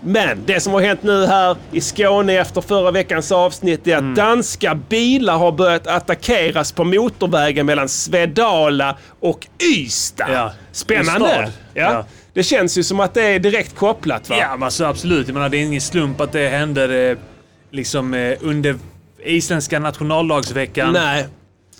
Men 0.00 0.38
det 0.46 0.60
som 0.60 0.72
har 0.72 0.80
hänt 0.80 1.02
nu 1.02 1.26
här 1.26 1.56
i 1.72 1.80
Skåne 1.80 2.32
efter 2.38 2.60
förra 2.60 2.90
veckans 2.90 3.32
avsnitt 3.32 3.86
är 3.86 3.94
att 3.96 4.00
Mm. 4.00 4.14
danska 4.14 4.74
bilar 4.88 5.38
har 5.38 5.52
börjat 5.52 5.86
attackeras 5.86 6.72
på 6.72 6.84
motorvägen 6.84 7.66
mellan 7.66 7.88
Svedala 7.88 8.96
och 9.20 9.46
Ystad. 9.62 10.26
Ja. 10.32 10.52
Spännande! 10.72 11.50
Ja. 11.74 11.82
Ja. 11.92 12.06
Det 12.34 12.42
känns 12.42 12.78
ju 12.78 12.82
som 12.82 13.00
att 13.00 13.14
det 13.14 13.22
är 13.22 13.38
direkt 13.38 13.76
kopplat 13.76 14.28
va? 14.28 14.36
Ja, 14.40 14.50
men 14.52 14.62
alltså, 14.62 14.84
absolut. 14.84 15.26
Jag 15.28 15.34
menar, 15.34 15.48
det 15.48 15.56
är 15.56 15.62
ingen 15.62 15.80
slump 15.80 16.20
att 16.20 16.32
det 16.32 16.48
händer 16.48 17.10
eh, 17.10 17.18
liksom 17.70 18.14
eh, 18.14 18.36
under 18.40 18.76
isländska 19.24 19.78
nationaldagsveckan. 19.78 20.92
Nej. 20.92 21.26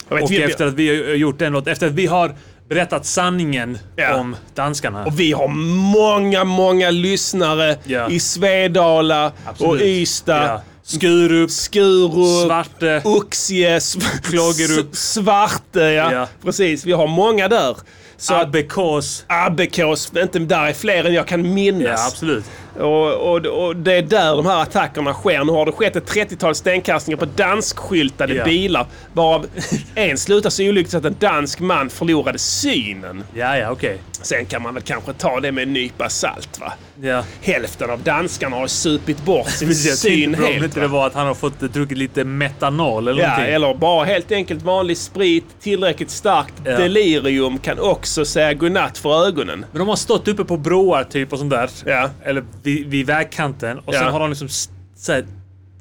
Vet, 0.09 0.23
Och 0.23 0.31
vi, 0.31 0.43
efter 0.43 0.67
att 0.67 0.75
vi 0.75 0.89
har 0.89 1.15
gjort 1.15 1.39
den 1.39 1.53
låt, 1.53 1.67
efter 1.67 1.87
att 1.87 1.93
vi 1.93 2.07
har 2.07 2.35
berättat 2.69 3.07
sanningen 3.07 3.79
Ja. 3.97 4.15
om 4.15 4.37
danskarna. 4.55 5.05
Och 5.05 5.21
vi 5.21 5.33
har 5.33 5.49
många, 5.93 6.45
många 6.45 6.91
lyssnare 6.91 7.77
Ja. 7.85 8.11
i 8.11 8.21
Svedala 8.21 9.33
Absolut. 9.47 9.81
och 9.83 9.87
Ystad. 9.87 10.45
Ja. 10.47 10.63
Skurup, 10.95 11.51
Skurup, 11.51 12.47
Svarte. 12.47 13.03
Oxie, 13.05 13.81
Klågerup. 14.23 14.97
Svarte, 14.97 15.81
ja. 15.81 16.13
Ja. 16.13 16.29
Precis, 16.45 16.85
vi 16.85 16.93
har 16.93 17.07
många 17.07 17.49
där. 17.49 17.77
Så 18.17 18.35
Abbekås. 18.35 19.25
Abbekås, 19.29 20.13
inte 20.17 20.39
där 20.39 20.67
är 20.67 20.73
fler 20.73 21.05
än 21.05 21.15
jag 21.15 21.27
kan 21.27 21.45
Ja, 21.45 21.51
minnas. 21.55 22.07
absolut. 22.13 22.45
Och, 22.81 23.31
och, 23.33 23.47
och 23.67 23.77
det 23.77 23.95
är 23.95 24.03
där 24.03 24.37
de 24.37 24.47
här 24.47 24.63
attackerna 24.63 25.13
sker. 25.13 25.45
Nu 25.45 25.53
har 25.53 25.67
det 25.67 25.73
skett 25.73 25.97
ett 25.97 26.11
30-tal 26.15 26.55
stenkastningar 26.55 27.17
på 27.19 27.25
danskskyltade 27.37 28.35
Ja. 28.35 28.45
bilar. 28.45 28.87
Varav 29.13 29.47
en 29.95 30.19
slutar 30.19 30.51
så 30.51 30.63
olyckligt 30.69 30.95
att 30.95 31.05
en 31.05 31.17
dansk 31.19 31.61
man 31.61 31.91
förlorade 31.91 32.39
synen. 32.39 33.25
Ja, 33.35 33.57
ja, 33.57 33.71
okej. 33.71 33.99
Sen 34.23 34.47
kan 34.47 34.63
man 34.63 34.75
väl 34.75 34.83
kanske 34.83 35.13
ta 35.13 35.41
det 35.41 35.53
med 35.53 35.63
en 35.63 35.73
nypa 35.73 36.09
salt 36.09 36.61
va. 36.61 36.73
Ja. 37.03 37.25
Hälften 37.43 37.91
av 37.91 38.01
danskarna 38.03 38.57
har 38.57 38.67
supit 38.67 39.25
bort 39.25 39.49
sin 39.51 39.75
syn 39.75 40.33
på 40.35 40.39
om 40.43 40.45
helt. 40.53 40.65
inte 40.65 40.81
det 40.81 40.87
var 40.89 41.07
att 41.07 41.15
han 41.15 41.27
har 41.27 41.35
fått 41.35 41.63
eh, 41.63 41.69
druckit 41.69 41.99
lite 41.99 42.25
metanol 42.25 43.09
eller 43.09 43.23
Ja, 43.23 43.29
någonting. 43.29 43.55
eller 43.55 43.75
bara 43.75 44.05
helt 44.05 44.33
enkelt 44.33 44.63
vanlig 44.63 44.97
sprit, 44.97 45.45
tillräckligt 45.61 46.11
starkt 46.11 46.55
Ja. 46.65 46.77
delirium 46.77 47.59
kan 47.59 47.79
också 47.79 48.25
säga 48.25 48.55
godnatt 48.55 48.99
för 48.99 49.27
ögonen. 49.27 49.65
Men 49.73 49.79
de 49.79 49.89
har 49.89 49.97
stått 49.97 50.29
uppe 50.29 50.45
på 50.45 50.57
broar 50.57 51.05
typ 51.05 51.33
och 51.33 51.39
sånt 51.39 51.51
där. 51.51 51.71
Ja. 51.87 52.11
Eller 52.25 52.45
vid, 52.75 52.87
vid 52.87 53.07
vägkanten. 53.07 53.79
Och 53.79 53.95
Ja. 53.95 53.99
sen 53.99 54.13
har 54.13 54.21
de 54.21 54.29
liksom 54.31 54.49
så 54.97 55.13
här, 55.13 55.27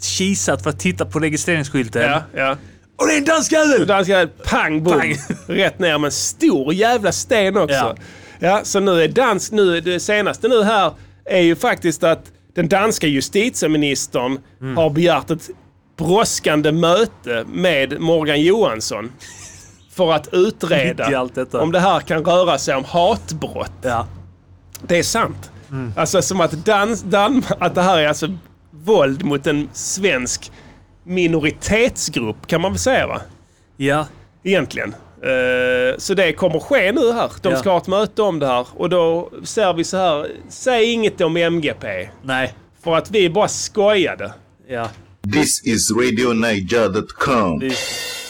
kisat 0.02 0.64
för 0.64 0.70
att 0.70 0.80
titta 0.80 1.06
på 1.06 1.20
registreringsskylten. 1.20 2.02
Ja, 2.02 2.24
ja. 2.36 2.58
Och 2.96 3.08
det 3.08 3.14
är 3.14 3.18
en 3.18 3.26
dansk 3.26 3.52
jävel! 3.52 3.88
Danska 3.88 4.28
pang 4.46 4.84
bom. 4.84 5.00
Pang. 5.00 5.16
Rätt 5.48 5.80
ner 5.80 5.98
med 5.98 6.08
en 6.08 6.12
stor 6.12 6.74
jävla 6.74 7.12
sten 7.12 7.58
också. 7.58 7.76
Ja. 7.76 7.96
Ja. 8.40 8.62
så 8.64 8.80
nu 8.80 9.04
är 9.04 9.08
dansk, 9.08 9.52
nu 9.52 9.82
det 9.82 10.00
senaste 10.00 10.48
nu 10.48 10.64
här 10.64 10.92
är 11.26 11.42
ju 11.42 11.56
faktiskt 11.56 12.04
att 12.04 12.26
den 12.56 12.70
danska 12.70 13.08
justitieministern 13.08 14.40
Mm. 14.62 14.78
har 14.78 14.90
begärt 14.90 15.30
ett 15.30 15.50
brådskande 15.98 16.72
möte 16.72 17.46
med 17.48 18.00
Morgan 18.02 18.42
Johansson. 18.42 19.12
För 19.92 20.14
att 20.14 20.28
utreda 20.32 21.28
om 21.52 21.72
det 21.72 21.80
här 21.80 22.00
kan 22.00 22.24
röra 22.26 22.58
sig 22.58 22.76
om 22.76 22.84
hatbrott. 22.84 23.72
Ja. 23.82 24.08
Det 24.88 24.98
är 25.00 25.04
sant. 25.04 25.52
Mm. 25.72 25.94
Alltså 25.96 26.22
som 26.22 26.42
att, 26.42 26.52
dans, 26.52 27.02
Dan, 27.02 27.44
att 27.60 27.76
det 27.76 27.82
här 27.82 27.98
är 27.98 28.08
alltså 28.08 28.28
våld 28.72 29.24
mot 29.26 29.48
en 29.48 29.70
svensk 29.74 30.52
minoritetsgrupp 31.04 32.48
kan 32.48 32.62
man 32.62 32.72
väl 32.72 32.80
säga 32.80 33.08
va? 33.08 33.22
Ja. 33.78 34.08
Egentligen. 34.44 34.96
Eh, 35.24 35.98
så 35.98 36.14
det 36.14 36.34
kommer 36.34 36.60
ske 36.60 36.92
nu 36.92 37.12
här. 37.12 37.32
De 37.42 37.52
Ja. 37.52 37.58
ska 37.60 37.70
ha 37.72 37.78
ett 37.78 37.88
möte 37.88 38.22
om 38.22 38.40
det 38.40 38.48
här. 38.48 38.68
Och 38.76 38.90
då 38.90 39.30
ser 39.44 39.74
vi 39.74 39.84
så 39.84 39.98
här. 39.98 40.28
Säg 40.50 40.92
inget 40.92 41.22
om 41.22 41.38
MGP. 41.38 42.10
Nej. 42.24 42.54
För 42.84 42.96
att 42.98 43.12
vi 43.12 43.30
bara 43.30 43.48
skojade. 43.48 44.34
Ja. 44.70 44.90
This 45.34 45.62
is 45.66 45.92
RadioNiger.com. 45.92 47.60
Vi, 47.60 47.72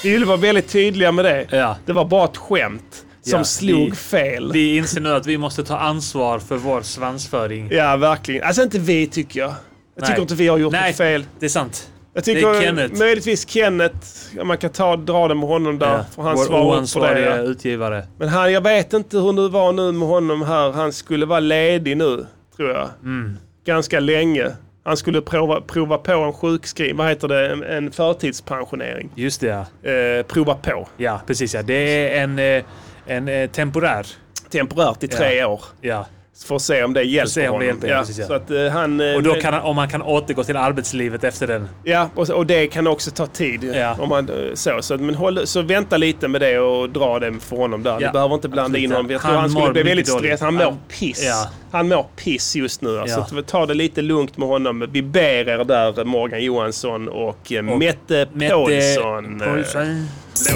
Vi 0.03 0.09
ville 0.11 0.25
vara 0.25 0.37
väldigt 0.37 0.69
tydliga 0.69 1.11
med 1.11 1.25
det. 1.25 1.47
Ja. 1.51 1.77
Det 1.85 1.93
var 1.93 2.05
bara 2.05 2.25
ett 2.25 2.37
skämt. 2.37 3.05
Som 3.29 3.39
Ja, 3.39 3.43
slog 3.43 3.89
vi- 3.89 3.95
fel. 3.95 4.51
vi 4.53 4.77
inser 4.77 5.01
nu 5.01 5.13
att 5.13 5.25
vi 5.25 5.37
måste 5.37 5.63
ta 5.63 5.77
ansvar 5.77 6.39
för 6.39 6.57
vår 6.57 6.81
svansföring. 6.81 7.67
Ja, 7.71 7.97
verkligen. 7.97 8.43
Alltså 8.43 8.63
inte 8.63 8.79
vi 8.79 9.07
tycker 9.07 9.39
jag. 9.39 9.49
Jag 9.49 9.55
Nej. 10.01 10.07
tycker 10.09 10.21
inte 10.21 10.35
vi 10.35 10.47
har 10.47 10.57
gjort 10.57 10.71
Nej. 10.71 10.89
något 10.89 10.97
fel. 10.97 11.25
Det 11.39 11.45
är 11.45 11.49
sant. 11.49 11.89
Jag 12.13 12.23
Det 12.23 12.33
tycker 12.33 12.53
är 12.55 12.61
Kenneth. 12.61 12.99
möjligtvis 12.99 13.47
Kenneth, 13.49 13.97
man 14.43 14.57
kan 14.57 14.69
ta, 14.69 14.95
dra 14.95 15.27
det 15.27 15.35
med 15.35 15.49
honom 15.49 15.79
där. 15.79 15.97
Ja. 15.97 16.05
För 16.15 16.21
han 16.21 16.35
Vår 16.35 16.45
det. 16.49 16.53
oansvariga 16.61 17.37
Ja. 17.37 17.43
utgivare. 17.43 18.03
Men 18.19 18.29
han, 18.29 18.53
jag 18.53 18.61
vet 18.61 18.93
inte 18.93 19.17
hur 19.17 19.33
det 19.33 19.49
var 19.49 19.73
nu 19.73 19.91
med 19.91 20.07
honom 20.07 20.41
här. 20.41 20.71
Han 20.71 20.93
skulle 20.93 21.25
vara 21.25 21.39
ledig 21.39 21.97
nu, 21.97 22.25
tror 22.55 22.69
jag. 22.69 22.89
Mm. 23.03 23.37
Ganska 23.65 23.99
länge. 23.99 24.51
Han 24.83 24.97
skulle 24.97 25.21
prova, 25.21 25.61
prova 25.61 25.97
på 25.97 26.11
en 26.11 26.33
sjukskrivning, 26.33 26.97
vad 26.97 27.07
heter 27.09 27.27
det, 27.27 27.49
en, 27.51 27.63
en 27.63 27.91
förtidspensionering. 27.91 29.09
Just 29.15 29.41
det 29.41 29.47
ja. 29.47 29.89
Eh, 29.91 30.23
prova 30.25 30.55
på. 30.55 30.87
Ja, 30.97 31.21
precis 31.27 31.53
ja. 31.53 31.61
Det 31.63 31.73
är 32.17 32.23
en, 32.23 32.39
eh, 32.39 32.63
en 33.05 33.27
eh, 33.27 33.49
temporär. 33.49 34.05
Temporärt 34.49 35.03
i 35.03 35.07
tre 35.07 35.45
år. 35.45 35.61
Ja. 35.81 36.05
För 36.45 36.55
att 36.55 36.61
se 36.61 36.83
om 36.83 36.93
det 36.93 37.03
hjälper 37.03 37.29
se 37.29 37.39
om 37.41 37.45
det 37.45 37.49
honom. 37.51 37.67
hjälper, 37.67 37.87
ja, 37.87 37.99
precis, 37.99 38.17
ja. 38.17 38.25
Så 38.27 38.33
att 38.33 38.51
eh, 38.51 38.67
han... 38.67 38.99
eh, 39.01 39.15
Och 39.15 39.23
då 39.23 39.33
kan 39.35 39.53
han, 39.53 39.63
om 39.63 39.75
man 39.75 39.89
kan 39.89 40.01
återgå 40.01 40.43
till 40.43 40.57
arbetslivet 40.57 41.23
efter 41.23 41.47
den. 41.47 41.69
Ja, 41.83 42.09
och, 42.15 42.29
och 42.29 42.45
det 42.45 42.67
kan 42.67 42.87
också 42.87 43.11
ta 43.11 43.25
tid. 43.27 43.63
Ja. 43.75 43.95
Om 43.99 44.09
man, 44.09 44.29
eh, 44.29 44.35
så, 44.53 44.77
så, 44.81 44.97
men 44.97 45.15
håll, 45.15 45.47
så 45.47 45.61
vänta 45.61 45.97
lite 45.97 46.27
med 46.27 46.41
det 46.41 46.59
och 46.59 46.89
dra 46.89 47.19
det 47.19 47.33
för 47.39 47.55
honom 47.55 47.83
där. 47.83 47.91
Ja, 47.91 48.07
Du 48.07 48.11
behöver 48.13 48.35
inte 48.35 48.49
blanda 48.49 48.65
absolut, 48.65 48.83
in 48.83 48.91
honom. 48.91 49.11
Jag 49.11 49.21
tror 49.21 49.31
Han 49.31 49.39
han, 49.41 49.49
skulle 49.49 49.71
bli 49.73 49.83
väldigt 49.83 50.07
stressad. 50.07 50.45
Han 50.45 50.53
mår 50.55 50.63
Han- 50.63 50.77
piss. 50.99 51.23
ja. 51.25 51.49
Han 51.71 51.87
mår 51.87 52.05
piss 52.15 52.55
just 52.55 52.81
nu. 52.81 52.99
Alltså. 52.99 53.25
Så 53.29 53.41
Ta 53.41 53.65
det 53.65 53.73
lite 53.73 54.01
lugnt 54.01 54.37
med 54.37 54.47
honom. 54.47 54.87
Vi 54.91 55.01
ber 55.01 55.49
er 55.49 55.63
där, 55.63 56.03
Morgan 56.05 56.43
Johansson 56.43 57.07
och, 57.09 57.51
eh, 57.51 57.63
Mette 57.63 58.27
Paulsson. 58.49 59.41
eh, 59.41 59.47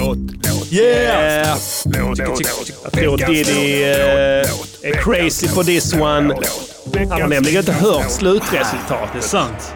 Låt, 0.00 0.16
låt. 0.18 0.72
Yeah! 0.72 1.56
Låt, 1.84 2.18
låt, 2.18 2.72
Jag 2.82 2.92
tror 2.92 3.16
Diddy 3.16 3.82
eh, 3.82 4.90
är 4.90 4.92
crazy 5.02 5.48
på 5.48 5.62
this 5.74 5.94
one. 5.94 6.34
Han 6.94 7.10
har 7.10 7.28
nämligen 7.28 7.58
inte 7.58 7.72
hört 7.72 8.04
är 8.04 8.08
slutresultatet. 8.08 9.22
sant. 9.22 9.74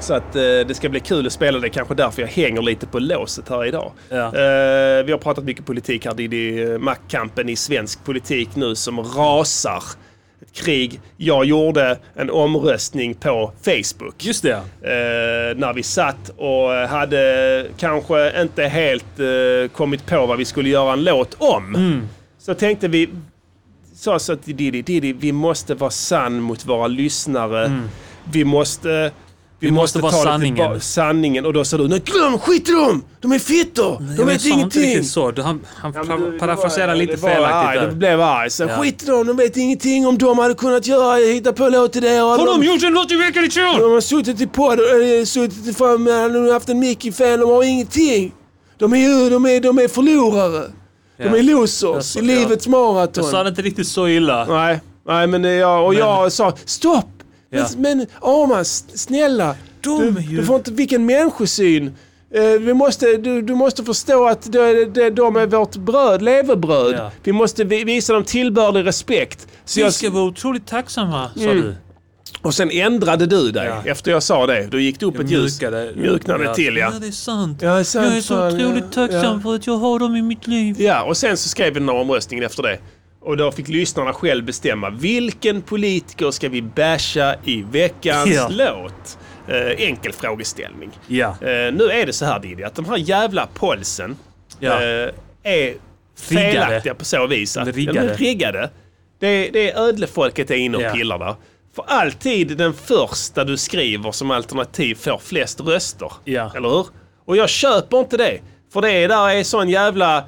Så 0.00 0.14
att 0.14 0.36
eh, 0.36 0.40
det 0.40 0.76
ska 0.76 0.88
bli 0.88 1.00
kul 1.00 1.26
att 1.26 1.32
spela 1.32 1.58
det. 1.58 1.68
Kanske 1.68 1.94
därför 1.94 2.22
jag 2.22 2.28
hänger 2.28 2.62
lite 2.62 2.86
på 2.86 2.98
låset 2.98 3.48
här 3.48 3.64
idag. 3.64 3.92
Ja. 4.08 4.26
Eh, 4.26 5.04
vi 5.04 5.12
har 5.12 5.18
pratat 5.18 5.44
mycket 5.44 5.66
politik 5.66 6.06
här. 6.06 6.14
Det 6.14 6.24
är 6.24 6.28
det 6.28 6.78
maktkampen 6.78 7.48
i 7.48 7.56
svensk 7.56 8.04
politik 8.04 8.48
nu 8.54 8.74
som 8.74 9.00
rasar. 9.00 9.82
Ett 10.42 10.52
krig. 10.52 11.00
Jag 11.16 11.44
gjorde 11.44 11.98
en 12.14 12.30
omröstning 12.30 13.14
på 13.14 13.52
Facebook. 13.62 14.24
Just 14.24 14.42
det. 14.42 14.52
Eh, 14.52 15.58
när 15.58 15.72
vi 15.72 15.82
satt 15.82 16.30
och 16.36 16.70
hade 16.70 17.66
kanske 17.78 18.42
inte 18.42 18.62
helt 18.62 19.20
eh, 19.20 19.70
kommit 19.72 20.06
på 20.06 20.26
vad 20.26 20.38
vi 20.38 20.44
skulle 20.44 20.68
göra 20.68 20.92
en 20.92 21.04
låt 21.04 21.34
om. 21.38 21.74
Mm. 21.74 22.08
Så 22.38 22.54
tänkte 22.54 22.88
vi, 22.88 23.08
sa 23.96 24.18
så 24.18 24.36
till 24.36 24.56
Diddy, 24.56 24.82
Diddy, 24.82 25.12
vi 25.12 25.32
måste 25.32 25.74
vara 25.74 25.90
sann 25.90 26.40
mot 26.40 26.66
våra 26.66 26.86
lyssnare. 26.86 27.66
Mm. 27.66 27.88
Vi 28.32 28.44
måste 28.44 29.12
Vi 29.60 29.70
måste 29.70 29.98
vara 29.98 30.12
ta 30.12 30.18
det 30.18 30.24
sanningen. 30.24 30.56
tillba- 30.70 30.80
sanningen. 30.80 31.46
Och 31.46 31.52
då 31.52 31.64
sa 31.64 31.76
du, 31.76 31.88
nej 31.88 32.02
glöm, 32.04 32.38
skit 32.38 32.68
i 32.68 32.72
dem! 32.72 33.04
De 33.20 33.32
är 33.32 33.38
fittor! 33.38 33.98
De 34.16 34.26
vet 34.26 34.40
sa 34.40 34.48
inte 34.48 34.48
ingenting! 34.48 34.82
riktigt 34.82 35.06
så. 35.10 35.30
Du, 35.30 35.42
han 35.42 35.60
han 35.66 35.92
Ja, 35.94 36.02
du- 36.16 36.38
parafraserar 36.38 36.94
lite 36.94 37.16
felaktigt 37.16 37.46
arg, 37.68 37.78
där. 37.78 37.90
Du 37.90 37.96
blev 37.96 38.20
arg. 38.20 38.50
Så 38.50 38.62
Ja. 38.62 38.68
skit 38.82 39.02
i 39.02 39.06
dem, 39.06 39.26
de 39.26 39.36
vet 39.36 39.56
ingenting 39.56 40.06
om 40.06 40.18
de 40.18 40.38
hade 40.38 40.54
kunnat 40.54 40.86
göra, 40.86 41.16
hitta 41.34 41.52
på 41.52 41.68
låt 41.68 41.92
till 41.92 42.02
det. 42.02 42.08
Har 42.18 42.46
de 42.46 42.64
gjort 42.66 42.82
en 42.82 42.92
låt 42.92 43.12
i 43.12 43.16
veckan 43.16 43.44
i 43.44 43.50
tjon? 43.50 43.80
De 43.80 43.92
har 43.92 44.00
suttit 44.00 44.40
i 44.40 44.46
podd, 44.46 44.78
äh, 44.80 45.24
suttit 45.24 45.66
i 45.66 45.72
fram, 45.72 46.04
de 46.04 46.10
har 46.10 46.52
haft 46.52 46.68
en 46.68 46.78
mick 46.78 47.04
i 47.04 47.12
fan, 47.12 47.40
de 47.40 47.50
har 47.50 47.62
ingenting. 47.64 48.32
De 48.78 48.92
är 48.92 48.96
ju, 48.96 49.30
de 49.30 49.46
är, 49.46 49.60
de 49.60 49.78
är 49.78 49.88
förlorare. 49.88 50.62
De 51.18 51.24
är 51.24 51.36
Jag 51.36 51.44
losers 51.44 52.16
i 52.16 52.20
livets 52.22 52.66
maraton. 52.66 53.24
Jag 53.24 53.30
sa 53.30 53.42
det 53.42 53.48
inte 53.48 53.62
riktigt 53.62 53.88
så 53.88 54.08
illa. 54.08 54.44
Nej, 54.44 54.80
nej 55.06 55.26
men 55.26 55.44
jag, 55.44 55.84
och 55.86 55.90
Men- 55.92 55.98
jag 55.98 56.32
sa 56.32 56.52
stopp! 56.64 57.06
Ja. 57.50 57.66
Men, 57.76 57.98
men 57.98 58.06
Arman, 58.22 58.64
snälla. 58.64 59.54
Du, 59.80 60.14
ju- 60.20 60.36
du 60.36 60.44
får 60.44 60.56
inte, 60.56 60.70
vilken 60.72 61.06
människosyn. 61.06 61.94
Eh, 62.34 62.42
vi 62.44 62.74
måste, 62.74 63.16
du, 63.16 63.42
du 63.42 63.54
måste 63.54 63.84
förstå 63.84 64.26
att 64.28 64.52
de, 64.52 64.84
de, 64.84 65.10
de 65.10 65.36
är 65.36 65.46
vårt 65.46 65.76
bröd, 65.76 66.22
levebröd. 66.22 66.94
Ja. 66.98 67.10
Vi 67.22 67.32
måste 67.32 67.64
vi, 67.64 67.84
visa 67.84 68.12
dem 68.12 68.24
tillbörlig 68.24 68.86
respekt. 68.86 69.46
Så 69.64 69.78
Vi 69.80 69.84
jag, 69.84 69.92
ska 69.94 70.10
vara 70.10 70.24
otroligt 70.24 70.66
tacksamma, 70.66 71.30
sa 71.36 71.40
Mm. 71.42 71.56
du. 71.56 71.74
Och 72.42 72.54
sen 72.54 72.70
ändrade 72.70 73.26
du 73.26 73.50
dig 73.50 73.66
Ja. 73.66 73.82
efter 73.90 74.10
jag 74.10 74.22
sa 74.22 74.46
det. 74.46 74.66
Då 74.70 74.78
gick 74.78 75.00
det 75.00 75.06
upp 75.06 75.14
Jag 75.14 75.24
ett 75.24 75.30
ljus. 75.30 75.60
mjukade. 75.60 75.92
Mjuknade 75.96 76.44
Ja. 76.44 76.54
till 76.54 76.76
ja. 76.76 76.90
Ja, 76.92 76.98
det 77.00 77.06
är 77.06 77.10
sant. 77.10 77.58
Ja, 77.62 77.74
det 77.74 77.80
är 77.80 77.84
sant, 77.84 78.06
jag 78.06 78.16
är 78.16 78.20
så 78.20 78.34
fan, 78.34 78.54
otroligt 78.54 78.84
ja. 78.96 79.06
tacksam 79.06 79.34
Ja. 79.36 79.40
för 79.40 79.54
att 79.54 79.66
jag 79.66 79.76
har 79.76 79.98
dem 79.98 80.16
i 80.16 80.22
mitt 80.22 80.46
liv. 80.46 80.76
Ja, 80.80 81.02
och 81.02 81.16
sen 81.16 81.36
så 81.36 81.48
skrev 81.48 81.74
vi 81.74 81.80
den 81.80 81.88
här 81.88 81.96
omröstningen 81.96 82.44
efter 82.44 82.62
det. 82.62 82.78
Och 83.20 83.36
då 83.36 83.52
fick 83.52 83.68
lyssnarna 83.68 84.12
själv 84.12 84.44
bestämma 84.44 84.90
vilken 84.90 85.62
politiker 85.62 86.30
ska 86.30 86.48
vi 86.48 86.62
basha 86.62 87.34
i 87.44 87.62
veckans 87.70 88.30
Ja. 88.34 88.48
låt? 88.50 89.18
Eh, 89.48 89.86
enkel 89.86 90.12
frågeställning. 90.12 90.90
Ja. 91.06 91.28
Eh, 91.28 91.72
nu 91.72 91.84
är 91.90 92.06
det 92.06 92.12
så 92.12 92.24
här 92.24 92.40
Diddy, 92.40 92.62
att 92.62 92.74
de 92.74 92.84
här 92.84 92.96
jävla 92.96 93.46
polsen 93.54 94.16
Ja. 94.60 94.72
eh, 94.72 95.10
är 95.42 95.74
Riggade. 96.28 96.52
felaktiga 96.52 96.94
på 96.94 97.04
så 97.04 97.26
vis. 97.26 97.56
Att, 97.56 97.64
De 97.64 97.70
är 97.70 97.74
riggade. 97.74 98.00
De 98.08 98.12
är 98.12 98.16
riggade. 98.16 98.70
Det, 99.18 99.50
det 99.52 99.70
är 99.70 99.80
ödlefolket 99.88 100.50
är 100.50 100.54
inne 100.54 100.76
och 100.76 100.82
Ja. 100.82 100.90
pillar 100.92 101.18
där. 101.18 101.34
För 101.76 101.84
alltid 101.88 102.56
den 102.56 102.74
första 102.74 103.44
du 103.44 103.56
skriver 103.56 104.12
som 104.12 104.30
alternativ 104.30 104.94
får 104.94 105.18
flest 105.18 105.60
röster. 105.60 106.12
Ja. 106.24 106.52
Eller 106.56 106.68
hur? 106.68 106.86
Och 107.24 107.36
jag 107.36 107.48
köper 107.48 107.98
inte 108.00 108.16
det. 108.16 108.38
För 108.72 108.80
det 108.82 109.06
där 109.06 109.28
är 109.30 109.44
sån 109.44 109.68
jävla, 109.68 110.24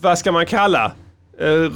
vad 0.00 0.18
ska 0.18 0.32
man 0.32 0.46
kalla, 0.46 0.92
uh, 1.42 1.70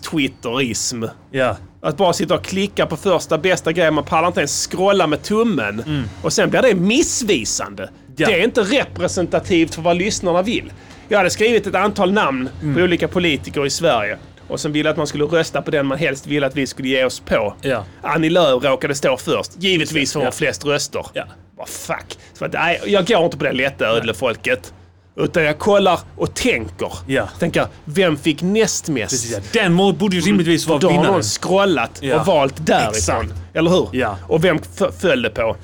rödvins-twitterism. 0.00 1.04
Ja. 1.30 1.56
Att 1.80 1.96
bara 1.96 2.12
sitta 2.12 2.34
och 2.34 2.44
klicka 2.44 2.86
på 2.86 2.96
första 2.96 3.38
bästa 3.38 3.72
grejen. 3.72 3.94
Man 3.94 4.04
pallar 4.04 4.28
inte 4.28 4.40
ens 4.40 4.66
scrolla 4.70 5.06
med 5.06 5.22
tummen. 5.22 6.04
Och 6.22 6.32
sen 6.32 6.50
blir 6.50 6.62
det 6.62 6.74
missvisande. 6.74 7.82
Mm. 7.82 7.94
Ja. 8.16 8.26
Det 8.28 8.40
är 8.40 8.44
inte 8.44 8.60
representativt 8.62 9.74
för 9.74 9.82
vad 9.82 9.96
lyssnarna 9.96 10.42
vill. 10.42 10.72
Jag 11.08 11.18
hade 11.18 11.30
skrivit 11.30 11.66
ett 11.66 11.74
antal 11.74 12.12
namn 12.12 12.48
Mm. 12.62 12.74
på 12.74 12.80
olika 12.80 13.08
politiker 13.08 13.66
i 13.66 13.70
Sverige. 13.70 14.18
Och 14.48 14.60
sen 14.60 14.72
ville 14.72 14.90
att 14.90 14.96
man 14.96 15.06
skulle 15.06 15.24
rösta 15.24 15.62
på 15.62 15.70
den 15.70 15.86
man 15.86 15.98
helst 15.98 16.26
ville 16.26 16.46
att 16.46 16.56
vi 16.56 16.66
skulle 16.66 16.88
ge 16.88 17.04
oss 17.04 17.20
på. 17.20 17.54
Ja. 17.62 17.84
Annie 18.02 18.30
Lööf 18.30 18.64
råkade 18.64 18.94
stå 18.94 19.16
först. 19.16 19.50
Givetvis 19.58 20.12
för 20.12 20.20
att 20.20 20.24
Ja. 20.24 20.32
flest 20.32 20.64
röster. 20.64 21.06
Ja. 21.12 21.24
Vad 21.56 21.68
fuck. 21.68 22.18
Så 22.32 22.44
att, 22.44 22.52
nej, 22.52 22.80
jag 22.86 23.06
går 23.06 23.24
inte 23.24 23.36
på 23.36 23.44
det 23.44 23.52
lätta 23.52 23.86
ödlefolket. 23.86 24.72
Utan 25.18 25.42
jag 25.44 25.58
kollar 25.58 26.00
och 26.16 26.34
tänker. 26.34 26.92
Ja. 27.06 27.28
Tänker, 27.38 27.66
vem 27.84 28.16
fick 28.16 28.42
näst 28.42 28.88
mest? 28.88 29.10
Precis, 29.12 29.32
ja. 29.52 29.60
Den 29.62 29.76
borde 29.76 30.16
ju 30.16 30.22
rimligtvis 30.22 30.66
vara 30.66 30.78
Då 30.78 30.86
har 30.86 30.92
vinnaren. 30.92 31.12
någon 31.12 31.22
scrollat 31.22 31.98
Ja. 32.00 32.20
och 32.20 32.26
valt 32.26 32.66
därifrån. 32.66 32.90
Exakt. 32.94 33.32
Eller 33.54 33.70
hur? 33.70 33.88
Ja. 33.92 34.18
Och 34.28 34.44
vem 34.44 34.58
föll 35.00 35.22
det 35.22 35.30
på? 35.30 35.56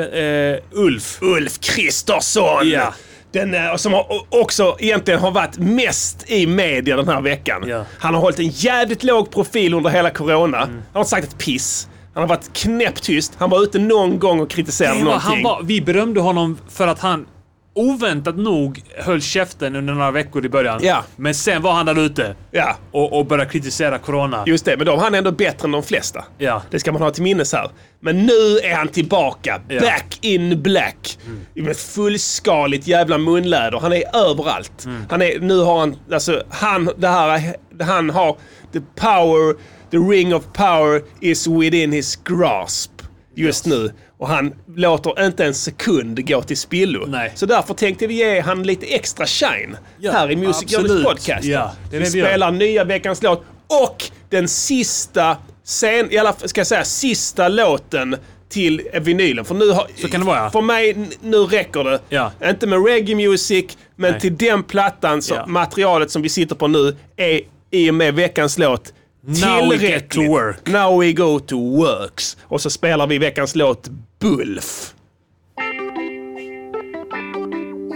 Eh, 0.00 0.58
Ulf. 0.72 1.18
Ulf 1.22 1.60
Kristersson! 1.60 2.68
Ja. 2.68 2.94
Den, 3.32 3.78
som 3.78 3.92
har, 3.92 4.06
också 4.28 4.76
egentligen 4.78 5.20
har 5.20 5.30
varit 5.30 5.58
mest 5.58 6.30
i 6.30 6.46
media 6.46 6.96
den 6.96 7.08
här 7.08 7.20
veckan. 7.20 7.64
Ja. 7.66 7.84
Han 7.98 8.14
har 8.14 8.20
hållit 8.20 8.38
en 8.38 8.48
jävligt 8.48 9.02
låg 9.02 9.30
profil 9.30 9.74
under 9.74 9.90
hela 9.90 10.10
corona. 10.10 10.58
Han 10.58 10.82
har 10.92 11.00
inte 11.00 11.10
sagt 11.10 11.28
ett 11.28 11.38
piss. 11.38 11.88
Han 12.14 12.22
har 12.22 12.28
varit 12.28 12.52
knäpptyst. 12.52 13.32
Han 13.38 13.50
var 13.50 13.62
ute 13.62 13.78
någon 13.78 14.18
gång 14.18 14.40
och 14.40 14.50
kritiserade 14.50 14.98
var, 14.98 15.04
någonting. 15.04 15.30
han 15.30 15.42
var, 15.42 15.62
vi 15.62 15.80
berömde 15.80 16.20
honom 16.20 16.58
för 16.68 16.86
att 16.86 16.98
han 16.98 17.26
oväntat 17.74 18.36
nog 18.36 18.82
höll 18.98 19.20
käften 19.22 19.76
under 19.76 19.94
några 19.94 20.10
veckor 20.10 20.44
i 20.46 20.48
början. 20.48 20.80
Ja. 20.82 21.04
Men 21.16 21.34
sen 21.34 21.62
var 21.62 21.72
han 21.72 21.86
där 21.86 21.98
ute 21.98 22.34
Ja, 22.50 22.76
och, 22.90 23.18
och 23.18 23.26
började 23.26 23.50
kritisera 23.50 23.98
corona. 23.98 24.42
just 24.46 24.64
det. 24.64 24.76
Men 24.76 24.86
var 24.86 24.96
han 24.96 25.14
ändå 25.14 25.32
bättre 25.32 25.66
än 25.66 25.72
de 25.72 25.82
flesta. 25.82 26.24
Ja. 26.38 26.62
Det 26.70 26.80
ska 26.80 26.92
man 26.92 27.02
ha 27.02 27.10
till 27.10 27.22
minnes 27.22 27.52
här. 27.52 27.70
Men 28.00 28.26
nu 28.26 28.58
är 28.62 28.74
han 28.74 28.88
tillbaka. 28.88 29.60
Ja. 29.68 29.80
Back 29.80 30.18
in 30.20 30.62
black. 30.62 31.18
Mm. 31.26 31.66
Med 31.66 31.76
fullskaligt 31.76 32.86
jävla 32.86 33.18
munläder. 33.18 33.78
Han 33.80 33.92
är 33.92 34.16
överallt. 34.16 34.84
Mm. 34.84 35.02
Han 35.10 35.22
är, 35.22 35.40
nu 35.40 35.58
har 35.58 35.78
han, 35.80 35.96
alltså 36.12 36.42
han, 36.50 36.90
det 36.96 37.08
här, 37.08 37.56
han 37.80 38.10
har 38.10 38.36
the 38.72 38.80
power, 38.80 39.54
the 39.90 39.96
ring 39.96 40.34
of 40.34 40.44
power 40.52 41.02
is 41.20 41.46
within 41.46 41.92
his 41.92 42.16
grasp 42.16 42.90
just 43.34 43.66
nu. 43.66 43.92
Och 44.20 44.28
han 44.28 44.54
låter 44.76 45.26
inte 45.26 45.44
en 45.44 45.54
sekund 45.54 46.28
gå 46.28 46.42
till 46.42 46.56
spillo. 46.56 47.06
Nej. 47.06 47.32
Så 47.34 47.46
därför 47.46 47.74
tänkte 47.74 48.06
vi 48.06 48.14
ge 48.14 48.40
han 48.40 48.62
lite 48.62 48.86
extra 48.86 49.26
shine 49.26 49.76
Ja, 49.98 50.12
här 50.12 50.30
i 50.30 50.36
Music. 50.36 50.72
Journeys 50.72 51.04
podcast. 51.04 51.44
Ja, 51.44 51.72
det 51.90 51.98
vi 51.98 52.04
det 52.04 52.10
vi 52.10 52.10
spelar 52.10 52.50
nya 52.50 52.84
veckans 52.84 53.22
låt 53.22 53.44
och 53.84 54.04
den 54.28 54.48
sista, 54.48 55.36
sen, 55.64 56.12
i 56.12 56.18
alla, 56.18 56.32
ska 56.32 56.60
jag 56.60 56.66
säga, 56.66 56.84
sista 56.84 57.48
låten 57.48 58.16
till 58.48 58.82
vinylen. 59.00 59.44
För 59.44 59.54
nu 59.54 59.70
har, 59.70 59.86
Så 59.96 60.08
kan 60.08 60.20
det 60.20 60.26
vara, 60.26 60.38
ja. 60.38 60.50
För 60.50 60.60
mig, 60.60 60.96
nu 61.22 61.36
räcker 61.36 61.84
det. 61.84 62.00
Ja. 62.08 62.32
Inte 62.44 62.66
med 62.66 62.86
reggae 62.86 63.14
music, 63.14 63.78
men 63.96 64.10
Nej. 64.10 64.20
till 64.20 64.36
den 64.36 64.62
plattan, 64.62 65.22
så 65.22 65.44
materialet 65.46 66.10
som 66.10 66.22
vi 66.22 66.28
sitter 66.28 66.54
på 66.54 66.68
nu, 66.68 66.96
är 67.16 67.40
i 67.70 67.90
och 67.90 67.94
med 67.94 68.14
veckans 68.14 68.58
låt 68.58 68.92
Now 69.22 69.68
we 69.70 69.78
get 69.78 70.08
to 70.10 70.20
work. 70.28 70.66
Now 70.66 71.00
we 71.00 71.12
go 71.12 71.38
to 71.38 71.56
works. 71.56 72.36
Och 72.42 72.60
så 72.60 72.70
spelar 72.70 73.06
vi 73.06 73.18
veckans 73.18 73.54
låt 73.54 73.88
Bulf. 74.18 74.94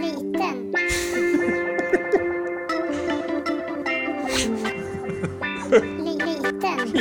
Liten. 0.01 0.71
Li- 5.97 6.17
Liten. 6.25 6.93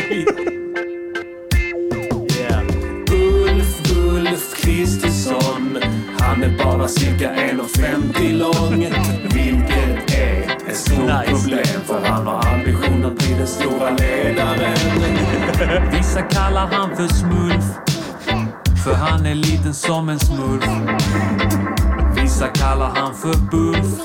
Kristersson 4.56 5.78
Han 6.20 6.42
är 6.42 6.58
bara 6.64 6.88
cirka 6.88 7.30
1,50 7.34 8.32
lång 8.38 8.86
Vilket 9.34 10.13
ett 10.74 10.80
stort 10.80 10.98
Nice. 10.98 11.30
problem 11.30 11.80
För 11.86 12.08
han 12.08 12.26
har 12.26 12.46
ambition 12.46 13.04
att 13.04 13.18
bli 13.18 13.34
den 13.34 13.46
stora 13.46 13.90
ledaren 13.90 14.76
Vissa 15.92 16.22
kallar 16.22 16.66
han 16.66 16.96
för 16.96 17.08
smurf 17.08 17.64
För 18.84 18.94
han 18.94 19.26
är 19.26 19.34
liten 19.34 19.74
som 19.74 20.08
en 20.08 20.18
smurf 20.18 20.64
Vissa 22.14 22.48
kallar 22.48 22.90
han 22.94 23.14
för 23.14 23.34
buff 23.36 24.00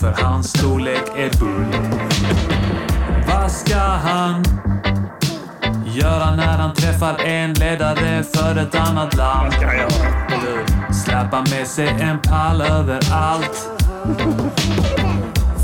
För 0.00 0.22
hans 0.22 0.50
storlek 0.50 1.04
är 1.16 1.38
bull 1.38 1.90
Vad 3.28 3.50
ska 3.52 3.78
han 3.78 4.44
göra 5.84 6.34
när 6.36 6.58
han 6.58 6.74
träffar 6.74 7.24
en 7.24 7.54
ledare 7.54 8.22
för 8.22 8.56
ett 8.56 8.74
annat 8.74 9.16
land? 9.16 9.52
Släppa 11.04 11.40
med 11.40 11.66
sig 11.66 11.88
en 11.88 12.18
pall 12.18 12.60
överallt. 12.60 13.68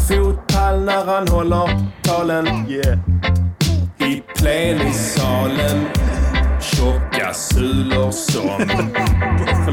Fotpall 0.08 0.80
när 0.80 1.04
han 1.04 1.28
håller 1.28 1.86
talen. 2.02 2.46
Yeah. 2.46 2.98
I 3.98 4.22
plenisalen. 4.36 5.86
Tjocka 6.60 7.34
sulor 7.34 8.10
som 8.10 8.68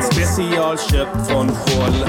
specialköpt 0.12 1.28
från 1.28 1.48
Scholl. 1.48 2.06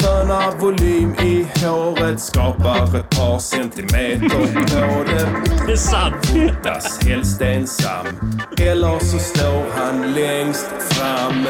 Föna 0.00 0.50
volym 0.58 1.14
i 1.14 1.46
håret 1.64 2.20
skapar 2.20 2.96
ett 2.96 3.10
par 3.10 3.38
centimeter 3.38 4.28
på 4.28 5.04
det. 5.10 5.28
Det 5.66 5.72
är 5.72 5.76
sant. 5.76 6.26
Fotas 6.26 7.04
helst 7.04 7.40
ensam. 7.40 8.06
Eller 8.60 8.98
så 8.98 9.18
står 9.18 9.64
han 9.76 10.12
längst 10.12 10.70
fram. 10.90 11.46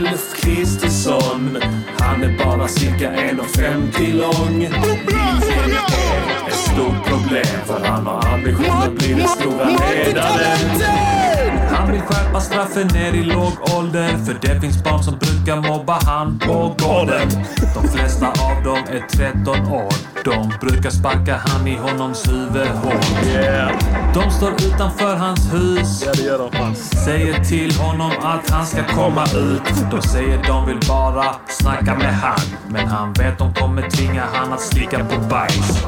Ulf 0.00 0.34
Kristersson. 0.40 1.58
Han 1.98 2.22
är 2.22 2.44
bara 2.44 2.68
cirka 2.68 3.12
1,50 3.12 4.12
lång. 4.14 4.60
Det 4.60 5.14
är 5.14 6.48
ett 6.48 6.54
stort 6.54 7.06
problem 7.06 7.44
för 7.66 7.84
han 7.84 8.06
har 8.06 8.26
ambitionen 8.34 8.70
att 8.70 8.94
bli 8.94 9.14
den 9.14 9.28
stora 9.28 9.64
ledaren. 9.64 11.59
Han 11.80 11.92
vill 11.92 12.00
skärpa 12.00 12.40
straffen 12.40 12.86
ner 12.86 13.12
i 13.12 13.22
låg 13.22 13.52
ålder 13.78 14.08
för 14.08 14.36
det 14.40 14.60
finns 14.60 14.84
barn 14.84 15.02
som 15.02 15.18
brukar 15.18 15.68
mobba 15.68 15.98
han 16.04 16.38
på 16.38 16.76
gården. 16.78 17.28
De 17.74 17.88
flesta 17.88 18.26
av 18.26 18.64
dem 18.64 18.78
är 18.78 19.06
13 19.08 19.68
år. 19.72 19.92
De 20.24 20.52
brukar 20.60 20.90
sparka 20.90 21.40
han 21.46 21.66
i 21.66 21.76
honoms 21.76 22.28
huvud 22.28 22.68
hårt. 22.68 23.26
Yeah. 23.26 23.72
De 24.14 24.30
står 24.30 24.52
utanför 24.52 25.16
hans 25.16 25.54
hus. 25.54 26.02
Ja, 26.06 26.12
det 26.14 26.22
gör 26.22 26.38
de 26.38 26.58
fan. 26.58 26.74
Säger 26.76 27.44
till 27.44 27.74
honom 27.74 28.12
att 28.22 28.50
han 28.50 28.66
ska 28.66 28.84
komma 28.84 29.24
ut. 29.24 29.90
De 29.90 30.02
säger 30.02 30.42
de 30.46 30.66
vill 30.66 30.80
bara 30.88 31.24
snacka 31.48 31.94
med 31.94 32.14
han. 32.14 32.40
Men 32.68 32.88
han 32.88 33.12
vet 33.12 33.38
de 33.38 33.54
kommer 33.54 33.90
tvinga 33.90 34.24
han 34.32 34.52
att 34.52 34.60
slicka 34.60 35.04
på 35.04 35.20
bajs. 35.20 35.84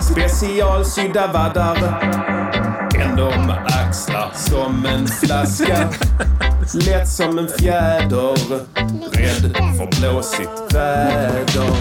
Specialsydda 0.00 1.26
vaddar 1.26 2.41
kan 3.02 3.16
de 3.16 3.50
axlar 3.66 4.30
som 4.34 4.86
en 4.86 5.06
flaska. 5.06 5.88
Lätt 6.74 7.08
som 7.08 7.38
en 7.38 7.48
fjäder. 7.58 8.34
Rädd 9.12 9.56
för 9.76 10.00
blåsigt 10.00 10.74
väder. 10.74 11.76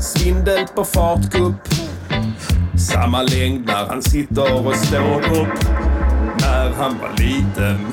Svindel 0.00 0.66
på 0.74 0.84
fartgupp. 0.84 1.54
Samma 2.78 3.22
längd 3.22 3.66
när 3.66 3.86
han 3.86 4.02
sitter 4.02 4.66
och 4.66 4.76
står 4.76 5.40
upp. 5.40 5.64
När 6.40 6.72
han 6.78 6.98
var 7.02 7.10
liten. 7.16 7.86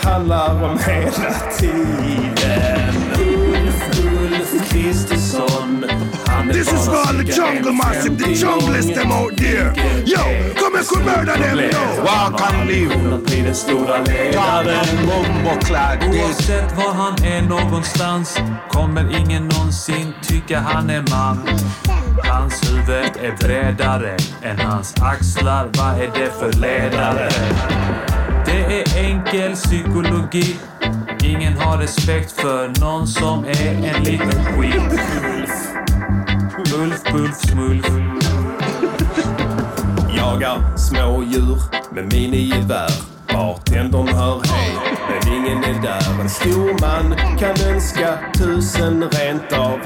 Handlar 0.00 0.64
om 0.64 0.78
hela 0.86 1.34
tiden. 1.58 2.94
Ulf, 3.18 4.00
Ulf 4.04 4.70
Kristus. 4.70 5.23
This 6.52 6.72
is 6.72 6.86
for 6.86 6.96
all 6.96 7.14
the 7.14 7.24
jungle 7.24 7.72
massive, 7.72 8.18
the 8.18 8.24
1,50 8.24 8.42
junglers 8.42 8.94
them 8.94 9.12
out 9.12 9.36
there. 9.36 9.72
Yo, 10.04 10.54
come 10.54 10.76
and 10.76 10.86
could 10.86 11.04
murder 11.04 11.36
them, 11.36 11.58
yo. 11.58 12.04
Walk 12.04 12.40
and 12.40 12.68
live. 12.68 13.24
Blir 13.24 13.44
den 13.44 13.54
stora 13.54 13.98
ledaren. 13.98 15.08
Oavsett 15.44 16.76
var 16.76 16.94
han 16.94 17.24
är 17.24 17.42
någonstans 17.42 18.38
kommer 18.70 19.16
ingen 19.20 19.48
någonsin 19.48 20.14
tycka 20.22 20.60
han 20.60 20.90
är 20.90 21.04
man. 21.10 21.48
Hans 22.22 22.70
huvud 22.70 23.16
är 23.22 23.36
bredare 23.36 24.16
än 24.42 24.58
hans 24.58 24.94
axlar. 25.00 25.70
Vad 25.78 26.00
är 26.00 26.10
det 26.14 26.30
för 26.38 26.52
ledare? 26.52 27.30
Det 28.46 28.80
är 28.80 29.04
enkel 29.04 29.54
psykologi. 29.54 30.56
Ingen 31.24 31.56
har 31.58 31.78
respekt 31.78 32.32
för 32.32 32.80
någon 32.80 33.06
som 33.06 33.44
är 33.44 33.94
en 33.96 34.04
liten 34.04 34.44
skit. 34.44 35.00
Smulf, 36.74 37.04
Bulf, 37.12 37.36
Smulf. 37.40 37.86
Jagar 40.16 40.76
smådjur 40.76 41.58
med 41.94 42.12
minigevär. 42.12 42.90
Bartendern 43.32 44.08
hör 44.08 44.42
hej, 44.44 44.72
men 45.08 45.34
ingen 45.34 45.64
är 45.64 45.82
där. 45.82 46.20
En 46.20 46.30
stor 46.30 46.80
man 46.80 47.16
kan 47.38 47.74
önska 47.74 48.18
tusen 48.38 49.10
rent 49.10 49.52
av. 49.52 49.78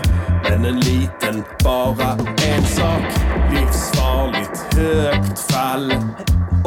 Men 0.51 0.65
en 0.65 0.81
liten 0.81 1.45
bara 1.65 2.13
en 2.47 2.65
sak. 2.65 3.03
Livsfarligt 3.51 4.75
högt 4.75 5.39
fall. 5.39 5.95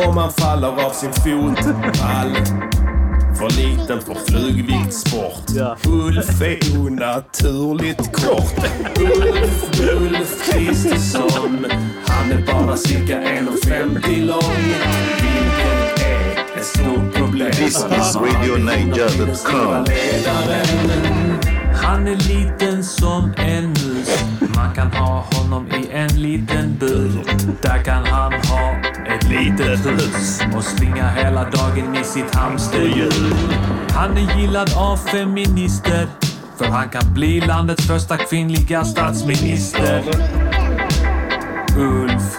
Om 0.07 0.15
man 0.15 0.31
faller 0.31 0.85
av 0.85 0.91
sin 0.91 1.13
fotpall. 1.13 2.35
För 3.37 3.49
liten 3.49 4.01
för 4.01 4.15
flugviktssport. 4.15 5.49
Ulf 5.87 6.41
är 6.41 6.79
onaturligt 6.79 8.13
kort. 8.13 8.67
Ulf, 8.99 9.81
Ulf 9.91 10.51
Kristersson. 10.51 11.65
Han 12.05 12.31
är 12.31 12.45
bara 12.53 12.77
cirka 12.77 13.21
1,50 13.21 14.25
lång. 14.25 14.41
Vilket 15.21 16.05
är 16.05 16.57
ett 16.57 16.65
stort 16.65 17.13
problem. 17.13 17.51
This 17.51 17.75
is 17.75 18.15
RadioNiger.com. 18.15 19.85
Han 21.83 22.07
är 22.07 22.15
liten 22.15 22.83
som 22.83 23.33
en 23.37 23.67
mus. 23.67 24.23
Man 24.55 24.75
kan 24.75 24.91
ha 24.91 25.25
honom 25.31 25.67
i 25.67 25.89
en 25.91 26.21
liten 26.21 26.77
bur. 26.79 27.23
Där 27.61 27.83
kan 27.83 28.05
han 28.05 28.33
ha 28.33 28.75
ett 29.15 29.29
litet 29.29 29.85
hus 29.85 30.41
och 30.55 30.63
springa 30.63 31.09
hela 31.09 31.49
dagen 31.49 31.95
i 31.95 32.03
sitt 32.03 32.35
hamsterhjul. 32.35 33.33
Han 33.89 34.17
är 34.17 34.39
gillad 34.39 34.73
av 34.77 34.97
feminister. 34.97 36.07
För 36.57 36.65
han 36.65 36.89
kan 36.89 37.13
bli 37.13 37.41
landets 37.41 37.87
första 37.87 38.17
kvinnliga 38.17 38.83
statsminister. 38.83 40.03
Ulf. 41.77 42.37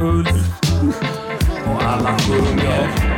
Ulf. 0.00 0.60
Och 1.66 1.82
alla 1.82 2.18
sjunger. 2.18 3.11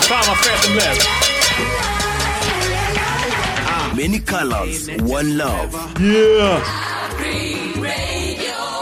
Fan 0.00 0.24
vad 0.28 0.38
fet 0.38 0.62
den 0.62 0.72
blev. 0.72 0.96
Many 3.96 4.20
colors, 4.20 4.88
one 5.18 5.34
love. 5.34 5.70
Yeah! 6.00 6.58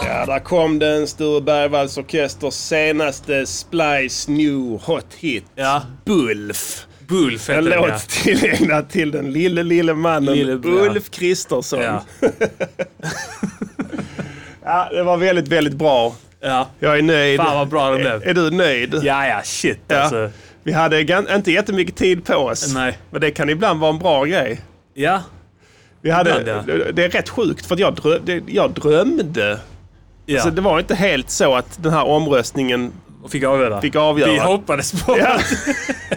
Ja, 0.05 0.25
där 0.25 0.39
kom 0.39 0.79
den. 0.79 1.07
Sture 1.07 1.41
Bergvalls 1.41 1.97
Orkesters 1.97 2.53
senaste 2.53 3.45
Splice 3.45 4.31
New 4.31 4.79
Hot 4.83 5.13
Hit. 5.17 5.45
Ja. 5.55 5.81
Bulf. 6.05 6.85
Bulf 7.07 7.49
heter 7.49 7.57
En 7.59 7.65
den, 7.65 7.79
låt 7.81 7.89
ja. 7.89 7.97
tillägnad 8.23 8.89
till 8.91 9.11
den 9.11 9.31
lille, 9.31 9.63
lille 9.63 9.93
mannen 9.93 10.35
Lille- 10.35 10.67
Ulf 10.67 11.09
Kristersson. 11.11 11.81
Ja. 11.81 12.03
Ja, 14.67 14.89
det 14.91 15.03
var 15.03 15.17
väldigt, 15.17 15.47
väldigt 15.47 15.73
bra. 15.73 16.15
Ja. 16.41 16.69
Jag 16.79 16.97
är 16.97 17.01
nöjd. 17.01 17.37
Fan 17.39 17.55
vad 17.57 17.67
bra 17.67 17.89
den 17.91 18.05
Är, 18.05 18.17
blev. 18.19 18.29
är 18.29 18.33
du 18.33 18.51
nöjd? 18.51 18.93
Ja, 19.03 19.27
ja, 19.27 19.41
shit 19.43 19.79
Ja. 19.87 19.95
alltså. 19.97 20.29
Vi 20.65 20.71
hade 20.71 21.01
inte 21.35 21.51
jättemycket 21.51 21.95
tid 21.95 22.25
på 22.25 22.35
oss. 22.35 22.73
Nej. 22.73 22.97
Men 23.11 23.21
det 23.21 23.31
kan 23.31 23.49
ibland 23.49 23.79
vara 23.79 23.91
en 23.93 23.99
bra 23.99 24.23
grej. 24.25 24.61
Ja. 24.93 25.21
Vi 26.01 26.09
hade, 26.11 26.41
Ibland, 26.41 26.67
Det 26.95 27.03
är 27.05 27.09
rätt 27.09 27.29
sjukt 27.29 27.65
för 27.65 27.73
att 27.75 27.79
jag, 27.79 27.93
drö- 27.99 28.21
det, 28.25 28.43
jag 28.47 28.71
drömde. 28.71 29.59
ja. 30.25 30.41
Så 30.41 30.49
det 30.49 30.61
var 30.61 30.79
inte 30.79 30.95
helt 30.95 31.29
så 31.29 31.55
att 31.55 31.83
den 31.83 31.93
här 31.93 32.03
omröstningen 32.05 32.91
Och 33.23 33.31
fick 33.31 33.43
avgöra. 33.43 33.81
fick 33.81 33.95
avgöra. 33.95 34.31
Vi 34.31 34.39
hoppades 34.39 35.03
på 35.03 35.17
Ja. 35.19 35.37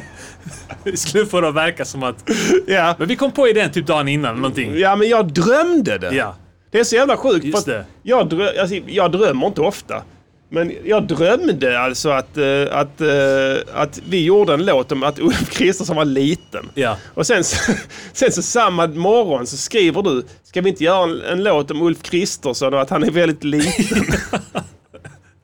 Vi 0.85 0.97
skulle 0.97 1.27
få 1.27 1.41
det 1.41 1.49
att 1.49 1.55
verka 1.55 1.85
som 1.85 2.03
att... 2.03 2.31
Ja. 2.67 2.95
Men 2.99 3.09
vi 3.09 3.17
kom 3.17 3.33
på 3.33 3.49
idén 3.49 3.71
typ 3.73 3.87
dagen 3.87 4.09
innan 4.09 4.31
eller 4.31 4.41
någonting. 4.41 4.79
ja, 4.79 4.97
men 4.97 5.09
jag 5.09 5.33
drömde 5.33 5.99
det. 5.99 6.15
Ja. 6.15 6.37
Det 6.71 6.81
är 6.81 6.85
så 6.85 6.97
jävla 6.97 7.17
sjukt. 7.17 7.45
Just 7.45 7.67
det. 7.67 7.81
att 7.81 7.87
Jag, 8.03 8.29
drö- 8.33 8.61
alltså, 8.61 8.77
jag 8.87 9.13
drömmer 9.13 9.47
inte 9.47 9.61
ofta. 9.61 10.03
Men 10.51 10.73
jag 10.85 11.07
drömde 11.07 11.81
alltså 11.81 12.11
att, 12.11 12.37
eh, 12.37 12.63
att, 12.71 13.01
eh, 13.01 13.57
att 13.75 14.01
vi 14.09 14.25
gjorde 14.25 14.55
en 14.55 14.65
låt 14.67 14.93
om 14.93 15.03
att 15.03 15.19
Ulf 15.21 15.51
Kristersson 15.51 15.97
var 15.97 16.05
liten. 16.05 16.71
Ja. 16.75 16.97
Och 17.15 17.27
sen, 17.27 17.45
sen 18.13 18.33
så 18.33 18.43
samma 18.43 18.87
morgon 18.87 19.47
så 19.47 19.57
skriver 19.57 20.03
du, 20.03 20.25
ska 20.43 20.61
vi 20.61 20.69
inte 20.71 20.85
göra 20.85 21.03
en, 21.05 21.23
en 21.23 21.43
låt 21.45 21.71
om 21.71 21.83
Ulf 21.83 22.03
Kristersson 22.03 22.75
och 22.75 22.81
att 22.81 22.91
han 22.91 23.03
är 23.05 23.11
väldigt 23.11 23.45
liten? 23.45 24.05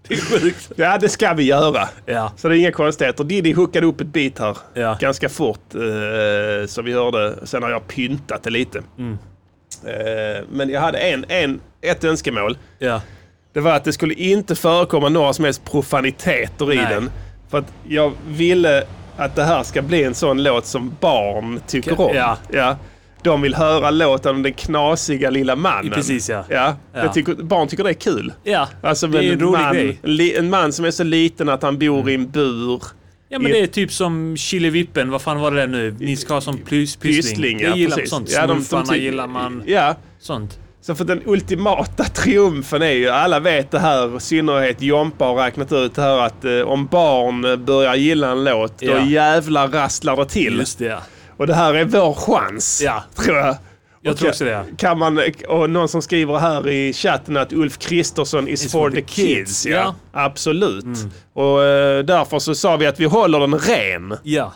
Det 0.08 0.14
är 0.14 0.18
sjukt. 0.20 0.72
ja, 0.76 0.98
det 0.98 1.08
ska 1.08 1.32
vi 1.34 1.42
göra. 1.42 1.88
Ja. 2.06 2.32
Så 2.36 2.48
det 2.48 2.56
är 2.56 2.58
inga 2.58 2.72
konstigheter. 2.72 3.24
Diddy 3.24 3.54
hookade 3.54 3.86
upp 3.86 4.00
ett 4.00 4.06
bit 4.06 4.38
här 4.38 4.56
Ja. 4.74 4.96
ganska 5.00 5.28
fort. 5.28 5.74
Eh, 5.74 6.66
så 6.66 6.82
vi 6.82 6.92
hörde. 6.92 7.34
Sen 7.44 7.62
har 7.62 7.70
jag 7.70 7.88
pyntat 7.88 8.42
det 8.42 8.50
lite. 8.50 8.82
Mm. 8.98 9.18
Eh, 9.86 10.44
men 10.50 10.68
jag 10.70 10.80
hade 10.80 10.98
en, 10.98 11.24
en, 11.28 11.60
ett 11.80 12.04
önskemål. 12.04 12.58
Ja. 12.78 13.00
Det 13.54 13.60
var 13.60 13.72
att 13.72 13.84
det 13.84 13.92
skulle 13.92 14.14
inte 14.14 14.54
förekomma 14.54 15.08
några 15.08 15.32
som 15.32 15.44
helst 15.44 15.64
profaniteter 15.64 16.72
i 16.72 16.76
Nej. 16.76 16.86
den. 16.90 17.10
För 17.50 17.58
att 17.58 17.72
jag 17.88 18.12
ville 18.28 18.84
att 19.16 19.36
det 19.36 19.44
här 19.44 19.62
ska 19.62 19.82
bli 19.82 20.04
en 20.04 20.14
sån 20.14 20.42
låt 20.42 20.66
som 20.66 20.96
barn 21.00 21.60
tycker 21.66 22.00
om. 22.00 22.16
Ja. 22.16 22.38
Ja. 22.52 22.76
De 23.22 23.42
vill 23.42 23.54
höra 23.54 23.90
låten 23.90 24.34
om 24.36 24.42
den 24.42 24.52
knasiga 24.52 25.30
lilla 25.30 25.56
mannen. 25.56 25.92
Precis, 25.92 26.28
ja. 26.28 26.44
ja. 26.48 26.76
Ja. 26.94 27.12
Tycker, 27.12 27.34
barn 27.34 27.68
tycker 27.68 27.84
det 27.84 27.90
är 27.90 27.94
kul. 27.94 28.32
Ja. 28.44 28.68
Alltså 28.82 29.06
det 29.06 29.18
är 29.24 29.32
en 29.32 29.40
rolig 29.40 29.58
man, 29.60 29.74
grej. 29.74 29.98
li, 30.02 30.36
en 30.36 30.50
man 30.50 30.72
som 30.72 30.84
är 30.84 30.90
så 30.90 31.04
liten 31.04 31.48
att 31.48 31.62
han 31.62 31.78
bor 31.78 32.10
i 32.10 32.14
en 32.14 32.30
bur. 32.30 32.82
Ja 33.28 33.38
men 33.38 33.50
I- 33.50 33.54
det 33.54 33.60
är 33.60 33.66
typ 33.66 33.92
som 33.92 34.36
Chilivippen, 34.36 35.10
vad 35.10 35.22
fan 35.22 35.40
var 35.40 35.50
det 35.50 35.60
där 35.60 35.66
nu? 35.66 35.94
Ni 35.98 36.16
ska 36.16 36.34
ha 36.34 36.40
som 36.40 36.58
plys, 36.58 36.96
pyssling. 36.96 37.22
Pyssling, 37.22 37.60
ja, 37.60 37.68
Jag 37.68 37.78
gillar 37.78 37.96
precis. 37.96 38.10
sånt. 38.10 38.30
Ja, 38.32 38.46
de- 38.46 38.64
de 38.70 38.84
ty- 38.88 38.98
gillar 38.98 39.26
man. 39.26 39.62
Ja, 39.66 39.94
Sånt. 40.20 40.58
Så 40.86 40.94
för 40.94 41.04
den 41.04 41.22
ultimata 41.26 42.04
triumfen 42.04 42.82
är 42.82 42.90
ju, 42.90 43.08
alla 43.08 43.40
vet 43.40 43.70
det 43.70 43.78
här, 43.78 44.16
i 44.16 44.20
synnerhet 44.20 44.82
Jompa 44.82 45.24
har 45.24 45.34
räknat 45.34 45.72
ut 45.72 45.94
det 45.94 46.02
här 46.02 46.18
att 46.18 46.44
eh, 46.44 46.60
om 46.60 46.86
barn 46.86 47.64
börjar 47.64 47.94
gilla 47.94 48.30
en 48.30 48.44
låt, 48.44 48.78
då 48.80 48.86
Ja. 48.86 49.04
jävlar 49.04 49.68
rasslar 49.68 50.16
det 50.16 50.26
till. 50.26 50.58
Just 50.58 50.78
det 50.78 50.84
ja. 50.84 50.98
Och 51.36 51.46
det 51.46 51.54
här 51.54 51.74
är 51.74 51.84
vår 51.84 52.14
chans, 52.14 52.80
Ja. 52.84 53.02
tror 53.24 53.36
jag. 53.36 53.56
Jag 54.00 54.12
Och 54.12 54.18
tror 54.18 54.28
också 54.28 54.44
det. 54.44 54.50
ja. 54.50 54.62
Kan 54.78 54.98
man, 54.98 55.20
och 55.48 55.70
någon 55.70 55.88
som 55.88 56.02
skriver 56.02 56.38
här 56.38 56.68
i 56.68 56.92
chatten 56.92 57.36
att 57.36 57.52
Ulf 57.52 57.78
Kristersson 57.78 58.48
is, 58.48 58.72
for, 58.72 58.90
the 58.90 59.00
kids. 59.02 59.66
Ja, 59.66 59.72
Ja. 59.76 59.82
Mm. 59.82 59.94
absolut. 60.12 60.84
Och 61.34 61.62
eh, 61.64 62.04
därför 62.04 62.38
så 62.38 62.54
sa 62.54 62.76
vi 62.76 62.86
att 62.86 63.00
vi 63.00 63.04
håller 63.04 63.40
den 63.40 63.58
ren. 63.58 64.16
Ja. 64.22 64.52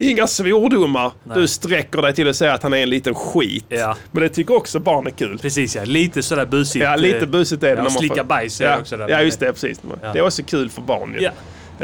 Inga 0.00 0.26
svordomar. 0.26 1.12
Du 1.34 1.48
sträcker 1.48 2.02
dig 2.02 2.14
till 2.14 2.28
att 2.28 2.36
säga 2.36 2.52
att 2.54 2.62
han 2.62 2.72
är 2.74 2.78
en 2.82 2.90
liten 2.90 3.14
skit. 3.14 3.64
Ja. 3.68 3.96
Men 4.10 4.22
det 4.22 4.28
tycker 4.28 4.56
också 4.56 4.78
barn 4.80 5.06
är 5.06 5.10
kul. 5.10 5.38
Precis 5.38 5.76
ja. 5.76 5.84
Lite 5.84 6.22
sådär 6.22 6.46
busigt. 6.46 6.84
Ja, 6.84 6.96
lite 6.96 7.18
eh, 7.18 7.26
busigt 7.26 7.62
är 7.62 7.66
det. 7.68 7.76
Ja, 7.76 7.82
när 7.82 7.90
slicka 7.90 8.14
får- 8.14 8.24
bajs 8.24 8.60
ja. 8.60 8.78
också 8.78 8.96
där. 8.96 9.08
Ja, 9.08 9.22
just 9.22 9.40
det. 9.40 9.52
Precis. 9.52 9.80
Ja. 10.02 10.12
Det 10.12 10.18
är 10.18 10.22
också 10.26 10.42
kul 10.42 10.70
för 10.70 10.82
barn 10.82 11.14
ju. 11.18 11.20
Ja. 11.20 11.30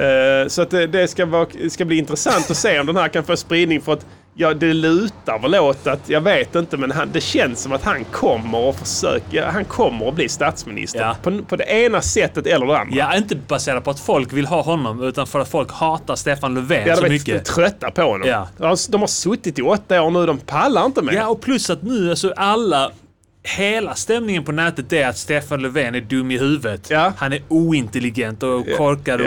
Eh, 0.02 0.48
Så 0.48 0.62
att 0.62 0.70
det, 0.70 0.86
det 0.86 1.08
ska, 1.08 1.26
vara, 1.26 1.46
ska 1.70 1.84
bli 1.84 1.96
intressant 1.98 2.50
att 2.50 2.56
se 2.56 2.80
om 2.80 2.86
den 2.86 2.96
här 2.96 3.08
kan 3.08 3.24
få 3.24 3.36
spridning. 3.36 3.80
För 3.80 3.92
att 3.92 4.06
ja, 4.34 4.54
det 4.54 4.72
lutar 4.74 5.38
väl 5.38 5.54
åt 5.54 5.86
att, 5.86 6.08
jag 6.08 6.20
vet 6.20 6.54
inte, 6.54 6.76
men 6.76 6.90
han, 6.90 7.08
det 7.12 7.20
känns 7.20 7.62
som 7.62 7.72
att 7.72 7.82
han 7.84 8.04
kommer 8.04 8.70
att 8.70 8.76
försöka, 8.76 9.50
han 9.50 9.64
kommer 9.64 10.08
att 10.08 10.14
bli 10.14 10.28
statsminister. 10.28 11.00
Ja. 11.00 11.16
På, 11.22 11.42
på 11.42 11.56
det 11.56 11.64
ena 11.64 12.00
sättet 12.00 12.46
eller 12.46 12.66
det 12.66 12.78
andra. 12.78 12.96
Ja, 12.96 13.16
inte 13.16 13.36
baserat 13.36 13.84
på 13.84 13.90
att 13.90 14.00
folk 14.00 14.32
vill 14.32 14.46
ha 14.46 14.62
honom 14.62 15.02
utan 15.02 15.26
för 15.26 15.40
att 15.40 15.48
folk 15.48 15.72
hatar 15.72 16.16
Stefan 16.16 16.54
Löfven 16.54 16.86
Ja, 16.88 16.94
så 16.96 17.00
de 17.02 17.06
är 17.06 17.10
mycket. 17.10 17.44
trötta 17.44 17.90
på 17.90 18.02
honom. 18.02 18.28
Ja. 18.28 18.48
De 18.56 18.64
har- 18.64 18.90
De 18.92 19.00
har 19.00 19.08
suttit 19.08 19.58
i 19.58 19.62
åtta 19.62 20.02
år 20.02 20.10
nu, 20.10 20.26
de 20.26 20.38
pallar 20.38 20.84
inte 20.86 21.02
mer. 21.02 21.12
Ja, 21.12 21.28
och 21.28 21.40
plus 21.40 21.70
att 21.70 21.82
nu 21.82 22.10
alltså 22.10 22.32
alla... 22.36 22.90
Hela 23.56 23.94
stämningen 23.94 24.44
på 24.44 24.52
nätet 24.52 24.92
är 24.92 25.08
att 25.08 25.16
Stefan 25.18 25.62
Löfven 25.62 25.94
är 25.94 26.00
dum 26.00 26.30
i 26.30 26.38
huvudet. 26.38 26.86
Ja. 26.90 27.12
Han 27.16 27.32
är 27.32 27.42
ointelligent 27.48 28.42
och 28.42 28.66
korkad 28.76 29.20
och 29.20 29.26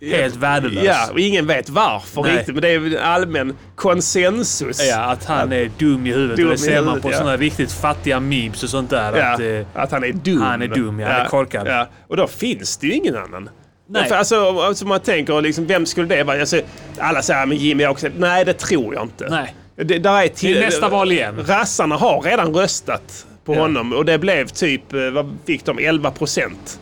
helt 0.00 0.36
värdelös. 0.36 0.84
Ja, 0.84 1.08
och 1.12 1.20
ingen 1.20 1.46
vet 1.46 1.68
varför 1.68 2.22
Nej. 2.22 2.36
riktigt, 2.36 2.54
men 2.54 2.62
det 2.62 2.68
är 2.68 2.96
allmän 3.02 3.56
konsensus. 3.76 4.88
Ja, 4.88 4.98
att 4.98 5.24
han 5.24 5.52
är 5.52 5.70
dum 5.78 6.06
i 6.06 6.12
huvudet. 6.12 6.36
Dum 6.36 6.48
det 6.48 6.58
ser 6.58 6.82
man 6.82 7.00
på 7.00 7.10
ja. 7.12 7.16
sådana 7.18 7.36
riktigt 7.36 7.72
fattiga 7.72 8.20
memes 8.20 8.62
och 8.62 8.70
sånt 8.70 8.90
där. 8.90 9.16
Ja, 9.16 9.24
Att, 9.34 9.40
eh, 9.40 9.82
att 9.82 9.92
han 9.92 10.04
är 10.04 10.12
dum. 10.12 10.40
han 10.40 10.62
är 10.62 10.68
dum, 10.68 11.00
ja. 11.00 11.08
Han 11.08 11.20
är 11.20 11.28
korkad. 11.28 11.66
Ja. 11.66 11.88
Och 12.08 12.16
då 12.16 12.26
finns 12.26 12.76
det 12.76 12.86
ju 12.86 12.92
ingen 12.92 13.16
annan. 13.16 13.48
Nej. 13.88 14.08
För 14.08 14.14
alltså, 14.14 14.58
alltså 14.60 14.86
man 14.86 15.00
tänker, 15.00 15.40
liksom, 15.40 15.66
vem 15.66 15.86
skulle 15.86 16.06
det 16.16 16.24
vara? 16.24 16.40
Alltså, 16.40 16.60
alla 16.98 17.22
säger 17.22 17.46
men 17.46 17.56
Jimmy 17.58 17.86
Åkesson. 17.86 18.10
Nej, 18.18 18.44
det 18.44 18.52
tror 18.52 18.94
jag 18.94 19.02
inte. 19.02 19.28
nej. 19.30 19.54
Det, 19.76 19.98
där 19.98 20.22
är 20.22 20.28
till, 20.28 20.54
Det 20.54 20.60
är 20.60 20.64
nästa 20.64 20.88
val 20.88 21.12
igen. 21.12 21.44
Rassarna 21.46 21.96
har 21.96 22.20
redan 22.22 22.54
röstat 22.54 23.26
på 23.44 23.54
Ja. 23.54 23.60
honom 23.60 23.92
och 23.92 24.04
det 24.04 24.18
blev 24.18 24.46
typ, 24.48 24.92
eh, 24.92 25.10
vad 25.10 25.36
fick 25.46 25.64
de? 25.64 25.78
11 25.78 26.10
procent. 26.10 26.80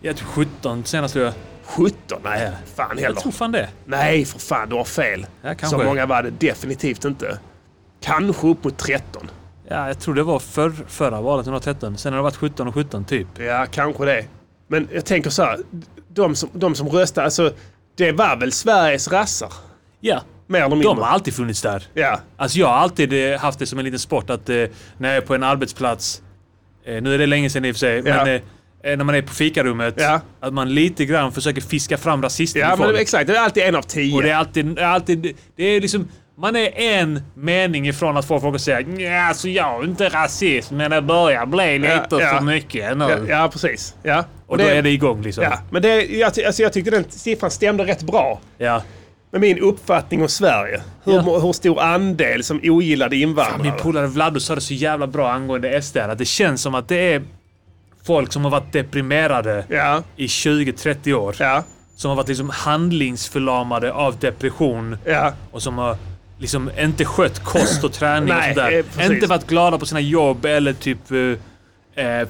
Jag 0.00 0.16
tror 0.16 0.28
17 0.28 0.84
senast 0.84 1.14
tror 1.14 1.24
jag. 1.24 1.34
17? 1.76 2.20
Nej, 2.24 2.50
fan 2.74 2.88
Jag 2.96 3.02
heller. 3.02 3.20
tror 3.20 3.32
fan 3.32 3.52
det. 3.52 3.68
Nej, 3.84 4.24
för 4.24 4.38
fan, 4.38 4.68
du 4.68 4.76
har 4.76 4.84
fel. 4.84 5.26
Ja, 5.42 5.48
kanske. 5.54 5.66
Så 5.78 5.84
många 5.84 6.06
var 6.06 6.22
det 6.22 6.30
definitivt 6.30 7.04
inte. 7.04 7.38
Kanske 8.00 8.46
upp 8.46 8.64
mot 8.64 8.78
13. 8.78 9.30
Ja, 9.68 9.86
jag 9.86 9.98
tror 10.00 10.14
det 10.14 10.22
var 10.22 10.38
för, 10.38 10.70
förra 10.88 11.20
valet 11.20 11.44
2013. 11.44 11.98
Sen 11.98 12.12
har 12.12 12.18
det 12.18 12.22
varit 12.22 12.36
17 12.36 12.68
och 12.68 12.74
17 12.74 13.04
typ. 13.04 13.26
Ja, 13.38 13.66
kanske 13.70 14.04
det. 14.04 14.24
Men 14.68 14.88
jag 14.92 15.04
tänker 15.04 15.30
så 15.30 15.42
här. 15.42 15.58
De 16.08 16.34
som, 16.36 16.48
de 16.52 16.74
som 16.74 16.88
röstar, 16.88 17.24
alltså 17.24 17.52
det 17.96 18.12
var 18.12 18.36
väl 18.36 18.52
Sveriges 18.52 19.08
rassar? 19.12 19.52
Ja. 20.00 20.20
Mer 20.46 20.58
eller 20.58 20.68
mindre. 20.68 20.88
De 20.88 20.98
har 20.98 21.06
alltid 21.06 21.34
funnits 21.34 21.62
där. 21.62 21.86
Ja. 21.94 22.20
Alltså 22.36 22.58
jag 22.58 22.66
har 22.66 22.74
alltid 22.74 23.32
eh, 23.32 23.40
haft 23.40 23.58
det 23.58 23.66
som 23.66 23.78
en 23.78 23.84
liten 23.84 23.98
sport 23.98 24.30
att 24.30 24.48
eh, 24.48 24.64
när 24.98 25.08
jag 25.08 25.16
är 25.16 25.20
på 25.20 25.34
en 25.34 25.42
arbetsplats, 25.42 26.22
eh, 26.84 27.02
nu 27.02 27.14
är 27.14 27.18
det 27.18 27.26
länge 27.26 27.50
sedan 27.50 27.64
i 27.64 27.70
och 27.70 27.74
för 27.74 27.78
sig, 27.78 28.02
Ja. 28.04 28.24
men 28.24 28.40
när 28.82 29.04
man 29.04 29.14
är 29.14 29.22
på 29.22 29.32
fikarummet, 29.34 29.94
Ja. 29.96 30.20
att 30.40 30.52
man 30.52 30.74
lite 30.74 31.04
grann 31.04 31.32
försöker 31.32 31.60
fiska 31.60 31.96
fram 31.96 32.22
rasister 32.22 32.60
Ja, 32.60 32.76
men 32.78 32.96
exakt. 32.96 33.26
Det 33.26 33.36
är 33.36 33.40
alltid 33.40 33.62
en 33.62 33.76
av 33.76 33.82
tio. 33.82 34.14
Och 34.16 34.22
det 34.22 34.30
är 34.30 34.34
alltid, 34.36 34.66
det 34.66 34.82
är 34.82 34.86
alltid, 34.86 35.36
det 35.56 35.64
är 35.64 35.80
liksom, 35.80 36.08
man 36.38 36.56
är 36.56 36.80
en 36.80 37.20
mening 37.34 37.88
ifrån 37.88 38.16
att 38.16 38.24
folk 38.24 38.42
vågar 38.44 38.58
säga 38.58 38.80
ja, 38.80 39.22
alltså 39.28 39.48
jag 39.48 39.80
är 39.80 39.84
inte 39.88 40.08
rasist, 40.08 40.70
men 40.70 40.90
det 40.90 41.02
börjar 41.02 41.46
bli 41.46 41.78
lite 41.78 42.06
Ja, 42.10 42.20
ja. 42.20 42.36
för 42.38 42.44
mycket 42.44 42.96
nu. 42.96 43.04
ja, 43.04 43.18
ja, 43.28 43.48
precis. 43.52 43.94
Ja. 44.02 44.24
Och 44.46 44.58
då 44.58 44.64
är 44.64 44.82
det 44.82 44.90
igång 44.90 45.22
liksom. 45.22 45.44
Ja, 45.44 45.58
men 45.70 45.82
det, 45.82 46.02
jag, 46.04 46.26
alltså 46.46 46.62
jag 46.62 46.72
tyckte 46.72 46.90
den 46.90 47.04
siffran 47.10 47.50
stämde 47.50 47.84
rätt 47.84 48.02
bra 48.02 48.40
Ja. 48.58 48.82
med 49.32 49.40
min 49.40 49.58
uppfattning 49.58 50.22
om 50.22 50.28
Sverige. 50.28 50.80
Hur, 51.04 51.12
Ja. 51.12 51.20
hur 51.38 51.52
stor 51.52 51.80
andel 51.80 52.44
som 52.44 52.60
ogillade 52.64 53.16
Min 53.16 53.28
invandrare. 53.28 53.78
polare 53.78 54.06
Vlado 54.06 54.40
sa 54.40 54.54
det 54.54 54.60
så 54.60 54.74
jävla 54.74 55.06
bra 55.06 55.30
angående 55.32 55.82
SD, 55.82 55.96
att 55.96 56.18
det 56.18 56.24
känns 56.24 56.62
som 56.62 56.74
att 56.74 56.88
det 56.88 57.12
är 57.12 57.22
folk 58.06 58.32
som 58.32 58.44
har 58.44 58.50
varit 58.50 58.72
deprimerade 58.72 59.64
Ja, 59.68 60.02
i 60.16 60.26
20-30 60.26 61.12
år. 61.14 61.36
ja, 61.38 61.64
Som 61.96 62.08
har 62.08 62.16
varit 62.16 62.28
liksom 62.28 62.50
handlingsförlamade 62.50 63.92
av 63.92 64.18
depression 64.18 64.96
ja. 65.04 65.32
och 65.50 65.62
som 65.62 65.78
har 65.78 65.96
liksom 66.38 66.70
inte 66.78 67.04
skött 67.04 67.44
kost 67.44 67.84
och 67.84 67.92
träning 67.92 68.30
och 68.32 68.38
Nej, 68.38 68.54
sådär. 68.54 68.84
eh. 68.98 69.06
Inte 69.06 69.26
varit 69.26 69.46
glada 69.46 69.78
på 69.78 69.86
sina 69.86 70.00
jobb 70.00 70.44
eller 70.44 70.72
typ 70.72 70.98
eh, 71.96 72.04
eh, 72.06 72.28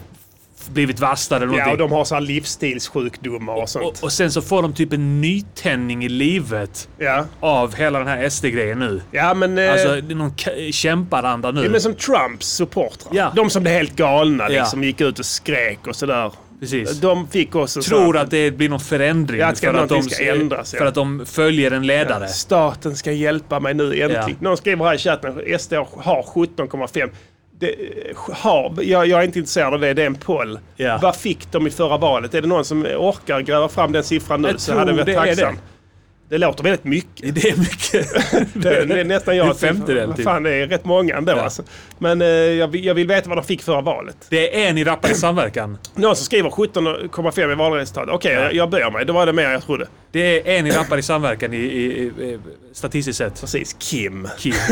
blivit 0.71 1.01
varstade 1.01 1.45
eller 1.45 1.55
Ja, 1.59 1.65
någonting. 1.65 1.85
och 1.85 1.89
de 1.91 1.95
har 1.97 2.05
så 2.05 2.15
här 2.15 2.23
livsstilssjukdomar 2.23 3.55
och 3.55 3.69
sånt. 3.69 3.85
och, 3.99 4.05
och 4.05 4.13
sen 4.13 4.33
så 4.33 4.43
får 4.43 4.63
de 4.63 4.73
typ 4.75 4.93
en 4.93 5.21
nytändning 5.21 6.05
i 6.05 6.09
livet 6.09 6.89
Ja, 6.99 7.25
av 7.41 7.75
hela 7.75 7.99
den 7.99 8.09
här 8.09 8.29
SD-grejen 8.29 8.79
nu. 8.79 9.01
ja 9.11 9.35
men... 9.35 9.59
eh, 9.59 9.73
Alltså, 9.73 9.89
det 10.01 10.13
är 10.13 10.17
någon 10.17 10.35
kämparanda 10.73 11.51
nu. 11.51 11.65
Ja, 11.65 11.71
men 11.71 11.81
som 11.81 11.95
Trumps 11.95 12.47
supportrar. 12.47 13.13
Ja. 13.15 13.33
De 13.37 13.51
som 13.51 13.63
blev 13.63 13.75
helt 13.75 13.97
galna 13.97 14.45
Ja. 14.51 14.63
liksom, 14.63 14.85
gick 14.85 15.01
ut 15.01 15.19
och 15.19 15.27
skrek 15.27 15.79
och 15.87 15.97
sådär. 15.97 16.33
Precis. 16.61 17.01
De 17.01 17.27
fick 17.29 17.55
också... 17.55 17.83
så 17.83 17.89
tror 17.89 18.17
att 18.17 18.31
det 18.31 18.51
blir 18.51 18.69
någon 18.69 18.81
förändring. 18.81 19.41
Ja, 19.41 19.47
att 19.47 19.61
för, 19.61 19.75
att 19.75 19.89
de, 19.89 20.03
ska 20.03 20.25
ändras, 20.25 20.73
ja. 20.75 20.79
för 20.79 20.87
att 20.87 20.95
de 20.95 21.27
följer 21.27 21.71
en 21.71 21.87
ledare. 21.87 22.29
Staten 22.29 22.97
ska 22.97 23.13
hjälpa 23.13 23.61
mig 23.61 23.75
nu 23.75 23.85
äntligen. 23.85 24.11
Ja. 24.13 24.29
Någon 24.41 24.57
skriver 24.57 24.85
här 24.85 24.95
i 24.95 24.99
chatten 24.99 25.59
SD 25.59 25.73
har 25.75 26.23
17,5. 26.23 27.11
Det, 27.63 27.75
har, 28.33 28.75
jag, 28.83 29.07
jag 29.07 29.21
är 29.21 29.25
inte 29.25 29.39
intresserad 29.39 29.75
av 29.75 29.81
det, 29.81 29.95
det 29.95 30.03
är 30.03 30.07
en 30.07 30.15
poll. 30.15 30.59
Ja. 30.77 30.99
Vad 31.03 31.17
fick 31.17 31.53
de 31.53 31.67
i 31.67 31.71
förra 31.71 31.97
valet? 31.97 32.35
Är 32.35 32.43
det 32.43 32.49
någon 32.49 32.65
som 32.65 32.87
orkar 32.87 33.41
gräva 33.41 33.69
fram 33.69 33.93
den 33.93 34.05
siffran 34.05 34.43
nu 34.43 34.49
Jag 34.49 34.61
så 34.61 34.75
hade 34.75 34.91
jag 34.91 34.97
varit 34.97 35.07
det 35.07 35.15
tacksam. 35.15 35.55
det. 35.55 35.61
Det 36.29 36.39
låter 36.39 36.63
väldigt 36.65 36.85
mycket. 36.85 37.35
Det 37.35 37.49
är 37.51 37.57
mycket. 37.57 38.13
Det, 38.63 38.85
det 38.85 39.01
är 39.01 39.05
nästan 39.05 39.37
jag. 39.37 39.47
En 39.49 39.55
femtedel, 39.55 40.15
typ. 40.15 40.25
Fan, 40.25 40.43
det 40.43 40.55
är 40.55 40.67
rätt 40.67 40.85
många 40.85 41.17
ändå 41.17 41.33
Ja. 41.33 41.41
alltså. 41.41 41.63
Men 41.99 42.23
eh, 42.23 42.27
jag, 42.29 42.69
vill- 42.69 42.85
jag 42.85 42.95
vill 42.95 43.07
veta 43.07 43.29
vad 43.29 43.39
de 43.39 43.45
fick 43.45 43.63
förra 43.63 43.81
valet. 43.81 44.17
Det 44.29 44.65
är 44.65 44.69
en 44.69 44.79
i 44.79 44.85
Rappar 44.85 45.11
i 45.11 45.15
samverkan. 45.15 45.79
Någon 45.95 46.17
som 46.17 46.25
skriver 46.25 46.51
17,5 46.51 47.53
i 47.53 47.55
valresultatet. 47.55 48.15
Okej, 48.15 48.33
jag, 48.33 48.55
jag 48.55 48.71
böjer 48.71 48.91
mig. 48.91 49.05
Då 49.05 49.13
var 49.13 49.27
det 49.27 49.33
mer 49.33 49.51
jag 49.51 49.63
trodde. 49.63 49.87
Det 50.13 50.21
är 50.51 50.59
en 50.59 50.67
i 50.67 50.71
Rappar 50.71 50.99
i 50.99 51.03
samverkan 51.03 51.55
i, 51.55 51.57
i, 51.57 51.85
i, 52.03 52.05
i 52.25 52.39
statistiskt 52.73 53.19
sett. 53.19 53.41
Precis, 53.41 53.77
Kim. 53.79 54.29
Kim. 54.39 54.55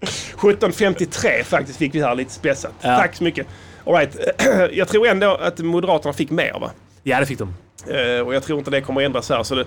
17.53 0.00 1.42
faktiskt 1.44 1.78
fick 1.78 1.94
vi 1.94 2.02
här 2.02 2.14
lite 2.14 2.32
spetsat. 2.32 2.72
Ja. 2.80 2.96
Tack 2.96 3.16
så 3.16 3.24
mycket. 3.24 3.46
All 3.84 3.94
right. 3.94 4.16
Jag 4.72 4.88
tror 4.88 5.06
ändå 5.06 5.34
att 5.40 5.58
Moderaterna 5.58 6.12
fick 6.12 6.30
mer 6.30 6.52
va? 6.60 6.70
Ja, 7.02 7.20
det 7.20 7.26
fick 7.26 7.38
de. 7.38 7.54
Eh, 7.86 8.20
Och 8.26 8.34
jag 8.34 8.42
tror 8.42 8.58
inte 8.58 8.70
det 8.70 8.80
kommer 8.80 9.00
ändras 9.00 9.28
här. 9.30 9.42
Så 9.42 9.54
det, 9.54 9.64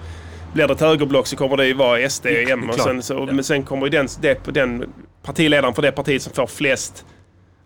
blir 0.54 0.68
det 0.68 0.74
ett 0.74 0.82
högerblock 0.82 1.28
så 1.28 1.36
kommer 1.36 1.58
det 1.58 1.66
ju 1.68 1.74
vara 1.74 2.10
SD. 2.10 2.26
Och 2.26 2.74
klart. 2.74 2.80
sen, 2.88 3.04
så, 3.04 3.26
Men 3.26 3.44
sen 3.44 3.64
kommer 3.64 3.86
ju 3.86 3.90
den, 3.90 4.08
det, 4.22 4.40
den 4.46 4.94
partiledaren 5.24 5.74
för 5.74 5.82
det 5.82 5.92
partiet 5.92 6.22
som 6.22 6.34
får 6.34 6.48
flest 6.48 7.06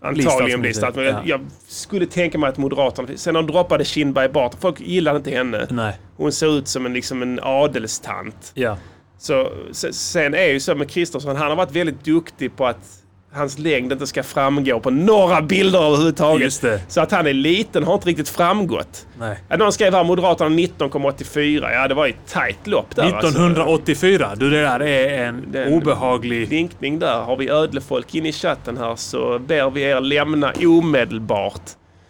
antagligen 0.02 0.62
bli 0.62 0.74
statsminister. 0.74 1.02
Jag, 1.28 1.28
jag 1.28 1.46
skulle 1.68 2.06
tänka 2.06 2.38
mig 2.38 2.50
att 2.50 2.58
Moderaterna... 2.58 3.08
Sen 3.16 3.34
de 3.34 3.48
droppade 3.48 3.86
Kinberg 3.86 4.30
Batra. 4.30 4.60
Folk 4.62 4.80
gillade 4.80 5.18
inte 5.18 5.32
henne. 5.32 5.68
Nej. 5.70 6.00
Hon 6.18 6.32
såg 6.32 6.54
ut 6.54 6.68
som 6.68 6.86
en, 6.86 6.94
liksom 6.94 7.22
en 7.22 7.40
adelstant. 7.44 8.52
Ja. 8.54 8.78
Så, 9.26 9.50
se- 9.72 9.94
sen 9.94 10.34
är 10.34 10.46
ju 10.46 10.60
så 10.60 10.76
med 10.76 10.90
Kristersson, 10.90 11.36
han 11.36 11.50
har 11.50 11.56
varit 11.56 11.72
väldigt 11.72 12.04
duktig 12.06 12.56
på 12.58 12.66
att 12.66 12.78
hans 13.34 13.58
längd 13.60 13.92
inte 13.92 14.08
ska 14.08 14.24
framgå 14.24 14.80
på 14.80 14.90
några 14.90 15.42
bilder 15.42 15.84
överhuvudtaget. 15.84 16.44
Just 16.44 16.62
det. 16.62 16.82
Så 16.88 17.02
att 17.02 17.12
han 17.12 17.28
är 17.28 17.34
liten 17.34 17.84
har 17.84 17.94
inte 17.94 18.08
riktigt 18.10 18.30
framgått. 18.30 19.08
Nej. 19.20 19.38
Ja, 19.50 19.58
någon 19.58 19.72
skrev 19.72 19.94
här 19.94 20.04
Moderaterna 20.04 20.50
19,84. 20.50 21.74
Ja, 21.74 21.88
det 21.88 21.94
var 21.94 22.08
ett 22.08 22.16
tajt 22.28 22.68
lopp 22.68 22.96
där. 22.96 23.04
Alltså. 23.04 23.18
1984. 23.28 24.32
Du, 24.36 24.50
det 24.50 24.62
där 24.62 24.80
är 24.80 25.24
en 25.28 25.44
Den- 25.52 25.74
obehaglig... 25.74 26.50
Vinkning 26.50 27.00
där. 27.00 27.22
Har 27.22 27.38
vi 27.38 27.50
ödlefolk 27.50 28.16
in 28.16 28.26
i 28.26 28.32
chatten 28.32 28.78
här 28.78 28.96
så 28.96 29.40
ber 29.40 29.70
vi 29.70 29.82
er 29.82 30.02
lämna 30.02 30.54
omedelbart. 30.66 31.62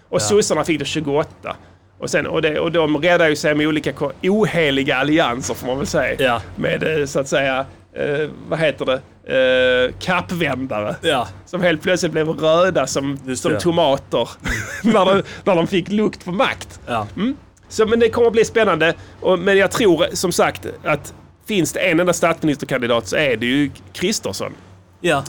Och 0.10 0.22
sossarna 0.22 0.64
fick 0.64 0.80
det 0.80 0.86
28. 0.86 1.56
Och, 1.98 2.10
sen, 2.10 2.28
och, 2.28 2.42
det, 2.42 2.60
och 2.60 2.72
de 2.72 2.98
räddar 2.98 3.30
ju 3.30 3.36
sig 3.36 3.56
med 3.56 3.68
olika 3.68 3.94
oheliga 4.24 4.98
allianser 4.98 5.54
får 5.54 5.68
man 5.68 5.78
väl 5.78 5.88
säga. 5.88 6.16
Ja. 6.20 6.42
Med 6.56 7.00
eh, 7.00 7.06
så 7.06 7.20
att 7.20 7.28
säga, 7.28 7.66
eh, 7.94 8.30
vad 8.50 8.60
heter 8.60 8.86
det, 8.86 9.02
eh, 9.26 9.94
kappvändare. 10.00 10.96
Ja. 11.02 11.28
Som 11.46 11.62
helt 11.62 11.82
plötsligt 11.82 12.12
blev 12.12 12.30
röda 12.30 12.88
som, 12.88 13.36
som 13.36 13.58
tomater. 13.60 14.30
när, 14.84 15.06
de, 15.06 15.24
när 15.44 15.56
de 15.56 15.68
fick 15.68 15.92
lukt 15.92 16.26
på 16.26 16.32
makt. 16.32 16.80
Ja. 16.88 17.08
Mm. 17.16 17.36
Så, 17.70 17.86
men 17.86 18.00
det 18.00 18.10
kommer 18.10 18.28
att 18.28 18.34
bli 18.34 18.46
spännande. 18.46 18.94
Och, 19.22 19.40
men 19.40 19.58
jag 19.58 19.72
tror 19.72 20.06
som 20.14 20.32
sagt 20.32 20.68
att 20.84 21.14
finns 21.48 21.74
det 21.74 21.80
en 21.80 22.00
enda 22.00 22.14
statsministerkandidat 22.14 23.08
så 23.08 23.16
är 23.16 23.38
det 23.38 23.46
ju 23.46 23.72
Kristersson. 23.94 24.54
Ja. 25.02 25.24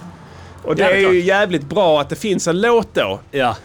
Och 0.62 0.76
det 0.76 0.82
Ja, 0.82 0.88
det 0.88 0.94
är 0.94 1.08
är 1.08 1.12
ju 1.12 1.20
jävligt 1.20 1.68
bra 1.68 2.00
att 2.00 2.08
det 2.08 2.16
finns 2.16 2.48
en 2.48 2.60
låt 2.60 2.94
då. 2.94 3.20
Ja. 3.30 3.56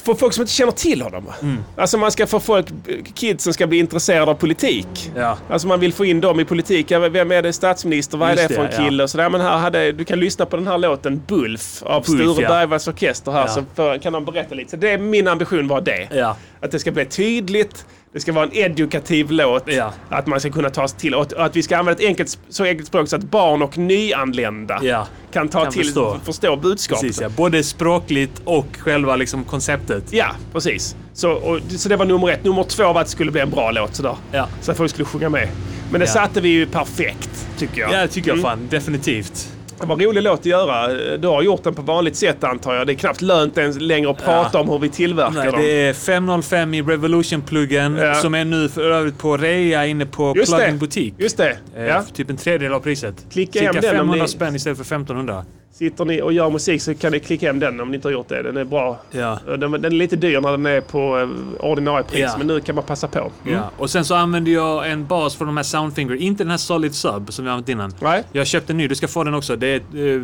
För 0.00 0.14
folk 0.14 0.32
som 0.32 0.42
inte 0.42 0.52
känner 0.52 0.72
till 0.72 1.02
honom. 1.02 1.24
Mm. 1.42 1.64
Alltså 1.76 1.98
man 1.98 2.12
ska 2.12 2.26
få 2.26 2.40
folk, 2.40 2.66
kidsen 3.14 3.54
ska 3.54 3.66
bli 3.66 3.78
intresserade 3.78 4.30
av 4.30 4.34
politik. 4.34 5.12
Ja. 5.16 5.38
Alltså 5.50 5.68
man 5.68 5.80
vill 5.80 5.92
få 5.92 6.04
in 6.04 6.20
dem 6.20 6.40
i 6.40 6.44
politik. 6.44 6.90
Ja, 6.90 6.98
Vem 6.98 7.32
är 7.32 7.42
det 7.42 7.52
statsminister? 7.52 8.18
Vad 8.18 8.30
är 8.30 8.36
Just 8.36 8.48
det 8.48 8.54
för 8.54 8.64
en 8.64 8.70
ja. 8.72 8.84
kille? 8.84 9.02
Och 9.02 9.10
sådär. 9.10 9.30
Men 9.30 9.40
här 9.40 9.58
hade, 9.58 9.92
du 9.92 10.04
kan 10.04 10.20
lyssna 10.20 10.46
på 10.46 10.56
den 10.56 10.66
här 10.66 10.78
låten 10.78 11.22
Bulf 11.26 11.82
av 11.82 12.04
Bulf, 12.04 12.20
Sture 12.20 12.42
ja. 12.42 12.48
Bergvalls 12.48 12.88
orkester 12.88 13.32
här. 13.32 13.40
Ja. 13.40 13.48
Så 13.48 13.64
för, 13.74 13.98
kan 13.98 14.12
de 14.12 14.24
berätta 14.24 14.54
lite. 14.54 14.70
Så 14.70 14.76
det 14.76 14.90
är 14.90 14.98
min 14.98 15.28
ambition 15.28 15.68
var 15.68 15.80
det. 15.80 16.08
Ja. 16.12 16.36
Att 16.60 16.70
det 16.70 16.78
ska 16.78 16.90
bli 16.90 17.04
tydligt. 17.04 17.86
Det 18.12 18.20
ska 18.20 18.32
vara 18.32 18.44
en 18.44 18.50
edukativ 18.52 19.30
låt. 19.30 19.62
Ja. 19.66 19.92
Att 20.08 20.26
man 20.26 20.40
ska 20.40 20.50
kunna 20.50 20.70
ta 20.70 20.88
sig 20.88 20.98
till. 20.98 21.14
Och 21.14 21.32
att 21.36 21.56
vi 21.56 21.62
ska 21.62 21.76
använda 21.76 22.02
ett 22.02 22.08
enkelt, 22.08 22.38
så 22.48 22.64
enkelt 22.64 22.88
språk 22.88 23.08
så 23.08 23.16
att 23.16 23.22
barn 23.22 23.62
och 23.62 23.78
nyanlända 23.78 24.78
Ja. 24.82 25.06
kan 25.32 25.48
ta 25.48 25.62
Kan 25.62 25.72
till 25.72 25.84
förstå. 25.84 26.20
förstå 26.24 26.56
budskapet. 26.56 27.02
Precis, 27.02 27.20
ja. 27.20 27.28
Både 27.28 27.62
språkligt 27.64 28.42
och 28.44 28.66
själva 28.78 29.16
liksom 29.16 29.44
konceptet. 29.44 30.04
Ja, 30.10 30.26
precis. 30.52 30.96
Så, 31.14 31.30
och, 31.32 31.60
så 31.68 31.88
det 31.88 31.96
var 31.96 32.04
nummer 32.04 32.28
ett. 32.30 32.44
Nummer 32.44 32.64
två 32.64 32.92
var 32.92 33.00
att 33.00 33.06
det 33.06 33.10
skulle 33.12 33.30
bli 33.30 33.40
en 33.40 33.50
bra 33.50 33.70
låt 33.70 33.94
sådär. 33.94 34.16
Ja. 34.32 34.48
Så 34.60 34.70
att 34.70 34.76
folk 34.76 34.90
skulle 34.90 35.04
sjunga 35.06 35.28
med. 35.28 35.48
Men 35.90 36.00
det 36.00 36.06
satte 36.06 36.40
vi 36.40 36.48
ju 36.48 36.66
perfekt, 36.66 37.46
tycker 37.58 37.80
jag. 37.80 37.92
Ja, 37.92 38.00
det 38.00 38.08
tycker 38.08 38.28
jag 38.28 38.38
Mm. 38.38 38.50
fan. 38.50 38.68
Definitivt. 38.70 39.48
Det 39.80 39.86
var 39.86 39.94
en 39.94 40.00
rolig 40.02 40.22
låt 40.22 40.40
att 40.40 40.46
göra. 40.46 40.88
Du 41.16 41.28
har 41.28 41.42
gjort 41.42 41.64
den 41.64 41.74
på 41.74 41.82
vanligt 41.82 42.16
sätt 42.16 42.44
antar 42.44 42.74
jag. 42.74 42.86
Det 42.86 42.92
är 42.92 42.94
knappt 42.94 43.20
lönt 43.22 43.58
ens 43.58 43.80
längre 43.80 44.10
att 44.10 44.24
prata 44.24 44.60
om 44.60 44.68
hur 44.68 44.78
vi 44.78 44.88
tillverkar 44.88 45.34
Nej, 45.34 45.46
dem. 45.52 45.60
det 45.60 45.88
är 45.88 45.92
505 45.92 46.74
i 46.74 46.82
Revolution-pluggen 46.82 47.96
Ja. 47.96 48.14
som 48.14 48.34
är 48.34 48.44
nu 48.44 48.68
för 48.68 48.90
övrigt 48.90 49.18
på 49.18 49.36
rea 49.36 49.86
inne 49.86 50.06
på 50.06 50.32
Just 50.36 50.52
Plugin 50.54 50.72
det. 50.74 50.78
Butik. 50.80 51.14
Just 51.18 51.36
det. 51.36 51.56
Eh, 51.76 51.82
Ja. 51.84 52.02
Typ 52.14 52.30
en 52.30 52.36
tredjedel 52.36 52.72
av 52.74 52.80
priset. 52.80 53.14
Klicka 53.32 53.52
Cirka 53.58 53.64
hem 53.72 53.80
den 53.80 53.90
om 53.90 53.96
500 53.96 54.22
ni- 54.24 54.28
spänn 54.28 54.54
istället 54.56 54.78
för 54.78 54.84
1500. 54.84 55.44
Sitter 55.74 56.04
ni 56.04 56.22
och 56.22 56.32
gör 56.32 56.50
musik 56.50 56.82
så 56.82 56.94
kan 56.94 57.12
ni 57.12 57.20
klicka 57.20 57.46
hem 57.46 57.58
den 57.58 57.80
om 57.80 57.88
ni 57.90 57.94
inte 57.94 58.08
har 58.08 58.12
gjort 58.12 58.28
det. 58.28 58.42
Den 58.42 58.56
är 58.56 58.64
bra. 58.64 59.00
Ja. 59.10 59.38
Den, 59.46 59.58
den 59.70 59.84
är 59.84 59.90
lite 59.90 60.16
dyr 60.16 60.40
när 60.40 60.50
den 60.50 60.66
är 60.66 60.80
på 60.80 61.18
eh, 61.18 61.64
ordinarie 61.64 62.04
pris, 62.04 62.20
Ja. 62.20 62.34
men 62.38 62.46
nu 62.46 62.60
kan 62.60 62.74
man 62.74 62.84
passa 62.84 63.08
på. 63.08 63.18
Mm. 63.18 63.54
Ja. 63.54 63.70
Och 63.78 63.90
sen 63.90 64.04
så 64.04 64.14
använder 64.14 64.52
jag 64.52 64.90
en 64.90 65.06
bas 65.06 65.36
från 65.36 65.46
de 65.46 65.56
här 65.56 65.64
Soundfinger. 65.64 66.14
Inte 66.14 66.44
den 66.44 66.50
här 66.50 66.56
Solid 66.58 66.94
Sub 66.94 67.32
som 67.32 67.44
vi 67.44 67.50
använt 67.50 67.68
innan. 67.68 67.94
Nej. 68.00 68.24
Jag 68.32 68.46
köpte 68.46 68.72
en 68.72 68.76
ny. 68.76 68.88
Du 68.88 68.94
ska 68.94 69.08
få 69.08 69.24
den 69.24 69.34
också. 69.34 69.56
Det 69.56 69.66
är, 69.66 70.16
eh, 70.16 70.22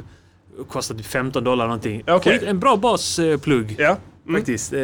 kostar 0.68 0.94
typ 0.94 1.06
15 1.06 1.44
dollar 1.44 1.64
någonting. 1.64 2.02
Skit, 2.22 2.42
en 2.42 2.58
bra 2.60 2.76
basplugg. 2.76 3.76
Ja. 3.78 3.96
Faktiskt. 4.34 4.72
Eh, 4.72 4.80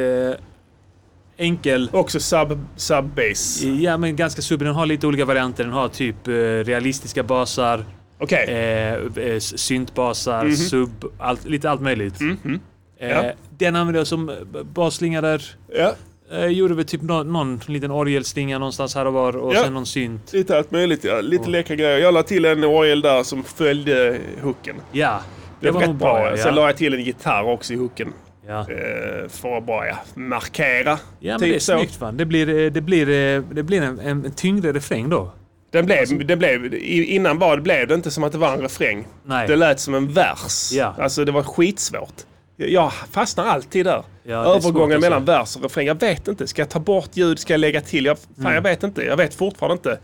enkel. 1.37 1.91
Också 1.93 2.21
sub, 2.21 2.59
sub 2.77 3.05
bass. 3.05 3.63
Ja, 3.63 3.97
men 3.97 4.17
ganska 4.17 4.43
sub. 4.43 4.61
Den 4.61 4.75
har 4.75 4.87
lite 4.87 5.07
olika 5.07 5.25
varianter. 5.25 5.65
Den 5.65 5.73
har 5.73 5.89
typ 5.89 6.29
eh, 6.29 6.33
realistiska 6.65 7.23
basar. 7.23 7.85
Okej. 8.19 8.45
Eh, 8.49 9.25
eh, 9.25 9.39
syntbasar, 9.39 10.45
Mhm. 10.45 10.57
sub, 10.57 11.05
allt, 11.19 11.45
lite 11.45 11.71
allt 11.71 11.81
möjligt. 11.81 12.21
Mhm. 12.21 12.61
Eh, 13.01 13.09
Ja. 13.11 13.33
Den 13.59 13.77
använder 13.77 14.01
jag 14.01 14.07
som 14.07 14.29
eh, 14.29 14.35
basslinga 14.75 15.21
där. 15.21 15.43
Ja. 15.77 15.95
Eh, 16.33 16.47
gjorde 16.47 16.75
väl 16.75 16.85
typ 16.85 17.03
någon, 17.03 17.33
någon 17.33 17.61
liten 17.67 17.91
orgelslinga 17.91 18.59
någonstans 18.59 18.95
här 18.95 19.07
och 19.07 19.13
var 19.13 19.37
och 19.37 19.55
Ja. 19.55 19.63
sen 19.65 19.75
någon 19.75 19.87
synt. 19.87 20.33
Lite 20.33 20.57
allt 20.59 20.71
möjligt 20.71 21.05
ja. 21.05 21.21
Lite 21.21 21.51
läckra 21.51 21.75
grejer. 21.77 21.99
Jag 21.99 22.15
la 22.15 22.23
till 22.23 22.45
en 22.45 22.65
orgel 22.65 23.01
där 23.03 23.23
som 23.23 23.45
följde 23.45 24.19
hooken. 24.43 24.77
Ja, 24.93 25.21
Det 25.61 25.67
det 25.67 25.71
var 25.73 25.81
var 25.81 25.89
rätt 25.89 25.97
bra. 25.97 26.15
bra. 26.15 26.31
ja. 26.31 26.37
Sen 26.37 26.55
la 26.55 26.67
jag 26.67 26.77
till 26.77 26.95
en 26.95 27.03
gitarr 27.05 27.45
också 27.45 27.73
i 27.73 27.77
hooken. 27.77 28.13
Ja. 28.47 28.61
Eh, 28.61 29.29
för 29.29 29.57
att 29.59 29.67
bara 29.67 29.87
ja, 29.89 29.97
markera. 30.15 30.99
Ja, 31.21 31.33
men 31.33 31.41
typ 31.41 31.49
det 31.49 31.55
är 31.55 31.59
så. 31.59 31.79
snyggt 31.79 31.95
fan. 31.97 32.17
Det 32.17 32.25
blir, 32.25 32.71
det 32.71 32.81
blir, 32.81 33.07
det 33.55 33.63
blir 33.63 33.83
en, 33.83 33.99
en, 34.01 34.25
en 34.25 34.33
tyngre 34.33 34.73
refräng 34.73 35.09
då. 35.09 35.33
Den 35.75 35.87
blev, 35.87 36.27
det 36.27 36.37
blev, 36.37 36.75
innan 36.85 37.39
var, 37.39 37.57
blev 37.61 37.89
det 37.89 37.95
inte 37.95 38.11
som 38.11 38.25
att 38.25 38.33
det 38.33 38.39
var 38.39 38.53
en 38.53 38.61
refräng. 38.61 39.07
Nej. 39.25 39.49
Det 39.49 39.57
lät 39.57 39.81
som 39.81 39.95
en 39.95 40.13
vers. 40.13 40.73
Ja. 40.73 40.95
Alltså 40.99 41.25
det 41.25 41.33
var 41.33 41.43
skitsvårt. 41.43 42.15
Jag- 42.57 42.93
fastnar 42.93 43.45
alltid 43.45 43.87
där. 43.87 44.03
Ja, 44.23 44.57
Övergången 44.57 44.97
alltså. 44.97 45.11
mellan 45.11 45.25
vers 45.25 45.57
och 45.57 45.63
refräng. 45.63 45.87
Jag 45.87 46.01
vet 46.01 46.29
inte. 46.29 46.47
Ska 46.47 46.63
jag 46.63 46.69
ta 46.69 46.79
bort 46.81 47.11
ljud? 47.13 47.39
Ska 47.39 47.53
jag 47.53 47.59
lägga 47.61 47.81
till? 47.81 48.05
Jag, 48.05 48.19
fan, 48.19 48.27
Mm. 48.39 48.55
jag 48.55 48.63
vet 48.63 48.83
inte. 48.83 49.03
Jag 49.03 49.17
vet 49.17 49.35
fortfarande 49.35 49.73
inte. 49.75 49.99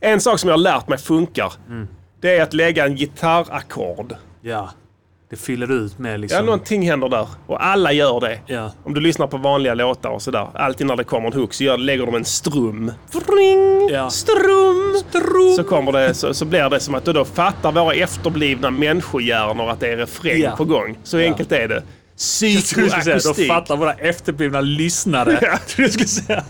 En 0.00 0.20
sak 0.20 0.38
som 0.38 0.48
jag 0.48 0.54
har 0.54 0.62
lärt 0.62 0.88
mig 0.88 0.98
funkar. 0.98 1.52
Mm. 1.68 1.88
Det 2.20 2.36
är 2.36 2.42
att 2.42 2.52
lägga 2.54 2.86
en 2.86 2.96
gitarrackord. 2.96 4.14
Ja. 4.40 4.70
Det 5.32 5.36
fyller 5.38 5.72
ut 5.72 5.98
med 5.98 6.20
liksom... 6.20 6.36
Ja, 6.38 6.44
någonting 6.44 6.88
händer 6.90 7.08
där. 7.08 7.28
Och 7.46 7.64
alla 7.66 7.92
gör 7.92 8.20
det. 8.20 8.38
Ja. 8.46 8.72
Om 8.84 8.94
du 8.94 9.00
lyssnar 9.00 9.26
på 9.26 9.36
vanliga 9.36 9.74
låtar 9.74 10.10
och 10.10 10.22
sådär. 10.22 10.46
Alltid 10.54 10.86
när 10.86 10.96
det 10.96 11.04
kommer 11.04 11.26
en 11.26 11.32
hook 11.32 11.54
så 11.54 11.64
gör, 11.64 11.78
lägger 11.78 12.06
de 12.06 12.14
en 12.14 12.24
strum. 12.24 12.92
Vring, 13.12 13.88
Ja. 13.90 14.10
Strum! 14.10 14.94
Strum! 15.08 15.52
Så, 15.56 15.64
kommer 15.64 15.92
det, 15.92 16.14
så, 16.14 16.34
så 16.34 16.44
blir 16.44 16.70
det 16.70 16.80
som 16.80 16.94
att 16.94 17.04
då, 17.04 17.12
då 17.12 17.24
fattar 17.24 17.72
våra 17.72 17.94
efterblivna 17.94 18.70
människohjärnor 18.70 19.70
att 19.70 19.80
det 19.80 19.88
är 19.92 19.96
refräng 19.96 20.40
Ja. 20.40 20.56
på 20.56 20.64
gång. 20.64 20.98
Så 21.04 21.18
enkelt 21.18 21.52
är 21.52 21.68
det. 21.68 21.82
Säga, 22.16 22.54
då 22.54 22.60
Psykoakustik. 22.62 23.48
fattar 23.48 23.76
våra 23.76 23.92
efterblivna 23.92 24.60
lyssnare. 24.60 25.38
Ja. 25.42 25.58
du 25.76 25.88
skulle 25.88 26.08
säga. 26.08 26.44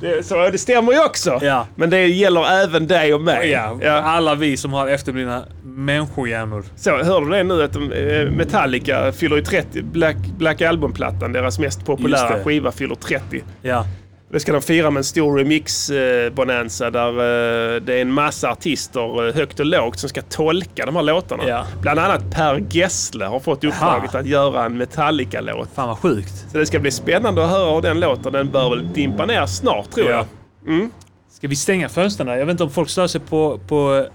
Det, 0.00 0.26
så, 0.26 0.50
det 0.50 0.58
stämmer 0.58 0.92
ju 0.92 1.04
också. 1.04 1.38
Ja. 1.42 1.66
Men 1.74 1.90
det 1.90 2.06
gäller 2.06 2.62
även 2.64 2.86
dig 2.86 3.14
och 3.14 3.20
mig. 3.20 3.50
Ja, 3.50 3.92
alla 3.92 4.34
vi 4.34 4.56
som 4.56 4.72
har 4.72 4.88
efterblivna 4.88 5.44
människohjärnor. 5.74 6.64
Så, 6.76 6.90
hörde 6.90 7.26
du 7.26 7.30
det 7.32 7.42
nu 7.44 7.62
att 7.62 7.72
de, 7.72 7.92
eh, 7.92 8.30
Metallica 8.30 9.12
fyller 9.12 9.36
ju 9.36 9.42
30. 9.42 9.82
Black, 9.82 10.16
Black 10.38 10.62
Album-plattan, 10.62 11.32
deras 11.32 11.58
mest 11.58 11.84
populära 11.86 12.44
skiva, 12.44 12.72
fyller 12.72 12.94
30. 12.94 13.42
Ja. 13.62 13.84
Det 14.30 14.40
ska 14.40 14.52
de 14.52 14.62
fira 14.62 14.90
med 14.90 15.00
en 15.00 15.04
stor 15.04 15.38
remix-bonanza 15.38 16.90
där 16.90 17.08
eh, 17.08 17.80
det 17.80 17.94
är 17.94 18.02
en 18.02 18.12
massa 18.12 18.50
artister 18.50 19.28
eh, 19.28 19.34
högt 19.34 19.60
och 19.60 19.66
lågt 19.66 19.98
som 19.98 20.08
ska 20.08 20.22
tolka 20.22 20.86
de 20.86 20.96
här 20.96 21.02
låtarna. 21.02 21.42
Ja. 21.48 21.66
Bland 21.80 21.98
annat 21.98 22.30
Per 22.30 22.64
Gessle 22.70 23.24
har 23.24 23.40
fått 23.40 23.64
uppdraget 23.64 24.10
Aha. 24.14 24.18
att 24.18 24.26
göra 24.26 24.64
en 24.64 24.76
Metallica-låt. 24.78 25.68
Fan 25.74 25.88
vad 25.88 25.98
sjukt. 25.98 26.46
Så 26.52 26.58
det 26.58 26.66
ska 26.66 26.78
bli 26.78 26.90
spännande 26.90 27.44
att 27.44 27.50
höra 27.50 27.74
hur 27.74 27.82
den 27.82 28.00
låter. 28.00 28.30
Den 28.30 28.50
bör 28.50 28.70
väl 28.70 28.92
dimpa 28.92 29.26
ner 29.26 29.46
snart 29.46 29.90
tror 29.90 30.10
Ja. 30.10 30.26
jag. 30.64 30.74
Mm. 30.74 30.90
Ska 31.30 31.48
vi 31.48 31.56
stänga 31.56 31.88
fönstren 31.88 32.26
där? 32.26 32.36
Jag 32.36 32.46
vet 32.46 32.52
inte 32.52 32.64
om 32.64 32.70
folk 32.70 32.88
stör 32.88 33.06
sig 33.06 33.20
på, 33.20 33.60
på 33.68 34.06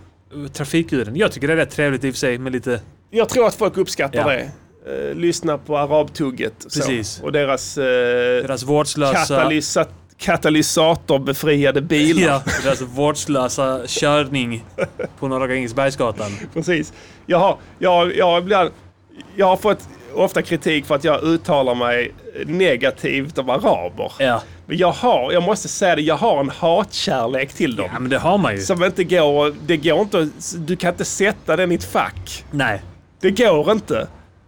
trafikljuden. 0.53 1.15
Jag 1.15 1.31
tycker 1.31 1.47
det 1.47 1.53
är 1.53 1.57
rätt 1.57 1.69
trevligt 1.71 2.03
i 2.03 2.09
och 2.09 2.13
för 2.13 2.19
sig 2.19 2.37
med 2.37 2.51
lite... 2.51 2.81
Jag 3.09 3.29
tror 3.29 3.47
att 3.47 3.55
folk 3.55 3.77
uppskattar 3.77 4.19
Ja. 4.19 4.27
det. 4.27 4.51
Eh, 5.09 5.15
lyssna 5.15 5.57
på 5.57 5.77
arabtugget. 5.77 6.53
så. 6.59 6.79
Precis. 6.79 7.21
Och 7.23 7.31
deras, 7.31 7.77
eh, 7.77 7.83
Deras 7.83 8.63
vårdslösa... 8.63 9.35
katalysa- 9.43 9.85
katalysator-befriade 10.17 11.81
bilar. 11.81 12.23
Ja, 12.23 12.43
deras 12.63 12.81
vårdslösa 12.81 13.81
körning 13.87 14.65
på 15.19 15.27
Norra 15.27 15.47
Grängesbergsgatan. 15.47 16.31
Precis. 16.53 16.93
Jag 17.25 17.37
har, 17.39 17.57
jag, 17.79 18.15
jag, 18.17 18.41
ibland, 18.41 18.69
jag 19.35 19.45
har 19.45 19.57
fått 19.57 19.79
ofta 20.13 20.41
kritik 20.41 20.85
för 20.85 20.95
att 20.95 21.03
jag 21.03 21.23
uttalar 21.23 21.75
mig 21.75 22.11
negativt 22.45 23.37
om 23.37 23.49
araber. 23.49 24.11
Ja. 24.19 24.41
Men 24.69 24.77
jag 24.77 24.91
har, 24.91 25.31
jag 25.31 25.43
måste 25.43 25.67
säga 25.67 25.95
det, 25.95 26.01
jag 26.01 26.17
har 26.17 26.39
en 26.39 26.49
hatkärlek 26.49 27.53
till 27.53 27.75
dem. 27.75 27.89
ja, 27.93 27.99
men 27.99 28.09
det 28.09 28.17
har 28.17 28.37
man 28.37 28.55
ju. 28.55 28.61
Som 28.61 28.83
inte 28.83 29.03
går, 29.03 29.55
det 29.65 29.77
går 29.77 30.01
inte, 30.01 30.29
du 30.57 30.75
kan 30.75 30.91
inte 30.91 31.05
sätta 31.05 31.55
den 31.55 31.71
i 31.71 31.75
ett 31.75 31.83
fack. 31.83 32.45
Nej. 32.51 32.81
Det 33.21 33.31
går 33.31 33.71
inte. 33.71 34.07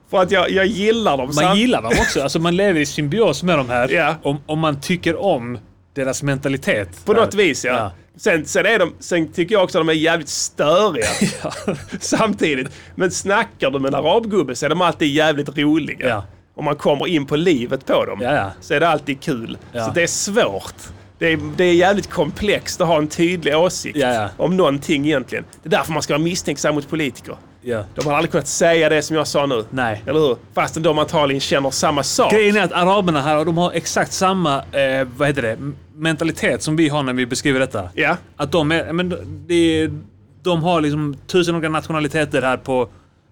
För 0.10 0.22
att 0.22 0.32
jag, 0.32 0.52
jag 0.52 0.66
gillar 0.66 1.18
dem. 1.18 1.26
Man 1.26 1.34
samt- 1.34 1.58
gillar 1.60 1.82
dem 1.82 1.92
också. 2.00 2.22
Alltså 2.22 2.40
man 2.40 2.56
lever 2.56 2.80
i 2.80 2.86
symbios 2.86 3.44
med 3.44 3.58
de 3.58 3.70
här. 3.70 3.90
Ja. 3.90 4.16
Om, 4.24 4.38
om 4.46 4.60
man 4.60 4.82
tycker 4.82 5.22
om 5.22 5.58
deras 5.96 6.24
mentalitet. 6.24 7.06
På 7.06 7.14
där. 7.14 7.22
något 7.22 7.34
vis 7.34 7.66
ja. 7.66 7.74
Ja. 7.74 7.92
Sen, 8.18 8.46
sen, 8.46 8.66
är 8.66 8.80
de, 8.80 8.94
sen 9.00 9.32
tycker 9.32 9.56
jag 9.56 9.64
också 9.64 9.80
att 9.80 9.88
de 9.88 9.90
är 9.90 9.94
jävligt 9.94 10.30
störiga. 10.30 11.08
Samtidigt. 12.00 12.68
Men 12.96 13.12
snackar 13.12 13.72
du 13.72 13.80
med 13.80 13.94
en 13.94 14.06
arabgubbe 14.06 14.56
så 14.56 14.66
är 14.66 14.70
de 14.70 14.82
alltid 14.82 15.08
jävligt 15.08 15.58
roliga. 15.58 16.08
Ja. 16.10 16.24
Om 16.62 16.66
man 16.66 16.76
kommer 16.76 17.08
in 17.08 17.26
på 17.26 17.36
livet 17.36 17.86
på 17.86 18.06
dem 18.06 18.20
Ja, 18.22 18.36
ja. 18.36 18.52
så 18.62 18.74
är 18.74 18.80
det 18.80 18.88
alltid 18.88 19.22
kul. 19.22 19.58
Ja. 19.72 19.86
Så 19.86 19.92
det 19.92 20.04
är 20.04 20.08
svårt. 20.08 20.76
Det 21.18 21.28
är, 21.28 21.40
det 21.58 21.64
är 21.64 21.74
jävligt 21.74 22.10
komplext 22.10 22.82
att 22.82 22.88
ha 22.88 22.98
en 22.98 23.08
tydlig 23.08 23.58
åsikt 23.58 23.98
om 24.38 24.58
någonting 24.58 25.06
egentligen. 25.06 25.46
Det 25.64 25.68
är 25.68 25.72
därför 25.72 25.94
man 25.94 26.02
ska 26.02 26.14
vara 26.14 26.24
misstänksam 26.24 26.76
mot 26.76 26.90
politiker. 26.90 27.36
Ja. 27.62 27.84
De 27.96 28.06
har 28.06 28.14
aldrig 28.14 28.32
kunnat 28.32 28.48
säga 28.48 28.90
det 28.90 29.02
som 29.02 29.16
jag 29.16 29.28
sa 29.28 29.46
nu. 29.46 29.66
Nej. 29.70 30.04
Eller 30.06 30.20
hur? 30.20 30.38
Fastän 30.54 30.84
de 30.84 31.00
antagligen 31.00 31.42
känner 31.42 31.70
samma 31.70 32.04
sak. 32.04 32.32
Grejen 32.32 32.56
är 32.56 32.64
att 32.64 32.72
araberna 32.72 33.22
här, 33.22 33.46
de 33.46 33.58
har 33.58 33.72
exakt 33.72 34.14
samma, 34.14 34.58
eh, 34.58 35.08
vad 35.18 35.28
heter 35.28 35.42
det, 35.42 35.58
mentalitet 35.96 36.64
som 36.64 36.76
vi 36.76 36.90
har 36.90 37.04
när 37.04 37.14
vi 37.14 37.26
beskriver 37.26 37.60
detta. 37.60 37.90
Ja. 37.94 38.18
Att 38.36 38.52
de 38.52 38.72
är, 38.72 38.94
men 38.94 39.12
är, 39.50 39.92
de 40.44 40.64
har 40.64 40.82
liksom 40.82 41.16
tusen 41.28 41.56
olika 41.56 41.70
nationaliteter 41.70 42.42
här 42.42 42.58
på, 42.58 42.90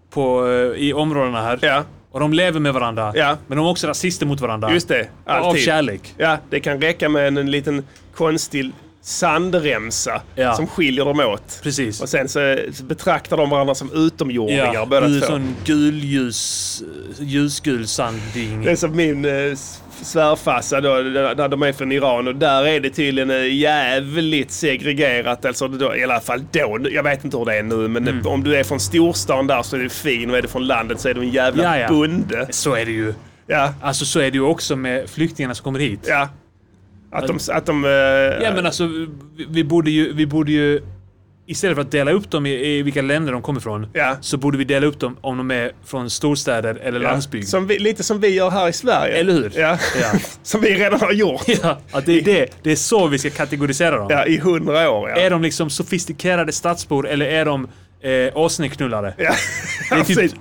på, 0.10 0.48
eh, 0.48 0.84
i 0.84 0.94
områdena 0.94 1.42
här. 1.42 1.60
Ja. 1.62 1.84
Och 2.12 2.20
de 2.20 2.34
lever 2.34 2.60
med 2.60 2.74
varandra. 2.74 3.12
Ja. 3.16 3.38
Men 3.48 3.58
de 3.58 3.66
är 3.68 3.72
också 3.72 3.88
rasister 3.88 4.26
mot 4.26 4.42
varandra. 4.42 4.74
Just 4.74 4.88
det. 4.88 5.08
Av 5.26 5.44
Alltid. 5.44 5.64
kärlek. 5.64 6.14
Ja, 6.18 6.38
det 6.50 6.60
kan 6.60 6.82
räcka 6.82 7.10
med 7.10 7.28
en, 7.28 7.38
en 7.38 7.52
liten 7.52 7.84
konstig 8.16 8.72
sandremsa 9.02 10.22
Ja. 10.36 10.54
som 10.54 10.68
skiljer 10.68 11.06
dem 11.06 11.20
åt. 11.20 11.60
Precis. 11.64 12.02
Och 12.02 12.10
sen 12.10 12.30
så, 12.30 12.58
betraktar 12.84 13.38
de 13.38 13.50
varandra 13.50 13.76
som 13.76 13.92
utomjordingar 13.94 14.74
Ja, 14.74 14.86
båda 14.86 15.08
två. 15.20 15.26
sån 15.28 15.56
gulljus, 15.66 16.84
ljusgul 17.20 17.88
sandding. 17.88 18.62
Det 18.64 18.72
är 18.72 18.76
som 18.76 18.96
min 18.96 19.26
eh, 19.26 19.58
s- 20.02 20.12
svärfarsa 20.12 20.82
då, 20.82 20.90
när 20.90 21.48
de 21.48 21.62
är 21.64 21.74
från 21.74 21.92
Iran 21.92 22.28
och 22.28 22.36
där 22.36 22.68
är 22.68 22.80
det 22.80 22.90
tydligen 22.90 23.30
eh, 23.32 23.56
jävligt 23.56 24.52
segregerat. 24.52 25.46
Alltså 25.46 25.68
då, 25.68 25.96
i 25.96 26.04
alla 26.04 26.20
fall 26.20 26.44
då. 26.52 26.80
Jag 26.92 27.04
vet 27.04 27.24
inte 27.26 27.38
hur 27.38 27.46
det 27.46 27.58
är 27.58 27.64
nu 27.64 27.76
men 27.88 28.08
Mm. 28.08 28.28
om 28.28 28.44
du 28.44 28.56
är 28.56 28.64
från 28.64 28.80
storstan 28.80 29.48
där 29.48 29.62
så 29.64 29.76
är 29.76 29.80
du 29.80 29.90
fin 29.90 30.30
och 30.32 30.38
är 30.38 30.42
du 30.42 30.48
från 30.48 30.68
landet 30.68 31.00
så 31.00 31.10
är 31.10 31.14
du 31.14 31.22
en 31.22 31.30
jävla 31.30 31.64
Ja, 31.64 31.78
ja. 31.78 31.88
bonde. 31.88 32.48
Så 32.50 32.76
är 32.76 32.86
det 32.86 32.92
ju. 32.92 33.14
Ja, 33.48 33.74
Alltså 33.82 34.06
så 34.06 34.20
är 34.20 34.32
det 34.32 34.38
ju 34.38 34.44
också 34.44 34.76
med 34.76 35.10
flyktingarna 35.10 35.56
som 35.56 35.64
kommer 35.64 35.80
hit. 35.80 36.00
ja. 36.08 36.30
Att 37.12 37.28
de... 37.28 37.40
Att 37.52 37.66
de 37.66 37.86
eh, 37.86 37.90
Ja 37.92 38.52
men 38.56 38.66
alltså, 38.66 38.90
vi, 39.50 39.64
borde 39.64 39.92
ju, 39.92 40.14
vi 40.14 40.26
borde 40.26 40.52
ju... 40.52 40.82
Istället 41.52 41.76
för 41.76 41.82
att 41.82 41.92
dela 41.92 42.12
upp 42.12 42.32
dem 42.32 42.46
i, 42.46 42.50
i 42.78 42.82
vilka 42.84 43.02
länder 43.02 43.34
de 43.34 43.42
kommer 43.42 43.60
ifrån, 43.60 43.88
Ja. 43.94 44.18
så 44.22 44.38
borde 44.38 44.58
vi 44.58 44.64
dela 44.64 44.86
upp 44.88 45.00
dem 45.00 45.18
om 45.22 45.38
de 45.38 45.52
är 45.52 45.72
från 45.86 46.10
storstäder 46.10 46.76
eller 46.76 47.02
ja, 47.02 47.10
landsbygd. 47.12 47.48
som 47.48 47.68
vi, 47.68 47.80
lite 47.80 48.04
som 48.04 48.20
vi 48.20 48.28
gör 48.28 48.50
här 48.50 48.68
i 48.70 48.74
Sverige. 48.74 49.14
Eller 49.18 49.34
hur? 49.34 49.52
Ja. 49.56 49.78
Ja. 50.02 50.12
som 50.44 50.62
vi 50.62 50.76
redan 50.76 51.00
har 51.00 51.12
gjort. 51.12 51.44
Ja, 51.64 51.80
att 51.92 52.06
det 52.06 52.14
är 52.20 52.22
det. 52.22 52.48
Det 52.64 52.72
är 52.72 52.76
så 52.76 53.08
vi 53.08 53.18
ska 53.18 53.30
kategorisera 53.30 53.98
dem. 53.98 54.08
Ja, 54.10 54.26
i 54.26 54.38
hundra 54.38 54.90
år. 54.92 55.10
Ja. 55.10 55.16
Är 55.16 55.30
de 55.30 55.42
liksom 55.42 55.70
sofistikerade 55.70 56.52
stadsbor 56.52 57.08
eller 57.08 57.26
är 57.26 57.46
de 57.46 57.68
eh, 58.02 58.38
åsneknullare? 58.38 59.14
Ja, 59.18 59.32
typ- 59.98 60.08
precis. 60.08 60.36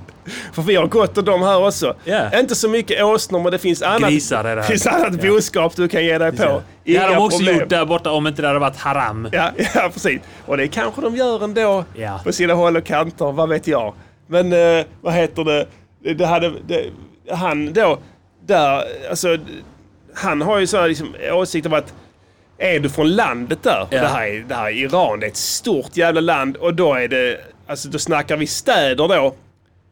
För 0.52 0.62
vi 0.62 0.76
har 0.76 0.86
gått 0.86 1.18
och 1.18 1.24
de 1.24 1.42
här 1.42 1.66
också. 1.66 1.94
Ja. 2.04 2.38
Inte 2.40 2.54
så 2.54 2.68
mycket 2.68 3.04
åsnor 3.04 3.40
men 3.42 3.52
det 3.52 3.58
finns 3.58 3.82
annat, 3.82 4.10
Grisar 4.10 4.44
är 4.44 4.56
det 4.56 4.62
här. 4.62 4.68
finns 4.68 4.86
annat 4.86 5.24
Ja. 5.24 5.30
boskap 5.30 5.76
du 5.76 5.88
kan 5.88 6.04
ge 6.04 6.18
dig 6.18 6.32
på. 6.32 6.62
Det 6.84 6.96
hade 6.96 7.08
de 7.08 7.14
Inga 7.14 7.24
också 7.24 7.38
problem. 7.38 7.58
gjort 7.60 7.68
där 7.68 7.84
borta 7.84 8.10
om 8.10 8.26
inte 8.26 8.42
det 8.42 8.48
hade 8.48 8.60
varit 8.60 8.76
haram. 8.76 9.28
Ja, 9.32 9.50
ja, 9.74 9.90
precis. 9.92 10.20
Och 10.46 10.56
det 10.56 10.68
kanske 10.68 11.00
de 11.00 11.16
gör 11.16 11.44
ändå 11.44 11.84
Ja. 11.94 12.20
på 12.24 12.32
sina 12.32 12.54
håll 12.54 12.76
och 12.76 12.84
kanter, 12.84 13.32
vad 13.32 13.48
vet 13.48 13.66
jag. 13.66 13.94
Men 14.26 14.52
eh, 14.52 14.84
vad 15.00 15.14
heter 15.14 15.44
det? 15.44 15.66
Det- 16.14 16.26
hade, 16.26 16.52
det, 16.66 16.84
han 17.30 17.72
då, 17.72 17.98
där, 18.46 18.82
alltså, 19.10 19.36
han 20.14 20.42
har 20.42 20.58
ju 20.58 20.66
så 20.66 20.76
här 20.80 20.88
liksom, 20.88 21.14
åsikt 21.32 21.66
om 21.66 21.72
att 21.72 21.94
är 22.58 22.80
du 22.80 22.88
från 22.88 23.16
landet 23.16 23.62
där, 23.62 23.86
Ja. 23.90 24.00
det, 24.00 24.06
här 24.08 24.26
är, 24.26 24.40
det 24.40 24.54
här 24.54 24.66
är 24.66 24.70
Iran, 24.70 25.20
det 25.20 25.26
är 25.26 25.30
ett 25.30 25.36
stort 25.36 25.96
jävla 25.96 26.20
land 26.20 26.56
och 26.56 26.74
då 26.74 26.94
är 26.94 27.08
det, 27.08 27.40
alltså 27.66 27.88
då 27.88 27.98
snackar 27.98 28.36
vi 28.36 28.46
städer 28.46 29.08
då. 29.08 29.34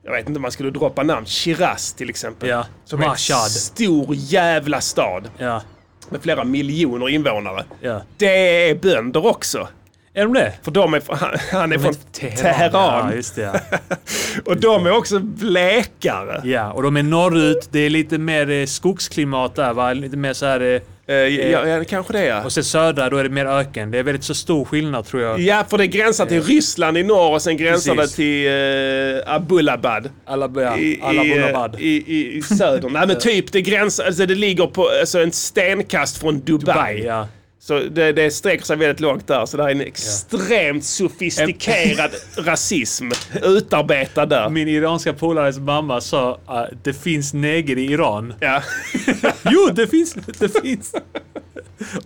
Jag 0.04 0.12
vet 0.12 0.26
inte 0.28 0.36
om 0.38 0.42
man 0.42 0.50
skulle 0.52 0.70
droppa 0.70 1.02
namn. 1.02 1.26
Shiraz 1.26 1.92
till 1.92 2.10
exempel. 2.10 2.48
Ja. 2.48 2.66
Som 2.84 3.02
är 3.02 3.06
en 3.08 3.16
stor 3.50 4.06
jävla 4.10 4.80
stad 4.80 5.30
Ja. 5.38 5.62
med 6.08 6.22
flera 6.22 6.44
miljoner 6.44 7.08
invånare. 7.08 7.64
ja. 7.80 8.02
Det 8.16 8.68
är 8.70 8.74
bönder 8.74 9.26
också. 9.26 9.68
Är 10.14 10.22
de 10.22 10.32
det? 10.34 10.52
För 10.62 10.70
de 10.70 10.94
är, 10.94 11.02
han, 11.08 11.30
han 11.52 11.72
är 11.72 11.78
från 11.78 11.94
Teheran. 12.12 12.36
Teheran. 12.36 13.08
Ja, 13.10 13.14
just 13.14 13.34
det. 13.36 13.42
Ja. 13.42 13.78
Och 14.44 14.56
de 14.60 14.86
är 14.86 14.96
också 14.96 15.18
blekare. 15.18 16.40
ja, 16.44 16.72
och 16.72 16.82
de 16.82 16.96
är 16.96 17.02
norrut. 17.02 17.68
Det 17.70 17.78
är 17.78 17.90
lite 17.90 18.18
mer 18.18 18.50
eh, 18.50 18.66
skogsklimat 18.66 19.54
där 19.54 19.72
va? 19.72 19.92
Lite 19.92 20.16
mer 20.16 20.32
så 20.32 20.46
här... 20.46 20.80
Eh, 21.08 21.16
Eh, 21.16 21.50
ja, 21.50 21.66
ja, 21.66 21.84
kanske 21.84 22.12
det 22.12 22.24
ja. 22.24 22.44
och 22.44 22.52
sen 22.52 22.64
södra, 22.64 23.10
då 23.10 23.16
är 23.16 23.24
det 23.24 23.30
mer 23.30 23.46
öken. 23.46 23.90
Det 23.90 23.98
är 23.98 24.02
väldigt 24.02 24.24
så 24.24 24.34
stor 24.34 24.64
skillnad 24.64 25.06
tror 25.06 25.22
jag. 25.22 25.40
Ja, 25.40 25.64
för 25.70 25.78
det 25.78 25.86
gränsar 25.86 26.26
till 26.26 26.42
Ryssland 26.42 26.98
i 26.98 27.02
norr 27.02 27.34
och 27.34 27.42
sen 27.42 27.56
gränsar 27.56 27.94
det 27.94 28.02
Precis. 28.02 28.16
till 28.16 28.48
uh, 28.48 29.34
Abulabad. 29.34 30.10
Alla, 30.24 30.50
ja, 30.54 30.76
I, 30.78 31.00
Bullabad. 31.34 31.76
i, 31.80 31.88
i, 31.88 32.36
i 32.36 32.42
söder. 32.42 32.88
Nej 32.88 33.06
men 33.06 33.18
typ, 33.20 33.52
det 33.52 33.62
gränsar, 33.62 34.04
alltså 34.04 34.26
det 34.26 34.34
ligger 34.34 34.66
på 34.66 34.88
alltså, 35.00 35.22
en 35.22 35.32
stenkast 35.32 36.18
från 36.18 36.40
Dubai. 36.40 36.74
Dubai, 36.74 37.04
ja. 37.04 37.28
Så 37.66 37.80
det, 37.80 38.12
det 38.12 38.30
sträcker 38.30 38.64
sig 38.64 38.76
väldigt 38.76 39.00
långt 39.00 39.26
där. 39.26 39.46
Så 39.46 39.56
det 39.56 39.62
är 39.62 39.68
en 39.68 39.80
extremt 39.80 40.84
sofistikerad 40.84 42.10
rasism 42.36 43.08
utarbetad 43.42 44.26
där. 44.26 44.48
Min 44.48 44.68
iranska 44.68 45.12
polares 45.12 45.58
mamma 45.58 46.00
sa 46.00 46.40
att 46.46 46.84
det 46.84 46.92
finns 46.92 47.34
neger 47.34 47.78
i 47.78 47.92
Iran. 47.92 48.34
Ja. 48.40 48.62
Jo, 49.50 49.68
det 49.72 49.86
finns! 49.86 50.14
Det 50.14 50.60
finns! 50.62 50.94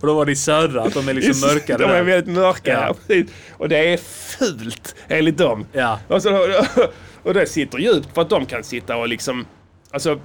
Och 0.01 0.07
då 0.07 0.13
var 0.13 0.25
det 0.25 0.31
i 0.31 0.35
södra, 0.35 0.81
att 0.81 0.93
de 0.93 1.09
är 1.09 1.13
liksom 1.13 1.49
mörkare 1.49 1.77
De 1.77 1.83
är 1.83 1.95
där. 1.95 2.03
väldigt 2.03 2.35
mörka. 2.35 2.95
Ja. 3.07 3.23
Och 3.51 3.69
det 3.69 3.93
är 3.93 3.97
fult 4.37 4.95
enligt 5.07 5.37
dem. 5.37 5.65
Ja. 5.73 5.99
Och, 6.07 6.21
så, 6.21 6.47
och 7.23 7.33
det 7.33 7.45
sitter 7.45 7.77
djupt 7.77 8.13
för 8.13 8.21
att 8.21 8.29
de 8.29 8.45
kan 8.45 8.63
sitta 8.63 8.95
och 8.97 9.07
liksom... 9.07 9.45
Alltså, 9.91 10.19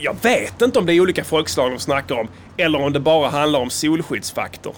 jag 0.00 0.16
vet 0.22 0.62
inte 0.62 0.78
om 0.78 0.86
det 0.86 0.94
är 0.94 1.00
olika 1.00 1.24
folkslag 1.24 1.70
de 1.70 1.78
snackar 1.78 2.14
om. 2.14 2.28
Eller 2.56 2.80
om 2.82 2.92
det 2.92 3.00
bara 3.00 3.28
handlar 3.28 3.60
om 3.60 3.70
solskyddsfaktor. 3.70 4.74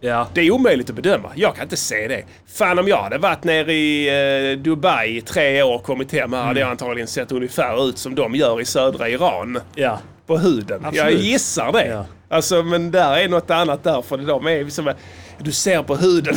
Ja. 0.00 0.28
Det 0.34 0.40
är 0.40 0.50
omöjligt 0.50 0.90
att 0.90 0.96
bedöma. 0.96 1.30
Jag 1.34 1.54
kan 1.54 1.62
inte 1.62 1.76
se 1.76 2.08
det. 2.08 2.22
Fan 2.56 2.78
om 2.78 2.88
jag 2.88 3.02
hade 3.02 3.18
varit 3.18 3.44
nere 3.44 3.72
i 3.72 4.08
eh, 4.52 4.58
Dubai 4.58 5.16
i 5.16 5.20
tre 5.20 5.62
år 5.62 5.74
och 5.74 5.82
kommit 5.82 6.12
hem 6.12 6.32
här 6.32 6.42
hade 6.42 6.60
jag 6.60 6.70
antagligen 6.70 7.08
sett 7.08 7.32
ungefär 7.32 7.88
ut 7.88 7.98
som 7.98 8.14
de 8.14 8.34
gör 8.34 8.60
i 8.60 8.64
södra 8.64 9.08
Iran. 9.08 9.58
Ja. 9.74 9.98
På 10.26 10.38
huden. 10.38 10.80
Jag 10.82 10.88
Absolut. 10.88 11.20
gissar 11.24 11.72
det. 11.72 11.86
Ja. 11.86 12.06
Alltså 12.28 12.62
men 12.62 12.90
där 12.90 13.16
är 13.16 13.28
något 13.28 13.50
annat 13.50 13.84
där 13.84 14.02
för 14.02 14.16
de 14.16 14.46
är 14.46 14.70
som... 14.70 14.92
Du 15.38 15.52
ser 15.52 15.82
på 15.82 15.96
huden. 15.96 16.34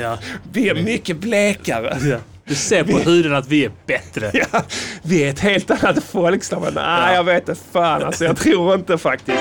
Ja. 0.00 0.18
Vi 0.52 0.68
är 0.68 0.74
mycket 0.74 1.16
blekare. 1.16 1.96
ja. 2.10 2.16
Du 2.50 2.56
ser 2.56 2.84
på 2.84 2.98
huden 2.98 3.34
att 3.34 3.48
vi 3.48 3.64
är 3.64 3.70
bättre. 3.86 4.30
Ja, 4.52 4.62
vi 5.02 5.24
är 5.24 5.30
ett 5.30 5.40
helt 5.40 5.70
annat 5.70 6.04
folkslag. 6.04 6.62
Nej, 6.62 6.72
Ja. 6.76 7.14
jag 7.14 7.24
vet 7.24 7.48
inte 7.48 7.60
fan 7.72 8.02
alltså. 8.02 8.24
Jag 8.24 8.36
tror 8.36 8.74
inte 8.74 8.98
faktiskt. 8.98 9.38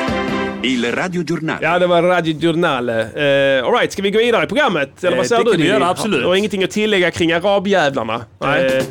Il 0.64 0.92
Radio 0.96 1.24
Giornale. 1.24 1.60
Ja, 1.62 1.80
det 1.80 1.88
var 1.88 2.04
Radio 2.04 2.34
Giornale. 2.34 2.94
Uh, 2.94 3.66
Alright, 3.68 3.92
ska 3.94 4.02
vi 4.02 4.12
gå 4.12 4.20
vidare 4.20 4.44
i 4.44 4.48
programmet? 4.48 5.04
Eller 5.04 5.12
Eh, 5.12 5.18
vad 5.18 5.26
säger 5.28 5.44
det 5.44 5.50
du? 5.50 5.52
kan 5.52 5.62
vi 5.62 5.68
göra, 5.68 5.90
absolut. 5.90 6.26
Har 6.26 6.36
ingenting 6.36 6.64
att 6.64 6.72
tillägga 6.72 7.12
kring 7.12 7.32
arabjävlarna? 7.32 8.22
Nej. 8.42 8.66
Eh, 8.78 8.84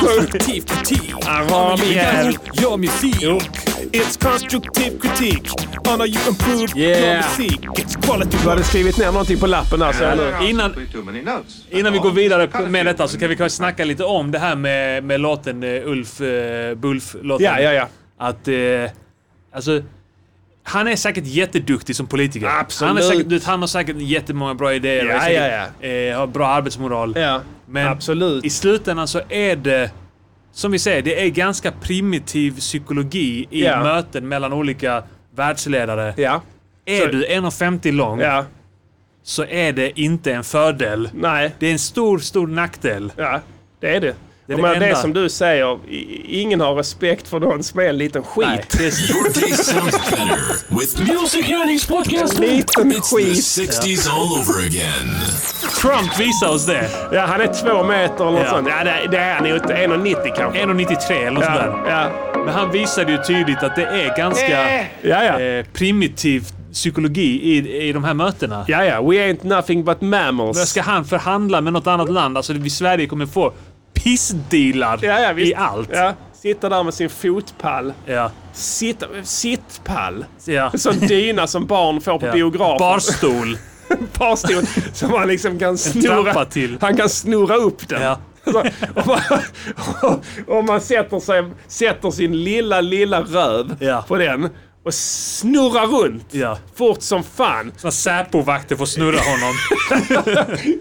Konstruktiv 0.00 0.60
kritik. 0.60 1.12
Arabjävlar. 1.26 2.32
Gör 2.62 2.76
musik. 2.76 3.16
It's 3.92 4.30
constructive 4.30 4.98
critique 5.02 5.50
on 5.92 6.00
how 6.00 6.06
you 6.06 6.18
improve 6.28 6.80
Yeah. 6.80 7.00
your 7.00 7.16
music. 7.16 7.58
It's 7.60 8.06
quality. 8.06 8.36
Du 8.42 8.48
hade 8.48 8.64
skrivit 8.64 8.98
ner 8.98 9.06
någonting 9.06 9.38
på 9.38 9.46
lappen 9.46 9.80
där, 9.80 9.94
jag 10.02 10.16
nu. 10.16 10.48
Innan, 10.48 10.74
innan 11.70 11.92
vi 11.92 11.98
går 11.98 12.10
vidare 12.10 12.68
med 12.68 12.86
detta 12.86 13.08
så 13.08 13.18
kan 13.18 13.28
vi 13.28 13.36
kanske 13.36 13.56
snacka 13.56 13.84
lite 13.84 14.04
om 14.04 14.30
det 14.30 14.38
här 14.38 14.56
med, 14.56 15.04
med 15.04 15.20
låten 15.20 15.62
eh, 15.62 15.88
Ulf 15.88 16.20
uh, 16.20 16.74
Bulf-låten. 16.74 17.46
Ja, 17.46 17.60
ja, 17.60 17.72
ja. 17.72 17.88
Att, 18.18 18.48
eh, 18.48 18.54
alltså, 19.54 19.82
han 20.66 20.88
är 20.88 20.96
säkert 20.96 21.24
jätteduktig 21.26 21.96
som 21.96 22.06
politiker. 22.06 22.46
Absolut. 22.60 22.88
Han, 22.88 22.98
är 22.98 23.02
säkert, 23.02 23.44
han 23.44 23.60
har 23.60 23.66
säkert 23.66 23.96
jättemånga 23.98 24.54
bra 24.54 24.74
idéer. 24.74 25.04
Ja, 25.04 25.16
och 25.16 25.22
säkert, 25.22 25.70
ja, 25.80 25.88
Eh, 25.88 26.18
har 26.18 26.26
bra 26.26 26.46
arbetsmoral. 26.48 27.12
Ja, 27.16 27.40
Men 27.66 27.88
absolut. 27.88 28.44
i 28.44 28.50
slutändan 28.50 29.08
så 29.08 29.20
är 29.28 29.56
det, 29.56 29.90
som 30.52 30.72
vi 30.72 30.78
säger, 30.78 31.02
det 31.02 31.22
är 31.22 31.28
ganska 31.28 31.72
primitiv 31.72 32.58
psykologi 32.60 33.46
i 33.50 33.64
Ja. 33.64 33.82
möten 33.82 34.28
mellan 34.28 34.52
olika 34.52 35.02
världsledare. 35.34 36.14
Ja. 36.16 36.42
Är 36.84 37.00
Så- 37.00 37.06
du 37.06 37.24
1,50 37.26 37.92
lång 37.92 38.20
Ja. 38.20 38.44
så 39.22 39.44
är 39.44 39.72
det 39.72 40.00
inte 40.00 40.32
en 40.32 40.44
fördel. 40.44 41.08
Nej. 41.14 41.54
Det 41.58 41.66
är 41.66 41.72
en 41.72 41.78
stor, 41.78 42.18
stor 42.18 42.46
nackdel. 42.46 43.12
Ja, 43.16 43.40
det 43.80 43.96
är 43.96 44.00
det. 44.00 44.14
Det 44.46 44.52
är 44.52 44.56
Det, 44.56 44.62
det 44.62 44.68
men 44.68 44.80
det 44.80 44.96
som 44.96 45.12
du 45.12 45.28
säger, 45.28 45.78
ingen 46.28 46.60
har 46.60 46.74
respekt 46.74 47.28
för 47.28 47.40
någon 47.40 47.62
som 47.62 47.80
är 47.80 47.84
en 47.84 47.98
liten 47.98 48.22
skit. 48.22 48.46
Nej, 48.48 48.64
det 48.78 48.86
är, 48.86 48.90
with 50.78 51.12
Music 51.12 51.86
Podcast. 51.86 52.38
Liten 52.38 52.92
It's 52.92 53.10
the 53.10 53.16
skit. 53.16 53.70
60s 53.72 54.10
all 54.10 54.32
over 54.40 54.66
again. 54.66 55.10
Trump 55.80 56.20
visar 56.20 56.48
oss 56.48 56.66
det. 56.66 56.90
Ja, 57.12 57.20
han 57.26 57.40
är 57.40 57.46
två 57.46 57.82
meter 57.82 58.14
eller 58.28 58.30
något 58.32 58.40
Ja. 58.44 58.50
sånt. 58.50 58.68
Ja, 58.70 58.84
det, 58.84 59.08
det 59.10 59.18
är 59.18 59.34
han 59.34 59.46
ju 59.46 59.54
inte. 59.54 59.74
1,90 59.74 60.32
kanske. 60.36 60.60
1,93 60.60 61.12
eller 61.12 61.30
något 61.30 61.44
sånt 61.44 61.56
där. 61.56 61.66
Ja, 61.86 62.10
ja. 62.34 62.42
Men 62.44 62.54
han 62.54 62.70
visade 62.70 63.12
ju 63.12 63.18
tydligt 63.22 63.62
att 63.62 63.76
det 63.76 63.84
är 63.86 64.16
ganska 64.16 64.78
Ja, 65.02 65.24
ja. 65.24 65.40
eh, 65.40 65.64
primitiv 65.72 66.44
psykologi 66.72 67.40
i, 67.42 67.88
i 67.88 67.92
de 67.92 68.04
här 68.04 68.14
mötena. 68.14 68.64
Ja, 68.68 68.84
ja. 68.84 69.02
We 69.02 69.14
ain't 69.16 69.46
nothing 69.46 69.84
but 69.84 70.00
mammals. 70.00 70.56
Men 70.56 70.66
Ska 70.66 70.82
han 70.82 71.04
förhandla 71.04 71.60
med 71.60 71.72
något 71.72 71.86
annat 71.86 72.10
land? 72.12 72.36
Alltså 72.36 72.52
vi 72.52 72.70
Sverige 72.70 73.06
kommer 73.06 73.26
få 73.26 73.52
pissdealar 74.04 74.98
Ja, 75.02 75.20
ja, 75.20 75.38
i 75.38 75.54
allt. 75.54 75.88
Ja, 75.92 76.14
sitta 76.32 76.68
där 76.68 76.82
med 76.84 76.94
sin 76.94 77.10
fotpall. 77.10 77.92
Ja. 78.06 78.30
Sitta, 78.52 79.06
sittpall. 79.22 80.24
ja. 80.44 80.70
En 80.72 80.78
sån 80.78 80.98
dyna 80.98 81.46
som 81.46 81.66
barn 81.66 82.00
får 82.00 82.18
på 82.18 82.26
Ja. 82.26 82.32
biografen. 82.32 82.78
Barstol. 82.78 83.58
Barstol. 84.18 84.64
Som 84.92 85.10
man 85.10 85.28
liksom 85.28 85.58
kan 85.58 85.78
snurra. 85.78 86.44
till. 86.44 86.78
Han 86.80 86.96
kan 86.96 87.08
snurra 87.08 87.54
upp 87.56 87.88
den. 87.88 88.02
Ja. 88.02 88.18
Så, 88.44 88.60
om 88.94 89.02
man, 89.06 90.20
om 90.58 90.66
man 90.66 90.80
sätter, 90.80 91.20
sig, 91.20 91.44
sätter 91.66 92.10
sin 92.10 92.44
lilla, 92.44 92.80
lilla 92.80 93.20
röv 93.20 93.76
Ja. 93.80 94.04
på 94.08 94.16
den 94.16 94.48
och 94.84 94.94
snurrar 94.94 95.86
runt 95.86 96.26
Ja. 96.30 96.58
fort 96.74 97.02
som 97.02 97.22
fan. 97.22 97.72
Såna 97.76 97.90
Säpo-vakter 97.90 98.76
får 98.76 98.86
snurra 98.86 99.18
honom. 99.18 99.54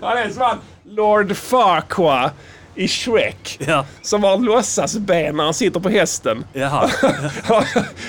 Han 0.02 0.18
är 0.18 0.30
som 0.30 0.42
han 0.42 0.58
Lord 0.86 1.36
Farquaad 1.38 2.30
i 2.76 2.88
Shrek. 2.88 3.60
Ja. 3.68 3.86
Som 4.02 4.24
har 4.24 4.38
låtsasben 4.38 5.38
när 5.38 5.44
han 5.44 5.54
sitter 5.54 5.80
på 5.80 5.90
hästen. 5.90 6.46
Jaha. 6.54 6.90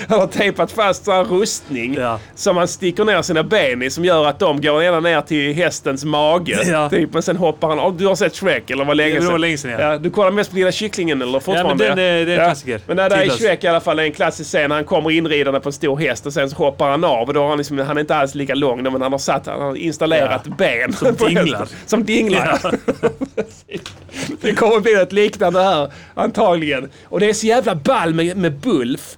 Han 0.09 0.19
har 0.19 0.27
tejpat 0.27 0.71
fast 0.71 1.07
en 1.07 1.23
rustning 1.23 1.93
Ja. 1.93 2.19
som 2.35 2.57
han 2.57 2.67
sticker 2.67 3.05
ner 3.05 3.21
sina 3.21 3.43
ben 3.43 3.81
i 3.81 3.89
som 3.89 4.05
gör 4.05 4.25
att 4.25 4.39
de 4.39 4.61
går 4.61 4.81
ända 4.81 4.99
ner 4.99 5.21
till 5.21 5.53
hästens 5.53 6.03
mage. 6.05 6.59
Ja. 6.65 6.89
Typ, 6.89 7.13
men 7.13 7.21
sen 7.23 7.37
hoppar 7.37 7.75
han. 7.75 7.97
Du 7.97 8.07
har 8.07 8.15
sett 8.15 8.35
Shrek 8.35 8.69
eller 8.69 8.85
var 8.85 8.95
länge 8.95 9.15
Ja, 9.15 9.21
det 9.21 9.27
var 9.27 9.37
länge 9.39 9.57
sedan, 9.57 9.71
ja. 9.71 9.97
Du 9.97 10.09
kollar 10.09 10.31
mest 10.31 10.49
på 10.49 10.55
Lilla 10.55 10.71
Kycklingen 10.71 11.21
eller 11.21 11.39
fortfarande? 11.39 11.87
den 11.87 11.99
är- 11.99 12.25
det 12.25 12.33
är 12.33 12.39
en 12.39 12.45
klassiker. 12.45 12.81
Men 12.87 12.97
där, 12.97 13.09
där 13.09 13.23
i. 13.25 13.29
Shrek 13.29 13.63
i 13.63 13.67
alla 13.67 13.79
fall 13.81 13.99
är 13.99 14.03
en 14.03 14.11
klassisk 14.11 14.49
scen. 14.49 14.71
Han 14.71 14.83
kommer 14.83 15.11
inridande 15.11 15.59
på 15.59 15.69
en 15.69 15.73
stor 15.73 15.97
häst 15.97 16.25
och 16.25 16.33
sen 16.33 16.49
så 16.49 16.55
hoppar 16.55 16.89
han 16.89 17.03
av. 17.03 17.27
Och 17.27 17.33
då 17.33 17.41
har 17.41 17.47
han, 17.49 17.57
liksom, 17.57 17.79
han 17.79 17.97
är 17.97 18.01
inte 18.01 18.15
alls 18.15 18.35
lika 18.35 18.55
lång 18.55 18.83
men 18.83 19.01
han 19.01 19.11
har, 19.11 19.19
satt, 19.19 19.45
han 19.47 19.61
har 19.61 19.75
installerat 19.75 20.41
Ja. 20.45 20.53
ben 20.57 20.93
Som 20.93 21.15
dinglar. 21.27 21.67
Som 21.85 22.03
dinglar. 22.05 22.59
Kommer 24.59 24.79
bli 24.79 24.93
ett 24.93 25.11
liknande 25.11 25.61
här 25.61 25.91
antagligen. 26.13 26.89
Och 27.05 27.19
det 27.19 27.29
är 27.29 27.33
så 27.33 27.47
jävla 27.47 27.75
ball 27.75 28.13
med, 28.13 28.37
med 28.37 28.59
Bulf. 28.59 29.17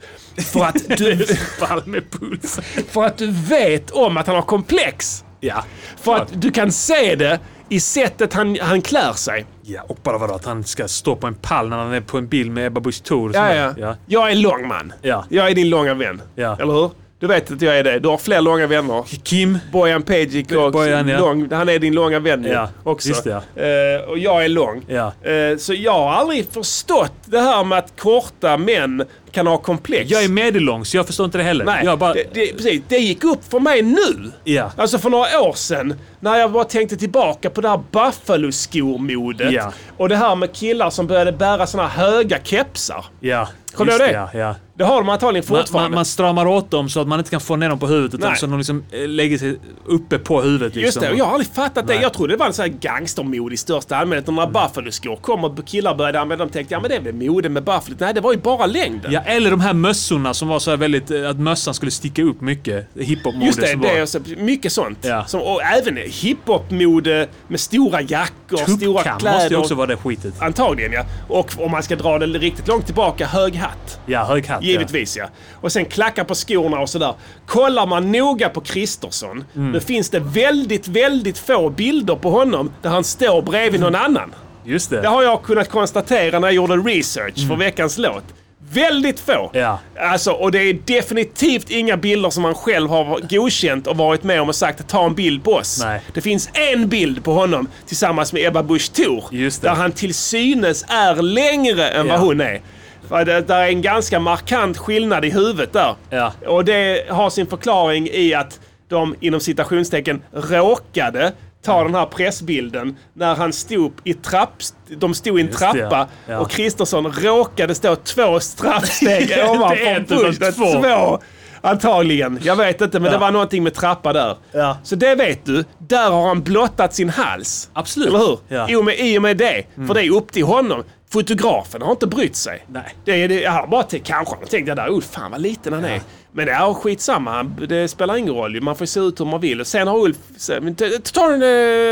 För 0.54 0.64
att, 0.64 0.88
du, 0.98 1.26
Ball 1.60 1.82
med 1.86 2.12
puls. 2.12 2.60
för 2.90 3.04
att 3.04 3.18
du 3.18 3.32
vet 3.32 3.92
om 3.92 4.18
att 4.18 4.28
han 4.28 4.36
har 4.36 4.44
komplex. 4.44 5.24
Ja. 5.40 5.64
För 6.02 6.16
att 6.16 6.42
du 6.42 6.52
kan 6.52 6.72
se 6.72 7.16
det 7.16 7.40
i 7.70 7.80
sättet 7.80 8.34
han, 8.34 8.58
han 8.62 8.82
klär 8.82 9.14
sig. 9.14 9.46
Ja, 9.62 9.82
och 9.88 9.98
bara 10.04 10.18
vadå? 10.18 10.34
Att 10.34 10.46
han 10.46 10.64
ska 10.64 10.88
stå 10.88 11.16
på 11.16 11.28
en 11.28 11.36
pall 11.36 11.70
när 11.70 11.78
han 11.78 11.94
är 11.94 12.02
på 12.02 12.18
en 12.18 12.28
bild 12.28 12.52
med 12.52 12.66
Ebba 12.66 12.82
Busch 12.82 13.04
Thor. 13.04 13.32
Ja, 13.36 13.56
ja. 13.56 13.74
ja. 13.78 13.96
Jag 14.06 14.32
är 14.32 14.36
lång 14.36 14.68
man. 14.68 14.94
Ja. 15.02 15.26
Jag 15.30 15.52
är 15.52 15.56
din 15.56 15.70
långa 15.70 15.94
vän. 15.94 16.22
Ja. 16.36 16.58
Eller 16.60 16.74
hur? 16.74 16.92
Du 17.20 17.28
vet 17.28 17.52
att 17.52 17.62
jag 17.62 17.80
är 17.80 17.84
det. 17.84 18.00
Du 18.00 18.10
har 18.10 18.18
fler 18.18 18.42
långa 18.42 18.68
vänner. 18.68 19.04
Kim. 19.24 19.58
Bojan 19.72 20.04
Pejic 20.04 20.52
och 20.52 20.72
Bojan, 20.72 21.08
ja. 21.08 21.20
lång, 21.20 21.52
han 21.52 21.70
är 21.70 21.80
din 21.80 21.94
långa 21.94 22.20
vän 22.20 22.44
Ja, 22.44 22.70
också. 22.84 23.10
just 23.10 23.24
det, 23.24 23.42
Eh, 23.56 24.10
och 24.10 24.18
jag 24.18 24.46
är 24.46 24.50
lång. 24.50 24.86
Ja. 24.88 25.14
Eh, 25.32 25.58
så 25.58 25.74
jag 25.74 25.92
har 25.92 26.12
aldrig 26.14 26.52
förstått 26.52 27.14
det 27.26 27.40
här 27.40 27.64
med 27.64 27.78
att 27.78 28.00
korta 28.00 28.58
män 28.58 29.04
kan 29.32 29.48
ha 29.48 29.58
komplex. 29.58 30.12
Jag 30.12 30.24
är 30.24 30.30
medellång 30.30 30.86
så 30.86 30.98
jag 30.98 31.08
förstår 31.08 31.26
inte 31.26 31.38
det 31.38 31.44
heller. 31.44 31.66
Nej, 31.66 31.98
bara... 31.98 32.14
det, 32.14 32.24
det, 32.34 32.54
precis. 32.54 32.82
Det 32.88 32.98
gick 32.98 33.24
upp 33.24 33.52
för 33.52 33.60
mig 33.60 33.82
nu. 33.82 34.32
Ja. 34.44 34.72
Alltså 34.78 35.00
för 35.00 35.10
några 35.10 35.42
år 35.42 35.54
sedan. 35.54 35.94
När 36.20 36.38
jag 36.38 36.52
bara 36.52 36.64
tänkte 36.64 36.98
tillbaka 36.98 37.50
på 37.50 37.62
det 37.62 37.70
här 37.70 37.80
Buffalo-skormodet. 37.92 39.52
Ja. 39.52 39.74
Och 39.98 40.10
det 40.10 40.16
här 40.16 40.36
med 40.36 40.54
killar 40.54 40.90
som 40.90 41.08
började 41.08 41.32
bära 41.32 41.68
såna 41.68 41.88
här 41.88 42.12
höga 42.12 42.40
kepsar. 42.44 43.06
Ja. 43.20 43.48
Kommer 43.74 43.92
du 43.92 43.98
ihåg 43.98 44.08
det? 44.08 44.30
Ja, 44.34 44.40
ja. 44.40 44.56
Det 44.78 44.84
har 44.84 44.98
de 44.98 45.10
antagligen 45.10 45.46
Man, 45.50 45.60
fortfarande. 45.60 45.90
man, 45.90 45.96
man 45.96 46.06
stramar 46.06 46.46
åt 46.46 46.72
dem 46.72 46.90
så 46.90 47.00
att 47.02 47.08
man 47.08 47.20
inte 47.20 47.32
kan 47.32 47.40
få 47.42 47.56
ner 47.56 47.70
dem 47.70 47.80
på 47.80 47.88
huvudet 47.88 48.14
utan 48.14 48.36
så 48.36 48.46
de 48.48 48.58
liksom 48.58 48.84
eh, 48.92 49.08
lägger 49.08 49.38
sig 49.38 49.58
uppe 49.86 50.20
på 50.20 50.42
huvudet. 50.42 50.76
Liksom. 50.76 50.82
Just 50.82 51.00
det, 51.02 51.10
och 51.12 51.18
jag 51.18 51.26
har 51.26 51.32
aldrig 51.34 51.52
fattat 51.54 51.88
det. 51.88 51.94
Nej. 51.94 52.02
Jag 52.02 52.14
trodde 52.14 52.34
det 52.34 52.38
var 52.38 52.46
en 52.48 52.54
sån 52.54 52.64
här 52.66 52.74
gangstermode 52.82 53.54
i 53.54 53.58
största 53.58 53.96
allmänhet. 53.96 54.28
När 54.28 54.48
Buffalo-skor 54.48 55.16
kom 55.16 55.44
och 55.44 55.66
killar 55.68 55.96
började 55.96 56.20
använda 56.20 56.46
dem 56.46 56.52
tänkte 56.52 56.74
jag 56.74 56.82
men 56.82 56.90
det 56.92 56.96
är 56.98 57.02
väl 57.02 57.14
mode 57.14 57.50
med 57.50 57.64
Buffalo. 57.64 57.96
Nej, 58.00 58.14
det 58.14 58.22
var 58.22 58.32
ju 58.34 58.40
bara 58.40 58.66
längden. 58.66 59.12
Ja, 59.12 59.22
eller 59.26 59.52
de 59.52 59.60
här 59.62 59.74
mössorna 59.74 60.34
som 60.34 60.48
var 60.48 60.60
så 60.60 60.70
här 60.70 60.78
väldigt... 60.78 61.12
eh, 61.12 61.30
Att 61.30 61.40
mössan 61.40 61.74
skulle 61.74 61.92
sticka 61.92 62.24
upp 62.24 62.42
mycket. 62.42 62.88
Hiphop-mode 62.96 63.46
Just 63.46 63.62
det, 63.62 63.68
som 63.68 63.82
det 63.82 64.00
var. 64.00 64.06
så, 64.06 64.20
mycket 64.38 64.72
sånt. 64.72 64.98
Ja. 65.02 65.26
Som, 65.26 65.42
och 65.42 65.62
även 65.64 65.98
hiphop-mode 65.98 67.28
med 67.48 67.60
stora 67.60 68.02
jackor, 68.02 68.58
stora 68.78 68.98
Tuppkam 69.04 69.20
kläder. 69.20 69.36
måste 69.38 69.54
ju 69.54 69.60
också 69.60 69.76
vara 69.76 69.88
det 69.88 69.98
skitet. 69.98 70.34
Antagligen 70.40 70.92
ja. 70.94 71.06
Och 71.28 71.54
om 71.60 71.72
man 71.72 71.84
ska 71.84 71.96
dra 71.96 72.20
det 72.20 72.26
riktigt 72.26 72.68
långt 72.68 72.86
tillbaka, 72.86 73.26
hög 73.28 73.56
hatt. 73.56 74.00
Ja, 74.06 74.24
hög 74.24 74.48
hatt. 74.48 74.64
Givetvis 74.72 75.18
ja. 75.18 75.26
Och 75.54 75.72
sen 75.72 75.86
klackar 75.86 76.24
på 76.24 76.36
skorna 76.36 76.80
och 76.80 76.90
sådär. 76.90 77.14
Kollar 77.46 77.86
man 77.86 78.12
noga 78.12 78.50
på 78.50 78.62
Kristersson, 78.62 79.44
Mm. 79.56 79.72
då 79.74 79.80
finns 79.80 80.10
det 80.10 80.20
väldigt, 80.20 80.88
väldigt 80.88 81.38
få 81.38 81.70
bilder 81.70 82.16
på 82.16 82.30
honom 82.30 82.72
där 82.82 82.90
han 82.90 83.04
står 83.04 83.42
bredvid 83.42 83.80
någon 83.82 83.96
annan. 83.96 84.36
Just 84.66 84.90
det. 84.90 85.02
Det 85.02 85.08
har 85.08 85.24
jag 85.24 85.44
kunnat 85.44 85.70
konstatera 85.70 86.40
när 86.40 86.48
jag 86.48 86.56
gjorde 86.56 86.76
research 86.76 87.48
för 87.48 87.56
veckans 87.56 87.98
låt. 87.98 88.24
Väldigt 88.72 89.20
få. 89.20 89.50
Mm. 89.54 89.62
Ja. 89.62 89.80
Alltså, 90.00 90.32
och 90.32 90.52
det 90.52 90.60
är 90.60 90.74
definitivt 90.86 91.70
inga 91.72 91.98
bilder 91.98 92.30
som 92.30 92.44
han 92.46 92.56
själv 92.56 92.90
har 92.90 93.20
godkänt 93.30 93.88
och 93.88 93.98
varit 93.98 94.24
med 94.24 94.42
om 94.42 94.50
och 94.50 94.56
sagt 94.56 94.88
ta 94.88 95.06
en 95.06 95.16
bild 95.16 95.44
på 95.44 95.54
oss. 95.54 95.80
Nej. 95.84 96.02
Det 96.14 96.22
finns 96.22 96.50
en 96.54 96.90
bild 96.90 97.24
på 97.24 97.34
honom 97.34 97.68
tillsammans 97.86 98.34
med 98.34 98.46
Ebba 98.48 98.64
Busch 98.64 98.92
Thor. 98.94 99.24
Där 99.62 99.70
han 99.76 99.92
till 99.92 100.14
synes 100.14 100.86
är 100.88 101.16
längre 101.22 101.88
än 101.90 102.08
Ja. 102.08 102.14
vad 102.18 102.22
hon 102.28 102.42
är. 102.42 102.62
Det, 103.10 103.50
är 103.54 103.68
en 103.68 103.82
ganska 103.82 104.20
markant 104.20 104.78
skillnad 104.78 105.26
i 105.26 105.30
huvudet 105.30 105.74
där. 105.74 105.96
Ja. 106.10 106.34
Och 106.48 106.66
det 106.66 107.06
har 107.10 107.30
sin 107.30 107.48
förklaring 107.48 108.08
i 108.12 108.34
att 108.34 108.60
de 108.90 109.16
inom 109.20 109.40
citationstecken 109.40 110.22
råkade 110.32 111.34
ta 111.66 111.84
den 111.84 111.96
här 111.96 112.06
pressbilden 112.06 112.98
när 113.14 113.36
han 113.36 113.54
stod 113.54 113.94
i 114.04 114.14
trapp... 114.14 114.50
De 114.98 115.14
stod 115.14 115.38
i 115.40 115.42
en 115.42 115.48
Just 115.48 115.60
trappa 115.60 115.80
ja. 115.82 116.08
Ja. 116.28 116.40
och 116.40 116.50
Kristersson 116.50 117.12
råkade 117.12 117.76
stå 117.76 117.96
två 117.96 118.40
trappsteg 118.40 119.32
ovanför 119.50 120.00
Busch. 120.00 120.56
två. 120.56 120.82
Två. 120.82 121.20
Antagligen. 121.62 122.40
Jag 122.44 122.56
vet 122.56 122.82
inte, 122.82 123.00
men 123.00 123.06
Ja. 123.06 123.18
det 123.18 123.18
var 123.22 123.32
någonting 123.32 123.64
med 123.64 123.74
trappa 123.74 124.14
där. 124.14 124.38
Ja. 124.52 124.78
Så 124.84 124.96
det 124.96 125.16
vet 125.16 125.46
du. 125.46 125.64
Där 125.78 126.12
har 126.12 126.28
han 126.28 126.42
blottat 126.44 126.94
sin 126.94 127.10
hals. 127.10 127.70
Absolut. 127.74 128.08
Eller 128.08 128.20
hur? 128.20 128.40
Ja. 128.48 128.70
I, 128.70 128.76
och 128.76 128.86
med, 128.86 128.96
I 129.00 129.18
och 129.18 129.22
med 129.22 129.38
det. 129.38 129.64
För 129.88 129.94
det 129.94 130.06
är 130.06 130.12
upp 130.16 130.32
till 130.32 130.44
honom. 130.44 130.84
Fotografen 131.10 131.82
har 131.82 131.92
inte 131.92 132.08
brytt 132.08 132.36
sig. 132.36 132.66
Nej. 132.72 132.96
Det 133.06 133.24
är 133.24 133.28
det, 133.28 133.42
jag 133.42 133.52
har 133.52 133.68
bara 133.68 133.84
tänkt, 133.84 134.08
kanske 134.08 134.36
han 134.36 134.48
tänkte 134.48 134.76
där, 134.76 134.90
oh 134.90 135.02
fan 135.02 135.32
vad 135.32 135.42
liten 135.42 135.74
han 135.74 135.86
är. 135.86 136.02
Men 136.32 136.46
det 136.46 136.52
är 136.52 136.74
skitsamma, 136.74 137.32
Han- 137.32 137.66
det 137.70 137.88
spelar 137.88 138.18
ingen 138.18 138.34
roll. 138.34 138.62
Man 138.62 138.76
får 138.76 138.86
se 138.86 139.00
ut 139.00 139.20
hur 139.20 139.26
man 139.26 139.42
vill. 139.42 139.62
Och 139.62 139.68
sen 139.68 139.88
har 139.88 139.98
Ulf, 140.00 140.18
så- 140.38 140.58
men 140.62 140.76
t- 140.76 140.90
ta 141.14 141.28
den, 141.28 141.42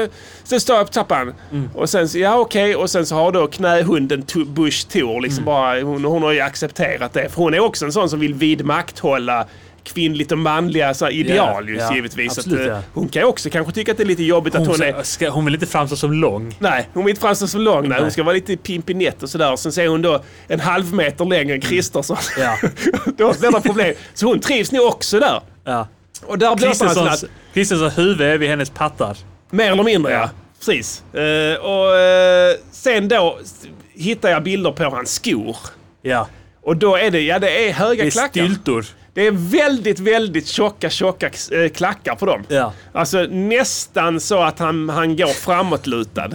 eh, 0.04 0.10
sen 0.44 0.60
står 0.60 0.76
jag 0.78 0.86
på 0.88 0.94
trappan. 0.94 1.34
Mm. 1.52 1.70
Och 1.76 1.90
sen 1.90 2.08
ja 2.14 2.38
okej, 2.40 2.76
och 2.76 2.90
sen 2.90 3.06
så 3.06 3.16
har 3.16 3.32
då 3.32 3.48
knähunden 3.48 4.26
Bush 4.48 4.88
Thor 4.88 5.22
liksom 5.22 5.44
Mm. 5.44 5.46
bara, 5.46 5.82
hon, 5.82 6.06
hon 6.06 6.24
har 6.24 6.32
ju 6.32 6.40
accepterat 6.42 7.14
det. 7.14 7.30
För 7.30 7.42
hon 7.42 7.54
är 7.54 7.60
också 7.60 7.86
en 7.86 7.92
sån 7.92 8.10
som 8.10 8.20
vill 8.20 8.34
vidmakthålla 8.34 9.46
kvinnligt 9.86 10.32
och 10.32 10.38
manliga 10.38 10.94
så 10.94 11.06
här, 11.06 11.12
ideal 11.12 11.70
ju, 11.70 11.78
ja, 11.78 11.96
givetvis. 11.96 12.38
absolut, 12.38 12.60
att, 12.60 12.68
ja. 12.68 12.82
Hon 12.94 13.10
kan 13.10 13.22
ju 13.22 13.28
också 13.28 13.50
kanske 13.50 13.74
tycka 13.74 13.92
att 13.92 13.98
det 13.98 14.04
är 14.04 14.08
lite 14.08 14.24
jobbigt 14.24 14.56
att 14.56 14.68
Hon, 14.68 14.68
hon 14.68 14.82
är... 14.82 15.04
ska, 15.04 15.30
hon 15.30 15.46
vill 15.46 15.54
inte 15.54 15.66
framstå 15.66 15.96
som 15.96 16.14
lång. 16.14 16.56
Nej, 16.60 16.90
hon 16.94 17.06
vill 17.06 17.10
inte 17.10 17.22
framstå 17.22 17.48
så 17.48 17.58
lång. 17.58 17.90
Nej. 17.90 17.98
Hon 17.98 18.04
Nej. 18.04 18.12
ska 18.12 18.24
vara 18.24 18.36
lite 18.36 18.58
pimpinett 18.58 19.24
och 19.24 19.30
sådär. 19.30 19.56
Sen 19.56 19.72
ser 19.72 19.88
hon 19.88 20.02
då 20.02 20.24
en 20.48 20.60
halv 20.60 20.94
meter 20.94 21.26
längre 21.26 21.54
än 21.56 21.62
Kristersson. 21.62 22.18
Ja. 22.40 22.58
då 23.18 23.34
blir 23.34 23.52
det 23.52 23.62
problem. 23.62 23.94
Så 24.14 24.26
hon 24.26 24.40
trivs 24.40 24.72
nog 24.72 24.88
också 24.88 25.20
där. 25.20 25.42
Ja. 25.64 25.88
Och 26.26 26.38
där 26.38 26.56
blir 26.56 26.68
det 26.68 26.72
Kristenssons, 26.72 27.26
Kristenssons 27.54 27.98
huvud 27.98 28.22
är 28.22 28.38
vid 28.38 28.50
hennes 28.50 28.70
pattar. 28.70 29.18
Mer 29.50 29.72
eller 29.72 29.84
mindre 29.84 30.12
ja. 30.12 30.20
Ja. 30.20 30.30
Precis. 30.60 31.04
Eh, 31.14 31.56
och 31.56 31.98
eh, 31.98 32.56
sen 32.72 33.08
då 33.08 33.40
hittar 33.94 34.30
jag 34.30 34.44
bilder 34.44 34.72
på 34.72 34.84
hans 34.84 35.14
skor. 35.14 35.58
Ja. 36.02 36.28
Och 36.66 36.78
då 36.78 36.96
är 36.96 37.12
det, 37.12 37.22
ja 37.22 37.40
det 37.40 37.70
är 37.70 37.74
höga 37.74 38.04
Det 38.04 38.10
är 38.10 38.12
klackar. 38.12 38.30
styltor. 38.46 38.86
Det 39.14 39.28
är 39.28 39.32
väldigt, 39.32 40.00
väldigt 40.00 40.48
tjocka, 40.48 40.90
tjocka 40.90 41.28
eh, 41.52 41.70
klackar 41.74 42.16
på 42.16 42.26
dem. 42.26 42.44
Ja. 42.48 42.74
Alltså 42.94 43.18
nästan 43.30 44.20
så 44.20 44.42
att 44.42 44.60
han, 44.60 44.90
han 44.90 45.16
går 45.16 45.28
framåtlutad. 45.28 46.30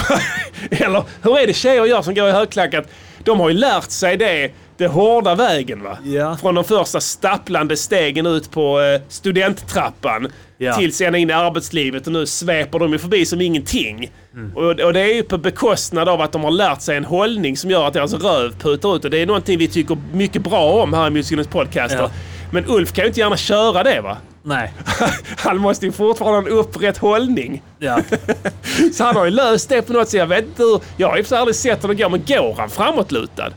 Eller 0.70 1.04
hur 1.22 1.38
är 1.38 1.46
det 1.46 1.52
tjejer 1.52 1.84
gör 1.84 2.02
som 2.02 2.14
går 2.14 2.28
i 2.28 2.32
högklackat? 2.32 2.84
De 3.24 3.40
har 3.40 3.48
ju 3.48 3.54
lärt 3.54 3.90
sig 3.90 4.16
det, 4.16 4.50
det 4.76 4.86
hårda 4.86 5.34
vägen 5.34 5.82
va? 5.82 5.98
Ja. 6.04 6.36
Från 6.36 6.54
de 6.54 6.64
första 6.64 7.00
stapplande 7.00 7.76
stegen 7.76 8.26
ut 8.26 8.50
på 8.50 8.80
eh, 8.80 9.00
studenttrappan 9.08 10.28
Ja. 10.62 10.74
till 10.74 10.94
sen 10.94 11.14
in 11.14 11.30
i 11.30 11.32
arbetslivet 11.32 12.06
och 12.06 12.12
nu 12.12 12.26
sveper 12.26 12.78
de 12.78 12.92
ju 12.92 12.98
förbi 12.98 13.26
som 13.26 13.40
ingenting. 13.40 14.10
Mm. 14.34 14.56
Och, 14.56 14.80
och 14.80 14.92
det 14.92 15.00
är 15.00 15.14
ju 15.14 15.22
på 15.22 15.38
bekostnad 15.38 16.08
av 16.08 16.20
att 16.20 16.32
de 16.32 16.44
har 16.44 16.50
lärt 16.50 16.80
sig 16.80 16.96
en 16.96 17.04
hållning 17.04 17.56
som 17.56 17.70
gör 17.70 17.86
att 17.86 17.94
deras 17.94 18.14
röv 18.14 18.58
putar 18.58 18.96
ut. 18.96 19.04
Och 19.04 19.10
det 19.10 19.18
är 19.18 19.26
någonting 19.26 19.58
vi 19.58 19.68
tycker 19.68 19.96
mycket 20.12 20.42
bra 20.42 20.82
om 20.82 20.92
här 20.92 21.06
i 21.06 21.10
Musikernas 21.10 21.46
podcaster. 21.46 21.98
Ja. 21.98 22.10
Men 22.52 22.64
Ulf 22.68 22.92
kan 22.92 23.04
ju 23.04 23.08
inte 23.08 23.20
gärna 23.20 23.36
köra 23.36 23.82
det 23.82 24.00
va? 24.00 24.16
Nej. 24.42 24.72
Han 25.36 25.58
måste 25.58 25.86
ju 25.86 25.92
fortfarande 25.92 26.40
ha 26.40 26.46
en 26.46 26.58
upprätt 26.58 26.98
hållning. 26.98 27.62
Ja. 27.78 28.00
Så 28.92 29.04
han 29.04 29.16
har 29.16 29.24
ju 29.24 29.30
löst 29.30 29.68
det 29.68 29.82
på 29.82 29.92
något 29.92 30.08
sätt. 30.08 30.18
Jag 30.18 30.26
vet 30.26 30.44
inte 30.44 30.62
hur. 30.62 30.80
Jag 30.96 31.08
har 31.08 31.22
sig 31.22 31.38
aldrig 31.38 31.54
sett 31.54 31.82
honom 31.82 31.96
gå, 31.96 32.08
men 32.08 32.24
går 32.26 32.54
han 32.58 32.70
framåtlutad? 32.70 33.52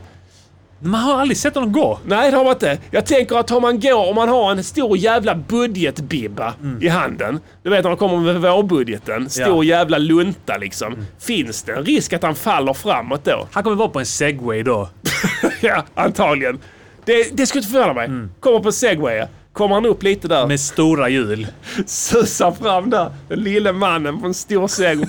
Man 0.80 1.00
har 1.00 1.20
aldrig 1.20 1.36
sett 1.36 1.54
honom 1.54 1.72
gå. 1.72 1.98
Nej, 2.06 2.30
det 2.30 2.36
har 2.36 2.44
man 2.44 2.52
inte. 2.52 2.78
Jag 2.90 3.06
tänker 3.06 3.36
att 3.36 3.50
om 3.50 3.62
man 3.62 3.80
går, 3.80 4.08
om 4.08 4.14
man 4.14 4.28
har 4.28 4.50
en 4.50 4.64
stor 4.64 4.96
jävla 4.96 5.34
budgetbibba 5.34 6.54
i 6.80 6.88
handen. 6.88 7.40
Du 7.62 7.70
vet 7.70 7.82
när 7.84 7.90
de 7.90 7.96
kommer 7.96 8.18
med 8.18 8.40
vårbudgeten. 8.40 9.30
Stor 9.30 9.64
Ja. 9.64 9.78
jävla 9.78 9.98
lunta 9.98 10.56
liksom. 10.56 10.96
Finns 11.18 11.62
det 11.62 11.72
en 11.72 11.84
risk 11.84 12.12
att 12.12 12.22
han 12.22 12.34
faller 12.34 12.72
framåt 12.74 13.24
då? 13.24 13.48
Han 13.52 13.62
kommer 13.62 13.76
vara 13.76 13.88
på 13.88 13.98
en 13.98 14.06
segway 14.06 14.62
då. 14.62 14.88
ja, 15.60 15.84
antagligen. 15.94 16.58
Det, 17.04 17.36
det 17.36 17.46
skulle 17.46 17.62
inte 17.62 17.72
förvåna 17.72 17.92
mig. 17.94 18.10
Kommer 18.40 18.58
på 18.60 18.68
en 18.68 18.72
segway. 18.72 19.26
Kommer 19.52 19.74
han 19.74 19.86
upp 19.86 20.02
lite 20.02 20.28
där. 20.28 20.46
Med 20.46 20.60
stora 20.60 21.08
hjul. 21.08 21.46
susar 21.86 22.52
fram 22.52 22.90
där. 22.90 23.10
Den 23.28 23.40
lille 23.40 23.72
mannen 23.72 24.20
på 24.20 24.26
en 24.26 24.34
stor 24.34 24.68
segway. 24.68 25.08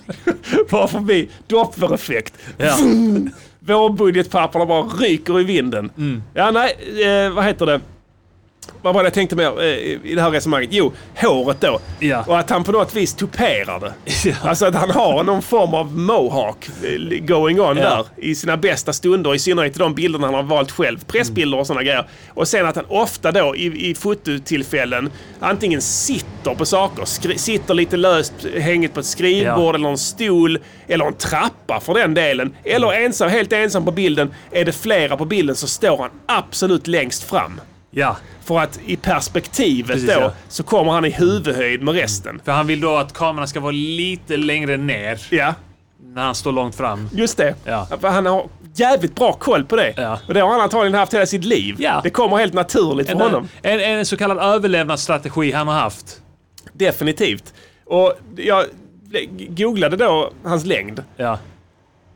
Bara 0.70 0.88
förbi. 0.88 1.28
Dopplereffekt. 1.46 2.34
Ja. 2.58 2.76
Vårbudgetpapperna 3.66 4.66
bara 4.66 4.82
ryker 4.82 5.40
i 5.40 5.44
vinden. 5.44 5.90
Ja, 6.34 6.50
nej, 6.50 6.76
eh, 7.26 7.30
vad 7.30 7.44
heter 7.44 7.66
det? 7.66 7.80
Vad 8.82 8.94
var 8.94 9.02
det 9.02 9.06
jag 9.06 9.14
tänkte 9.14 9.36
mer 9.36 9.62
eh, 9.62 9.66
i 10.04 10.12
det 10.14 10.22
här 10.22 10.30
resonemanget? 10.30 10.70
Jo, 10.72 10.92
håret 11.16 11.60
då. 11.60 11.78
Ja. 11.98 12.24
Och 12.26 12.38
att 12.38 12.50
han 12.50 12.64
på 12.64 12.72
något 12.72 12.94
vis 12.96 13.14
tuperar 13.14 13.80
det. 13.80 13.92
Alltså 14.42 14.66
att 14.66 14.74
han 14.74 14.90
har 14.90 15.24
någon 15.24 15.42
form 15.42 15.74
av 15.74 15.98
mohawk 15.98 16.68
eh, 16.84 17.24
going 17.26 17.60
on 17.60 17.76
Ja. 17.76 17.82
där 17.82 18.06
i 18.16 18.34
sina 18.34 18.56
bästa 18.56 18.92
stunder. 18.92 19.34
I 19.34 19.38
synnerhet 19.38 19.76
i 19.76 19.78
de 19.78 19.94
bilderna 19.94 20.26
han 20.26 20.34
har 20.34 20.42
valt 20.42 20.70
själv. 20.70 21.04
Pressbilder 21.04 21.58
och 21.58 21.66
sådana 21.66 21.82
grejer. 21.82 22.08
Och 22.34 22.48
sen 22.48 22.66
att 22.66 22.76
han 22.76 22.84
ofta 22.88 23.32
då 23.32 23.56
i, 23.56 23.90
i 23.90 23.94
fototillfällen 23.94 25.10
antingen 25.40 25.82
sitter 25.82 26.54
på 26.54 26.64
saker, 26.66 27.04
skri- 27.04 27.38
sitter 27.38 27.74
lite 27.74 27.96
löst 27.96 28.32
hängigt 28.58 28.94
på 28.94 29.00
ett 29.00 29.06
skrivbord 29.06 29.74
eller 29.74 29.88
en 29.88 29.98
stol 29.98 30.58
eller 30.88 31.04
en 31.04 31.14
trappa 31.14 31.80
för 31.80 31.94
den 31.94 32.14
delen. 32.14 32.54
Eller 32.64 32.92
ensam, 32.92 33.30
helt 33.30 33.52
ensam 33.52 33.84
på 33.84 33.90
bilden. 33.90 34.34
Är 34.50 34.64
det 34.64 34.72
flera 34.72 35.16
på 35.16 35.24
bilden 35.24 35.56
så 35.56 35.66
står 35.66 35.98
han 35.98 36.10
absolut 36.26 36.86
längst 36.86 37.22
fram. 37.22 37.60
Ja, 37.98 38.16
För 38.44 38.58
att 38.60 38.80
i 38.86 38.96
perspektivet 38.96 39.90
Precis, 39.92 40.14
då 40.14 40.20
ja. 40.20 40.32
så 40.48 40.62
kommer 40.62 40.92
han 40.92 41.04
i 41.04 41.10
huvudhöjd 41.10 41.82
med 41.82 41.94
resten. 41.94 42.40
för 42.44 42.52
han 42.52 42.66
vill 42.66 42.80
då 42.80 42.96
att 42.96 43.12
kameran 43.12 43.48
ska 43.48 43.60
vara 43.60 43.72
lite 43.72 44.36
längre 44.36 44.76
ner 44.76 45.26
Ja, 45.30 45.54
när 46.02 46.24
han 46.24 46.34
står 46.34 46.52
långt 46.52 46.74
fram. 46.74 47.08
just 47.12 47.36
det. 47.36 47.54
Ja. 47.64 47.88
För 48.00 48.08
han 48.08 48.26
har 48.26 48.48
jävligt 48.74 49.14
bra 49.14 49.32
koll 49.32 49.64
på 49.64 49.76
det. 49.76 49.94
Ja. 49.96 50.18
Och 50.28 50.34
det 50.34 50.40
har 50.40 50.48
han 50.52 50.60
antagligen 50.60 50.94
haft 50.98 51.14
hela 51.14 51.26
sitt 51.26 51.44
liv. 51.44 51.76
Ja. 51.78 52.00
Det 52.04 52.10
kommer 52.10 52.36
helt 52.36 52.54
naturligt 52.54 53.06
för 53.06 53.14
En, 53.14 53.20
honom. 53.20 53.48
en, 53.62 53.80
en 53.80 54.06
så 54.06 54.16
kallad 54.16 54.38
överlevnadsstrategi 54.38 55.52
han 55.52 55.68
har 55.68 55.74
haft. 55.74 56.20
Definitivt. 56.72 57.54
Och 57.86 58.14
jag 58.36 58.64
googlade 59.48 59.96
då 59.96 60.30
hans 60.44 60.64
längd. 60.64 61.02
Ja, 61.16 61.38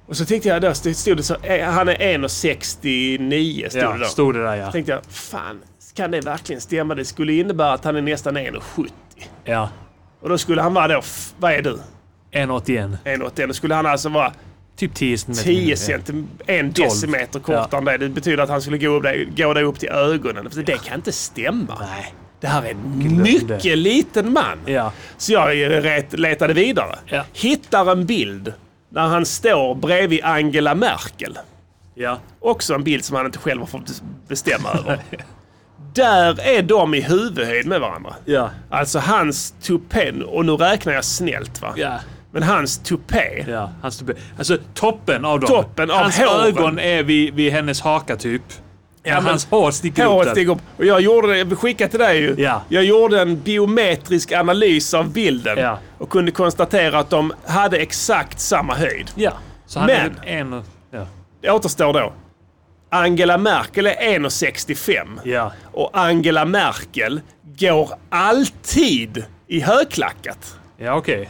Och 0.07 0.17
så 0.17 0.25
tänkte 0.25 0.49
jag, 0.49 0.63
då 0.63 0.75
stod 0.75 1.17
det 1.17 1.23
så, 1.23 1.37
eh, 1.43 1.67
han 1.69 1.89
är 1.89 1.95
1,69 1.95 3.69
stod 3.69 3.81
det 3.81 3.87
ja 3.87 3.97
då. 3.99 4.05
stod 4.05 4.35
det 4.35 4.43
där 4.43 4.57
ja. 4.57 4.73
tänkte 4.73 4.93
jag, 4.93 5.01
fan, 5.09 5.61
kan 5.95 6.11
det 6.11 6.21
verkligen 6.21 6.61
stämma? 6.61 6.95
Det 6.95 7.05
skulle 7.05 7.33
innebära 7.33 7.73
att 7.73 7.85
han 7.85 7.97
är 7.97 8.03
nästan 8.03 8.37
1,70. 8.39 8.89
Ja, 9.45 9.71
Och 10.21 10.29
då 10.29 10.39
skulle 10.39 10.63
han 10.63 10.75
vara 10.75 10.89
då, 10.89 11.03
vad 11.39 11.53
är 11.53 11.63
du? 11.63 11.79
1,81. 12.33 12.97
1,81. 13.05 13.47
Då 13.47 13.53
skulle 13.53 13.75
han 13.75 13.87
alltså 13.87 14.09
vara 14.09 14.33
Typ 14.77 14.95
10 14.95 15.19
centimeter. 15.19 15.45
10 15.53 15.77
centimeter, 15.77 16.45
en 16.47 16.73
decimeter 16.73 17.41
kortare 17.41 17.69
Ja. 17.73 17.79
än 17.79 17.85
det. 17.85 17.99
Det 17.99 18.09
betyder 18.09 18.43
att 18.43 18.49
han 18.49 18.63
skulle 18.63 18.79
gå, 18.79 18.89
upp 18.89 19.03
där, 19.03 19.29
gå 19.37 19.55
där 19.55 19.63
upp 19.63 19.79
till 19.79 19.89
ögonen. 19.89 20.51
För 20.51 20.63
Det 20.63 20.85
kan 20.85 20.95
inte 20.95 21.13
stämma. 21.13 21.79
Nej. 21.81 22.15
Det 22.41 22.47
här 22.47 22.63
är 22.63 22.71
en 22.71 23.23
mycket 23.23 23.63
det. 23.63 23.77
liten 23.77 24.33
man. 24.33 24.59
Ja. 24.67 24.93
Så 25.17 25.33
jag 25.33 25.57
letade 26.13 26.55
vidare. 26.55 26.99
Ja. 27.07 27.25
Hittar 27.33 27.93
en 27.93 28.07
bild 28.07 28.53
när 28.89 29.07
han 29.07 29.27
står 29.27 29.75
bredvid 29.75 30.25
Angela 30.25 30.75
Merkel. 30.75 31.39
Ja. 31.95 32.19
Också 32.41 32.75
en 32.75 32.85
bild 32.85 33.05
som 33.05 33.17
han 33.17 33.27
inte 33.27 33.39
själv 33.39 33.61
har 33.61 33.67
fått 33.67 34.03
bestämma 34.29 34.69
över. 34.71 34.99
Där 35.95 36.41
är 36.41 36.63
de 36.63 36.95
i 36.95 37.01
huvudhöjd 37.01 37.67
med 37.67 37.81
varandra. 37.81 38.15
Ja. 38.25 38.51
Alltså 38.71 38.99
hans 38.99 39.55
tupé, 39.63 40.13
och 40.27 40.45
nu 40.45 40.53
räknar 40.53 40.93
jag 40.93 41.05
snällt 41.05 41.63
va. 41.63 41.73
Ja. 41.77 41.99
Men 42.33 42.43
hans 42.43 42.79
tupé. 42.79 43.45
Ja, 43.49 43.71
hans 43.83 43.99
typ, 43.99 44.11
alltså 44.39 44.59
toppen 44.75 45.25
av 45.25 45.41
dem. 45.41 45.49
Toppen 45.49 45.91
av 45.91 45.97
hans 45.97 46.19
håren. 46.19 46.47
ögon 46.47 46.79
är 46.79 47.03
vid, 47.03 47.35
vid 47.35 47.53
hennes 47.53 47.81
haka 47.81 48.17
typ. 48.17 48.43
Ja, 49.03 49.15
men- 49.15 49.25
hans 49.25 49.47
hår 49.47 49.71
sticker 49.71 50.21
upp 50.29 50.35
där. 50.35 50.49
upp. 50.49 50.59
Och 50.77 50.85
jag 50.85 51.01
gjorde 51.01 51.29
det, 51.29 51.39
jag 51.39 51.59
skickade 51.59 51.91
till 51.91 52.01
dig 52.01 52.19
ju. 52.21 52.35
Ja. 52.39 52.63
Jag 52.69 52.85
gjorde 52.85 53.21
en 53.23 53.41
biometrisk 53.41 54.33
analys 54.33 54.95
av 54.95 55.13
bilden. 55.13 55.59
Ja. 55.59 55.79
Och 55.99 56.11
kunde 56.11 56.31
konstatera 56.31 56.99
att 56.99 57.11
de 57.11 57.33
hade 57.47 57.77
exakt 57.77 58.41
samma 58.41 58.75
höjd. 58.75 59.11
Ja. 59.15 59.33
Så 59.67 59.79
han 59.79 59.87
Men- 59.87 60.01
är 60.25 60.41
en. 60.41 60.63
Ja. 60.91 61.07
Det 61.41 61.51
återstår 61.51 61.93
då. 61.93 62.13
Angela 62.91 63.39
Merkel 63.39 63.87
är 63.87 63.95
1,65. 63.95 65.19
Ja. 65.25 65.53
Och 65.73 65.91
Angela 65.93 66.45
Merkel 66.45 67.21
går 67.59 67.91
alltid 68.09 69.25
i 69.47 69.61
högklackat. 69.61 70.57
Ja, 70.77 70.95
okej. 70.95 71.29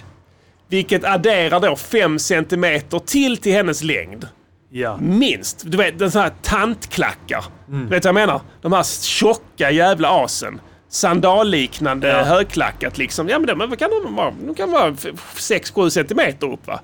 Vilket 0.68 1.04
adderar 1.04 1.60
då 1.60 1.76
5 1.76 2.18
centimeter 2.18 2.98
till 2.98 3.36
till 3.36 3.52
hennes 3.52 3.82
längd. 3.82 4.28
Ja. 4.70 4.96
Minst. 4.96 5.62
Du 5.66 5.76
vet, 5.76 5.98
den 5.98 6.10
sån 6.10 6.22
här 6.22 6.32
tantklackar. 6.42 7.44
Mm. 7.68 7.88
Vet 7.88 8.02
du 8.02 8.12
vad 8.12 8.20
jag 8.20 8.26
menar? 8.28 8.40
De 8.62 8.72
här 8.72 8.82
tjocka 9.02 9.70
jävla 9.70 10.08
asen. 10.24 10.60
Sandalliknande 10.88 12.08
Ja. 12.08 12.22
högklackat 12.22 12.98
liksom. 12.98 13.28
Ja 13.28 13.38
men 13.38 13.58
de, 13.58 13.76
kan 13.76 13.90
de 14.04 14.14
vara? 14.16 14.34
De 14.46 14.54
kan 14.54 14.70
vara 14.70 14.90
6-7 15.36 15.90
centimeter 15.90 16.52
upp 16.52 16.66
va? 16.66 16.80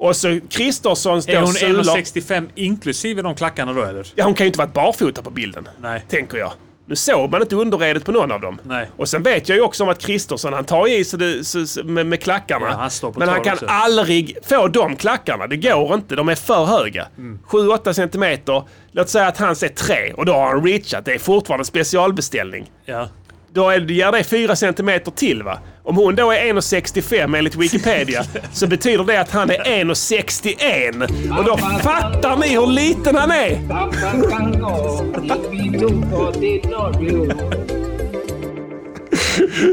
Och 0.00 0.16
så 0.16 0.40
Kristersson 0.50 1.22
står. 1.22 1.32
Är 1.32 1.40
hon 1.40 1.52
sular. 1.54 1.96
1,65 1.96 2.48
inklusive 2.54 3.22
de 3.22 3.34
klackarna 3.34 3.72
då 3.72 3.82
eller? 3.82 4.06
Ja 4.14 4.24
hon 4.24 4.34
kan 4.34 4.44
ju 4.44 4.46
inte 4.46 4.58
varit 4.58 4.72
barfota 4.72 5.22
på 5.22 5.30
bilden. 5.30 5.68
Nej. 5.80 6.04
Tänker 6.08 6.38
jag. 6.38 6.52
Nu 6.86 6.96
såg 6.96 7.30
man 7.30 7.42
inte 7.42 7.56
underredet 7.56 8.04
på 8.04 8.12
någon 8.12 8.32
av 8.32 8.40
dem. 8.40 8.60
Nej. 8.64 8.90
Och 8.96 9.08
sen 9.08 9.22
vet 9.22 9.48
jag 9.48 9.56
ju 9.56 9.62
också 9.62 9.82
om 9.82 9.88
att 9.88 9.98
Kristersson 9.98 10.52
han 10.52 10.64
tar 10.64 10.88
i 10.88 11.04
så 11.04 11.16
det, 11.16 11.44
så, 11.44 11.66
så, 11.66 11.84
med, 11.84 12.06
med 12.06 12.22
klackarna. 12.22 12.66
Ja, 12.66 12.88
han 13.02 13.12
men 13.16 13.28
han 13.28 13.42
kan 13.42 13.52
också. 13.52 13.66
aldrig 13.66 14.36
få 14.42 14.68
de 14.68 14.96
klackarna. 14.96 15.46
Det 15.46 15.56
går 15.56 15.94
inte. 15.94 16.16
De 16.16 16.28
är 16.28 16.34
för 16.34 16.64
höga. 16.64 17.06
Mm. 17.18 17.38
7-8 17.48 17.92
centimeter. 17.92 18.62
Låt 18.92 19.08
säga 19.08 19.26
att 19.26 19.38
hans 19.38 19.62
är 19.62 19.68
3 19.68 20.12
och 20.12 20.26
då 20.26 20.32
har 20.32 20.46
han 20.46 20.66
reachat. 20.66 21.04
Det 21.04 21.14
är 21.14 21.18
fortfarande 21.18 21.64
specialbeställning. 21.64 22.70
Ja. 22.84 23.08
Då 23.52 23.70
är, 23.70 23.80
ger 23.80 24.12
det 24.12 24.24
4 24.24 24.56
centimeter 24.56 25.10
till 25.10 25.42
va? 25.42 25.58
Om 25.82 25.96
hon 25.96 26.14
då 26.14 26.30
är 26.30 26.36
1,65 26.52 27.38
enligt 27.38 27.54
Wikipedia 27.56 28.22
så 28.52 28.66
betyder 28.66 29.04
det 29.04 29.20
att 29.20 29.30
han 29.30 29.50
är 29.50 29.84
1,61. 29.84 31.38
Och 31.38 31.44
då 31.44 31.56
fattar 31.56 32.36
ni 32.36 32.48
hur 32.48 32.66
liten 32.66 33.16
han 33.16 33.30
är! 33.30 33.60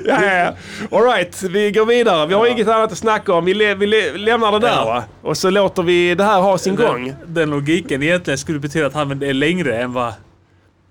Ja, 0.06 0.24
ja, 0.24 0.34
ja. 0.34 0.54
All 0.98 1.04
right, 1.04 1.44
vi 1.44 1.72
går 1.72 1.86
vidare. 1.86 2.28
Vi 2.28 2.34
har 2.34 2.48
inget 2.48 2.68
annat 2.68 2.92
att 2.92 2.98
snacka 2.98 3.34
om. 3.34 3.46
Vi, 3.46 3.54
le, 3.54 3.76
vi 3.76 3.88
le, 3.88 4.18
lämnar 4.18 4.52
det 4.52 4.60
där 4.60 4.68
Ja. 4.68 4.86
va? 4.86 5.04
Och 5.22 5.38
så 5.38 5.50
låter 5.50 5.84
vi 5.84 6.16
det 6.16 6.24
här 6.24 6.42
ha 6.42 6.58
sin 6.58 6.76
gång. 6.76 7.06
Den, 7.06 7.16
den 7.34 7.50
logiken 7.50 8.04
egentligen 8.04 8.38
skulle 8.38 8.60
betyda 8.60 8.88
att 8.88 8.94
han 8.94 9.24
är 9.24 9.34
längre 9.34 9.78
än 9.82 9.94
vad... 9.94 10.14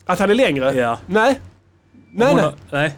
Att 0.06 0.18
han 0.18 0.30
är 0.30 0.34
längre? 0.34 0.72
Ja. 0.74 0.98
Nej. 1.06 1.40
Nej, 2.16 2.28
hon 2.28 2.36
nej. 2.36 2.44
har- 2.44 2.54
nej. 2.70 2.92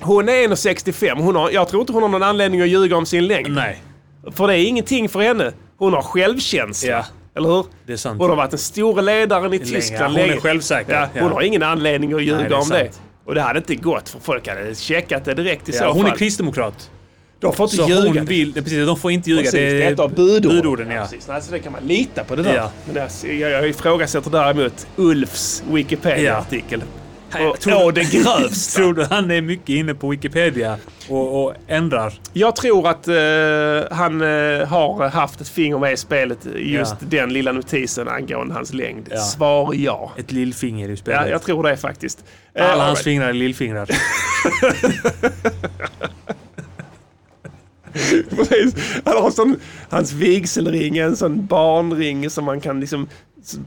Hon 0.00 0.28
är 0.28 0.32
1,65. 0.48 1.22
Hon 1.22 1.36
har, 1.36 1.50
jag 1.50 1.68
tror 1.68 1.80
inte 1.80 1.92
hon 1.92 2.02
har 2.02 2.10
någon 2.10 2.22
anledning 2.22 2.60
att 2.62 2.68
ljuga 2.68 2.96
om 2.96 3.06
sin 3.06 3.26
längd. 3.26 3.50
Nej. 3.50 3.82
För 4.32 4.46
det 4.46 4.58
är 4.58 4.66
ingenting 4.68 5.08
för 5.08 5.20
henne. 5.20 5.52
Hon 5.78 5.92
har 5.92 6.02
självkänsla. 6.02 6.90
Ja. 6.90 7.04
Eller 7.36 7.48
hur? 7.48 7.66
Det 7.86 7.92
är 7.92 7.96
sant. 7.96 8.20
Hon 8.20 8.30
har 8.30 8.36
varit 8.36 8.50
den 8.50 8.58
stora 8.58 9.00
ledaren 9.02 9.52
i 9.54 9.58
Länge. 9.58 9.70
Tyskland 9.70 10.12
Hon 10.14 10.22
är 10.22 10.26
länge. 10.28 10.40
självsäker. 10.40 10.92
Ja, 10.94 11.08
Ja. 11.14 11.22
hon 11.22 11.32
har 11.32 11.42
ingen 11.42 11.62
anledning 11.62 12.12
att 12.12 12.22
ljuga 12.22 12.38
Nej, 12.38 12.48
det 12.48 12.54
om 12.54 12.68
det. 12.68 12.78
sant. 12.78 13.00
Och 13.26 13.34
det 13.34 13.40
hade 13.40 13.58
inte 13.58 13.74
gått 13.74 14.08
för 14.08 14.20
folk 14.20 14.48
hade 14.48 14.74
checkat 14.74 15.24
det 15.24 15.34
direkt 15.34 15.68
i 15.68 15.72
så 15.72 15.84
Ja, 15.84 15.92
hon 15.92 16.02
fall. 16.02 16.12
är 16.12 16.16
kristdemokrat. 16.16 16.90
De 17.40 17.52
får 17.52 17.64
inte 17.64 17.76
Så 17.76 17.88
ljuga. 17.88 18.00
hon 18.20 18.24
vill... 18.24 18.52
Precis, 18.54 18.86
de 18.86 18.96
får 18.96 19.10
inte 19.10 19.30
ljuga. 19.30 19.42
Precis, 19.42 19.52
det 19.54 19.78
det 19.78 19.84
är 19.84 19.92
ett 19.92 20.00
av 20.00 20.14
budorden. 20.14 20.50
budorden 20.56 20.90
ja. 20.90 21.02
Precis. 21.02 21.28
Alltså, 21.28 21.52
det 21.52 21.58
kan 21.58 21.72
man 21.72 21.82
lita 21.86 22.24
på 22.24 22.36
det 22.36 22.42
där. 22.42 22.56
Ja. 22.56 22.70
Men 22.86 22.96
jag, 23.22 23.50
jag 23.50 23.68
ifrågasätter 23.68 24.30
däremot 24.30 24.86
Ulfs 24.96 25.62
Wikipedia-artikel. 25.70 26.80
Jag 26.80 27.05
Och, 27.30 27.60
tror- 27.60 27.92
det 27.92 28.12
grövsta. 28.12 28.78
Tror 28.80 28.94
du 28.94 29.04
han 29.04 29.30
är 29.30 29.40
mycket 29.40 29.68
inne 29.68 29.94
på 29.94 30.08
Wikipedia 30.08 30.76
och, 31.08 31.44
och 31.44 31.54
ändrar? 31.68 32.12
Jag 32.32 32.56
tror 32.56 32.88
att 32.88 33.08
eh, 33.08 33.14
han 33.96 34.20
eh, 34.20 34.66
har 34.68 35.08
haft 35.08 35.40
ett 35.40 35.48
finger 35.48 35.78
med 35.78 35.92
i 35.92 35.96
spelet 35.96 36.38
just 36.56 36.94
Ja. 37.00 37.06
den 37.08 37.32
lilla 37.32 37.52
notisen 37.52 38.08
angående 38.08 38.54
hans 38.54 38.72
längd. 38.72 39.08
Ja. 39.10 39.16
Svar 39.18 39.74
ja. 39.74 40.12
Ett 40.16 40.32
lillfinger 40.32 40.88
i 40.88 40.96
spelet. 40.96 41.20
Ja, 41.24 41.28
jag 41.28 41.42
tror 41.42 41.62
det 41.62 41.76
faktiskt. 41.76 42.24
Eh, 42.54 42.64
Alla 42.64 42.72
all 42.72 42.80
hans 42.80 42.98
right. 42.98 43.04
fingrar 43.04 43.28
är 43.28 43.32
lillfingrar. 43.32 43.88
Precis. 48.36 48.74
Han 49.04 49.22
har 49.22 49.30
sån, 49.30 49.56
hans 49.90 50.12
vigselring 50.12 50.98
är 50.98 51.04
en 51.04 51.16
sån 51.16 51.46
barnring 51.46 52.30
som 52.30 52.44
man 52.44 52.60
kan 52.60 52.80
liksom 52.80 53.08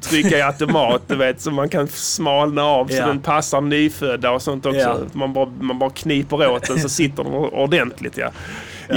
trycka 0.02 0.38
i 0.38 0.42
automat, 0.42 1.02
du 1.08 1.16
vet, 1.16 1.42
som 1.42 1.56
man 1.56 1.70
kan 1.70 1.88
smalna 1.88 2.64
av 2.64 2.88
så 2.88 2.96
Ja. 2.96 3.06
den 3.08 3.20
passar 3.20 3.62
nyfödda 3.62 4.32
och 4.32 4.42
sånt 4.42 4.66
också. 4.66 4.80
Ja. 4.80 4.98
Man, 5.14 5.34
bara, 5.34 5.46
man 5.62 5.80
bara 5.80 5.90
kniper 5.90 6.50
åt 6.50 6.68
den 6.68 6.80
så 6.80 6.90
sitter 7.00 7.24
den 7.24 7.34
ordentligt. 7.34 8.18
Ja. 8.18 8.32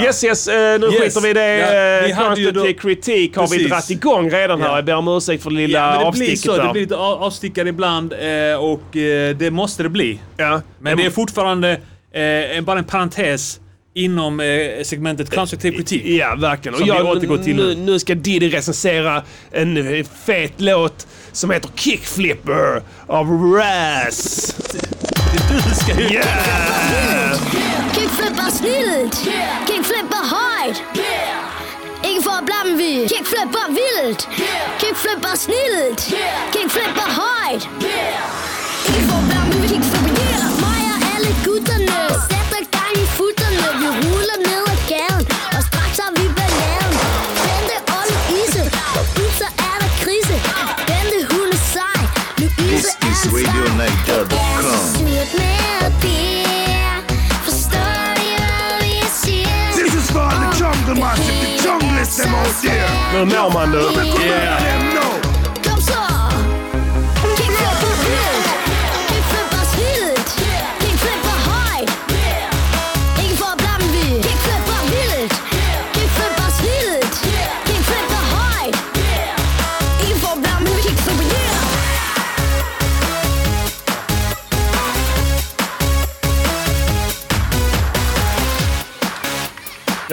Yes, 0.03 0.23
yes, 0.23 0.47
eh, 0.47 0.79
nu 0.79 0.85
Yes. 0.87 0.99
skiter 1.01 1.21
vi 1.21 1.29
i 1.29 1.33
det. 1.33 1.57
Ja, 1.57 2.01
vi 2.05 2.11
Eh, 2.11 2.17
Constructive 2.27 2.73
då- 2.73 2.79
kritik 2.79 3.35
har 3.35 3.43
vi 3.47 3.49
Precis. 3.55 3.69
dratt 3.69 3.89
igång 3.89 4.29
redan 4.29 4.61
här. 4.61 4.67
Ja. 4.69 4.75
Jag 4.75 4.85
ber 4.85 4.95
om 4.95 5.07
ursäkt 5.07 5.43
för 5.43 5.49
det 5.49 5.55
lilla 5.55 5.79
Ja, 5.79 5.91
det 5.93 5.97
blir 5.97 6.07
avsticket 6.07 6.39
så. 6.39 6.57
där. 6.57 6.63
Det 6.63 6.71
blir 6.71 6.81
lite 6.81 6.95
av- 6.95 7.23
avstickare 7.23 7.69
ibland 7.69 8.13
eh, 8.13 8.55
och 8.59 8.81
det 9.37 9.51
måste 9.53 9.83
det 9.83 9.89
bli. 9.89 10.19
ja. 10.37 10.61
Men 10.79 10.97
det 10.97 11.05
är 11.05 11.09
fortfarande 11.09 11.79
bara 12.63 12.77
en 12.79 12.85
parentes 12.85 13.59
inom 13.93 14.39
eh, 14.39 14.83
segmentet 14.83 15.35
konstruktiv 15.35 15.71
kritik. 15.71 16.05
Ja, 16.05 16.35
verkligen. 16.35 16.77
Som 16.77 16.85
vi 16.85 17.01
återgår 17.01 17.37
till 17.37 17.55
nu, 17.55 17.75
nu. 17.75 17.99
ska 17.99 18.15
Diddy 18.15 18.49
recensera 18.53 19.23
en 19.51 19.77
eh, 19.77 20.05
fet 20.25 20.53
låt 20.57 21.07
som 21.31 21.49
heter 21.49 21.69
Kickflipper 21.75 22.81
av 23.07 23.27
Raz. 23.27 24.55
Du 25.49 25.75
ska 25.75 26.01
ju... 26.01 26.07
Yeah! 26.07 27.37
Kickflipper 27.95 28.51
snilt! 28.51 29.29
Kickflipper 29.67 30.13
får 32.23 32.45
blanda 32.45 32.77
vid! 32.77 33.09
Kickflipper 33.09 33.67
vilt! 33.69 34.27
Kickflipper 34.81 35.35
snilt! 35.35 36.01
Kickflipper 36.53 37.09
höjd! 37.19 37.67
Is 53.13 53.31
RadioNiger.com. 53.31 55.03
This 59.75 59.93
is 59.93 60.07
for 60.09 60.29
the 60.41 60.55
jungle 60.57 60.95
massive, 60.95 61.39
the 61.41 61.49
junglist 61.63 62.17
them 62.17 62.33
out 62.33 62.61
there. 62.63 62.89
Nu 63.13 63.25
mår 63.25 63.53
man 63.53 63.71
du. 63.71 63.79
Yeah. 64.25 64.57
Them 64.59 64.93
know. 64.95 65.22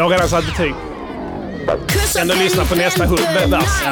Jag 0.01 0.05
har 0.05 0.11
redan 0.11 0.29
satt 0.29 0.47
betyg. 0.47 0.75
Du 1.89 1.99
lyssna 2.35 2.65
på 2.65 2.75
nästa 2.75 3.07
vers? 3.51 3.83
Er 3.85 3.91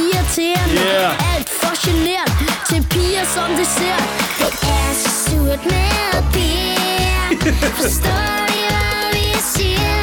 irriterende. 0.00 0.74
Yeah. 0.74 1.34
Alt 1.36 1.48
for 1.48 1.74
genert 1.86 2.32
til 2.68 2.82
piger, 2.90 3.24
som 3.24 3.50
det 3.58 3.66
ser. 3.66 3.98
Det 4.38 4.52
er 4.62 4.92
så 4.94 5.10
surt 5.24 5.64
med 5.64 6.22
det. 6.34 7.54
Forstår 7.80 8.46
I, 8.48 8.62
hvad 8.70 9.12
vi 9.12 9.36
siger? 9.40 9.98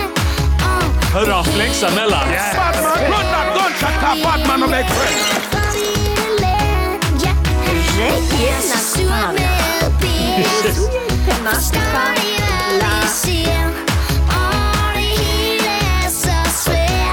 Oh. 0.60 1.14
Hörru 1.14 1.32
han 1.32 1.46
flexa 1.46 1.90
mellan. 1.90 2.28
Batman, 3.12 3.48
gunshot 3.56 3.96
Batman 4.24 4.60
friends. 4.90 5.59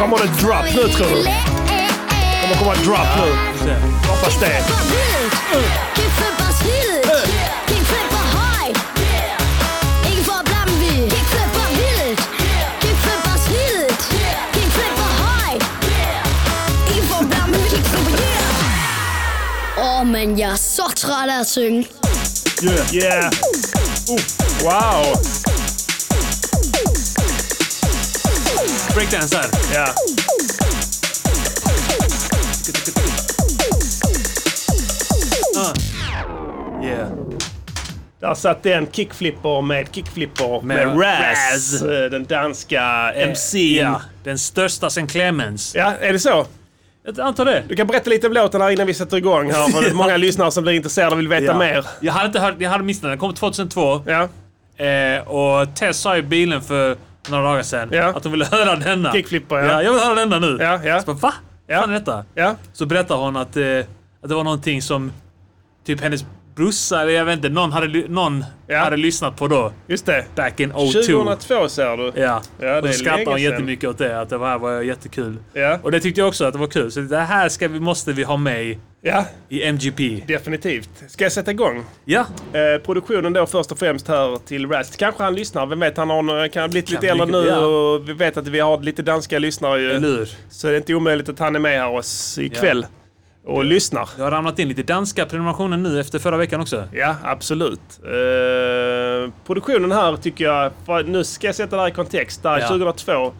Kommer 0.07 0.19
det 0.19 0.43
drop 0.43 0.65
nu 0.75 0.93
tror 0.93 1.17
du? 1.17 1.25
Kommer 2.41 2.57
komma 2.59 2.75
drop 2.75 3.07
nu. 3.17 3.35
Hoppas 4.09 4.35
det. 4.41 4.57
Åh, 19.79 20.01
oh, 20.01 20.07
men 20.07 20.39
jeg 20.39 20.51
er 20.51 20.57
så 20.57 20.83
træt 20.97 21.31
af 21.31 21.41
at 21.41 21.47
synge. 21.47 21.87
Yeah. 22.63 22.95
yeah. 22.95 23.33
Uh, 24.09 24.21
wow. 24.65 25.36
Breakdance 28.97 29.37
här. 29.37 29.51
Ja. 29.75 29.87
Yeah. 36.83 37.09
Där 38.21 38.35
satt 38.35 38.63
den 38.63 38.87
kickflipper 38.93 39.63
med 39.63 39.89
kickflipper 39.93 40.61
med, 40.63 40.87
Med 40.89 41.01
Raz. 41.03 41.83
Raz. 41.83 41.83
eh, 41.83 42.11
Den 42.11 42.25
danska 42.25 43.13
MC. 43.17 43.59
Ja, 43.81 44.01
den 44.25 44.39
största 44.39 44.91
sen 44.91 45.07
Clemens. 45.07 45.75
Ja, 45.75 45.93
är 46.01 46.13
det 46.13 46.19
så? 46.19 46.47
Jag 47.05 47.21
antar 47.21 47.45
det. 47.45 47.63
Du 47.69 47.77
kan 47.77 47.87
berätta 47.87 48.11
lite 48.11 48.27
om 48.27 48.33
låten 48.33 48.61
här 48.61 48.71
innan 48.71 48.87
vi 48.87 48.95
sätter 48.95 49.17
igång 49.17 49.51
här. 49.53 49.69
För 49.69 49.81
det 49.83 49.89
är 49.89 49.95
många 49.95 50.17
lyssnare 50.17 50.51
som 50.51 50.63
blir 50.65 50.73
intresserade 50.75 51.13
och 51.13 51.19
vill 51.19 51.29
veta 51.29 51.45
Ja. 51.45 51.59
mer. 51.59 51.87
Jag 52.01 52.13
hade 52.13 52.27
inte 52.27 52.41
hört, 52.41 52.55
jag 52.59 52.71
hade 52.71 52.85
missat 52.85 53.03
den. 53.03 53.11
Den 53.11 53.19
kom 53.19 53.35
2002. 53.35 54.03
Ja. 54.07 54.29
Eh, 54.85 55.29
och 55.29 55.75
Tess 55.77 55.99
sa 55.99 56.17
i 56.17 56.23
bilen 56.23 56.63
för 56.63 56.97
några 57.31 57.45
dagar 57.45 57.63
sedan 57.63 57.89
Ja. 57.93 58.05
att 58.17 58.23
hon 58.25 58.33
ville 58.33 58.45
höra 58.45 58.77
denna. 58.77 59.13
Kickflipper, 59.13 59.57
ja. 59.57 59.65
Ja, 59.65 59.83
jag 59.83 59.93
vill 59.93 60.03
höra 60.03 60.15
denna 60.15 60.39
nu. 60.39 60.57
Ja, 60.61 60.81
ja. 60.85 61.01
Så 61.01 61.07
bara, 61.07 61.17
va? 61.17 61.35
Ja. 61.67 61.81
Fan 61.81 61.91
är 61.91 61.95
detta? 61.95 62.25
Ja. 62.35 62.55
Så 62.73 62.87
berättade 62.87 63.21
hon 63.21 63.37
att, 63.37 63.57
eh, 63.57 63.63
att 64.23 64.29
det 64.29 64.35
var 64.35 64.45
någonting 64.45 64.83
som 64.83 65.13
typ 65.87 66.01
hennes 66.01 66.25
brorsa, 66.57 67.01
eller 67.03 67.13
jag 67.13 67.25
vet 67.25 67.37
inte, 67.37 67.49
någon 67.49 67.73
hade, 67.73 68.09
någon 68.09 68.45
Ja. 68.69 68.79
hade 68.79 68.97
lyssnat 68.97 69.37
på 69.37 69.49
då. 69.49 69.73
Just 69.87 70.07
det. 70.07 70.25
Back 70.35 70.61
in 70.61 70.71
02. 70.71 70.79
2002 70.93 71.69
ser 71.69 71.97
du. 71.97 72.05
Ja, 72.05 72.13
Ja, 72.23 72.41
och 72.59 72.61
det 72.61 72.81
då 72.81 72.87
är 72.89 72.93
skrattade 72.93 73.31
hon 73.31 73.43
jättemycket 73.43 73.91
åt 73.91 73.99
det. 73.99 74.21
Att 74.21 74.29
det 74.29 74.39
här 74.39 74.59
var 74.59 74.83
jättekul. 74.83 75.37
Ja. 75.53 75.79
Och 75.83 75.91
det 75.93 76.01
tyckte 76.01 76.21
jag 76.21 76.29
också 76.29 76.45
att 76.45 76.53
det 76.53 76.59
var 76.59 76.67
kul. 76.67 76.91
Så 76.93 77.01
det 77.01 77.19
här 77.19 77.49
ska 77.49 77.69
vi, 77.69 77.81
måste 77.81 78.13
vi 78.13 78.23
ha 78.23 78.37
med 78.37 78.79
Ja, 79.03 79.25
i 79.49 79.63
MGP. 79.63 80.23
definitivt. 80.29 80.91
Ska 81.09 81.25
jag 81.25 81.33
sätta 81.33 81.51
igång? 81.51 81.85
Ja, 82.05 82.27
Eh, 82.53 82.83
produktionen 82.85 83.33
då 83.33 83.47
först 83.47 83.73
och 83.73 83.79
främst 83.79 84.09
här 84.09 84.37
till 84.47 84.69
Rast. 84.71 84.97
Kanske 84.97 85.23
han 85.23 85.35
lyssnar, 85.35 85.67
vem 85.67 85.81
vet? 85.81 85.97
Han 85.97 86.11
har, 86.11 86.49
kan 86.49 86.63
ha 86.63 86.69
blivit 86.69 86.91
lite 86.91 87.09
äldre 87.09 87.27
nu 87.27 87.47
ja. 87.49 87.59
och 87.59 88.09
vi 88.09 88.13
vet 88.13 88.37
att 88.37 88.47
vi 88.49 88.61
har 88.61 88.81
lite 88.83 89.03
danska 89.03 89.39
lyssnare 89.39 89.81
ju. 89.81 89.91
eller 89.91 90.09
hur? 90.09 90.29
Så 90.51 90.67
det 90.67 90.73
är 90.73 90.77
inte 90.77 90.95
omöjligt 90.95 91.29
att 91.29 91.39
han 91.39 91.57
är 91.57 91.61
med 91.61 91.81
här 91.81 91.91
oss 91.91 92.39
ikväll 92.39 92.87
och 93.47 93.65
lyssnar. 93.65 94.09
Det 94.17 94.23
har 94.23 94.31
ramlat 94.31 94.59
in 94.59 94.69
lite 94.69 94.83
danska 94.83 95.27
prenumerationer 95.27 95.77
nu 95.77 96.01
efter 96.01 96.19
förra 96.19 96.37
veckan 96.37 96.61
också. 96.61 96.85
Ja, 96.93 97.17
absolut. 97.23 97.81
Eh, 98.05 99.33
produktionen 99.47 99.93
här 99.93 100.17
tycker 100.17 100.45
jag, 100.45 100.73
nu 101.09 101.25
ska 101.25 101.47
jag 101.47 101.55
sätta 101.57 101.77
det 101.77 101.83
här 101.83 101.89
i 101.89 101.93
kontext, 101.93 102.43
där 102.43 102.59
Ja. 102.59 102.69
2002. 102.69 103.33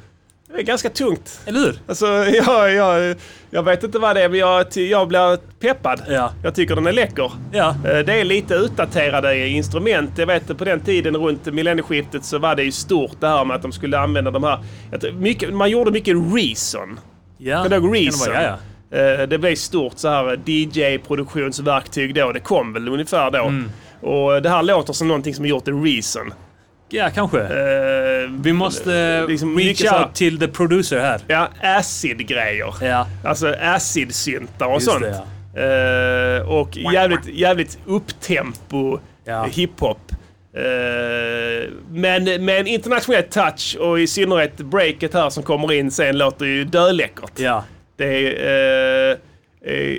Det 0.49 0.61
är 0.61 0.63
ganska 0.63 0.91
tungt. 0.91 1.41
Eller 1.47 1.61
hur? 1.61 1.79
Alltså, 1.89 2.07
jag, 2.47 2.73
jag, 2.75 3.17
jag 3.51 3.63
vet 3.63 3.85
inte 3.85 3.99
vad 3.99 4.17
det 4.17 4.23
är, 4.23 4.29
men 4.29 4.39
jag, 4.39 4.67
jag 4.77 5.09
blir 5.09 5.37
peppad. 5.61 6.03
Ja. 6.09 6.33
Jag 6.43 6.55
tycker 6.55 6.75
den 6.75 6.87
är 6.87 6.93
läcker. 6.93 7.33
Ja. 7.53 7.69
Eh, 7.69 7.99
Det 7.99 8.21
är 8.21 8.25
lite 8.25 8.55
utdaterade 8.55 9.49
instrument. 9.49 10.11
Jag 10.19 10.27
vet 10.27 10.59
på 10.59 10.65
den 10.65 10.81
tiden 10.81 11.17
runt 11.17 11.47
millennieskiftet 11.47 12.25
så 12.25 12.39
var 12.39 12.55
det 12.55 12.63
ju 12.63 12.73
stort 12.73 13.21
det 13.21 13.29
här 13.29 13.45
med 13.45 13.57
att 13.57 13.63
de 13.63 13.73
skulle 13.73 13.99
använda 13.99 14.31
de 14.31 14.45
här. 14.45 14.59
Mycket, 15.13 15.55
man 15.55 15.71
gjorde 15.71 15.91
mycket 15.91 16.17
Reason. 16.35 17.01
Ja. 17.39 17.57
Kommer 17.63 17.69
du 17.81 17.87
ihåg 17.87 17.97
Reason? 17.97 18.33
Ja, 18.91 18.97
Eh, 18.99 19.23
Det 19.29 19.39
blev 19.39 19.55
stort 19.55 19.99
så 19.99 20.09
här 20.09 20.37
DJ-produktionsverktyg 20.47 22.15
då. 22.15 22.33
Det 22.33 22.41
kom 22.41 22.73
väl 22.73 22.89
ungefär 22.89 23.31
då. 23.31 23.39
Mm. 23.45 23.71
Och 24.01 24.43
det 24.43 24.49
här 24.51 24.63
låter 24.63 24.93
som 24.93 25.09
någonting 25.09 25.35
som 25.35 25.45
är 25.45 25.49
gjort 25.49 25.69
i 25.69 25.71
Reason. 25.71 26.35
ja. 26.89 27.05
ja 27.05 27.11
kanske. 27.15 27.41
Eh, 27.41 28.31
vi 28.41 28.53
måste 28.53 29.27
liksom 29.29 29.59
reach 29.59 29.79
så 29.81 29.89
här- 29.89 30.05
out 30.05 30.15
till 30.15 30.39
the 30.39 30.49
producer 30.49 31.01
här. 31.01 31.21
Ja, 31.27 31.49
acid-grejer. 31.63 32.75
Ja. 32.81 33.07
Alltså 33.25 33.55
acid-syntar 33.61 34.67
och 34.67 34.73
Just 34.75 34.87
sånt. 34.91 35.03
det, 35.03 35.23
Eh, 35.59 36.49
och 36.49 36.77
jävligt, 36.77 37.27
jävligt 37.29 37.79
upptempo 37.87 38.99
Ja. 39.25 39.45
hiphop. 39.45 39.99
Men 41.91 42.25
med 42.45 42.61
en 42.61 42.67
internationell 42.67 43.23
touch 43.23 43.77
och 43.81 44.01
i 44.01 44.07
synnerhet 44.07 44.57
breaket 44.57 45.15
här 45.15 45.31
som 45.31 45.43
kommer 45.43 45.73
in 45.73 45.91
sen 45.91 46.19
låter 46.19 46.47
ju 46.47 46.65
döläckert. 46.65 47.31
Ja. 47.37 47.65
Det 47.97 48.07
är, 48.07 49.11
eh, 49.11 49.17
eh, 49.73 49.99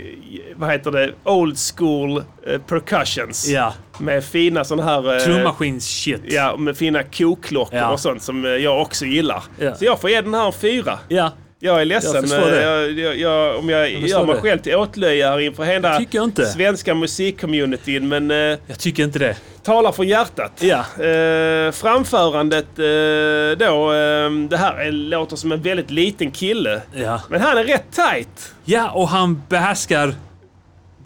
vad 0.55 0.71
heter 0.71 0.91
det, 0.91 1.11
old 1.23 1.57
school 1.77 2.23
eh, 2.47 2.61
percussions. 2.61 3.47
Ja. 3.47 3.73
Med 3.99 4.23
fina 4.23 4.63
sådana 4.63 4.83
här... 4.91 5.13
eh, 5.15 5.19
Trummaskins-shit. 5.25 6.21
Ja, 6.25 6.57
med 6.57 6.77
fina 6.77 7.03
koklockor 7.03 7.77
Ja. 7.79 7.91
och 7.91 7.99
sånt 7.99 8.21
som 8.21 8.45
eh, 8.45 8.51
jag 8.51 8.81
också 8.81 9.05
gillar. 9.05 9.43
Ja. 9.59 9.75
Så 9.75 9.85
jag 9.85 10.01
får 10.01 10.09
ge 10.09 10.21
den 10.21 10.33
här 10.33 10.45
en 10.47 10.53
fyra. 10.53 10.99
Ja. 11.07 11.31
Jag 11.59 11.81
är 11.81 11.85
ledsen. 11.85 12.27
Jag. 12.29 12.61
Jag, 12.63 12.91
jag, 12.91 13.17
jag, 13.17 13.59
om 13.59 13.69
jag, 13.69 13.91
förstår 13.91 14.07
gör 14.09 14.25
mig 14.25 14.35
det. 14.35 14.41
själv 14.41 14.59
till 14.59 14.75
åtlöje 14.75 15.27
här 15.27 15.39
inför 15.39 15.63
hela 15.63 16.01
jag 16.11 16.47
svenska 16.47 16.93
musikcommunityn. 16.95 18.07
Men 18.07 18.31
eh, 18.31 18.37
Jag 18.67 18.79
tycker 18.79 19.03
inte 19.03 19.19
det. 19.19 19.37
talar 19.63 19.91
från 19.91 20.07
hjärtat. 20.07 20.51
Ja. 20.59 21.03
Eh, 21.05 21.71
framförandet 21.71 22.65
eh, 22.79 23.67
då. 23.67 23.93
Eh, 23.93 24.31
det 24.49 24.57
här 24.57 24.75
är, 24.79 24.91
låter 24.91 25.35
som 25.35 25.51
en 25.51 25.61
väldigt 25.61 25.91
liten 25.91 26.31
kille. 26.31 26.81
Ja. 26.95 27.21
Men 27.29 27.41
han 27.41 27.57
är 27.57 27.63
rätt 27.63 27.91
tight. 27.91 28.53
Ja, 28.65 28.89
och 28.91 29.07
han 29.09 29.43
behärskar 29.49 30.15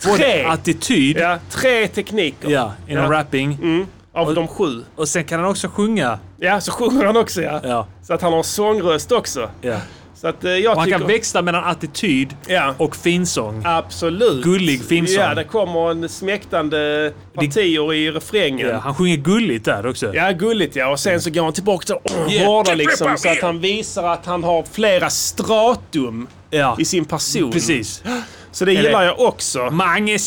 både 0.05 0.17
Tre. 0.17 0.43
attityd 0.43 1.17
Ja, 1.17 1.37
tre 1.49 1.87
tekniker. 1.87 2.49
ja, 2.49 2.73
inom 2.87 3.03
Ja. 3.03 3.11
rapping. 3.19 3.57
Mm, 3.61 3.87
av 4.13 4.33
de 4.35 4.47
sju. 4.47 4.83
Och 4.95 5.07
sen 5.07 5.23
kan 5.23 5.39
han 5.39 5.49
också 5.49 5.67
sjunga. 5.67 6.19
Ja, 6.39 6.61
så 6.61 6.71
sjunger 6.71 7.05
han 7.05 7.17
också 7.17 7.41
ja. 7.41 7.61
Ja. 7.63 7.87
Så 8.03 8.13
att 8.13 8.21
han 8.21 8.33
har 8.33 8.43
sångröst 8.43 9.11
också. 9.11 9.49
ja. 9.61 9.75
Så 10.21 10.27
att 10.27 10.43
eh, 10.43 10.51
jag 10.51 10.71
Och 10.71 10.77
han 10.77 10.85
tycker... 10.87 10.99
kan 10.99 11.07
växla 11.07 11.41
mellan 11.41 11.63
attityd 11.63 12.35
Ja. 12.47 12.75
och 12.77 12.95
finsång. 12.95 13.61
Absolut. 13.65 14.43
Gullig 14.43 14.83
finsång. 14.85 15.23
Ja, 15.23 15.35
det 15.35 15.43
kommer 15.43 15.91
en 15.91 16.09
smäktande 16.09 17.13
partier 17.35 17.93
i 17.93 18.11
refrängen. 18.11 18.67
Ja, 18.67 18.73
Ja. 18.73 18.79
han 18.79 18.95
sjunger 18.95 19.17
gulligt 19.17 19.65
där 19.65 19.85
också. 19.87 20.11
gulligt 20.39 20.75
ja. 20.75 20.87
Och 20.91 20.99
sen 20.99 21.21
så 21.21 21.29
går 21.29 21.43
han 21.43 21.53
tillbaka 21.53 21.85
till 21.85 21.95
Yeah, 22.35 22.45
hårda 22.47 22.69
get 22.71 22.77
liksom. 22.77 23.17
Så 23.17 23.29
att 23.29 23.41
han 23.41 23.59
visar 23.59 24.03
att 24.03 24.25
han 24.25 24.43
har 24.43 24.63
flera 24.71 25.09
stratum 25.09 26.27
Ja. 26.49 26.75
i 26.79 26.85
sin 26.85 27.05
person. 27.05 27.51
Precis. 27.51 28.03
Så 28.51 28.65
det 28.65 28.71
Eller- 28.71 28.83
gillar 28.83 29.03
jag 29.03 29.19
också. 29.19 29.69
Mange 29.71 30.19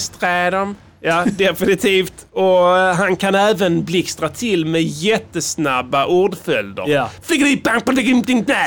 strädum. 0.00 0.74
Ja, 1.06 1.24
definitivt. 1.38 2.26
Och 2.32 2.78
eh, 2.78 2.94
han 2.94 3.16
kan 3.16 3.34
även 3.34 3.84
blixtra 3.84 4.28
till 4.28 4.66
med 4.66 4.82
jättesnabba 4.82 6.06
ordföljder. 6.06 6.84
Ja. 6.88 7.10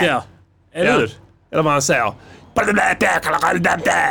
Ja. 0.03 0.23
Eller 0.73 0.99
hur? 0.99 1.11
Eller 1.51 1.64
vad 1.64 1.73
han 1.73 1.81
säger. 1.81 2.14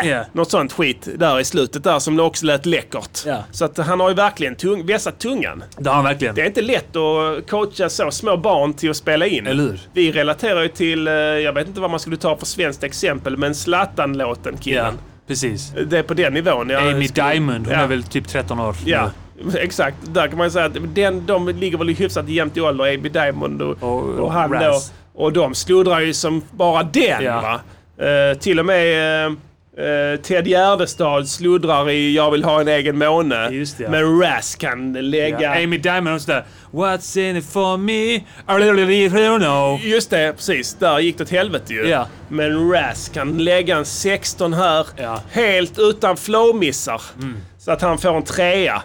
Ja. 0.04 0.24
Något 0.32 0.50
sånt 0.50 0.72
skit 0.72 1.08
där 1.16 1.40
i 1.40 1.44
slutet 1.44 1.84
där 1.84 1.98
som 1.98 2.20
också 2.20 2.46
lät 2.46 2.66
läckert. 2.66 3.22
Ja. 3.26 3.44
Så 3.52 3.64
att 3.64 3.78
han 3.78 4.00
har 4.00 4.08
ju 4.08 4.14
verkligen 4.14 4.54
tung, 4.54 4.86
vässat 4.86 5.18
tungan. 5.18 5.64
Det 5.78 5.88
har 5.88 5.94
han 5.96 6.04
verkligen. 6.04 6.34
Det 6.34 6.42
är 6.42 6.46
inte 6.46 6.62
lätt 6.62 6.96
att 6.96 7.50
coacha 7.50 7.88
så 7.88 8.10
små 8.10 8.36
barn 8.36 8.74
till 8.74 8.90
att 8.90 8.96
spela 8.96 9.26
in. 9.26 9.46
Eller 9.46 9.62
hur? 9.62 9.80
Vi 9.92 10.12
relaterar 10.12 10.62
ju 10.62 10.68
till, 10.68 11.08
eh, 11.08 11.14
jag 11.14 11.52
vet 11.52 11.68
inte 11.68 11.80
vad 11.80 11.90
man 11.90 12.00
skulle 12.00 12.16
ta 12.16 12.36
för 12.36 12.46
svenskt 12.46 12.82
exempel, 12.82 13.36
men 13.36 13.54
Zlatan-låten 13.54 14.56
killen. 14.56 14.94
Precis. 15.26 15.72
Det 15.86 15.98
är 15.98 16.02
på 16.02 16.14
den 16.14 16.34
nivån. 16.34 16.70
Jag 16.70 16.82
Amy 16.92 17.08
skulle- 17.08 17.30
Diamond, 17.30 17.66
hon 17.66 17.74
Ja. 17.74 17.80
är 17.80 17.86
väl 17.86 18.02
typ 18.02 18.28
13 18.28 18.60
år. 18.60 18.76
Ja, 18.84 19.10
exakt. 19.58 19.96
Där 20.02 20.28
kan 20.28 20.38
man 20.38 20.50
säga 20.50 20.64
att 20.64 20.94
den, 20.94 21.26
de 21.26 21.48
ligger 21.48 21.78
väl 21.78 21.88
hyfsat 21.88 22.28
jämnt 22.28 22.56
i 22.56 22.60
ålder, 22.60 22.84
Amy 22.84 23.08
Diamond 23.08 23.62
och, 23.62 23.82
Och- 23.82 24.02
och, 24.02 24.18
och 24.18 24.32
han 24.32 24.52
Raz. 24.52 24.92
då. 25.14 25.22
Och 25.22 25.32
de 25.32 25.54
sluddrar 25.54 26.00
ju 26.00 26.14
som 26.14 26.42
bara 26.50 26.82
den 26.82 27.24
Ja. 27.24 27.40
va. 27.40 27.60
Eh, 28.06 28.38
till 28.38 28.58
och 28.60 28.66
med 28.66 29.26
eh, 29.26 29.32
eh, 29.78 30.20
Ted 30.20 30.46
Gärdestad 30.46 31.28
sluddrar 31.28 31.90
i 31.90 32.14
Jag 32.14 32.30
vill 32.30 32.44
ha 32.44 32.60
en 32.60 32.68
egen 32.68 32.98
måne. 32.98 33.48
Just 33.52 33.78
det, 33.78 33.84
ja. 33.84 33.90
Men 33.90 34.20
Raz 34.20 34.54
kan 34.54 34.92
lägga... 34.92 35.40
Ja. 35.40 35.64
Amy 35.64 35.78
Diamond 35.78 36.14
och 36.14 36.20
sådär. 36.20 36.44
What's 36.70 37.18
in 37.18 37.36
it 37.36 37.46
for 37.52 37.76
me? 37.76 38.14
I 38.14 38.22
really 38.48 39.08
don't 39.08 39.38
know. 39.38 39.80
Just 39.84 40.10
det, 40.10 40.32
precis. 40.36 40.74
Där 40.74 40.98
gick 40.98 41.18
det 41.18 41.24
åt 41.24 41.30
helvete 41.30 41.74
ju. 41.74 41.88
Ja. 41.88 42.06
Men 42.28 42.70
Raz 42.72 43.08
kan 43.08 43.38
lägga 43.38 43.76
en 43.76 43.84
16 43.84 44.52
här, 44.52 44.86
Ja. 44.96 45.04
Mm. 45.04 45.20
helt 45.30 45.78
utan 45.78 46.16
flowmissar. 46.16 47.02
Så 47.58 47.70
att 47.70 47.82
han 47.82 47.98
får 47.98 48.16
en 48.16 48.22
trea. 48.24 48.82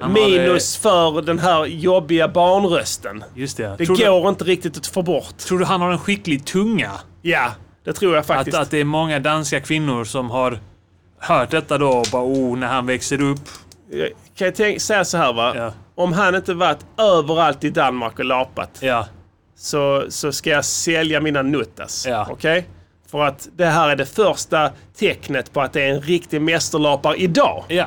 Han 0.00 0.12
Minus 0.12 0.76
för 0.76 1.22
den 1.22 1.38
här 1.38 1.66
jobbiga 1.66 2.28
barnrösten. 2.28 3.24
Just 3.34 3.56
det. 3.56 3.74
Det 3.78 3.86
tror, 3.86 4.20
går 4.20 4.28
inte 4.28 4.44
riktigt 4.44 4.76
att 4.76 4.86
få 4.86 5.02
bort. 5.02 5.34
du, 5.38 5.44
tror 5.44 5.58
du 5.58 5.64
han 5.64 5.80
har 5.80 5.92
en 5.92 5.98
skicklig 5.98 6.44
tunga? 6.44 6.90
Ja, 7.22 7.52
det 7.84 7.92
tror 7.92 8.12
jag 8.14 8.20
Att, 8.20 8.26
faktiskt. 8.26 8.56
att 8.56 8.70
det 8.70 8.78
är 8.78 8.84
många 8.84 9.18
danska 9.18 9.60
kvinnor 9.60 10.04
som 10.04 10.30
har 10.30 10.58
hört 11.18 11.50
detta 11.50 11.78
då 11.78 11.88
och 11.88 12.06
bara 12.12 12.22
oh, 12.24 12.56
när 12.58 12.66
han 12.66 12.86
växer 12.86 13.22
upp. 13.22 13.40
Jag 13.90 14.08
kan 14.36 14.44
jag 14.44 14.54
tänka, 14.54 14.80
säga 14.80 15.04
så 15.04 15.16
här 15.18 15.32
va. 15.32 15.52
Ja. 15.56 15.72
Om 15.94 16.12
han 16.12 16.34
inte 16.34 16.54
varit 16.54 16.86
överallt 16.98 17.64
i 17.64 17.70
Danmark 17.70 18.18
och 18.18 18.24
lapat 18.24 18.78
Ja. 18.80 19.06
så, 19.56 20.04
så 20.08 20.32
ska 20.32 20.50
jag 20.50 20.64
sälja 20.64 21.20
mina 21.20 21.42
nuttas. 21.42 22.06
Ja. 22.08 22.26
Okej? 22.30 22.66
För 23.10 23.24
att 23.24 23.48
det 23.56 23.66
här 23.66 23.88
är 23.88 23.96
det 23.96 24.06
första 24.06 24.70
tecknet 24.98 25.52
på 25.52 25.60
att 25.60 25.72
det 25.72 25.82
är 25.82 25.88
en 25.94 26.00
riktig 26.00 26.40
mästerlapare 26.42 27.16
idag. 27.16 27.64
Ja. 27.68 27.86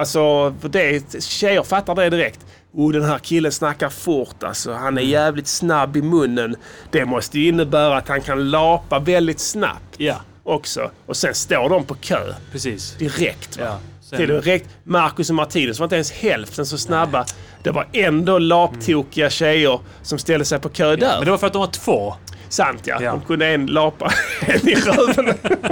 Alltså, 0.00 0.54
för 0.60 0.68
det, 0.68 1.22
tjejer 1.24 1.62
fattar 1.62 1.94
det 1.94 2.10
direkt. 2.10 2.40
Oh, 2.72 2.92
den 2.92 3.04
här 3.04 3.18
killen 3.18 3.52
snackar 3.52 3.88
fort 3.88 4.42
alltså. 4.42 4.72
Han 4.72 4.98
är 4.98 5.02
jävligt 5.02 5.46
snabb 5.48 5.96
i 5.96 6.02
munnen. 6.02 6.56
Det 6.90 7.04
måste 7.04 7.38
ju 7.38 7.48
innebära 7.48 7.96
att 7.96 8.08
han 8.08 8.20
kan 8.20 8.50
lapa 8.50 8.98
väldigt 8.98 9.40
snabbt 9.40 9.94
Ja. 9.96 10.16
också. 10.42 10.90
Och 11.06 11.16
sen 11.16 11.34
står 11.34 11.68
de 11.68 11.84
på 11.84 11.94
kö 11.94 12.34
Precis. 12.52 12.94
direkt. 12.98 13.58
Va? 13.58 13.64
Ja. 13.64 13.78
Sen- 14.02 14.16
Till 14.18 14.28
direkt. 14.28 14.68
Marcus 14.84 15.28
och 15.30 15.36
Martinus 15.36 15.78
var 15.78 15.84
inte 15.86 15.94
ens 15.96 16.12
hälften 16.12 16.66
så 16.66 16.78
snabba. 16.78 17.24
Det 17.62 17.70
var 17.70 17.86
ändå 17.92 18.38
laptokiga 18.38 19.30
tjejer 19.30 19.80
som 20.02 20.18
ställde 20.18 20.44
sig 20.44 20.58
på 20.60 20.68
kö 20.68 20.96
där. 20.96 21.16
Men 21.16 21.24
det 21.24 21.30
var 21.30 21.38
för 21.38 21.46
att 21.46 21.52
de 21.52 21.58
var 21.58 21.66
två. 21.66 22.14
Sant 22.48 22.80
ja. 22.86 22.98
Ja. 23.02 23.10
De 23.10 23.20
kunde 23.20 23.46
en 23.46 23.66
lapa 23.66 24.12
en 24.46 24.68
i 24.68 24.74
röven. 24.74 25.34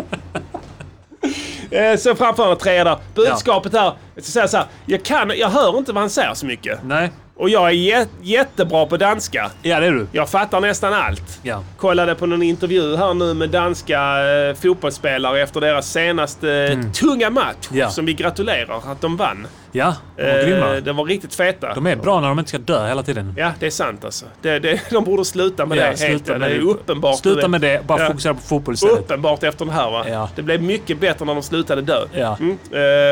Eh, 1.70 1.96
Så 1.96 2.14
framför 2.14 2.50
en 2.52 2.56
trea 2.58 2.84
där. 2.84 2.96
Budskapet 3.14 3.72
där. 3.72 3.92
Jag 4.14 4.24
ska 4.24 4.32
säga 4.32 4.48
så 4.48 4.56
här. 4.56 4.66
Jag, 4.86 5.02
kan, 5.04 5.32
jag 5.36 5.48
hör 5.48 5.78
inte 5.78 5.92
vad 5.92 6.02
han 6.02 6.10
säger 6.10 6.34
så 6.34 6.46
mycket. 6.46 6.78
Nej. 6.84 7.10
Och 7.38 7.48
jag 7.50 7.68
är 7.68 7.72
jä- 7.74 8.06
jättebra 8.22 8.86
på 8.86 8.96
danska. 8.96 9.50
Ja, 9.62 9.80
det 9.80 9.86
är 9.86 9.92
du. 9.92 10.06
Jag 10.12 10.28
fattar 10.30 10.60
nästan 10.60 10.92
allt. 10.94 11.40
Ja. 11.42 11.64
Kollade 11.76 12.14
på 12.14 12.26
någon 12.26 12.42
intervju 12.42 12.96
här 12.96 13.14
nu 13.14 13.34
med 13.34 13.50
danska 13.50 14.00
eh, 14.48 14.54
fotbollsspelare 14.54 15.40
efter 15.42 15.60
deras 15.60 15.90
senaste 15.92 16.82
tunga 16.94 17.30
match. 17.30 17.66
Mm. 17.70 17.78
Ja. 17.80 17.90
Som 17.90 18.06
vi 18.06 18.12
gratulerar 18.14 18.76
att 18.92 19.00
de 19.00 19.16
vann. 19.16 19.46
Ja, 19.72 19.94
de 20.16 20.22
var 20.24 20.38
Eh, 20.38 20.46
grymma. 20.46 20.80
de 20.80 20.96
var 20.96 21.04
riktigt 21.04 21.34
feta. 21.34 21.74
De 21.74 21.86
är 21.86 21.96
bra 21.96 22.20
när 22.20 22.28
de 22.28 22.38
inte 22.38 22.48
ska 22.48 22.58
dö 22.58 22.86
hela 22.88 23.02
tiden. 23.02 23.34
Ja, 23.36 23.52
det 23.60 23.66
är 23.66 23.70
sant 23.70 24.04
alltså. 24.04 24.26
Det, 24.42 24.58
det, 24.58 24.80
de 24.90 25.04
borde 25.04 25.24
sluta 25.24 25.66
med 25.66 25.78
Ja, 25.78 25.82
det 25.82 25.88
helt. 25.88 25.98
sluta 26.00 26.32
Det 26.32 26.38
med 26.38 26.50
är 26.50 26.54
det. 26.54 26.60
uppenbart. 26.60 27.18
Sluta 27.18 27.48
med 27.48 27.60
det, 27.60 27.86
bara 27.86 28.02
Ja. 28.02 28.06
fokusera 28.08 28.34
på 28.34 28.40
fotboll 28.40 28.74
istället. 28.74 28.98
Uppenbart 28.98 29.42
efter 29.42 29.64
det 29.64 29.72
här 29.72 29.90
va? 29.90 30.04
Ja. 30.08 30.30
Det 30.36 30.42
blev 30.42 30.62
mycket 30.62 31.00
bättre 31.00 31.24
när 31.24 31.34
de 31.34 31.42
slutade 31.42 31.82
dö. 31.82 32.06
Ja. 32.12 32.36
Mm. 32.40 32.58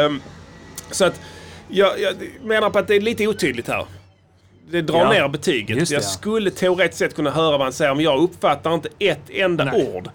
Ehm, 0.06 0.20
så 0.90 1.04
att 1.04 1.20
jag, 1.68 2.00
jag 2.00 2.14
menar 2.42 2.70
på 2.70 2.78
att 2.78 2.88
det 2.88 2.94
är 2.96 3.00
lite 3.00 3.26
otydligt 3.26 3.68
här. 3.68 3.84
Det 4.70 4.82
drar 4.82 4.98
Ja. 4.98 5.10
ner 5.10 5.28
betyget. 5.28 5.76
Just 5.76 5.90
det, 5.90 5.94
jag 5.94 6.02
ja. 6.02 6.06
skulle 6.08 6.50
teoretiskt 6.50 6.98
sett 6.98 7.16
kunna 7.16 7.30
höra 7.30 7.50
vad 7.50 7.60
han 7.66 7.72
säger 7.72 7.94
men 7.94 8.04
jag 8.04 8.20
uppfattar 8.22 8.74
inte 8.74 8.88
ett 8.98 9.30
enda 9.30 9.64
Nej. 9.64 9.88
ord. 9.94 10.08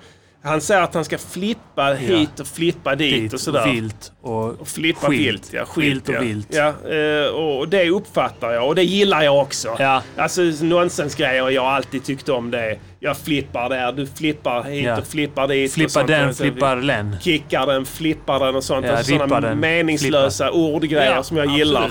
Han 0.44 0.62
säger 0.62 0.82
att 0.82 0.94
han 0.94 1.06
ska 1.06 1.18
flippa 1.18 1.94
hit 1.94 2.40
och 2.40 2.48
flippa 2.48 2.96
dit, 2.96 3.14
Dit 3.16 3.34
och 3.34 3.40
sådär. 3.40 3.68
vilt 3.72 4.12
och, 4.22 4.62
Och 4.62 4.68
flippa 4.68 5.08
skilt. 5.08 5.22
vilt. 5.22 5.50
Ja, 5.54 5.66
Skilt 5.66 6.10
och 6.10 6.16
ja. 6.16 6.20
vilt. 6.22 6.48
Ja, 6.50 6.68
eh, 6.90 7.28
och 7.34 7.70
det 7.70 7.90
uppfattar 7.90 8.52
jag 8.52 8.68
och 8.68 8.76
det 8.76 8.84
gillar 8.84 9.22
jag 9.22 9.38
också. 9.42 9.76
Ja. 9.80 10.04
Alltså 10.18 10.42
nonsensgrejer, 10.62 11.50
jag 11.50 11.62
har 11.62 11.72
alltid 11.72 12.04
tyckt 12.04 12.30
om 12.30 12.52
det. 12.52 12.80
Jag 13.00 13.18
flippar 13.18 13.70
där, 13.70 13.92
du 13.92 14.08
flippar 14.08 14.64
hit 14.64 14.86
Ja. 14.86 14.98
och 14.98 15.08
flippar 15.08 15.48
dit. 15.48 15.70
och 15.70 15.74
Flippar 15.74 16.04
den, 16.08 16.30
Och 16.30 16.36
så- 16.36 16.44
flippar 16.44 16.76
den. 16.76 17.16
Kickar 17.22 17.66
den, 17.68 17.86
flippar 17.86 18.40
den 18.46 18.56
och 18.56 18.64
sånt. 18.64 18.86
Ja, 18.86 18.92
alltså 18.98 19.12
sådana 19.18 19.42
den, 19.42 19.60
meningslösa 19.60 20.52
ordgrejer 20.52 21.16
Ja, 21.16 21.24
som 21.24 21.38
jag 21.38 21.58
gillar. 21.58 21.90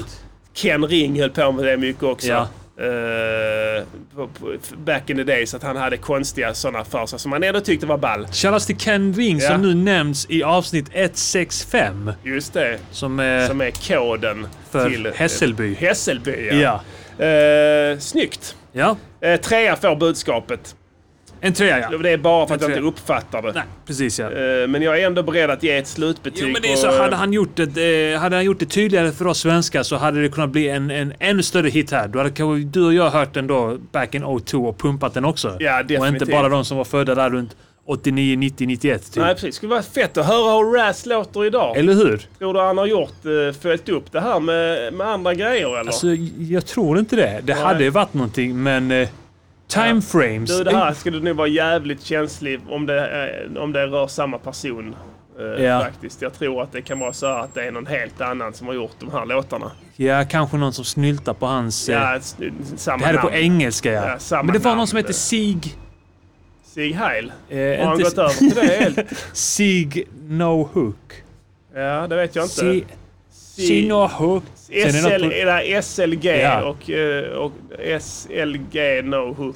Ken 0.55 0.87
Ring 0.87 1.21
höll 1.21 1.31
på 1.31 1.53
med 1.53 1.65
det 1.65 1.77
mycket 1.77 2.03
också. 2.03 2.29
Ja. 2.29 2.49
På- 4.17 4.29
back 4.77 5.11
in 5.11 5.17
the 5.17 5.25
days 5.25 5.55
att 5.55 5.63
han 5.63 5.77
hade 5.77 5.97
konstiga 5.97 6.55
sådana 6.55 6.85
för 6.85 7.07
sig 7.07 7.19
som 7.19 7.33
han 7.33 7.43
ändå 7.43 7.61
tyckte 7.61 7.87
var 7.87 7.99
ball. 7.99 8.27
Shoutout 8.33 8.67
till 8.67 8.77
Ken 8.77 9.15
Ring 9.15 9.39
Ja. 9.39 9.49
som 9.51 9.63
nu 9.63 9.75
nämns 9.75 10.27
i 10.31 10.43
avsnitt 10.43 10.87
165. 10.95 12.13
Just 12.25 12.53
det. 12.53 12.79
Som 12.91 13.21
är... 13.21 13.47
Som 13.47 13.61
är 13.61 13.71
koden 13.71 14.47
För 14.71 14.91
till 14.91 15.07
eh, 15.07 15.13
Hässelby. 15.15 15.75
Hässelby, 15.75 16.49
Ja. 16.51 16.81
ja. 17.19 17.25
Eh, 17.27 17.99
snyggt. 17.99 18.57
Ja. 18.73 18.97
Eh, 19.21 19.41
trea 19.41 19.77
får 19.77 19.97
budskapet. 19.97 20.77
En 21.41 21.53
trea 21.53 21.81
ja. 21.81 21.99
Det 21.99 22.11
är 22.11 22.19
bara 22.19 22.47
för 22.47 22.55
En 22.55 22.57
att 22.57 22.63
jag 22.63 22.71
inte 22.71 22.83
uppfattar 22.83 23.43
det. 23.43 23.53
Nej, 23.53 23.63
precis 23.87 24.19
ja. 24.19 24.31
Eh, 24.31 24.69
men 24.69 24.83
jag 24.83 25.01
är 25.01 25.07
ändå 25.07 25.23
beredd 25.23 25.51
att 25.51 25.63
ge 25.63 25.77
ett 25.77 25.87
slutbetyg. 25.87 26.43
Jo, 26.43 26.49
men 26.53 26.63
det 26.63 26.73
är 26.73 26.77
så, 26.77 26.87
eh, 26.89 26.99
hade 26.99 27.17
han, 27.17 27.33
gjort 27.33 27.57
det, 27.57 28.13
eh, 28.13 28.19
hade 28.21 28.37
han 28.37 28.45
gjort 28.45 28.59
det 28.59 28.67
tydligare 28.67 29.13
för 29.13 29.27
oss 29.27 29.39
svenskar 29.39 29.83
så 29.83 29.97
hade 29.97 30.23
det 30.23 30.29
kunnat 30.29 30.51
bli 30.51 30.69
en, 30.69 30.91
en 30.91 31.15
ännu 31.19 31.43
större 31.43 31.69
hit 31.69 31.91
här. 31.91 32.09
Då 32.09 32.19
hade 32.19 32.31
kanske 32.31 32.69
du 32.69 32.87
och 32.87 32.95
jag 32.95 33.11
hört 33.11 33.35
den 33.35 33.47
då 33.47 33.79
back 33.93 34.15
in 34.15 34.41
02 34.45 34.59
och 34.59 34.79
pumpat 34.79 35.15
den 35.15 35.25
också. 35.25 35.57
Ja, 35.61 35.75
och 35.75 35.81
inte 35.81 35.95
definitivt. 35.95 36.31
bara 36.31 36.49
de 36.49 36.65
som 36.65 36.77
var 36.77 36.85
födda 36.85 37.15
där 37.15 37.31
runt 37.31 37.57
89, 37.87 38.37
90, 38.37 38.67
91 38.67 39.13
typ. 39.13 39.23
Nej, 39.23 39.35
precis. 39.35 39.49
Det 39.49 39.53
skulle 39.53 39.71
vara 39.71 39.83
fett 39.83 40.17
att 40.17 40.27
höra 40.27 40.57
hur 40.57 40.73
Raz 40.73 41.07
låter 41.07 41.45
idag. 41.45 41.77
Eller 41.77 41.93
hur? 41.93 42.27
Tror 42.39 42.55
du 42.55 42.61
han 42.61 42.79
har 42.79 42.87
gjort, 42.87 43.27
uh, 43.27 43.53
följt 43.53 43.89
upp 43.89 44.13
det 44.13 44.21
här 44.21 44.41
med, 44.41 44.93
med 44.93 45.07
andra 45.07 45.35
grejer 45.35 45.67
eller? 45.67 45.79
Alltså, 45.79 46.07
jag 46.39 46.67
tror 46.67 46.99
inte 46.99 47.17
det. 47.17 47.41
Det 47.43 47.55
Nej. 47.55 47.63
hade 47.63 47.85
ju 47.85 47.91
varit 47.91 48.15
någonting, 48.15 48.63
men... 48.63 49.07
Eh, 49.77 49.83
time 49.85 50.03
frames. 50.03 50.59
du, 50.59 50.65
det 50.65 50.77
här 50.77 50.95
skulle 50.95 51.21
nog 51.21 51.37
vara 51.37 51.49
jävligt 51.49 52.03
känslig 52.03 52.61
om 52.69 52.87
det, 52.87 53.31
eh, 53.57 53.63
om 53.63 53.73
det 53.73 53.87
rör 53.87 54.07
samma 54.07 54.39
person. 54.39 54.97
eh, 55.39 55.65
Ja. 55.65 55.81
Faktiskt. 55.81 56.23
Jag 56.23 56.33
tror 56.35 56.63
att 56.63 56.73
det 56.73 56.83
kan 56.83 56.99
vara 56.99 57.13
så 57.13 57.27
att 57.27 57.55
det 57.55 57.65
är 57.67 57.71
någon 57.73 57.87
helt 57.87 58.21
annan 58.21 58.53
som 58.55 58.67
har 58.67 58.75
gjort 58.75 58.97
de 58.99 59.11
här 59.13 59.27
låtarna. 59.27 59.71
Ja, 59.97 60.25
kanske 60.31 60.57
någon 60.57 60.73
som 60.73 60.85
snyltar 60.85 61.35
på 61.35 61.47
hans... 61.47 61.89
eh, 61.89 61.95
Ja, 61.95 62.17
s- 62.17 62.37
samma 62.77 62.99
det 62.99 63.07
här 63.07 63.15
är 63.15 63.19
på 63.19 63.27
namn. 63.27 63.39
engelska 63.39 63.93
ja. 63.93 64.19
Ja, 64.31 64.43
men 64.43 64.53
det 64.53 64.59
var 64.59 64.71
någon 64.71 64.77
namn. 64.77 64.87
som 64.87 64.97
hette 64.97 65.13
Sig... 65.13 65.59
Sig 66.65 66.93
Heil? 66.93 67.33
Eh, 67.49 67.59
Har 67.59 67.85
han 67.87 67.99
gått 68.03 68.19
över 68.19 68.29
till 68.35 68.51
det 68.55 68.67
helt? 68.67 68.99
Sig 69.37 70.05
No 70.29 70.69
Hook. 70.73 71.13
Ja, 71.75 72.07
det 72.07 72.17
vet 72.17 72.37
jag 72.37 72.45
inte. 72.45 72.55
Si- 72.55 72.61
Sig 72.61 72.87
No 73.88 74.08
Hook. 74.08 74.44
Sen 74.56 74.76
är 74.76 74.86
det 74.86 74.92
SL, 74.92 75.08
något 75.24 75.32
på- 75.32 75.38
är 75.38 75.46
det 75.46 75.82
SLG 75.84 76.26
Ja. 76.42 76.64
och, 76.64 76.90
eh, 76.90 77.32
och 77.38 77.52
SLG 78.02 79.02
No 79.04 79.34
Hook. 79.34 79.56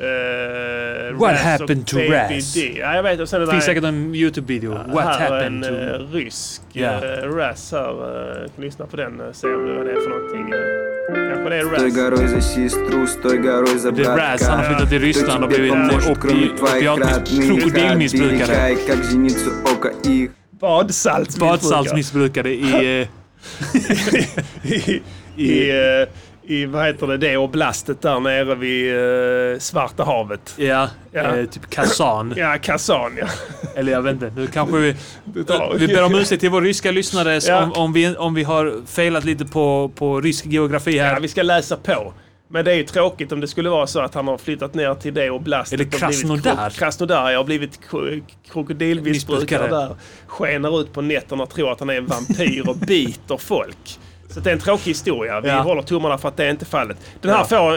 Uh, 0.00 1.18
What 1.18 1.36
happened 1.38 1.86
to 1.86 1.96
Raz? 1.98 2.56
Ja, 2.56 2.94
jag 2.94 3.02
vet. 3.02 3.20
Och 3.20 3.28
sen 3.28 3.42
är 3.42 3.46
Det 3.46 3.52
finns 3.52 3.66
där- 3.66 3.72
säkert 3.72 3.84
en 3.84 4.14
YouTube-video. 4.14 4.70
What 4.94 5.04
här 5.04 5.18
happened 5.30 5.64
en 5.64 5.98
to... 5.98 6.04
uh, 6.04 6.12
rysk 6.12 6.62
Ja. 6.72 6.90
uh, 6.90 7.36
Raz 7.36 7.72
här. 7.72 7.90
Uh, 7.90 8.48
kan 8.56 8.64
lyssna 8.64 8.86
på 8.86 8.96
den 8.96 9.20
och 9.20 9.36
se 9.36 9.46
om 9.46 9.66
det 9.66 9.72
vad 9.74 9.86
det 9.86 9.92
är 9.92 10.00
för 10.00 10.10
någonting. 10.10 10.54
Uh, 10.54 11.34
kanske 11.34 11.48
det 11.50 11.56
är 11.56 11.62
Стой 11.76 11.86
Raz. 11.88 11.96
горой 11.96 12.26
за 12.28 12.40
сестру, 12.40 13.06
стой 13.06 13.38
горой 13.38 13.78
за 13.78 13.90
Det 13.90 14.02
är 14.02 14.16
Raz, 14.16 14.42
han 14.42 14.50
har 14.50 14.56
братка 14.58 14.68
flyttat 14.74 14.90
till 14.90 15.00
Ryssland 15.00 15.44
och 15.44 15.50
Кто 15.50 15.56
тебе 15.56 15.70
blivit 15.70 15.88
поможет, 15.90 16.10
opi- 16.10 16.20
кроме 16.20 16.46
твоих 16.58 16.84
opiatmis- 16.84 17.40
родных 17.40 17.46
krokodilmissbrukare. 17.46 18.42
Оберегай, 18.56 18.76
как 18.86 19.04
зеницу 19.04 19.50
ока 19.74 19.90
их 20.10 20.30
Badsaltsmissbrukare. 20.61 21.51
Badsaltsmissbrukare 21.51 22.49
i... 22.53 23.07
I, 24.63 25.01
i, 25.35 25.71
i 26.43 26.65
vad 26.65 26.85
heter 26.85 27.07
det, 27.07 27.17
det 27.17 27.37
oblastet 27.37 28.01
där 28.01 28.19
nere 28.19 28.55
vid 28.55 28.95
eh, 29.53 29.59
Svarta 29.59 30.03
havet. 30.03 30.53
Ja, 30.57 30.89
Ja. 31.11 31.21
Eh, 31.37 31.45
typ 31.45 31.69
Kazan. 31.69 32.33
Ja, 32.37 32.57
Kazan 32.61 33.11
ja. 33.19 33.27
Eller 33.75 33.91
jag 33.91 34.01
vet 34.01 34.13
inte. 34.13 34.31
Nu 34.35 34.47
kanske 34.47 34.77
vi... 34.77 34.95
Vi 35.77 35.87
ber 35.87 36.03
om 36.03 36.15
ursäkt 36.15 36.39
till 36.41 36.49
våra 36.49 36.63
ryska 36.63 36.91
lyssnare 36.91 37.39
Ja. 37.47 37.63
om, 37.63 37.71
om, 37.73 37.93
vi, 37.93 38.15
om 38.15 38.33
vi 38.33 38.43
har 38.43 38.85
failat 38.87 39.23
lite 39.23 39.45
på, 39.45 39.91
på 39.95 40.21
rysk 40.21 40.45
geografi 40.45 40.99
här. 40.99 41.13
ja. 41.13 41.19
Vi 41.19 41.27
ska 41.27 41.43
läsa 41.43 41.77
på. 41.77 42.13
Men 42.53 42.65
det 42.65 42.71
är 42.71 42.75
ju 42.75 42.83
tråkigt 42.83 43.31
om 43.31 43.39
det 43.39 43.47
skulle 43.47 43.69
vara 43.69 43.87
så 43.87 43.99
att 43.99 44.13
han 44.13 44.27
har 44.27 44.37
flyttat 44.37 44.73
ner 44.73 44.93
till 44.95 45.13
det. 45.13 45.21
Eller 45.21 45.31
och 45.33 45.41
blivit 45.41 45.93
Krasnodar. 45.99 46.69
kro- 46.69 46.77
Krasnodar, 46.77 47.31
jag 47.31 47.39
har 47.39 47.43
blivit 47.43 47.79
kro- 47.89 48.21
krokodilmissbrukare 48.51 49.39
Missbrukare. 49.61 49.67
där. 49.87 49.95
Skenar 50.27 50.81
ut 50.81 50.93
på 50.93 51.01
nätterna 51.01 51.43
och 51.43 51.49
tror 51.49 51.71
att 51.71 51.79
han 51.79 51.89
är 51.89 51.93
en 51.97 52.05
vampyr 52.07 52.69
och 52.69 52.75
biter 52.77 53.37
folk. 53.37 53.99
Så 54.29 54.39
det 54.39 54.49
är 54.49 54.53
en 54.53 54.59
tråkig 54.59 54.91
historia. 54.91 55.41
Vi 55.41 55.49
Ja. 55.49 55.55
håller 55.61 55.81
tummarna 55.81 56.17
för 56.17 56.27
att 56.27 56.37
det 56.37 56.45
är 56.45 56.49
inte 56.49 56.65
fallet. 56.65 56.97
Den 57.21 57.31
här 57.31 57.43
får 57.43 57.73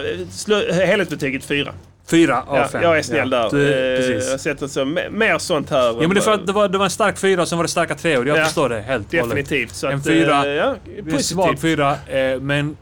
eh, 0.71 0.87
helhetsbetyget 0.87 1.45
fyra. 1.45 1.73
Fyra 2.11 2.43
av 2.47 2.57
Ja, 2.57 2.69
fem. 2.69 2.83
jag 2.83 2.99
är 2.99 3.03
snäll 3.03 3.29
Ja, 3.33 3.39
där. 3.43 3.51
du- 3.59 3.93
Eh, 3.95 3.97
precis. 3.97 4.31
Jag 4.31 4.41
sätter 4.41 4.67
så, 4.67 4.81
me- 4.81 5.11
mer 5.11 5.39
sånt 5.39 5.71
här. 5.71 5.83
Ja, 5.87 5.95
men 6.01 6.15
det, 6.15 6.21
för 6.21 6.33
att 6.35 6.47
det, 6.47 6.53
var, 6.53 6.69
det 6.69 6.79
var 6.79 6.85
en 6.85 6.91
stark 6.91 7.19
fyra 7.19 7.43
och 7.43 7.49
sen 7.49 7.59
var 7.59 7.65
det 7.65 7.69
starka 7.69 7.95
treor. 7.95 8.27
Jag 8.29 8.39
Ja. 8.39 8.45
förstår 8.45 8.69
det 8.69 8.81
helt. 8.81 9.11
Definitivt. 9.11 9.75
Så 9.75 9.87
En 9.87 9.99
att, 9.99 10.07
fyra. 10.07 10.45
eh, 10.47 10.53
Ja, 10.53 10.65
är 10.65 10.77
en 10.99 11.05
positivt. 11.05 11.25
svag 11.25 11.59
fyra, 11.61 11.91
eh, 12.07 12.41
men 12.41 12.77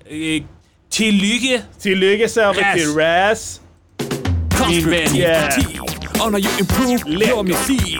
till 0.92 1.14
lycke. 1.14 1.62
Till 1.80 1.98
lycka 1.98 2.28
säger 2.28 2.54
vi 2.54 2.60
Ras. 2.62 2.74
till 2.74 2.94
Raz. 2.94 3.60
Vän. 4.86 5.16
Yeah. 5.16 5.58
On 6.26 6.32
how 6.34 6.38
you 6.38 6.50
improve 6.60 7.00
your 7.08 7.42
music. 7.42 7.98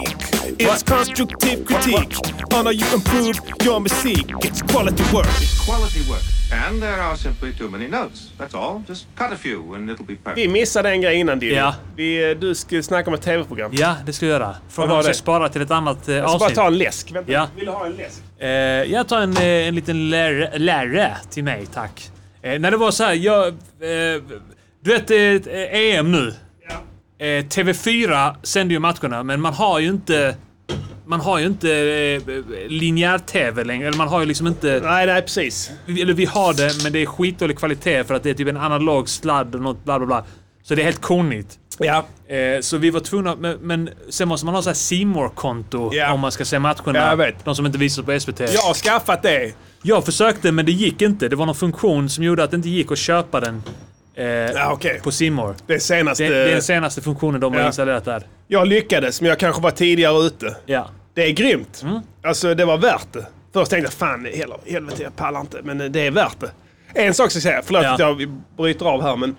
It's 0.59 0.83
constructive 0.83 1.65
critique 1.67 2.17
on 2.55 2.67
how 2.67 2.73
you 2.73 2.87
improve 2.95 3.35
your 3.65 3.81
music. 3.81 4.27
It's 4.45 4.63
quality 4.73 5.03
work. 5.13 5.27
Quality 5.67 6.01
work. 6.11 6.23
And 6.69 6.81
there 6.83 7.01
are 7.03 7.17
simply 7.17 7.53
too 7.59 7.69
many 7.71 7.89
notes. 7.89 8.31
That's 8.39 8.55
all. 8.55 8.83
Just 8.89 9.07
cut 9.19 9.33
a 9.33 9.37
few 9.37 9.75
and 9.75 9.91
it'll 9.91 10.07
be 10.07 10.17
perfect. 10.17 10.39
Vi 10.39 10.49
missade 10.49 10.91
en 10.91 11.01
grej 11.01 11.17
innan 11.17 11.39
Diddy. 11.39 11.55
Ja. 11.55 11.75
Vi, 11.97 12.31
eh, 12.31 12.37
du 12.39 12.55
skulle 12.55 12.83
snacka 12.83 13.11
om 13.11 13.15
ett 13.15 13.23
tv-program. 13.23 13.71
Ja, 13.75 13.97
det 14.07 14.13
ska 14.13 14.27
jag 14.27 14.33
göra. 14.33 14.57
Frågan 14.69 14.91
om 14.91 14.97
jag 14.97 15.05
ska 15.05 15.15
spara 15.15 15.49
till 15.49 15.63
ett 15.63 15.71
annat 15.71 16.09
eh, 16.09 16.15
Jag 16.15 16.29
ska 16.31 16.39
bara 16.39 16.45
avsnitt. 16.45 16.57
ta 16.57 16.67
en 16.67 16.79
läsk. 16.79 17.13
Vänta, 17.13 17.33
Ja. 17.33 17.49
vill 17.57 17.65
du 17.65 17.71
ha 17.71 17.87
en 17.87 17.93
läsk? 17.93 18.19
Eh, 18.39 18.49
jag 18.93 19.09
tar 19.09 19.21
en, 19.21 19.37
eh, 19.37 19.43
en 19.45 19.75
liten 19.75 20.11
lärare, 20.11 20.59
lärare 20.59 21.17
till 21.31 21.45
mig, 21.45 21.67
tack. 21.75 22.09
Eh, 22.43 22.59
när 22.61 22.71
det 22.71 22.77
var 22.77 22.91
så 22.91 23.05
här, 23.05 23.15
jag... 23.15 23.47
Eh, 23.49 24.23
du 24.85 24.91
vet, 24.99 25.11
eh, 25.11 25.97
EM 25.99 26.13
nu. 26.13 26.35
Eh, 27.19 27.25
TV4 27.45 28.35
sänder 28.43 28.73
ju 28.73 28.79
matcherna, 28.79 29.23
men 29.23 29.41
man 29.41 29.55
har 29.55 29.79
ju 29.79 29.89
inte... 29.89 30.35
Man 31.07 31.21
har 31.21 31.39
ju 31.39 31.47
inte 31.47 31.71
eh, 31.73 32.69
linjär-TV 32.69 33.65
längre. 33.65 33.89
Eller 33.89 33.99
man 33.99 34.09
har 34.09 34.21
ju 34.21 34.27
liksom 34.27 34.47
inte... 34.47 34.81
Nej, 34.85 35.07
nej 35.07 35.23
precis. 35.23 35.71
Vi- 35.87 36.03
Eller 36.03 36.15
vi 36.15 36.25
har 36.25 36.55
det, 36.55 36.83
men 36.83 36.93
det 36.93 36.99
är 37.03 37.07
skitdålig 37.07 37.59
kvalitet 37.59 38.05
för 38.05 38.15
att 38.15 38.23
det 38.23 38.31
är 38.31 38.35
typ 38.35 38.49
en 38.49 38.57
analog 38.57 39.09
sladd 39.09 39.55
och 39.55 39.61
något 39.61 39.85
bla 39.85 39.99
bla 39.99 40.07
bla. 40.07 40.25
Så 40.63 40.75
det 40.75 40.83
är 40.83 40.85
helt 40.85 41.01
konigt. 41.01 41.59
Ja. 41.79 42.05
Eh, 42.29 42.61
så 42.61 42.77
vi 42.77 42.91
var 42.91 43.01
tvungna, 43.01 43.37
men, 43.37 43.59
men 43.61 43.91
sen 44.11 44.29
måste 44.29 44.47
man 44.47 44.55
ha 44.55 44.63
så 44.63 44.69
här 44.69 44.75
C 44.75 45.07
konto 45.35 45.91
Ja. 45.95 46.13
om 46.13 46.21
man 46.21 46.33
ska 46.33 46.45
se 46.45 46.59
matcherna. 46.59 46.83
Ja, 46.99 47.09
jag 47.09 47.17
vet. 47.17 47.45
De 47.45 47.55
som 47.55 47.67
inte 47.67 47.79
visas 47.79 48.05
på 48.05 48.21
SVT. 48.21 48.41
Jag 48.41 48.61
har 48.63 48.75
skaffat 48.75 49.23
det. 49.23 49.53
Jag 49.83 50.05
försökte 50.05 50.53
men 50.53 50.67
det 50.67 50.73
gick 50.73 51.03
inte. 51.03 51.29
Det 51.29 51.37
var 51.37 51.47
någon 51.47 51.55
funktion 51.55 52.09
som 52.09 52.25
gjorde 52.25 52.45
att 52.45 52.51
det 52.51 52.57
inte 52.57 52.69
gick 52.69 52.93
att 52.93 52.99
köpa 52.99 53.41
den 53.41 53.63
eh, 54.15 54.27
Ja, 54.27 54.73
okej. 54.73 55.01
på 55.05 55.11
Simor. 55.11 55.55
Det 55.67 55.75
är 55.75 55.79
senaste... 55.79 56.25
Det, 56.25 56.29
det 56.29 56.51
är 56.51 56.53
den 56.53 56.63
senaste 56.63 57.01
funktionen 57.01 57.41
de 57.41 57.53
har 57.53 57.61
Ja. 57.61 57.67
installerat 57.67 58.05
där. 58.05 58.23
Jag 58.49 58.69
lyckades, 58.69 59.21
men 59.21 59.29
jag 59.29 59.39
kanske 59.39 59.63
var 59.63 59.71
tidigare 59.71 60.27
ute. 60.27 60.57
Ja. 60.67 60.89
Det 61.15 61.23
är 61.25 61.31
grymt. 61.33 61.81
Mm. 61.83 61.99
Alltså, 62.25 62.55
det 62.55 62.65
var 62.65 62.79
värt 62.79 63.13
det. 63.13 63.27
Först 63.53 63.71
tänkte 63.71 63.87
jag, 63.87 63.93
fan 63.93 64.25
hel- 64.33 64.53
helvete, 64.73 65.03
jag 65.03 65.17
pallar 65.17 65.41
inte. 65.41 65.61
Men 65.63 65.93
det 65.93 66.01
är 66.07 66.11
värt 66.11 66.41
det. 66.41 66.51
En 66.95 67.15
sak 67.15 67.31
ska 67.31 67.37
jag 67.37 67.43
säga, 67.43 67.63
förlåt 67.65 67.83
Ja. 67.85 67.93
att 67.93 67.99
jag 67.99 68.29
bryter 68.57 68.87
av 68.87 69.03
här, 69.03 69.17
men 69.17 69.37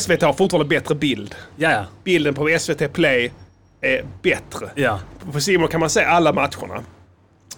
SVT 0.00 0.22
har 0.22 0.32
fortfarande 0.32 0.68
bättre 0.68 0.94
bild. 0.94 1.34
Ja, 1.56 1.70
ja. 1.70 1.84
Bilden 2.04 2.34
på 2.34 2.56
SVT 2.60 2.92
Play 2.92 3.32
är 3.80 4.04
bättre. 4.22 4.70
Ja. 4.74 5.00
På 5.32 5.40
Simon 5.40 5.68
kan 5.68 5.80
man 5.80 5.90
se 5.90 6.02
alla 6.04 6.32
matcherna. 6.32 6.82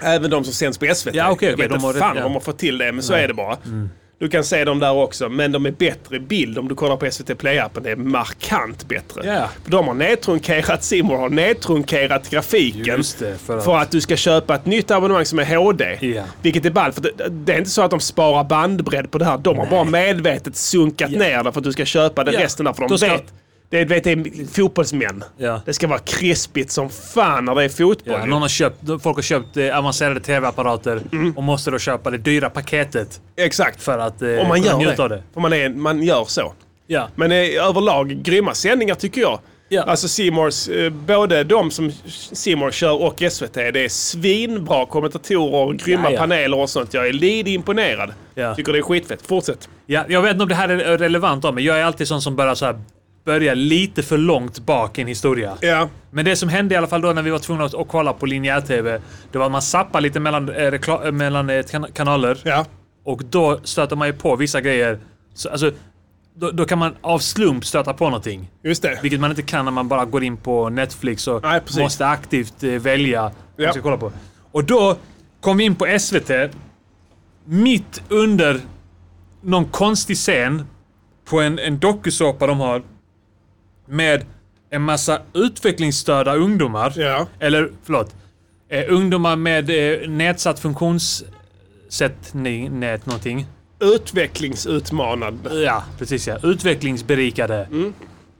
Även 0.02 0.30
de 0.30 0.44
som 0.44 0.52
sänds 0.54 0.78
på 0.78 0.94
SVT. 0.94 1.14
Ja, 1.14 1.30
okej, 1.30 1.48
jag 1.48 1.54
okej, 1.54 1.68
vet 1.68 1.80
de 1.80 1.86
inte 1.86 1.98
fan 1.98 2.16
ja. 2.16 2.22
om 2.24 2.28
de 2.28 2.32
har 2.32 2.40
fått 2.40 2.58
till 2.58 2.78
det, 2.78 2.92
men 2.92 3.02
så 3.02 3.12
Nej. 3.12 3.24
är 3.24 3.28
det 3.28 3.34
bara. 3.34 3.56
Mm. 3.64 3.90
Du 4.18 4.28
kan 4.28 4.44
se 4.44 4.64
dem 4.64 4.78
där 4.78 4.92
också, 4.92 5.28
men 5.28 5.52
de 5.52 5.66
är 5.66 5.70
bättre 5.70 6.16
i 6.16 6.20
bild 6.20 6.58
om 6.58 6.68
du 6.68 6.74
kollar 6.74 6.96
på 6.96 7.10
SVT 7.10 7.28
Play-appen. 7.30 7.80
Det 7.82 7.90
är 7.90 7.96
markant 7.96 8.88
bättre. 8.88 9.22
För 9.64 9.70
de 9.70 9.86
har 9.86 9.94
nedtrunkerat, 9.94 10.84
Simon 10.84 11.20
har 11.20 11.28
nedtrunkerat 11.28 12.30
grafiken. 12.30 13.02
Det, 13.18 13.36
för 13.38 13.58
att- 13.58 13.64
för 13.64 13.76
att 13.78 13.90
du 13.90 14.00
ska 14.00 14.16
köpa 14.16 14.54
ett 14.54 14.66
nytt 14.66 14.90
abonnemang 14.90 15.24
som 15.24 15.38
är 15.38 15.56
HD. 15.56 15.98
Ja. 16.00 16.22
Vilket 16.42 16.64
är 16.64 16.70
ballt, 16.70 16.94
för 16.94 17.02
det, 17.02 17.28
det 17.30 17.52
är 17.52 17.58
inte 17.58 17.70
så 17.70 17.82
att 17.82 17.90
de 17.90 18.00
sparar 18.00 18.44
bandbredd 18.44 19.10
på 19.10 19.18
det 19.18 19.24
här. 19.24 19.38
De 19.38 19.58
har 19.58 19.66
bara 19.66 19.84
medvetet 19.84 20.56
sunkat 20.56 21.10
ner 21.10 21.42
det 21.44 21.52
för 21.52 21.60
att 21.60 21.64
du 21.64 21.72
ska 21.72 21.84
köpa 21.84 22.24
det 22.24 22.30
resten 22.32 22.64
där. 22.64 22.72
För 22.72 22.80
de 22.82 22.88
Då 22.88 22.98
ska- 22.98 23.06
vet, 23.12 23.32
det, 23.70 23.84
vet, 23.84 24.04
det 24.04 24.10
är 24.10 24.46
fotbollsmän. 24.54 25.24
Ja. 25.36 25.60
Det 25.66 25.72
ska 25.72 25.86
vara 25.86 25.98
krispigt 25.98 26.70
som 26.70 26.90
fan 26.90 27.44
när 27.44 27.54
det 27.54 27.64
är 27.64 27.68
fotboll. 27.68 28.16
Ja, 28.20 28.24
någon 28.24 28.42
har 28.42 28.48
köpt, 28.48 28.76
folk 29.02 29.16
har 29.16 29.22
köpt 29.22 29.56
eh, 29.56 29.78
avancerade 29.78 30.20
TV-apparater 30.20 31.02
och 31.36 31.42
måste 31.42 31.70
då 31.70 31.78
köpa 31.78 32.10
det 32.10 32.18
dyra 32.18 32.50
paketet. 32.50 33.20
Exakt. 33.36 33.82
För 33.82 33.98
att 33.98 34.22
eh, 34.22 34.48
man 34.48 34.62
gör 34.62 34.76
njuta 34.78 34.94
det. 34.96 35.02
av 35.02 35.08
det. 35.08 35.22
För 35.34 35.40
man, 35.40 35.52
är, 35.52 35.68
man 35.68 36.02
gör 36.02 36.24
så. 36.24 36.52
Ja. 36.86 37.08
Men 37.14 37.32
eh, 37.32 37.66
överlag 37.68 38.08
grymma 38.08 38.54
sändningar 38.54 38.94
tycker 38.94 39.20
jag. 39.20 39.38
Ja. 39.68 39.82
Alltså 39.82 40.08
Simors, 40.08 40.68
eh, 40.68 40.90
både 40.90 41.44
de 41.44 41.70
som 41.70 41.92
Simor 42.32 42.70
kör 42.70 43.02
och 43.02 43.22
SVT, 43.30 43.54
det 43.54 43.84
är 43.84 43.88
svinbra 43.88 44.86
kommentatorer 44.86 45.54
och 45.54 45.76
grymma 45.76 46.12
Ja, 46.12 46.18
paneler 46.18 46.58
och 46.58 46.70
sånt. 46.70 46.94
Jag 46.94 47.08
är 47.08 47.12
lite 47.12 47.50
imponerad. 47.50 48.12
Tycker 48.56 48.72
det 48.72 48.78
är 48.78 48.82
skitfett. 48.82 49.26
Fortsätt. 49.26 49.68
Ja, 49.86 50.04
jag 50.08 50.22
vet 50.22 50.30
inte 50.30 50.42
om 50.42 50.48
det 50.48 50.54
här 50.54 50.68
är 50.68 50.98
relevant 50.98 51.42
då, 51.42 51.52
men 51.52 51.64
jag 51.64 51.78
är 51.80 51.84
alltid 51.84 52.08
sån 52.08 52.22
som 52.22 52.36
börjar 52.36 52.54
så 52.54 52.66
här 52.66 52.80
börja 53.24 53.54
lite 53.54 54.02
för 54.02 54.18
långt 54.18 54.58
bak 54.58 54.98
i 54.98 55.02
en 55.02 55.08
historia. 55.08 55.56
Ja. 55.60 55.88
Men 56.10 56.24
det 56.24 56.36
som 56.36 56.48
hände 56.48 56.74
i 56.74 56.78
alla 56.78 56.86
fall 56.86 57.00
då 57.00 57.12
när 57.12 57.22
vi 57.22 57.30
var 57.30 57.38
tvungna 57.38 57.64
att, 57.64 57.74
kolla 57.88 58.12
på 58.12 58.26
linjär-tv, 58.26 59.00
det 59.32 59.38
var 59.38 59.46
att 59.46 59.52
man 59.52 59.62
zappar 59.62 60.00
lite 60.00 60.20
mellan, 60.20 60.48
eh, 60.48 60.64
eh, 60.64 61.12
mellan 61.12 61.50
eh, 61.50 61.62
kan- 61.62 61.92
kanaler. 61.92 62.38
Ja. 62.44 62.64
Och 63.04 63.22
då 63.30 63.60
stöter 63.64 63.96
man 63.96 64.08
ju 64.08 64.12
på 64.14 64.36
vissa 64.36 64.60
grejer. 64.60 64.98
Så, 65.34 65.48
alltså, 65.48 65.70
då, 66.34 66.50
då 66.50 66.64
kan 66.64 66.78
man 66.78 66.94
av 67.00 67.18
slump 67.18 67.64
stöta 67.66 67.94
på 67.94 68.04
någonting. 68.04 68.50
Just 68.64 68.82
det. 68.82 68.98
Vilket 69.02 69.20
man 69.20 69.30
inte 69.30 69.42
kan 69.42 69.64
när 69.64 69.72
man 69.72 69.88
bara 69.88 70.04
går 70.04 70.24
in 70.24 70.36
på 70.36 70.68
Netflix 70.68 71.28
och 71.28 71.42
Nej, 71.42 71.60
måste 71.78 72.06
aktivt 72.06 72.62
eh, 72.62 72.70
välja 72.70 73.22
vad 73.22 73.32
Ja. 73.56 73.64
man 73.64 73.72
ska 73.72 73.82
kolla 73.82 73.96
på. 73.96 74.12
Och 74.52 74.64
då 74.64 74.96
kom 75.40 75.56
vi 75.56 75.64
in 75.64 75.74
på 75.74 75.98
SVT 76.00 76.30
mitt 77.44 78.02
under 78.08 78.60
någon 79.42 79.64
konstig 79.64 80.16
scen 80.16 80.66
på 81.24 81.40
en, 81.40 81.58
en 81.58 81.78
dokusåpa 81.78 82.46
de 82.46 82.60
har 82.60 82.82
med 83.90 84.24
en 84.70 84.82
massa 84.82 85.22
utvecklingsstörda 85.34 86.34
ungdomar. 86.34 86.92
Ja. 86.96 87.26
Eller 87.38 87.70
förlåt. 87.84 88.14
Eh, 88.68 88.84
ungdomar 88.88 89.36
med 89.36 89.70
eh, 89.70 90.08
nedsatt 90.08 90.60
funktionssättning, 90.60 92.80
nät 92.80 93.06
någonting. 93.06 93.46
Utvecklingsutmanad. 93.80 95.38
Ja, 95.64 95.84
precis 95.98 96.28
ja. 96.28 96.38
Utvecklingsberikade. 96.42 97.68
Mm. 97.70 97.92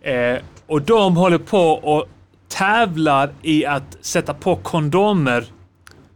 Eh, 0.03 0.39
och 0.67 0.83
de 0.83 1.17
håller 1.17 1.39
på 1.39 1.71
och 1.71 2.09
tävlar 2.49 3.33
i 3.43 3.67
att 3.67 3.97
sätta 4.01 4.35
på 4.35 4.57
kondomer 4.57 5.45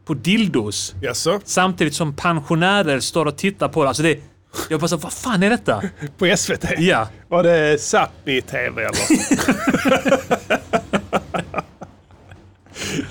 på 0.05 0.15
dildos. 0.15 0.95
Jaså? 1.03 1.41
Samtidigt 1.45 1.95
som 1.95 2.17
pensionärer 2.17 3.01
står 3.01 3.27
och 3.27 3.37
tittar 3.37 3.69
på 3.69 3.83
det. 3.83 3.89
Alltså 3.89 4.03
det 4.03 4.19
jag 4.69 4.81
bara 4.81 4.89
så, 4.89 4.97
vad 4.97 5.13
fan 5.13 5.43
är 5.43 5.51
detta? 5.51 5.83
På 6.19 6.37
SVT? 6.37 6.65
Ja. 6.79 7.09
Var 7.29 7.43
det 7.43 7.77
Sápmi-TV 7.81 8.83
eller? 8.83 9.01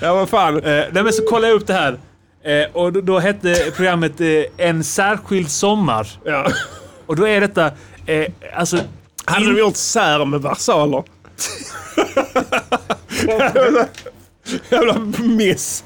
ja, 0.00 0.14
vad 0.14 0.28
fan. 0.28 0.56
Eh, 0.56 0.62
nej 0.92 1.02
men 1.02 1.12
så 1.12 1.26
kollade 1.26 1.48
jag 1.48 1.56
upp 1.60 1.66
det 1.66 1.74
här. 1.74 1.98
Eh, 2.44 2.66
och 2.72 2.92
då, 2.92 3.00
då 3.00 3.18
hette 3.18 3.72
programmet 3.76 4.20
eh, 4.20 4.26
En 4.66 4.84
särskild 4.84 5.50
sommar. 5.50 6.08
Ja. 6.24 6.46
Och 7.06 7.16
då 7.16 7.28
är 7.28 7.40
detta, 7.40 7.70
eh, 8.06 8.26
alltså... 8.56 8.78
Hade 9.24 9.46
de 9.52 9.58
gjort 9.58 9.76
sär 9.76 10.24
med 10.24 10.42
versaler? 10.42 11.02
Jävla 14.70 14.98
miss. 15.20 15.84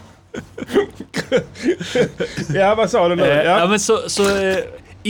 ja, 2.54 2.74
vad 2.74 2.90
sa 2.90 3.08
du 3.08 3.16
nu? 3.16 3.22
Eh, 3.22 3.36
Ja. 3.44 3.58
ja. 3.58 3.66
men 3.66 3.80
så, 3.80 4.08
så 4.08 4.36
eh, 4.36 4.56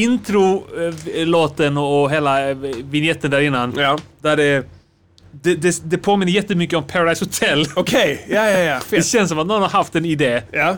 intro-låten 0.04 1.76
och, 1.76 2.10
hela 2.10 2.50
eh, 2.50 2.56
vignetten 2.90 3.30
där 3.30 3.40
innan. 3.40 3.74
Ja. 3.76 3.98
Där 4.22 4.36
det, 4.36 4.66
det, 5.32 5.54
det, 5.54 5.80
det 5.84 5.98
påminner 5.98 6.32
jättemycket 6.32 6.76
om 6.78 6.84
Paradise 6.84 7.24
Hotel. 7.24 7.66
Okej, 7.76 8.26
ja, 8.28 8.50
ja, 8.50 8.58
ja. 8.58 8.74
Det 8.74 8.96
Fett. 8.96 9.06
känns 9.06 9.28
som 9.28 9.38
att 9.38 9.46
någon 9.46 9.62
har 9.62 9.68
haft 9.68 9.94
en 9.96 10.04
idé. 10.04 10.42
Ja. 10.50 10.68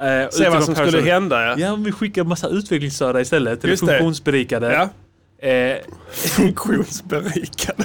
Eh, 0.00 0.28
Se 0.30 0.48
vad 0.48 0.64
som 0.64 0.74
Paradise 0.74 0.96
skulle 0.98 1.12
hända, 1.12 1.42
ja. 1.46 1.54
Ja, 1.58 1.72
om 1.72 1.84
vi 1.84 1.92
skickar 1.92 2.24
massa 2.24 2.48
utvecklingsstörda 2.48 3.20
istället. 3.20 3.64
Eller 3.64 3.72
det. 3.72 3.78
funktionsberikade. 3.78 4.72
Ja. 4.72 5.48
Eh, 5.48 5.76
Funktionsberikad. 6.12 7.74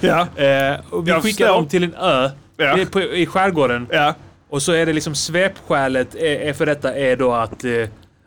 ja. 0.00 0.20
eh, 0.20 0.80
och 0.90 1.06
vi 1.06 1.10
Jag 1.10 1.22
skickar 1.22 1.44
förstår. 1.46 1.46
dem 1.46 1.68
till 1.68 1.84
en 1.84 1.94
ö 1.94 2.30
Ja. 2.56 2.78
på, 2.90 3.02
i 3.02 3.26
skärgården. 3.26 3.86
Ja. 3.90 4.14
Och 4.50 4.62
så 4.62 4.72
är 4.72 4.86
det 4.86 4.92
liksom 4.92 5.14
svepskälet 5.14 6.14
är, 6.14 6.40
är 6.40 6.52
för 6.52 6.66
detta 6.66 6.94
är 6.94 7.16
då 7.16 7.32
att, 7.32 7.64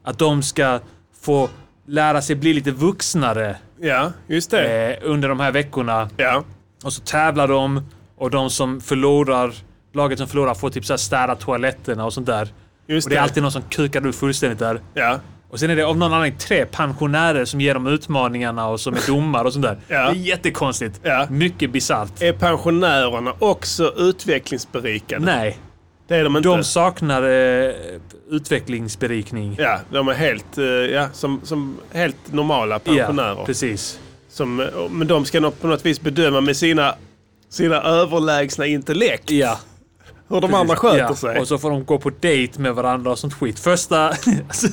att 0.03 0.18
de 0.19 0.44
ska 0.44 0.80
få 1.28 1.49
lära 1.88 2.22
sig 2.22 2.36
bli 2.36 2.54
lite 2.54 2.72
vuxnare 2.72 3.56
Ja, 3.82 4.12
just 4.28 4.52
det. 4.52 4.94
eh, 5.04 5.12
under 5.12 5.30
de 5.30 5.40
här 5.40 5.52
veckorna. 5.52 6.10
Ja. 6.18 6.44
Och 6.84 6.94
så 6.94 7.02
tävlar 7.02 7.48
de 7.48 7.82
och 8.18 8.30
de 8.32 8.49
som 8.49 8.82
förlorar, 8.82 9.54
laget 9.94 10.18
som 10.20 10.28
förlorar 10.28 10.54
får 10.54 10.70
typ 10.70 10.86
så 10.86 10.94
här 10.94 10.98
städa 10.98 11.36
toaletterna 11.36 12.06
och 12.06 12.14
sånt 12.14 12.28
där. 12.28 12.48
Just 12.88 13.06
och 13.08 13.10
det 13.10 13.16
är 13.16 13.18
det. 13.18 13.24
alltid 13.24 13.44
någon 13.44 13.52
som 13.52 13.62
kukar 13.62 14.08
ur 14.08 14.12
fullständigt 14.12 14.60
där. 14.60 14.82
Ja. 14.94 15.20
Och 15.49 15.60
sen 15.60 15.70
är 15.70 15.76
det 15.76 15.84
av 15.84 15.98
någon 15.98 16.14
anledning 16.14 16.40
tre 16.40 16.66
pensionärer 16.66 17.45
som 17.45 17.62
ger 17.62 17.74
dem 17.74 17.88
utmaningarna 17.88 18.68
och 18.68 18.80
som 18.80 18.94
är 18.94 18.99
domare 19.08 19.48
och 19.48 19.54
sånt 19.54 19.66
där. 19.66 19.78
Ja. 19.88 19.95
Det 19.95 20.10
är 20.10 20.14
jättekonstigt. 20.14 20.99
Ja. 21.04 21.28
Mycket 21.30 21.72
bisarrt. 21.72 22.22
Är 22.22 22.34
pensionärerna 22.34 23.34
också 23.40 23.94
utvecklingsberikade? 23.98 25.26
Nej. 25.26 25.58
Det 26.08 26.16
är 26.16 26.24
de 26.24 26.38
inte. 26.38 26.50
De 26.50 26.64
saknar 26.64 27.24
eh, 27.24 27.72
utvecklingsberikning. 28.30 29.56
Ja, 29.60 29.80
de 29.92 30.08
är 30.08 30.14
helt, 30.14 30.58
eh, 30.58 30.66
ja, 30.66 31.10
som, 31.14 31.42
som 31.44 31.78
helt 31.92 32.34
normala 32.34 32.80
pensionärer. 32.80 33.36
Ja, 33.38 33.46
precis. 33.46 34.00
Som, 34.30 34.60
eh, 34.60 34.68
men 34.90 35.08
de 35.08 35.26
ska 35.26 35.52
på 35.52 35.68
något 35.68 35.86
vis 35.86 36.02
bedöma 36.02 36.42
med 36.42 36.58
sina, 36.58 36.96
sina 37.50 37.82
överlägsna 37.82 38.66
intellekt 38.66 39.32
Ja. 39.32 39.60
hur 40.28 40.36
de 40.36 40.42
Precis. 40.42 40.56
andra 40.56 40.76
sköter 40.76 41.00
ja. 41.00 41.16
sig. 41.16 41.40
Och 41.40 41.48
så 41.48 41.58
får 41.58 41.70
de 41.70 41.86
gå 41.86 41.98
på 42.00 42.12
dejt 42.20 42.62
med 42.62 42.76
varandra 42.76 43.12
och 43.12 43.20
sånt 43.20 43.34
skit. 43.34 43.60
Första... 43.60 44.08
alltså, 44.48 44.68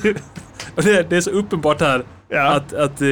det, 0.75 1.09
det 1.09 1.17
är 1.17 1.21
så 1.21 1.29
uppenbart 1.29 1.81
här 1.81 2.03
att, 2.31 2.73
att, 2.73 3.01
eh, 3.01 3.07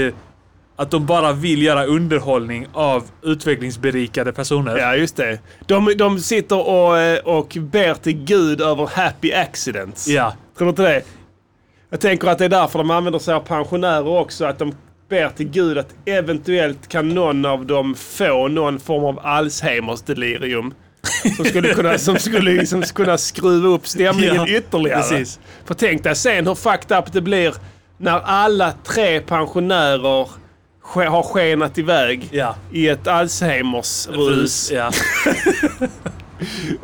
att 0.75 0.91
de 0.91 1.05
bara 1.05 1.33
vill 1.33 1.61
göra 1.61 1.85
underhållning 1.85 2.67
av 2.73 3.03
utvecklingsberikade 3.23 4.33
personer. 4.33 4.77
Ja, 4.77 4.95
just 4.95 5.15
det. 5.15 5.39
De, 5.67 5.93
de 5.97 6.19
sitter 6.19 6.67
och, 6.67 6.97
eh, 6.99 7.19
och 7.19 7.57
ber 7.59 7.93
till 7.93 8.23
Gud 8.23 8.61
över 8.61 8.85
happy 8.95 9.33
accidents. 9.33 10.07
Ja. 10.07 10.33
Tror 10.57 10.65
du 10.65 10.69
inte 10.69 10.81
det? 10.83 11.01
Jag 11.89 11.99
tänker 12.01 12.27
att 12.27 12.37
det 12.37 12.45
är 12.45 12.49
därför 12.49 12.79
de 12.79 12.91
använder 12.91 13.19
sig 13.19 13.33
av 13.33 13.39
pensionärer 13.39 14.07
också. 14.07 14.45
Att 14.45 14.59
de 14.59 14.75
ber 15.09 15.29
till 15.29 15.49
Gud 15.49 15.77
att 15.77 15.93
eventuellt 16.05 16.87
kan 16.87 17.09
någon 17.09 17.45
av 17.45 17.65
dem 17.65 17.95
få 17.95 18.47
någon 18.47 18.79
form 18.79 19.03
av 19.03 19.19
Alzheimers 19.25 20.01
delirium. 20.01 20.73
Som 21.37 21.45
skulle 21.45 21.73
kunna, 21.73 21.97
som 21.97 22.17
skulle 22.17 22.51
liksom 22.51 22.81
kunna 22.81 23.17
skruva 23.17 23.67
upp 23.69 23.87
stämningen 23.87 24.35
Ja, 24.35 24.47
ytterligare. 24.47 25.01
precis. 25.01 25.39
För 25.65 25.73
tänk 25.73 26.03
dig 26.03 26.15
sen 26.15 26.47
hur 26.47 26.55
fucked 26.55 26.97
up 26.97 27.13
det 27.13 27.21
blir 27.21 27.53
när 27.97 28.19
alla 28.19 28.73
tre 28.83 29.19
pensionärer 29.19 30.27
har 30.83 31.23
skenat 31.23 31.77
iväg 31.77 32.29
Ja. 32.31 32.55
i 32.71 32.87
ett 32.89 33.07
Alzheimers-rus. 33.07 34.71
Ja. 34.71 34.91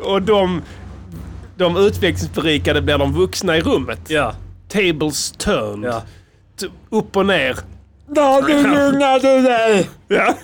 Och 0.00 0.22
de, 0.22 0.62
de 1.56 1.76
utvecklingsberikade 1.76 2.82
blir 2.82 2.98
de 2.98 3.12
vuxna 3.12 3.56
i 3.56 3.60
rummet. 3.60 4.00
Ja. 4.08 4.34
Tables 4.68 5.30
turned. 5.32 5.90
Ja. 5.90 6.02
Upp 6.90 7.16
och 7.16 7.26
ner. 7.26 7.56
du 8.46 8.62
lugnade 8.62 9.40
dig! 9.42 9.88
Ja. 10.08 10.34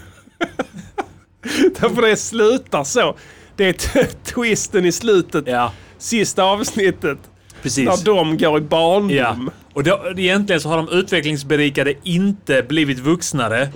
Därför 1.80 2.02
det 2.02 2.16
slutar 2.16 2.84
så. 2.84 3.16
Det 3.56 3.68
är 3.68 4.04
twisten 4.24 4.84
i 4.84 4.92
slutet. 4.92 5.44
Ja. 5.46 5.72
Sista 5.98 6.42
avsnittet. 6.44 7.18
Precis. 7.62 7.86
När 7.86 8.04
de 8.04 8.38
går 8.38 8.58
i 8.58 8.60
barndom. 8.60 9.10
Ja. 9.10 9.36
Och 9.76 9.84
då, 9.84 10.00
egentligen 10.16 10.60
så 10.60 10.68
har 10.68 10.76
de 10.76 10.88
utvecklingsberikade 10.88 11.94
inte 12.02 12.62
blivit 12.62 12.98
vuxnare. 12.98 13.68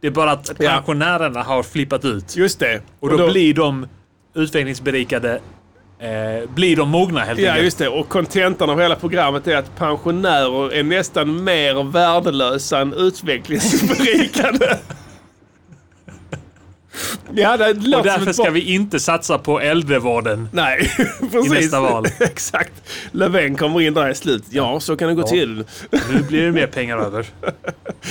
Det 0.00 0.06
är 0.06 0.10
bara 0.10 0.30
att 0.30 0.50
Ja. 0.58 0.70
pensionärerna 0.70 1.42
har 1.42 1.62
flippat 1.62 2.04
ut. 2.04 2.36
Just 2.36 2.58
det. 2.58 2.80
Och 3.00 3.18
då, 3.18 3.30
blir 3.30 3.54
de 3.54 3.86
utvecklingsberikade 4.34 5.40
eh, 5.98 6.50
blir 6.54 6.76
de 6.76 6.88
mogna 6.88 7.20
helt 7.20 7.40
Ja, 7.40 7.48
enkelt. 7.50 7.64
just 7.64 7.78
det. 7.78 7.88
Och 7.88 8.08
kontentan 8.08 8.70
av 8.70 8.80
hela 8.80 8.96
programmet 8.96 9.46
är 9.46 9.56
att 9.56 9.76
pensionärer 9.76 10.72
är 10.74 10.82
nästan 10.82 11.44
mer 11.44 11.90
värdelösa 11.92 12.78
än 12.78 12.92
utvecklingsberikade. 12.92 14.78
ja, 17.34 17.56
det 17.56 17.72
låter 17.74 17.98
Och 17.98 18.04
därför 18.04 18.32
ska 18.32 18.50
vi 18.50 18.60
inte 18.74 19.00
satsa 19.00 19.38
på 19.38 19.60
äldrevården. 19.60 20.48
Nej, 20.52 20.90
precis. 21.32 21.50
nästa 21.52 21.80
val. 21.80 22.06
Exakt. 22.20 22.72
Löfven 23.12 23.56
kommer 23.56 23.80
in 23.80 23.94
där 23.94 24.08
i 24.10 24.14
slutet. 24.14 24.52
Ja, 24.52 24.80
så 24.80 24.96
kan 24.96 25.08
det 25.08 25.14
gå 25.14 25.20
Ja. 25.22 25.26
till. 25.26 25.64
Nu 26.10 26.22
blir 26.28 26.42
det 26.42 26.52
mer 26.52 26.66
pengar 26.66 26.98
över. 26.98 27.26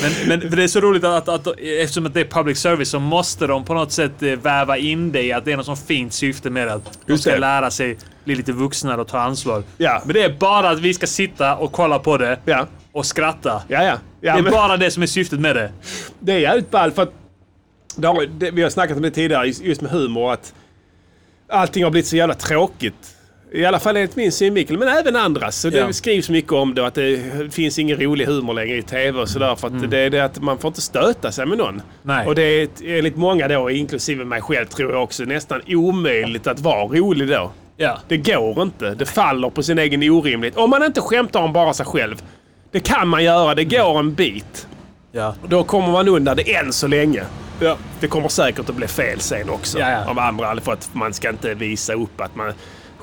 Men, 0.01 0.11
men 0.39 0.51
det 0.51 0.63
är 0.63 0.67
så 0.67 0.79
roligt 0.79 1.03
att, 1.03 1.29
att, 1.29 1.47
att 1.47 1.59
eftersom 1.59 2.05
att 2.05 2.13
det 2.13 2.19
är 2.19 2.25
public 2.25 2.59
service 2.59 2.89
så 2.89 2.99
måste 2.99 3.47
de 3.47 3.65
på 3.65 3.73
något 3.73 3.91
sätt 3.91 4.23
eh, 4.23 4.29
väva 4.31 4.77
in 4.77 5.11
det 5.11 5.21
i 5.23 5.31
att 5.33 5.45
det 5.45 5.51
är 5.51 5.57
något 5.57 5.65
sånt 5.65 5.85
fint 5.87 6.13
syfte 6.13 6.49
med 6.49 6.67
att 6.67 6.99
de 7.05 7.17
ska 7.17 7.31
det. 7.31 7.37
lära 7.39 7.71
sig 7.71 7.97
bli 8.25 8.35
lite 8.35 8.51
vuxnare 8.51 9.01
och 9.01 9.07
ta 9.07 9.19
ansvar. 9.19 9.63
Ja. 9.77 10.01
Men 10.05 10.13
det 10.13 10.23
är 10.23 10.29
bara 10.39 10.69
att 10.69 10.79
vi 10.79 10.93
ska 10.93 11.07
sitta 11.07 11.55
och 11.55 11.71
kolla 11.71 11.99
på 11.99 12.17
det 12.17 12.39
Ja. 12.45 12.67
och 12.91 13.05
skratta. 13.05 13.61
Ja, 13.67 13.83
ja. 13.83 13.93
ja 14.21 14.33
det 14.33 14.39
är 14.39 14.43
men 14.43 14.51
bara 14.51 14.77
det 14.77 14.91
som 14.91 15.03
är 15.03 15.07
syftet 15.07 15.39
med 15.39 15.55
det. 15.55 15.71
det 16.19 16.31
är 16.31 16.37
jävligt 16.39 16.71
ballt 16.71 16.95
för 16.95 17.03
att 17.03 17.13
det 17.97 18.07
har, 18.07 18.25
det, 18.25 18.51
vi 18.51 18.61
har 18.63 18.69
snackat 18.69 18.95
om 18.97 19.03
det 19.03 19.11
tidigare 19.11 19.47
just 19.47 19.81
med 19.81 19.91
humor 19.91 20.33
att 20.33 20.53
allting 21.49 21.83
har 21.83 21.91
blivit 21.91 22.07
så 22.07 22.15
jävla 22.15 22.33
tråkigt. 22.33 23.13
I 23.51 23.65
alla 23.65 23.79
fall 23.79 23.95
enligt 23.97 24.15
min 24.15 24.31
synvinkel, 24.31 24.77
men 24.77 24.87
även 24.87 25.15
andras. 25.15 25.55
Så 25.61 25.69
det 25.69 25.77
Ja. 25.77 25.93
skrivs 25.93 26.29
mycket 26.29 26.51
om 26.51 26.75
det, 26.75 26.87
att 26.87 26.93
det 26.95 27.19
finns 27.53 27.79
ingen 27.79 27.97
rolig 28.01 28.25
humor 28.25 28.53
längre 28.53 28.77
i 28.77 28.81
tv 28.81 29.19
och 29.21 29.29
sådär. 29.29 29.55
För 29.55 29.67
att 29.67 29.91
det 29.91 29.97
är 29.99 30.09
det 30.09 30.19
att 30.19 30.41
man 30.41 30.57
får 30.57 30.67
inte 30.67 30.81
stöta 30.81 31.31
sig 31.31 31.45
med 31.45 31.57
någon. 31.57 31.69
Mm. 31.69 31.81
Nej. 32.03 32.27
Och 32.27 32.35
det 32.35 32.41
är 32.43 32.67
enligt 32.85 33.15
många 33.17 33.47
då, 33.47 33.69
inklusive 33.69 34.25
mig 34.25 34.41
själv 34.41 34.65
tror 34.65 34.91
jag 34.91 35.03
också, 35.03 35.23
nästan 35.23 35.61
omöjligt 35.67 36.47
att 36.47 36.59
vara 36.59 36.83
rolig 36.87 37.27
då. 37.27 37.51
Ja. 37.77 37.97
Det 38.07 38.17
går 38.17 38.61
inte. 38.61 38.93
Det 38.95 39.05
faller 39.05 39.49
på 39.49 39.63
sin 39.63 39.79
egen 39.79 40.03
orimlighet. 40.09 40.57
Om 40.57 40.69
man 40.69 40.83
inte 40.83 41.01
skämtar 41.01 41.39
om 41.39 41.53
bara 41.53 41.73
sig 41.73 41.85
själv. 41.85 42.21
Det 42.71 42.79
kan 42.79 43.07
man 43.07 43.23
göra, 43.23 43.55
det 43.55 43.63
går 43.63 43.99
en 43.99 44.13
bit. 44.13 44.67
Ja. 45.11 45.35
Då 45.47 45.63
kommer 45.63 45.87
man 45.91 46.07
undan 46.07 46.37
det 46.37 46.55
än 46.55 46.73
så 46.73 46.87
länge. 46.87 47.23
Det 47.99 48.07
kommer 48.07 48.29
säkert 48.29 48.69
att 48.69 48.75
bli 48.75 48.87
fel 48.87 49.19
sen 49.19 49.49
också. 49.49 49.79
Ja, 49.79 49.91
ja. 49.91 50.05
Av 50.05 50.19
andra, 50.19 50.61
för 50.61 50.73
att 50.73 50.89
man 50.93 51.13
ska 51.13 51.29
inte 51.29 51.53
visa 51.53 51.93
upp 51.93 52.21
att 52.21 52.35
man 52.35 52.53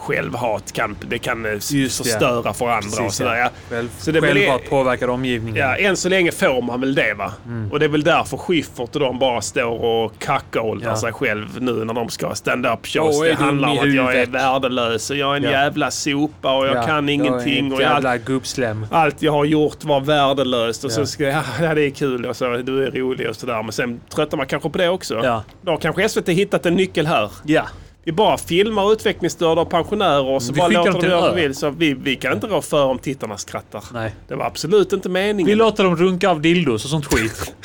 självhat 0.04 0.72
kan, 0.72 0.96
det 1.08 1.18
kan 1.18 1.46
eh, 1.46 1.52
Just 1.52 1.70
det. 1.70 1.88
förstöra 2.04 2.52
för 2.52 2.64
andra 2.66 2.80
Precis, 2.80 3.00
och 3.00 3.12
sådär. 3.14 3.36
ja. 3.36 3.50
Själv, 3.70 3.88
Så 3.98 4.10
det 4.10 4.20
självhat 4.20 4.70
påverkar 4.70 5.08
omgivningen. 5.08 5.56
Ja, 5.56 5.76
än 5.76 5.96
så 5.96 6.08
länge 6.08 6.32
får 6.32 6.62
man 6.62 6.80
väl 6.80 6.94
det 6.94 7.14
va? 7.14 7.32
Mm. 7.46 7.72
Och 7.72 7.78
det 7.78 7.84
är 7.84 7.88
väl 7.88 8.02
därför 8.02 8.36
Schyffert 8.36 8.94
och 8.94 9.00
de 9.00 9.18
bara 9.18 9.40
står 9.40 9.80
och 9.84 10.12
kackåldrar 10.18 10.90
Ja. 10.90 10.96
sig 10.96 11.12
själv 11.12 11.46
nu 11.62 11.72
när 11.84 11.94
de 11.94 12.08
ska 12.08 12.26
ha 12.26 12.34
stand-up 12.34 12.86
shows. 12.86 13.20
Det 13.22 13.34
handlar 13.34 13.68
om 13.68 13.78
att 13.78 13.94
jag 13.94 14.14
är 14.16 14.26
värdelös 14.26 15.10
och 15.10 15.16
jag 15.16 15.32
är 15.32 15.36
en 15.36 15.42
Ja. 15.42 15.50
jävla 15.50 15.90
sopa 15.90 16.56
och 16.56 16.66
jag 16.66 16.76
Ja, 16.76 16.82
kan 16.86 17.08
ingenting. 17.08 17.70
Jag 17.70 17.80
är 17.80 17.86
ett 17.86 17.90
jävla 17.92 18.18
gubbslem. 18.18 18.86
allt 18.90 19.22
jag 19.22 19.32
har 19.32 19.44
gjort 19.44 19.84
var 19.84 20.00
värdelöst 20.00 20.84
och 20.84 20.90
Ja. 20.90 20.94
så 20.94 21.06
ska 21.06 21.24
jag, 21.24 21.42
ja 21.60 21.74
det 21.74 21.82
är 21.86 21.90
kul 21.90 22.26
och 22.26 22.36
så, 22.36 22.56
du 22.56 22.86
är 22.86 22.90
rolig 22.90 23.28
och 23.28 23.36
sådär. 23.36 23.62
Men 23.62 23.72
sen 23.72 24.00
tröttnar 24.14 24.36
man 24.36 24.46
kanske 24.46 24.70
på 24.70 24.78
det 24.78 24.88
också. 24.88 25.20
Ja. 25.24 25.44
Då 25.62 25.70
har 25.72 25.76
kanske 25.78 26.08
SVT 26.08 26.28
hittat 26.28 26.66
en 26.66 26.74
nyckel 26.74 27.06
här. 27.06 27.30
Ja. 27.44 27.62
Vi 28.04 28.12
bara 28.12 28.38
filmar 28.38 28.92
utvecklingsstörda 28.92 29.60
och 29.60 29.70
pensionärer 29.70 30.24
och 30.26 30.42
så 30.42 30.52
Vi 30.52 30.58
bara 30.58 30.68
låter 30.68 30.92
dem 30.92 31.02
göra 31.02 31.20
vad 31.20 31.36
de 31.36 31.42
vill. 31.42 31.54
Så 31.54 31.70
vi, 31.70 31.94
vi 31.94 32.16
kan 32.16 32.32
inte 32.32 32.46
rå 32.46 32.62
för 32.62 32.84
om 32.84 32.98
tittarna 32.98 33.38
skrattar. 33.38 33.84
Nej. 33.92 34.14
Det 34.28 34.34
var 34.34 34.44
absolut 34.46 34.92
inte 34.92 35.08
meningen. 35.08 35.46
Vi 35.46 35.54
låter 35.54 35.84
dem 35.84 35.96
runka 35.96 36.30
av 36.30 36.40
dildos 36.40 36.84
och 36.84 36.90
sånt 36.90 37.06
skit. 37.06 37.54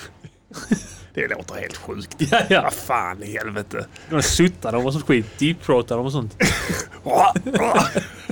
Det 1.14 1.28
låter 1.28 1.56
helt 1.56 1.78
sjukt. 1.78 2.16
ja, 2.18 2.40
ja. 2.50 2.62
Vad 2.62 2.74
fan 2.74 3.24
i 3.24 3.38
helvete. 3.38 3.86
De 4.10 4.22
suttar 4.22 4.72
dem 4.72 4.86
och 4.86 4.94
sånt 4.94 5.06
skit. 5.06 5.26
Deepthroatar 5.40 5.98
dem 5.98 6.06
och 6.06 6.12
sånt. 6.12 6.36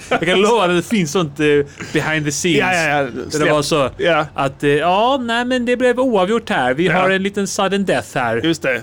Jag 0.09 0.19
kan 0.21 0.41
lova 0.41 0.63
att 0.63 0.69
det 0.69 0.83
finns 0.83 1.11
sånt 1.11 1.39
eh, 1.39 1.45
behind 1.93 2.25
the 2.25 2.31
scenes. 2.31 2.59
Ja, 2.59 2.73
ja, 2.73 2.89
ja. 2.89 3.03
Där 3.03 3.45
det 3.45 3.51
var 3.51 3.61
så 3.61 3.89
Ja. 3.97 4.25
att 4.33 4.63
eh, 4.63 4.69
ja, 4.69 5.17
nej 5.21 5.45
men 5.45 5.65
det 5.65 5.77
blev 5.77 5.99
oavgjort 5.99 6.49
här. 6.49 6.73
Vi 6.73 6.85
Ja. 6.85 6.93
har 6.93 7.09
en 7.09 7.23
liten 7.23 7.47
sudden 7.47 7.85
death 7.85 8.17
här. 8.17 8.41
Just 8.43 8.61
det. 8.61 8.81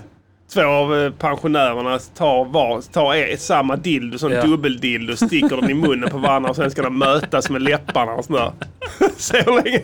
Två 0.54 0.62
av 0.62 0.96
eh, 0.96 1.10
pensionärerna 1.12 1.98
tar, 1.98 2.44
var, 2.44 2.80
tar 2.92 3.14
ett, 3.14 3.40
samma 3.40 3.76
dildo, 3.76 4.18
sån 4.18 4.32
Ja. 4.32 4.42
dubbeldildo, 4.42 5.16
sticker 5.16 5.56
dem 5.56 5.70
i 5.70 5.74
munnen 5.74 6.10
på 6.10 6.18
varandra 6.18 6.50
och 6.50 6.56
sen 6.56 6.70
ska 6.70 6.82
de 6.82 6.98
mötas 6.98 7.50
med 7.50 7.62
läpparna 7.62 8.12
och 8.12 8.24
sådär. 8.24 8.52
Hur 9.32 9.62
länge... 9.64 9.80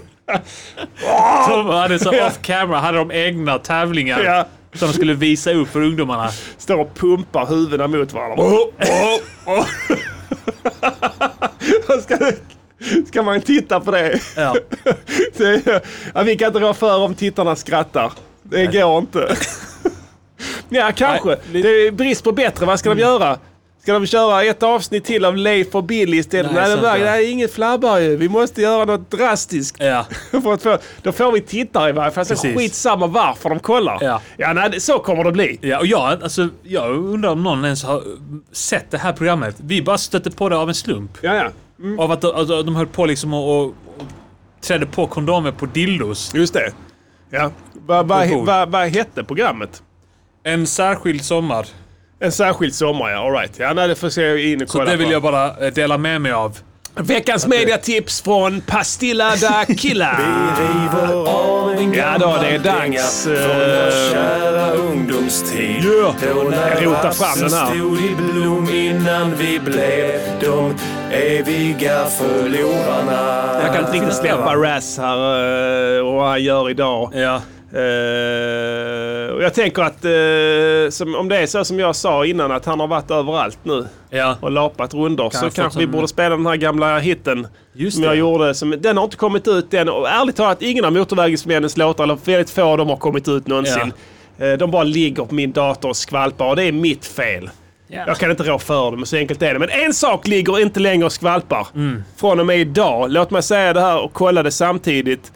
De 1.49 1.67
hade 1.67 1.99
så 1.99 2.27
off 2.27 2.39
camera 2.43 2.79
hade 2.79 2.99
de 2.99 3.13
egna 3.13 3.59
tävlingar 3.59 4.21
Ja. 4.25 4.47
som 4.75 4.89
de 4.89 4.95
skulle 4.95 5.15
visa 5.15 5.53
upp 5.53 5.69
för 5.69 5.81
ungdomarna. 5.81 6.29
Står 6.59 6.77
och 6.79 6.95
pumpar 6.95 7.47
huvudena 7.47 7.87
mot 7.87 8.13
varandra. 8.13 8.45
Ska, 12.03 12.17
ska 13.07 13.23
man 13.23 13.41
titta 13.41 13.81
på 13.81 13.91
det? 13.91 14.21
Ja. 14.37 14.55
det 15.37 15.83
ja, 16.15 16.23
vi 16.23 16.37
kan 16.37 16.47
inte 16.47 16.61
rå 16.61 16.75
för 16.75 16.99
om 16.99 17.15
tittarna 17.15 17.57
skrattar. 17.57 18.13
Det 18.43 18.67
går 18.67 18.99
inte. 18.99 19.37
Ja, 20.71 20.93
kanske. 20.97 21.37
Nej, 21.53 21.63
det 21.63 21.69
är 21.69 21.91
brist 21.91 22.25
på 22.25 22.33
bättre. 22.33 22.67
Vad 22.67 22.79
ska 22.79 22.95
de 22.95 23.01
göra? 23.01 23.39
Ska 23.83 23.93
de 23.93 24.07
köra 24.07 24.43
ett 24.43 24.63
avsnitt 24.63 25.05
till 25.05 25.25
av 25.25 25.37
Leif 25.37 25.75
och 25.75 25.85
Billy 25.85 26.17
istället? 26.17 26.53
Nej, 26.53 26.69
Nej, 26.69 26.99
det, 26.99 27.05
det 27.05 27.11
är 27.11 27.31
inget 27.31 27.53
flabbar 27.53 27.99
ju. 27.99 28.17
Vi 28.17 28.29
måste 28.29 28.63
göra 28.63 28.85
något 28.85 29.11
drastiskt. 29.11 29.77
Ja. 29.81 30.07
för 30.43 30.55
att 30.55 30.63
få, 30.63 30.79
då 31.03 31.13
får 31.13 31.33
vi 31.33 31.41
tittare 31.41 31.89
i 31.89 31.93
varje 31.93 32.11
fall. 32.11 32.27
Så 32.27 32.35
Precis. 32.35 32.57
skitsamma 32.57 33.07
varför 33.07 33.49
de 33.49 33.59
kollar. 33.59 33.99
Ja. 34.01 34.21
ja 34.37 34.53
nej, 34.53 34.81
så 34.81 34.99
kommer 34.99 35.25
det 35.25 35.33
bli. 35.33 35.59
Ja, 35.61 35.79
och 35.79 35.87
jag, 35.87 36.23
alltså, 36.23 36.49
jag 36.63 36.91
undrar 36.97 37.31
om 37.31 37.43
någon 37.43 37.65
ens 37.65 37.85
har 37.85 38.03
sett 38.53 38.91
det 38.91 38.99
här 38.99 39.13
programmet. 39.13 39.57
Vi 39.59 39.83
bara 39.83 39.99
stötte 39.99 40.31
på 40.31 40.49
det 40.49 40.57
av 40.57 40.69
en 40.69 40.75
slump. 40.75 41.19
Ja, 41.21 41.35
ja. 41.35 41.51
Av 41.99 42.13
att, 42.13 42.25
att, 42.25 42.51
att 42.51 42.67
de 42.67 42.77
höll 42.77 42.87
på 42.87 43.07
liksom 43.07 43.35
och, 43.35 43.65
och 43.65 43.75
trädde 44.61 44.87
på 44.87 45.07
kondomer 45.07 45.53
på 45.53 45.67
dildos. 45.67 46.35
Just 46.35 46.55
det. 46.55 46.73
Ja. 47.31 47.51
Vad 47.87 48.07
va, 48.07 48.25
va, 48.45 48.67
va 48.67 48.85
hette 48.85 49.25
programmet? 49.25 49.83
En 50.45 50.67
särskild 50.67 51.25
sommar. 51.25 51.67
En 52.21 52.33
särskild 52.33 52.75
sommar, 52.75 53.11
ja. 53.11 53.19
All 53.27 53.33
right. 53.33 53.53
Ja, 53.59 53.73
nej, 53.73 53.89
det 53.89 53.95
får 53.95 54.09
se 54.09 54.23
jag 54.23 54.41
in 54.45 54.63
och 54.63 54.69
Så 54.69 54.79
kolla 54.79 54.91
det 54.91 54.97
vill 54.97 55.07
på. 55.07 55.13
jag 55.13 55.23
bara 55.23 55.67
eh, 55.67 55.73
dela 55.73 55.99
med 55.99 56.21
mig 56.21 56.33
av. 56.33 56.59
Veckans 56.95 57.47
mediatips 57.47 58.23
från 58.23 58.61
Pastilla 58.61 59.33
da 59.37 59.65
Killa. 59.77 60.19
Ja 61.95 62.17
då, 62.19 62.37
det 62.43 62.49
är 62.49 62.59
dags. 62.59 63.25
kära 64.13 64.71
ungdomstid. 64.73 65.85
Ja. 65.85 66.15
Då 66.23 66.53
Jag 66.53 66.87
rotar 66.87 67.11
fram 67.11 67.39
den 67.49 67.53
här. 67.59 67.67
stod 67.67 67.99
i 68.01 68.15
blom 68.15 68.69
innan 68.71 69.35
vi 69.37 69.61
blev 69.61 70.21
de 70.41 70.75
eviga 71.13 72.05
förlorarna. 72.07 73.45
Jag 73.63 73.75
kan 73.75 73.81
inte 73.85 73.93
riktigt 73.93 74.15
släppa 74.15 74.55
Raz 74.57 74.99
här 74.99 75.17
eh, 75.99 76.07
och 76.07 76.15
vad 76.15 76.29
han 76.29 76.43
gör 76.43 76.71
idag. 76.71 77.11
Ja. 77.15 77.41
Eh, 77.73 79.35
och 79.35 79.43
jag 79.43 79.55
tänker 79.55 79.83
att 79.83 80.05
eh, 80.05 80.91
som, 80.91 81.15
om 81.15 81.29
det 81.29 81.39
är 81.39 81.47
så 81.47 81.65
som 81.65 81.79
jag 81.79 81.97
sa 81.97 82.25
innan 82.27 82.53
att 82.53 82.65
han 82.65 82.81
har 82.81 82.87
varit 82.87 83.11
överallt 83.11 83.59
nu 83.63 83.87
Ja. 84.11 84.37
och 84.41 84.51
lapat 84.51 84.95
rundor 84.95 85.31
så 85.31 85.39
Kanske 85.41 85.71
som- 85.71 85.81
vi 85.81 85.87
borde 85.87 86.09
spela 86.09 86.37
den 86.37 86.47
här 86.47 86.57
gamla 86.57 86.99
hitten 86.99 87.47
Just 87.73 87.95
som 87.95 88.03
det. 88.03 88.09
jag 88.09 88.17
gjorde. 88.17 88.55
Som, 88.55 88.71
den 88.79 88.97
har 88.97 89.05
inte 89.05 89.17
kommit 89.17 89.49
ut 89.49 89.75
än 89.75 89.89
och 89.89 90.09
ärligt 90.09 90.37
talat 90.37 90.63
ingen 90.63 90.85
av 90.85 90.93
Motorvägsmännens 90.93 91.77
låtar, 91.77 92.05
eller 92.05 92.19
väldigt 92.25 92.51
få 92.51 92.63
av 92.63 92.79
dem 92.79 92.89
har 92.89 92.97
kommit 92.97 93.29
ut 93.29 93.47
någonsin. 93.47 93.93
Eh, 94.39 94.53
de 94.53 94.71
bara 94.71 94.83
ligger 94.85 95.25
på 95.25 95.35
min 95.35 95.53
dator 95.53 95.89
och 95.89 95.97
skvalpar 95.97 96.47
och 96.49 96.57
det 96.57 96.65
är 96.65 96.73
mitt 96.73 97.07
fel. 97.07 97.51
Ja. 97.89 98.05
Jag 98.07 98.17
kan 98.17 98.31
inte 98.31 98.43
rå 98.43 98.59
för 98.59 98.91
det, 98.91 98.97
men 98.97 99.07
så 99.07 99.17
enkelt 99.17 99.43
är 99.43 99.53
det. 99.53 99.59
Men 99.59 99.69
en 99.71 99.95
sak 99.95 100.27
ligger 100.29 100.61
inte 100.61 100.81
längre 100.81 101.05
och 101.07 101.13
skvalpar. 101.13 101.67
Mm. 101.75 102.03
Från 102.17 102.41
och 102.41 102.47
med 102.47 102.59
idag. 102.61 103.11
Låt 103.11 103.31
mig 103.31 103.43
säga 103.43 103.73
det 103.73 103.81
här 103.81 104.01
och 104.05 104.13
kolla 104.13 104.43
det 104.43 104.51
samtidigt. 104.51 105.33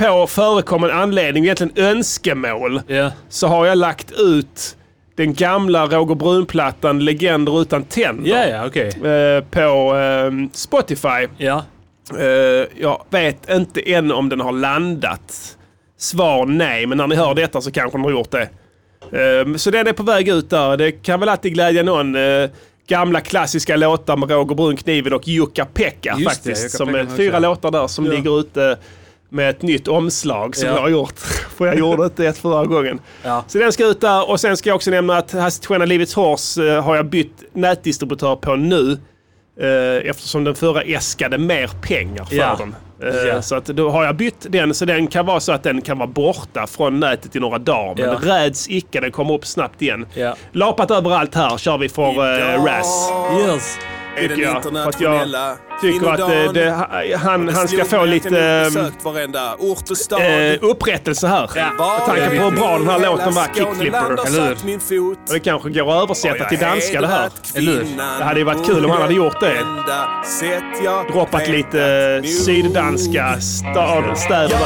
På 0.00 0.26
förekommande 0.26 0.94
anledning, 0.94 1.44
egentligen 1.44 1.72
önskemål, 1.76 2.80
Ja. 2.86 3.10
så 3.28 3.46
har 3.46 3.66
jag 3.66 3.78
lagt 3.78 4.12
ut 4.12 4.76
den 5.16 5.34
gamla 5.34 5.86
Roger 5.86 6.14
Brun-plattan 6.14 7.04
Legender 7.04 7.60
utan 7.62 7.84
tänder 7.84 8.30
Ja, 8.30 8.46
ja, 8.46 8.66
okej. 8.66 8.88
eh, 8.88 9.44
på 9.50 9.96
eh, 9.96 10.48
Spotify. 10.52 11.28
Eh, 12.18 12.26
jag 12.80 13.04
vet 13.10 13.50
inte 13.50 13.80
än 13.92 14.12
om 14.12 14.28
den 14.28 14.40
har 14.40 14.52
landat. 14.52 15.56
Svar 15.98 16.46
nej, 16.46 16.86
men 16.86 16.98
när 16.98 17.06
ni 17.06 17.14
hör 17.16 17.34
detta 17.34 17.60
så 17.60 17.70
kanske 17.70 17.98
den 17.98 18.04
har 18.04 18.10
gjort 18.10 18.30
det. 18.30 18.48
Eh, 19.18 19.54
så 19.56 19.70
den 19.70 19.86
är 19.86 19.92
på 19.92 20.02
väg 20.02 20.28
ut 20.28 20.50
där. 20.50 20.76
Det 20.76 20.92
kan 20.92 21.20
väl 21.20 21.28
alltid 21.28 21.54
glädja 21.54 21.82
någon. 21.82 22.16
eh, 22.16 22.50
gamla 22.88 23.20
klassiska 23.20 23.76
låtar 23.76 24.16
med 24.16 24.30
Roger 24.30 24.54
Brun, 24.54 24.76
Kniven 24.76 25.12
och 25.12 25.28
Jukka-Pekka 25.28 26.14
Just 26.18 26.30
faktiskt. 26.30 26.44
det, 26.62 26.66
Jukka 26.66 26.76
som 26.76 26.88
är 26.94 27.04
Pekka 27.04 27.16
fyra 27.16 27.38
låtar 27.38 27.70
där 27.70 27.86
som 27.86 28.06
Ja. 28.06 28.12
ligger 28.12 28.40
ute 28.40 28.78
med 29.30 29.50
ett 29.50 29.62
nytt 29.62 29.88
omslag 29.88 30.56
som 30.56 30.68
Ja. 30.68 30.74
jag 30.74 30.80
har 30.82 30.88
gjort. 30.88 31.18
För 31.56 31.66
jag 31.66 31.78
gjorde 31.78 32.04
inte 32.04 32.26
ett 32.26 32.38
förra 32.38 32.64
gången. 32.64 33.00
Ja. 33.22 33.44
Så 33.46 33.58
den 33.58 33.72
ska 33.72 33.86
ut 33.86 34.00
där 34.00 34.30
och 34.30 34.40
sen 34.40 34.56
ska 34.56 34.68
jag 34.70 34.76
också 34.76 34.90
nämna 34.90 35.16
att 35.16 35.32
Hastigstjärna 35.32 35.84
Livets 35.84 36.14
Horse 36.14 36.68
eh, 36.68 36.84
har 36.84 36.96
jag 36.96 37.06
bytt 37.06 37.42
nätdistributör 37.52 38.36
på 38.36 38.56
nu. 38.56 38.98
Eh, 39.60 40.10
eftersom 40.10 40.44
den 40.44 40.54
förra 40.54 40.82
äskade 40.82 41.38
mer 41.38 41.70
pengar 41.82 42.24
för 42.24 42.36
Ja. 42.36 42.56
den. 42.58 42.74
Eh, 43.12 43.16
Ja. 43.28 43.42
Så 43.42 43.54
att 43.54 43.64
då 43.64 43.90
har 43.90 44.04
jag 44.04 44.16
bytt 44.16 44.46
den 44.48 44.74
så 44.74 44.84
den 44.84 45.06
kan 45.06 45.26
vara 45.26 45.40
så 45.40 45.52
att 45.52 45.62
den 45.62 45.80
kan 45.82 45.98
vara 45.98 46.06
borta 46.08 46.66
från 46.66 47.00
nätet 47.00 47.36
i 47.36 47.40
några 47.40 47.58
dagar. 47.58 48.06
Men 48.06 48.28
Ja. 48.28 48.34
räds 48.38 48.66
icke, 48.70 49.00
den 49.00 49.10
kommer 49.12 49.34
upp 49.34 49.46
snabbt 49.46 49.82
igen. 49.82 50.06
Ja. 50.14 50.36
Lapat 50.52 50.90
överallt 50.90 51.34
här 51.34 51.56
kör 51.58 51.78
vi 51.78 51.88
för 51.88 52.08
uh, 52.10 52.64
Raz. 52.64 53.10
Yes. 53.46 53.78
Tycker 54.18 54.42
jag. 54.42 54.62
För 54.62 54.88
att 54.88 55.00
jag 55.00 55.28
tycker 55.80 56.06
att 56.12 56.20
eh, 56.20 56.52
det, 56.52 57.16
han, 57.16 57.48
han 57.48 57.68
ska 57.68 57.84
få 57.84 58.04
lite 58.04 58.28
eh, 60.26 60.68
upprättelse 60.70 61.26
här. 61.26 61.50
Med 61.54 62.06
tanke 62.06 62.26
på 62.38 62.42
hur 62.44 62.50
bra 62.50 62.78
den 62.78 62.88
här 62.88 62.98
låten 62.98 63.34
var, 63.34 63.44
Kickflipper. 63.54 64.26
Eller 64.26 64.42
hur? 64.48 64.54
Det 65.32 65.40
kanske 65.40 65.70
går 65.70 65.96
att 65.96 66.02
översätta 66.02 66.44
till 66.44 66.58
danska 66.58 67.00
det 67.00 67.06
här. 67.06 67.28
Eller 67.54 67.72
hur? 67.72 67.84
Det 68.18 68.24
hade 68.24 68.38
ju 68.40 68.44
varit 68.44 68.66
kul 68.66 68.84
om 68.84 68.90
han 68.90 69.02
hade 69.02 69.14
gjort 69.14 69.40
det. 69.40 69.58
Droppat 71.12 71.48
lite 71.48 71.82
eh, 72.24 72.28
syddanska 72.28 73.40
stad, 73.40 74.18
städer 74.18 74.48
där. 74.48 74.56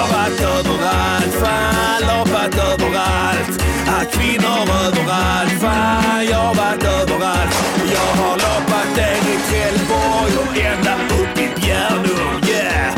Haft 3.86 4.18
kvinnor 4.18 4.60
överallt, 4.86 5.50
fan, 5.60 6.26
jag 6.30 6.36
har 6.38 6.54
varit 6.54 6.84
överallt. 6.84 7.54
Jag 7.92 8.22
har 8.22 8.34
loppat 8.36 8.73
ner 8.96 9.16
i 9.34 9.36
Trelleborg 9.48 10.32
och 10.42 10.56
ända 10.56 10.94
upp 10.94 11.38
i 11.38 11.60
Bjärnum, 11.60 12.40
yeah. 12.48 12.94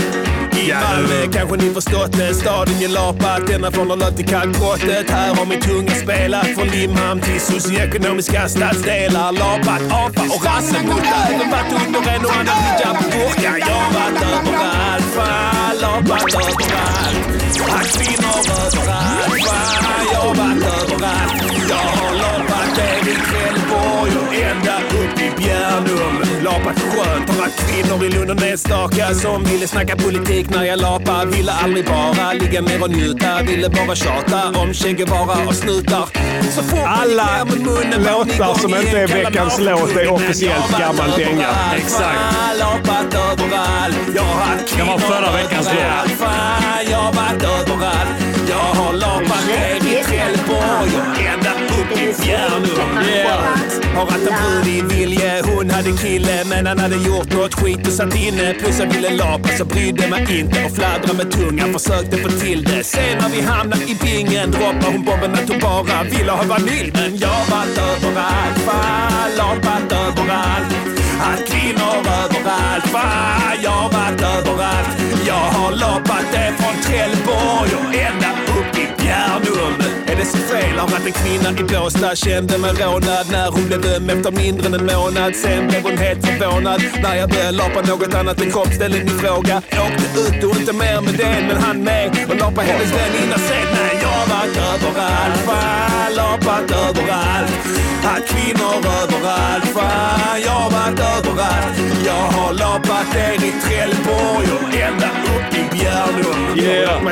I 0.58 0.72
Malmö 0.72 1.32
kanske 1.32 1.56
ni 1.56 1.74
förstått 1.74 2.12
det, 2.12 2.34
staden 2.34 2.80
jag 2.80 2.90
lapat 2.90 3.50
ända 3.50 3.70
från 3.72 3.88
Norrland 3.88 4.16
till 4.16 4.26
Kalkbrottet. 4.26 5.10
Här 5.10 5.34
har 5.34 5.46
min 5.46 5.60
tunga 5.60 5.94
spelat 5.94 6.46
från 6.46 6.68
Limhamn 6.68 7.20
till 7.20 7.40
socioekonomiska 7.40 8.48
stadsdelar. 8.48 9.32
Lapat 9.32 9.82
apa 9.92 10.22
och 10.34 10.44
rassemutta, 10.44 11.16
även 11.28 11.50
varit 11.50 11.86
under 11.86 12.00
en 12.14 12.24
och 12.24 12.32
annan 12.32 12.58
hijab 12.66 12.96
och 12.96 13.10
burka. 13.12 13.58
Jag 13.58 13.66
har 13.66 13.92
varit 13.98 14.22
överallt, 14.22 15.04
fan, 15.16 15.74
lapat 15.80 16.34
överallt. 16.34 17.18
Haft 17.70 17.98
kvinnor 17.98 18.38
överallt, 18.64 19.44
fan, 19.46 20.04
jag 20.12 20.18
har 20.20 20.34
varit 20.34 20.64
överallt. 20.64 21.32
Jag 21.68 21.86
har 21.98 22.12
lapat 22.24 22.76
ner 22.76 23.00
i 23.12 23.14
Trelleborg 23.28 23.62
och 23.62 23.65
ända 24.56 24.76
upp 24.76 25.20
i 25.20 25.42
Bjärnum. 25.42 26.42
Lapat 26.44 26.80
skönt, 26.80 27.30
haft 27.40 27.70
kvinnor 27.70 28.04
i 28.04 28.08
Lund 28.08 28.30
och 28.30 28.42
enstaka 28.42 29.14
som 29.14 29.44
ville 29.44 29.66
snacka 29.66 29.96
politik 29.96 30.50
när 30.50 30.64
jag 30.64 30.80
lapar. 30.80 31.26
Ville 31.26 31.52
aldrig 31.52 31.86
bara 31.86 32.32
ligga 32.32 32.60
ner 32.60 32.82
och 32.82 32.90
njuta, 32.90 33.42
ville 33.42 33.68
bara 33.68 33.94
tjata 33.94 34.60
om 34.60 34.74
Che 34.74 34.92
Guevara 34.92 35.48
och 35.48 35.54
snutar. 35.54 36.04
Så 36.54 36.62
fort 36.62 36.86
Alla 36.86 37.44
munnen 37.44 38.02
var 38.04 38.24
låtar 38.24 38.54
som 38.54 38.74
inte 38.74 38.98
är 38.98 39.06
veckans 39.06 39.58
låt 39.58 39.96
är 39.96 40.12
officiellt 40.12 40.78
gammal 40.78 41.10
dänga. 41.16 41.48
Exakt. 41.76 42.18
Lapat 42.58 43.14
överallt. 43.14 43.96
Jag 44.14 44.22
har 44.22 44.44
haft 44.44 44.68
vara 44.86 44.98
kvinnor 44.98 44.98
förra 44.98 45.32
veckans 45.32 45.66
låt. 45.66 46.18
Fan, 46.18 46.84
jag 46.90 46.98
har 46.98 47.12
varit 47.12 47.42
överallt. 47.42 48.08
Jag 48.48 48.82
har 48.82 48.92
lapat 48.92 49.46
Trelleborg 50.04 50.90
och 51.00 51.16
ända 52.22 53.02
yeah! 53.08 53.76
Har 53.96 54.06
haft 54.06 54.26
en 54.26 54.34
brud 54.42 54.68
i 54.74 54.80
Vilje, 54.94 55.42
hon 55.44 55.70
hade 55.70 55.92
kille 55.92 56.44
men 56.44 56.66
han 56.66 56.78
hade 56.78 56.96
gjort 56.96 57.32
något 57.32 57.54
skit 57.54 57.86
och 57.86 57.92
satt 57.92 58.14
inne. 58.14 58.54
Plus 58.54 58.78
jag 58.78 58.86
ville 58.86 59.10
lapa 59.10 59.48
så 59.48 59.64
brydde 59.64 60.08
mig 60.08 60.40
inte 60.40 60.64
och 60.64 60.74
fladdra 60.76 61.12
med 61.12 61.30
tungan, 61.30 61.72
försökte 61.72 62.16
få 62.16 62.28
till 62.28 62.64
det. 62.64 62.84
Sen 62.84 63.18
när 63.20 63.28
vi 63.28 63.40
hamnade 63.40 63.82
i 63.82 63.96
bingen 64.02 64.50
droppade 64.50 64.86
hon 64.92 65.04
bomben 65.04 65.32
att 65.32 65.48
hon 65.48 65.58
bara 65.60 66.02
ville 66.02 66.32
ha 66.32 66.42
vanilj. 66.42 66.90
Men 66.94 67.16
jag 67.16 67.28
har 67.28 67.46
varit 67.56 67.78
överallt, 67.78 68.58
fan 68.66 69.30
lapat 69.38 69.92
överallt. 69.92 70.70
Att 71.28 71.42
kvinnor 71.50 71.96
överallt, 72.22 72.86
fan 72.92 73.56
jag 73.62 73.70
har 73.70 73.92
varit 73.92 74.20
överallt. 74.20 74.88
Jag 75.26 75.46
har 75.56 75.72
lapat 75.72 76.26
det 76.32 76.52
från 76.58 76.82
Trelleborg 76.82 77.70
och 77.80 77.94
ända 77.94 78.45
dum? 79.46 79.74
Är 80.06 80.16
det 80.16 80.24
så 80.24 80.38
fel? 80.38 80.78
Har 80.78 80.86
att 80.86 81.06
en 81.06 81.12
kvinna 81.12 81.50
i 81.60 81.64
Båstad, 81.72 82.16
kände 82.16 82.58
mig 82.58 82.72
rånad 82.72 83.26
när 83.30 83.50
hon 83.50 83.66
blev 83.66 83.80
dömd 83.82 84.10
efter 84.10 84.30
mindre 84.30 84.66
än 84.66 84.74
en 84.74 84.86
månad. 84.86 85.32
Sen 85.36 85.68
blev 85.68 85.82
hon 85.82 85.98
helt 85.98 86.26
förvånad 86.26 86.80
när 87.02 87.14
jag 87.20 87.28
började 87.30 87.56
lapa 87.62 87.80
något 87.90 88.14
annat 88.14 88.40
än 88.42 88.50
kroppsdelen 88.52 89.06
i 89.06 89.10
fråga. 89.22 89.56
Åkte 89.86 90.06
ut 90.20 90.44
och 90.44 90.56
inte 90.60 90.72
mer 90.72 91.00
med 91.00 91.14
den, 91.14 91.46
men 91.48 91.56
han 91.56 91.84
med 91.84 92.08
och 92.30 92.36
lapa 92.36 92.60
hennes 92.60 92.90
vän 92.96 93.12
innan 93.22 93.38
sen. 93.48 93.66
Nej, 93.76 93.94
jag 94.02 94.14
har 94.20 94.26
varit 94.34 94.56
överallt, 94.70 95.38
fan 95.46 96.14
lapat 96.20 96.70
överallt. 96.84 97.52
Haft 98.06 98.28
kvinnor 98.28 98.76
överallt, 99.02 99.66
fan 99.74 100.40
jag 100.44 100.58
har 100.62 100.70
varit 100.70 101.00
överallt. 101.14 101.76
Jag 102.06 102.26
har 102.36 102.52
lapat 102.52 103.16
er 103.16 103.44
i 103.48 103.52
Trelleborg 103.62 104.55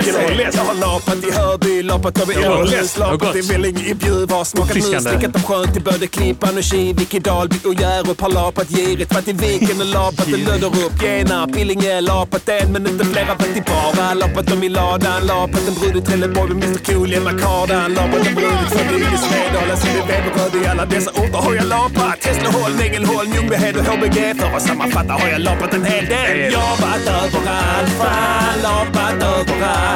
vilken. 0.05 0.53
Jag 0.55 0.65
har 0.65 0.75
lapat 0.75 1.25
i 1.25 1.31
Hörby, 1.31 1.83
lapat 1.83 2.21
över 2.23 2.51
Åhus, 2.51 2.99
lapat 2.99 3.37
i 3.37 3.41
Vellinge, 3.41 3.85
i 3.85 3.95
Bjuv, 3.95 4.31
har 4.31 4.45
smakat 4.45 4.77
mus, 4.77 5.03
slickat 5.03 5.37
om 5.37 5.43
sjön 5.43 5.73
till 5.73 5.83
både 5.83 6.07
Klippan 6.07 6.57
och 6.57 6.65
Kivik, 6.65 7.15
i 7.15 7.19
Dalby 7.19 7.57
och 7.65 7.75
Hjärup 7.75 8.21
har 8.21 8.29
lapat 8.29 8.69
girigt, 8.69 9.15
varit 9.15 9.29
i 9.29 9.33
Viken 9.33 9.81
och 9.81 9.87
lapat 9.87 10.27
och 10.27 10.39
Löderup, 10.39 11.03
Genarp, 11.03 11.53
Billinge, 11.53 12.01
lapat 12.01 12.49
en 12.49 12.73
men 12.73 12.87
inte 12.87 13.05
flera, 13.05 13.35
varit 13.35 13.57
i 13.57 13.63
Bara, 13.67 14.15
lapat 14.15 14.47
dem 14.47 14.63
i 14.63 14.69
ladan, 14.69 15.27
lapat 15.27 15.69
en 15.69 15.75
brud 15.75 15.97
i 15.97 16.01
Trelleborg 16.01 16.55
med 16.55 16.65
Mr 16.65 16.79
Cool 16.79 17.13
i 17.13 17.21
Makardan, 17.21 17.95
lapat 17.95 18.27
en 18.27 18.35
brud 18.35 18.59
i 18.67 18.71
Svedala, 18.71 19.15
i 19.15 19.19
Svedala, 19.19 19.77
som 19.77 19.91
är 19.91 20.07
Veberöd 20.07 20.65
i 20.65 20.67
alla 20.67 20.87
dessa 20.87 21.11
orter 21.11 21.39
har 21.39 21.55
jag 21.55 21.67
lapat. 21.67 22.25
Hässleholm, 22.27 22.81
Ängelholm, 22.81 23.33
Ljungbyhed 23.35 23.77
och 23.77 23.85
HBG, 23.85 24.35
för 24.39 24.57
att 24.57 24.63
sammanfatta 24.63 25.13
har 25.13 25.29
jag 25.29 25.41
lapat 25.41 25.75
en 25.75 25.85
hel 25.85 26.07
del. 26.07 26.53
Jag 26.53 26.59
har 26.59 26.79
varit 26.87 27.07
överallt, 27.07 27.91
fan 27.99 28.57
lapat 28.63 29.23
överallt. 29.23 29.94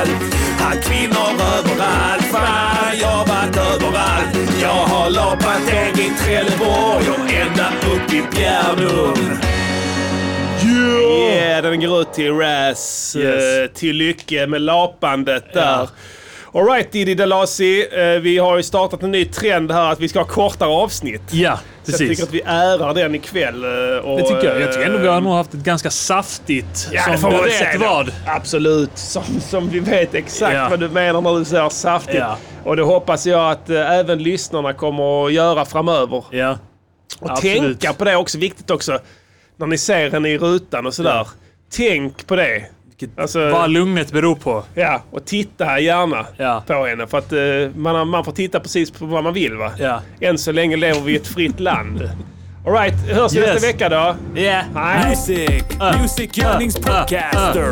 Haft 0.59 0.89
kvinnor 0.89 1.31
överallt, 1.59 2.25
fan 2.33 2.99
jag 3.01 3.09
har 3.09 3.27
varit 3.27 3.57
överallt. 3.57 4.53
Jag 4.63 4.69
har 4.69 5.11
lapat 5.11 5.67
ner 5.67 6.05
i 6.05 6.11
Trelleborg 6.19 7.05
och 7.11 7.33
ända 7.33 7.69
upp 7.95 8.13
i 8.13 8.23
Bjärnum. 8.37 9.39
Yeah, 11.59 11.63
den 11.63 11.81
går 11.81 12.01
ut 12.01 12.13
till 12.13 12.33
Raz. 12.33 13.17
Yes. 13.17 13.43
eh, 13.45 13.67
till 13.67 13.97
Lycke 13.97 14.47
med 14.47 14.61
lapandet 14.61 15.53
där. 15.53 15.89
Alright 16.55 16.93
Diddy 16.93 17.15
Dalasi, 17.15 17.87
eh, 17.93 18.21
vi 18.21 18.39
har 18.39 18.57
ju 18.57 18.63
startat 18.63 19.03
en 19.03 19.11
ny 19.11 19.25
trend 19.25 19.73
här 19.73 19.93
att 19.93 20.01
vi 20.01 20.09
ska 20.09 20.19
ha 20.19 20.27
kortare 20.27 20.69
avsnitt. 20.69 21.23
Ja, 21.31 21.57
Så 21.57 21.91
jag 21.91 21.99
precis. 21.99 22.09
tycker 22.09 22.23
att 22.23 22.35
vi 22.35 22.41
ärar 22.47 22.95
den 22.95 23.15
ikväll. 23.15 23.65
eh, 23.65 23.71
Och, 24.05 24.19
Det 24.19 24.23
tycker 24.29 24.45
jag. 24.45 24.61
Jag 24.61 24.73
tycker 24.73 24.87
ändå 24.87 24.97
eh, 24.99 25.03
vi 25.03 25.09
har 25.09 25.21
nog 25.21 25.33
haft 25.33 25.55
ett 25.55 25.61
ganska 25.61 25.91
saftigt. 25.91 26.89
Ja, 26.93 27.03
som 27.03 27.13
det 27.13 27.19
får 27.19 27.79
vad. 27.79 28.13
Absolut. 28.27 28.91
Som, 28.99 29.23
som 29.41 29.69
vi 29.69 29.79
vet 29.81 30.15
exakt 30.15 30.55
Ja. 30.55 30.67
vad 30.71 30.81
du 30.81 30.89
menar 30.89 31.21
när 31.21 31.39
du 31.39 31.45
säger 31.45 31.69
saftigt. 31.69 32.17
Ja. 32.19 32.37
Och 32.65 32.77
det 32.77 32.83
hoppas 32.83 33.27
jag 33.27 33.51
att 33.51 33.71
eh, 33.71 33.91
även 33.93 34.23
lyssnarna 34.23 34.73
kommer 34.73 35.27
att 35.27 35.33
göra 35.33 35.65
framöver. 35.65 36.25
Ja. 36.31 36.59
Och 37.21 37.31
Absolut. 37.31 37.81
tänka 37.81 37.93
på 37.93 38.05
det 38.05 38.17
också. 38.17 38.39
Viktigt 38.39 38.71
också. 38.71 38.99
När 39.57 39.67
ni 39.67 39.79
ser 39.79 40.11
henne 40.11 40.29
i 40.29 40.39
rutan 40.39 40.87
och 40.87 40.95
sådär. 40.95 41.27
Tänk 41.77 42.27
på 42.27 42.37
det. 42.37 42.65
Alltså, 43.19 43.51
Vad 43.51 43.71
lugnet 43.71 44.13
beror 44.13 44.35
på. 44.35 44.65
ja, 44.75 45.03
och 45.11 45.25
titta 45.25 45.81
gärna 45.81 46.27
Ja. 46.37 46.63
på 46.67 46.87
henne. 46.87 47.07
För 47.07 47.19
att 47.19 47.33
eh, 47.33 47.39
man, 47.77 48.09
man 48.09 48.25
får 48.25 48.33
titta 48.33 48.61
precis 48.61 48.91
på 48.91 49.07
vad 49.07 49.25
man 49.25 49.35
vill 49.35 49.57
va? 49.57 49.71
Ja. 49.79 50.01
Än 50.21 50.39
så 50.39 50.53
länge 50.53 50.77
lever 50.77 51.01
vi 51.01 51.13
i 51.13 51.17
ett 51.17 51.27
fritt 51.27 51.61
land. 51.61 52.11
Alright, 52.67 52.95
hörs 52.95 53.33
vi 53.33 53.39
Yes. 53.39 53.49
nästa 53.55 53.67
vecka 53.67 53.89
då? 53.89 54.17
Yeah. 54.41 54.65
Nej. 54.75 55.09
Music, 55.09 55.63
Music 56.01 56.39
Yearnings 56.39 56.77
Podcaster. 56.77 57.71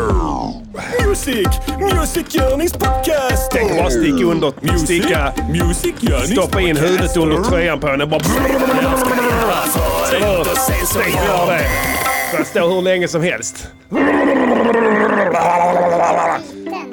Music, 1.06 1.48
Music 1.80 2.34
Yearnings 2.34 2.72
Podcaster. 2.72 3.58
Tänk 3.58 3.76
bara 3.78 3.90
sticka 3.90 4.24
under, 4.24 4.52
Music, 4.60 4.80
sticka, 4.80 5.32
Music 5.48 5.94
stoppa 6.32 6.60
in 6.60 6.76
huvudet 6.76 7.16
under 7.16 7.42
tröjan 7.42 7.80
på 7.80 7.86
henne. 7.86 8.06
Bara... 8.06 8.20
Tänk 10.10 10.24
gör 10.24 11.46
det. 11.46 12.15
Jag 12.38 12.46
står 12.46 12.74
hur 12.74 12.82
länge 12.82 13.08
som 13.08 13.22
helst. 13.22 13.68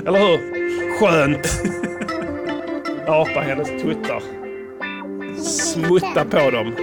Eller 0.07 0.19
hur? 0.19 0.39
Skönt. 0.99 1.61
Apa 3.07 3.39
hennes 3.41 3.67
tuttar. 3.67 4.21
Smutta 5.43 6.25
på 6.25 6.51
dem. 6.51 6.75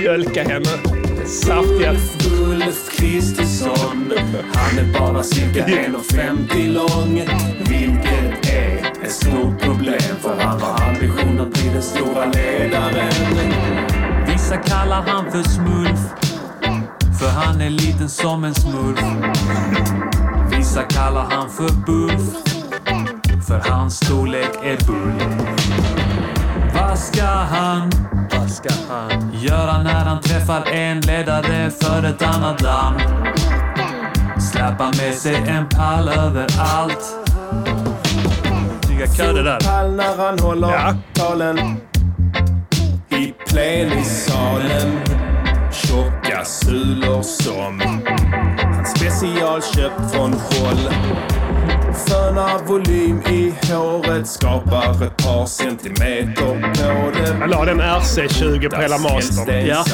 Mjölka 0.00 0.42
henne. 0.42 0.98
Saftiga. 1.26 1.92
Ulf 2.40 2.96
Kristersson, 2.96 4.12
han 4.54 4.78
är 4.78 4.98
bara 4.98 5.22
cirka 5.22 5.66
1,50 5.66 6.72
lång. 6.72 7.22
Vilket 7.58 8.52
är 8.52 9.04
ett 9.04 9.12
stort 9.12 9.60
problem 9.60 10.16
för 10.22 10.36
han 10.40 10.60
har 10.60 10.88
ambition 10.88 11.40
att 11.40 11.50
bli 11.52 11.68
den 11.72 11.82
stora 11.82 12.24
ledaren. 12.24 13.12
Vissa 14.26 14.56
kallar 14.56 15.02
han 15.02 15.30
för 15.30 15.42
smurf, 15.42 16.00
för 17.18 17.28
han 17.28 17.60
är 17.60 17.70
liten 17.70 18.08
som 18.08 18.44
en 18.44 18.54
smurf. 18.54 19.00
Vissa 20.50 20.82
kallar 20.82 21.26
han 21.30 21.50
för 21.50 21.68
buff, 21.86 22.44
för 23.46 23.70
hans 23.70 23.96
storlek 23.96 24.50
är 24.64 24.86
bull. 24.86 25.22
Vad 26.74 26.98
ska 26.98 27.24
han 27.26 27.90
Vad 28.38 28.50
ska 28.50 28.68
han? 28.90 29.32
göra 29.32 29.82
när 29.82 30.04
han 30.04 30.20
träffar 30.22 30.66
en 30.72 31.00
ledare 31.00 31.70
för 31.70 32.02
ett 32.04 32.22
annat 32.22 32.62
land? 32.62 33.00
Släppa 34.52 34.84
med 34.86 35.14
sig 35.14 35.34
en 35.34 35.68
pall 35.68 36.08
överallt. 36.08 37.04
Snygga 38.86 39.06
körer 39.06 39.44
där. 39.44 39.60
Pall 39.60 39.90
när 39.96 40.16
han 40.16 40.38
håller 40.38 40.68
Ja. 40.72 40.94
talen 41.14 41.58
i 43.10 43.34
plenisalen. 43.48 44.98
Tjocka 45.86 46.44
sulor 46.44 47.22
som 47.22 47.80
han 47.80 48.86
specialköpt 48.96 50.12
från 50.14 50.32
Scholl. 50.32 50.88
Sköna 52.08 52.48
volym 52.66 53.22
i 53.30 53.54
håret 53.72 54.28
skapar 54.28 55.04
ett 55.06 55.16
par 55.16 55.46
centimeter 55.46 56.72
på 56.74 57.10
det. 57.18 57.36
Jag 57.40 57.50
la 57.50 57.64
den 57.64 57.80
RC20 57.80 58.70
på 58.70 58.76
hela 58.80 58.98
mastern. 58.98 59.66
Ja. 59.66 59.84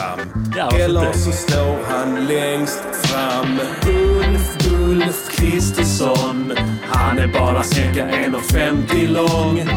Ja, 0.56 0.76
Eller 0.76 1.12
så 1.12 1.32
står 1.32 1.78
han 1.90 2.26
längst 2.26 2.82
fram. 3.02 3.60
Ulf, 3.86 4.72
Ulf 4.72 5.36
Kristersson. 5.36 6.52
Han 6.88 7.18
är 7.18 7.26
bara 7.26 7.62
cirka 7.62 8.06
1,50 8.06 9.08
lång. 9.08 9.68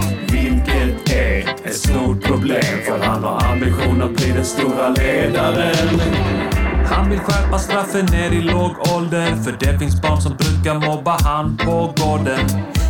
Vilket 0.67 1.15
är 1.15 1.39
ett 1.65 1.75
stort 1.75 2.23
problem. 2.23 2.63
För 2.85 2.99
han 2.99 3.23
har 3.23 3.51
ambition 3.51 4.01
att 4.01 4.11
bli 4.11 4.31
den 4.31 4.45
stora 4.45 4.89
ledaren. 4.89 6.01
Han 6.85 7.09
vill 7.09 7.19
skärpa 7.19 7.59
straffen 7.59 8.05
ner 8.05 8.31
i 8.31 8.41
låg 8.41 8.71
ålder. 8.95 9.35
För 9.43 9.55
det 9.59 9.79
finns 9.79 10.01
barn 10.01 10.21
som 10.21 10.35
brukar 10.35 10.87
mobba 10.87 11.17
han 11.23 11.57
på 11.57 11.93
gården. 11.97 12.39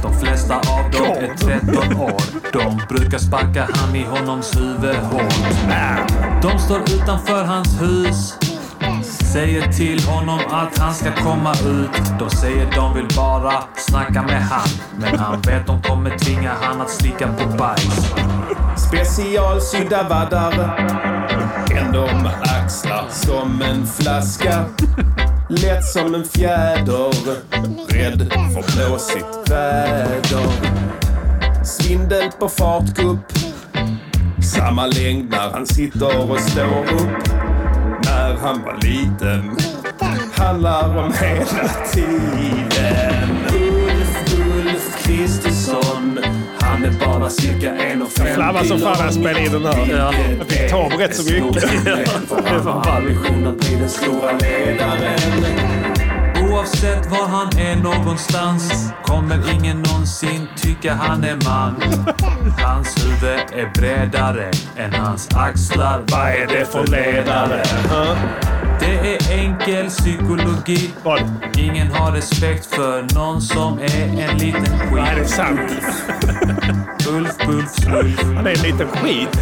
De 0.04 0.14
flesta 0.20 0.56
av 0.56 0.92
dem 0.92 1.18
är 1.18 1.38
13 1.38 1.98
år. 2.02 2.22
De 2.54 2.82
brukar 2.90 3.18
sparka 3.18 3.68
han 3.74 3.96
i 3.96 4.04
honoms 4.04 4.58
huvud 4.58 4.96
hårt. 4.96 5.34
De 6.42 6.60
står 6.60 6.80
utanför 6.80 7.44
hans 7.44 7.82
hus. 7.82 8.38
Säger 9.38 9.72
till 9.72 10.04
honom 10.04 10.40
att 10.50 10.78
han 10.78 10.94
ska 10.94 11.12
komma 11.12 11.52
ut. 11.52 12.20
De 12.20 12.30
säger 12.30 12.72
de 12.76 12.94
vill 12.94 13.08
bara 13.16 13.54
snacka 13.76 14.22
med 14.22 14.42
han. 14.42 14.68
Men 15.00 15.20
han 15.20 15.42
vet 15.42 15.68
de 15.68 15.82
kommer 15.82 16.18
tvinga 16.18 16.54
han 16.62 16.82
att 16.82 16.90
slicka 16.90 17.28
på 17.28 17.58
bajs. 17.58 18.14
Specialsydda 18.88 20.04
vaddar. 20.04 20.78
Ändå 21.72 22.02
med 22.02 22.34
axlar 22.42 23.06
som 23.10 23.62
en 23.62 23.88
flaska. 23.88 24.66
Lätt 25.50 25.86
som 25.86 26.16
en 26.16 26.26
fjäder. 26.26 27.14
Rädd 27.94 28.32
för 28.32 28.76
blåsigt 28.76 29.52
väder. 29.52 30.52
Svindel 31.66 32.32
på 32.40 32.50
fartgupp. 32.50 33.34
Samma 34.56 34.86
längd 34.86 35.30
när 35.30 35.52
han 35.52 35.66
sitter 35.66 36.32
och 36.32 36.40
står 36.40 36.84
upp. 36.94 37.47
När 38.28 38.36
han 38.36 38.64
var 38.64 38.78
liten. 38.82 39.58
Handlar 40.34 40.98
om 40.98 41.14
hela 41.14 41.70
tiden. 41.94 43.38
Ulf, 43.54 44.34
Ulf 44.38 45.04
Kristersson. 45.04 46.20
Han 46.60 46.84
är 46.84 47.06
bara 47.06 47.30
cirka 47.30 47.74
1,50 47.74 48.34
Flabbar 48.36 48.64
som 48.64 48.80
fan 48.80 48.96
när 48.98 49.06
jag 49.06 49.14
spelade 49.14 49.46
in 49.46 49.52
den 49.52 49.66
här. 49.66 49.88
Ja. 49.92 50.14
Jag 50.38 50.48
fick 50.48 50.70
ta 50.72 50.90
rätt 51.00 51.16
så 51.16 51.34
mycket. 51.34 51.64
Han 52.46 52.62
har 52.62 52.98
ambition 52.98 53.48
att 53.48 53.58
bli 53.58 53.76
den 53.76 53.90
stora 53.90 54.32
ledaren. 54.32 55.97
Oavsett 56.58 57.12
var 57.12 57.28
han 57.28 57.58
är 57.58 57.76
någonstans 57.76 58.92
kommer 59.04 59.54
ingen 59.54 59.82
någonsin 59.82 60.48
tycka 60.56 60.94
han 60.94 61.24
är 61.24 61.36
man. 61.46 61.76
Hans 62.64 63.06
huvud 63.06 63.40
är 63.54 63.72
bredare 63.74 64.52
än 64.78 64.94
hans 64.94 65.30
axlar. 65.36 66.04
Vad 66.12 66.28
är 66.28 66.48
det 66.48 66.66
för 66.66 66.88
ledare? 66.88 67.64
Det 68.80 69.16
är 69.16 69.40
enkel 69.40 69.88
psykologi. 69.90 70.94
Ingen 71.58 71.92
har 71.92 72.12
respekt 72.12 72.66
för 72.66 73.16
någon 73.16 73.42
som 73.42 73.80
är 73.80 74.30
en 74.30 74.38
liten 74.38 74.80
skit. 74.80 74.92
Nej, 74.92 75.16
det 75.16 75.22
är 75.22 75.26
sant. 75.26 75.72
Ulf, 77.10 77.38
Bulf, 77.48 77.72
Slulf. 77.72 78.24
Han 78.24 78.48
är 78.48 78.58
en 78.58 78.72
liten 78.72 78.88
skit. 78.88 79.42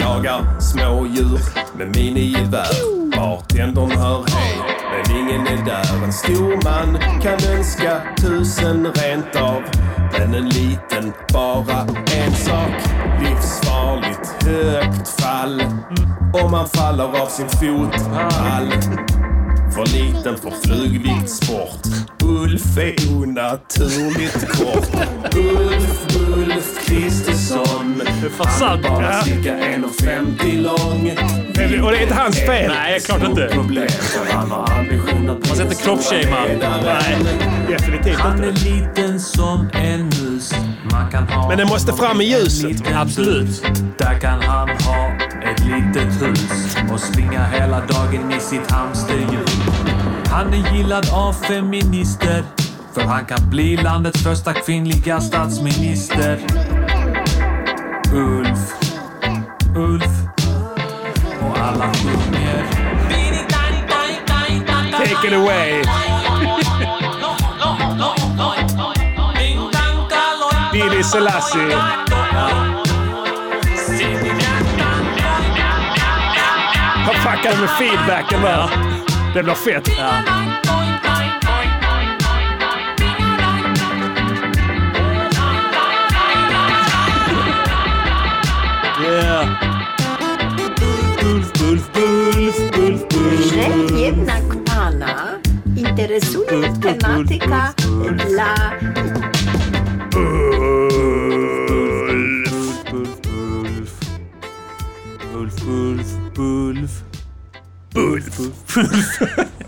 Jagar 0.00 0.60
smådjur 0.60 1.40
med 1.78 1.96
minigevär. 1.96 2.96
Bartendern 3.16 3.90
hör 3.90 4.24
hej, 4.28 4.65
ingen 5.18 5.46
är 5.46 5.64
där. 5.64 6.04
En 6.04 6.12
stor 6.12 6.64
man 6.64 6.98
kan 7.22 7.56
önska 7.56 8.02
tusen 8.20 8.92
rent 8.92 9.36
av. 9.36 9.62
Men 10.12 10.34
en 10.34 10.48
liten, 10.48 11.12
bara 11.32 11.80
en 12.16 12.32
sak. 12.32 12.70
Livsfarligt 13.20 14.44
högt 14.44 15.08
fall. 15.08 15.62
Om 16.44 16.50
man 16.50 16.68
faller 16.68 17.22
av 17.22 17.26
sin 17.26 17.48
fotpall. 17.48 18.70
För 19.74 19.86
liten 19.86 20.36
för 20.36 20.50
flugviktssport. 20.50 21.80
Ulf 22.22 22.78
är 22.78 23.16
onaturligt 23.16 24.48
kort. 24.58 25.04
Ulf, 25.36 26.16
Ulf 26.16 26.35
Kristersson. 26.86 28.02
Fan, 28.38 28.50
sant. 28.58 28.82
Bara 28.82 29.12
Ja. 29.12 29.22
cirka 29.22 29.52
1,50 29.58 30.62
lång. 30.62 31.12
Och 31.84 31.90
det 31.92 31.98
är 31.98 32.02
inte 32.02 32.14
hans 32.14 32.36
fel. 32.36 32.72
Nej, 32.74 33.00
klart 33.00 33.22
inte. 33.22 33.48
Problem, 33.52 33.88
han 34.32 34.50
har 34.50 34.70
ambition 34.78 35.30
att 35.30 35.46
Man 35.48 35.56
ska 35.56 35.62
inte 35.62 35.74
kroppsshamea. 35.74 36.44
Nej, 36.84 37.16
definitivt 37.68 38.18
Han 38.18 38.40
är 38.44 38.48
inte. 38.48 38.64
liten 38.64 39.20
som 39.20 39.68
en 39.72 40.04
mus. 40.04 40.52
Men 41.48 41.58
det 41.58 41.64
måste 41.64 41.92
fram 41.92 42.20
i 42.20 42.24
ljuset. 42.24 42.82
Absolut. 42.94 43.62
Där 43.98 44.20
kan 44.20 44.42
han 44.42 44.68
ha 44.68 45.08
ett 45.50 45.60
litet 45.60 46.22
hus 46.22 46.76
och 46.92 47.00
springa 47.00 47.44
hela 47.46 47.80
dagen 47.80 48.32
i 48.36 48.40
sitt 48.40 48.70
hamsterhjul. 48.70 49.48
Han 50.30 50.52
är 50.54 50.76
gillad 50.76 51.08
av 51.12 51.32
feminister 51.32 52.44
för 52.96 53.02
han 53.02 53.24
kan 53.24 53.50
bli 53.50 53.76
landets 53.76 54.22
första 54.22 54.52
kvinnliga 54.52 55.20
statsminister. 55.20 56.38
Ulf, 58.12 58.58
Ulf 59.76 60.12
och 61.40 61.58
alla 61.58 61.92
sjunger. 61.92 62.64
Take 64.92 65.26
it 65.26 65.32
away. 65.32 65.82
Billy 70.72 71.02
Selassie. 71.02 71.76
Han 77.04 77.14
fuckade 77.14 77.60
med 77.60 77.70
feedbacken 77.70 78.42
där. 78.42 78.70
Det 79.34 79.42
blir 79.42 79.54
fett. 79.54 79.88
Yeah. 79.88 80.66
Bulf, 91.22 91.52
bulf, 91.52 91.92
bulf, 91.92 92.56
bulf, 92.72 93.08
bulf. 93.08 93.40
że 93.54 93.96
jednak 93.96 94.42
pana 94.64 95.38
interesuje 95.76 96.72
tematyka 96.80 97.74
dla 98.28 98.54
Bulf, 105.32 105.64
bulf, 105.64 106.18
bulf. 106.34 107.02
Bulf, 107.94 108.36
bulf. 108.36 109.65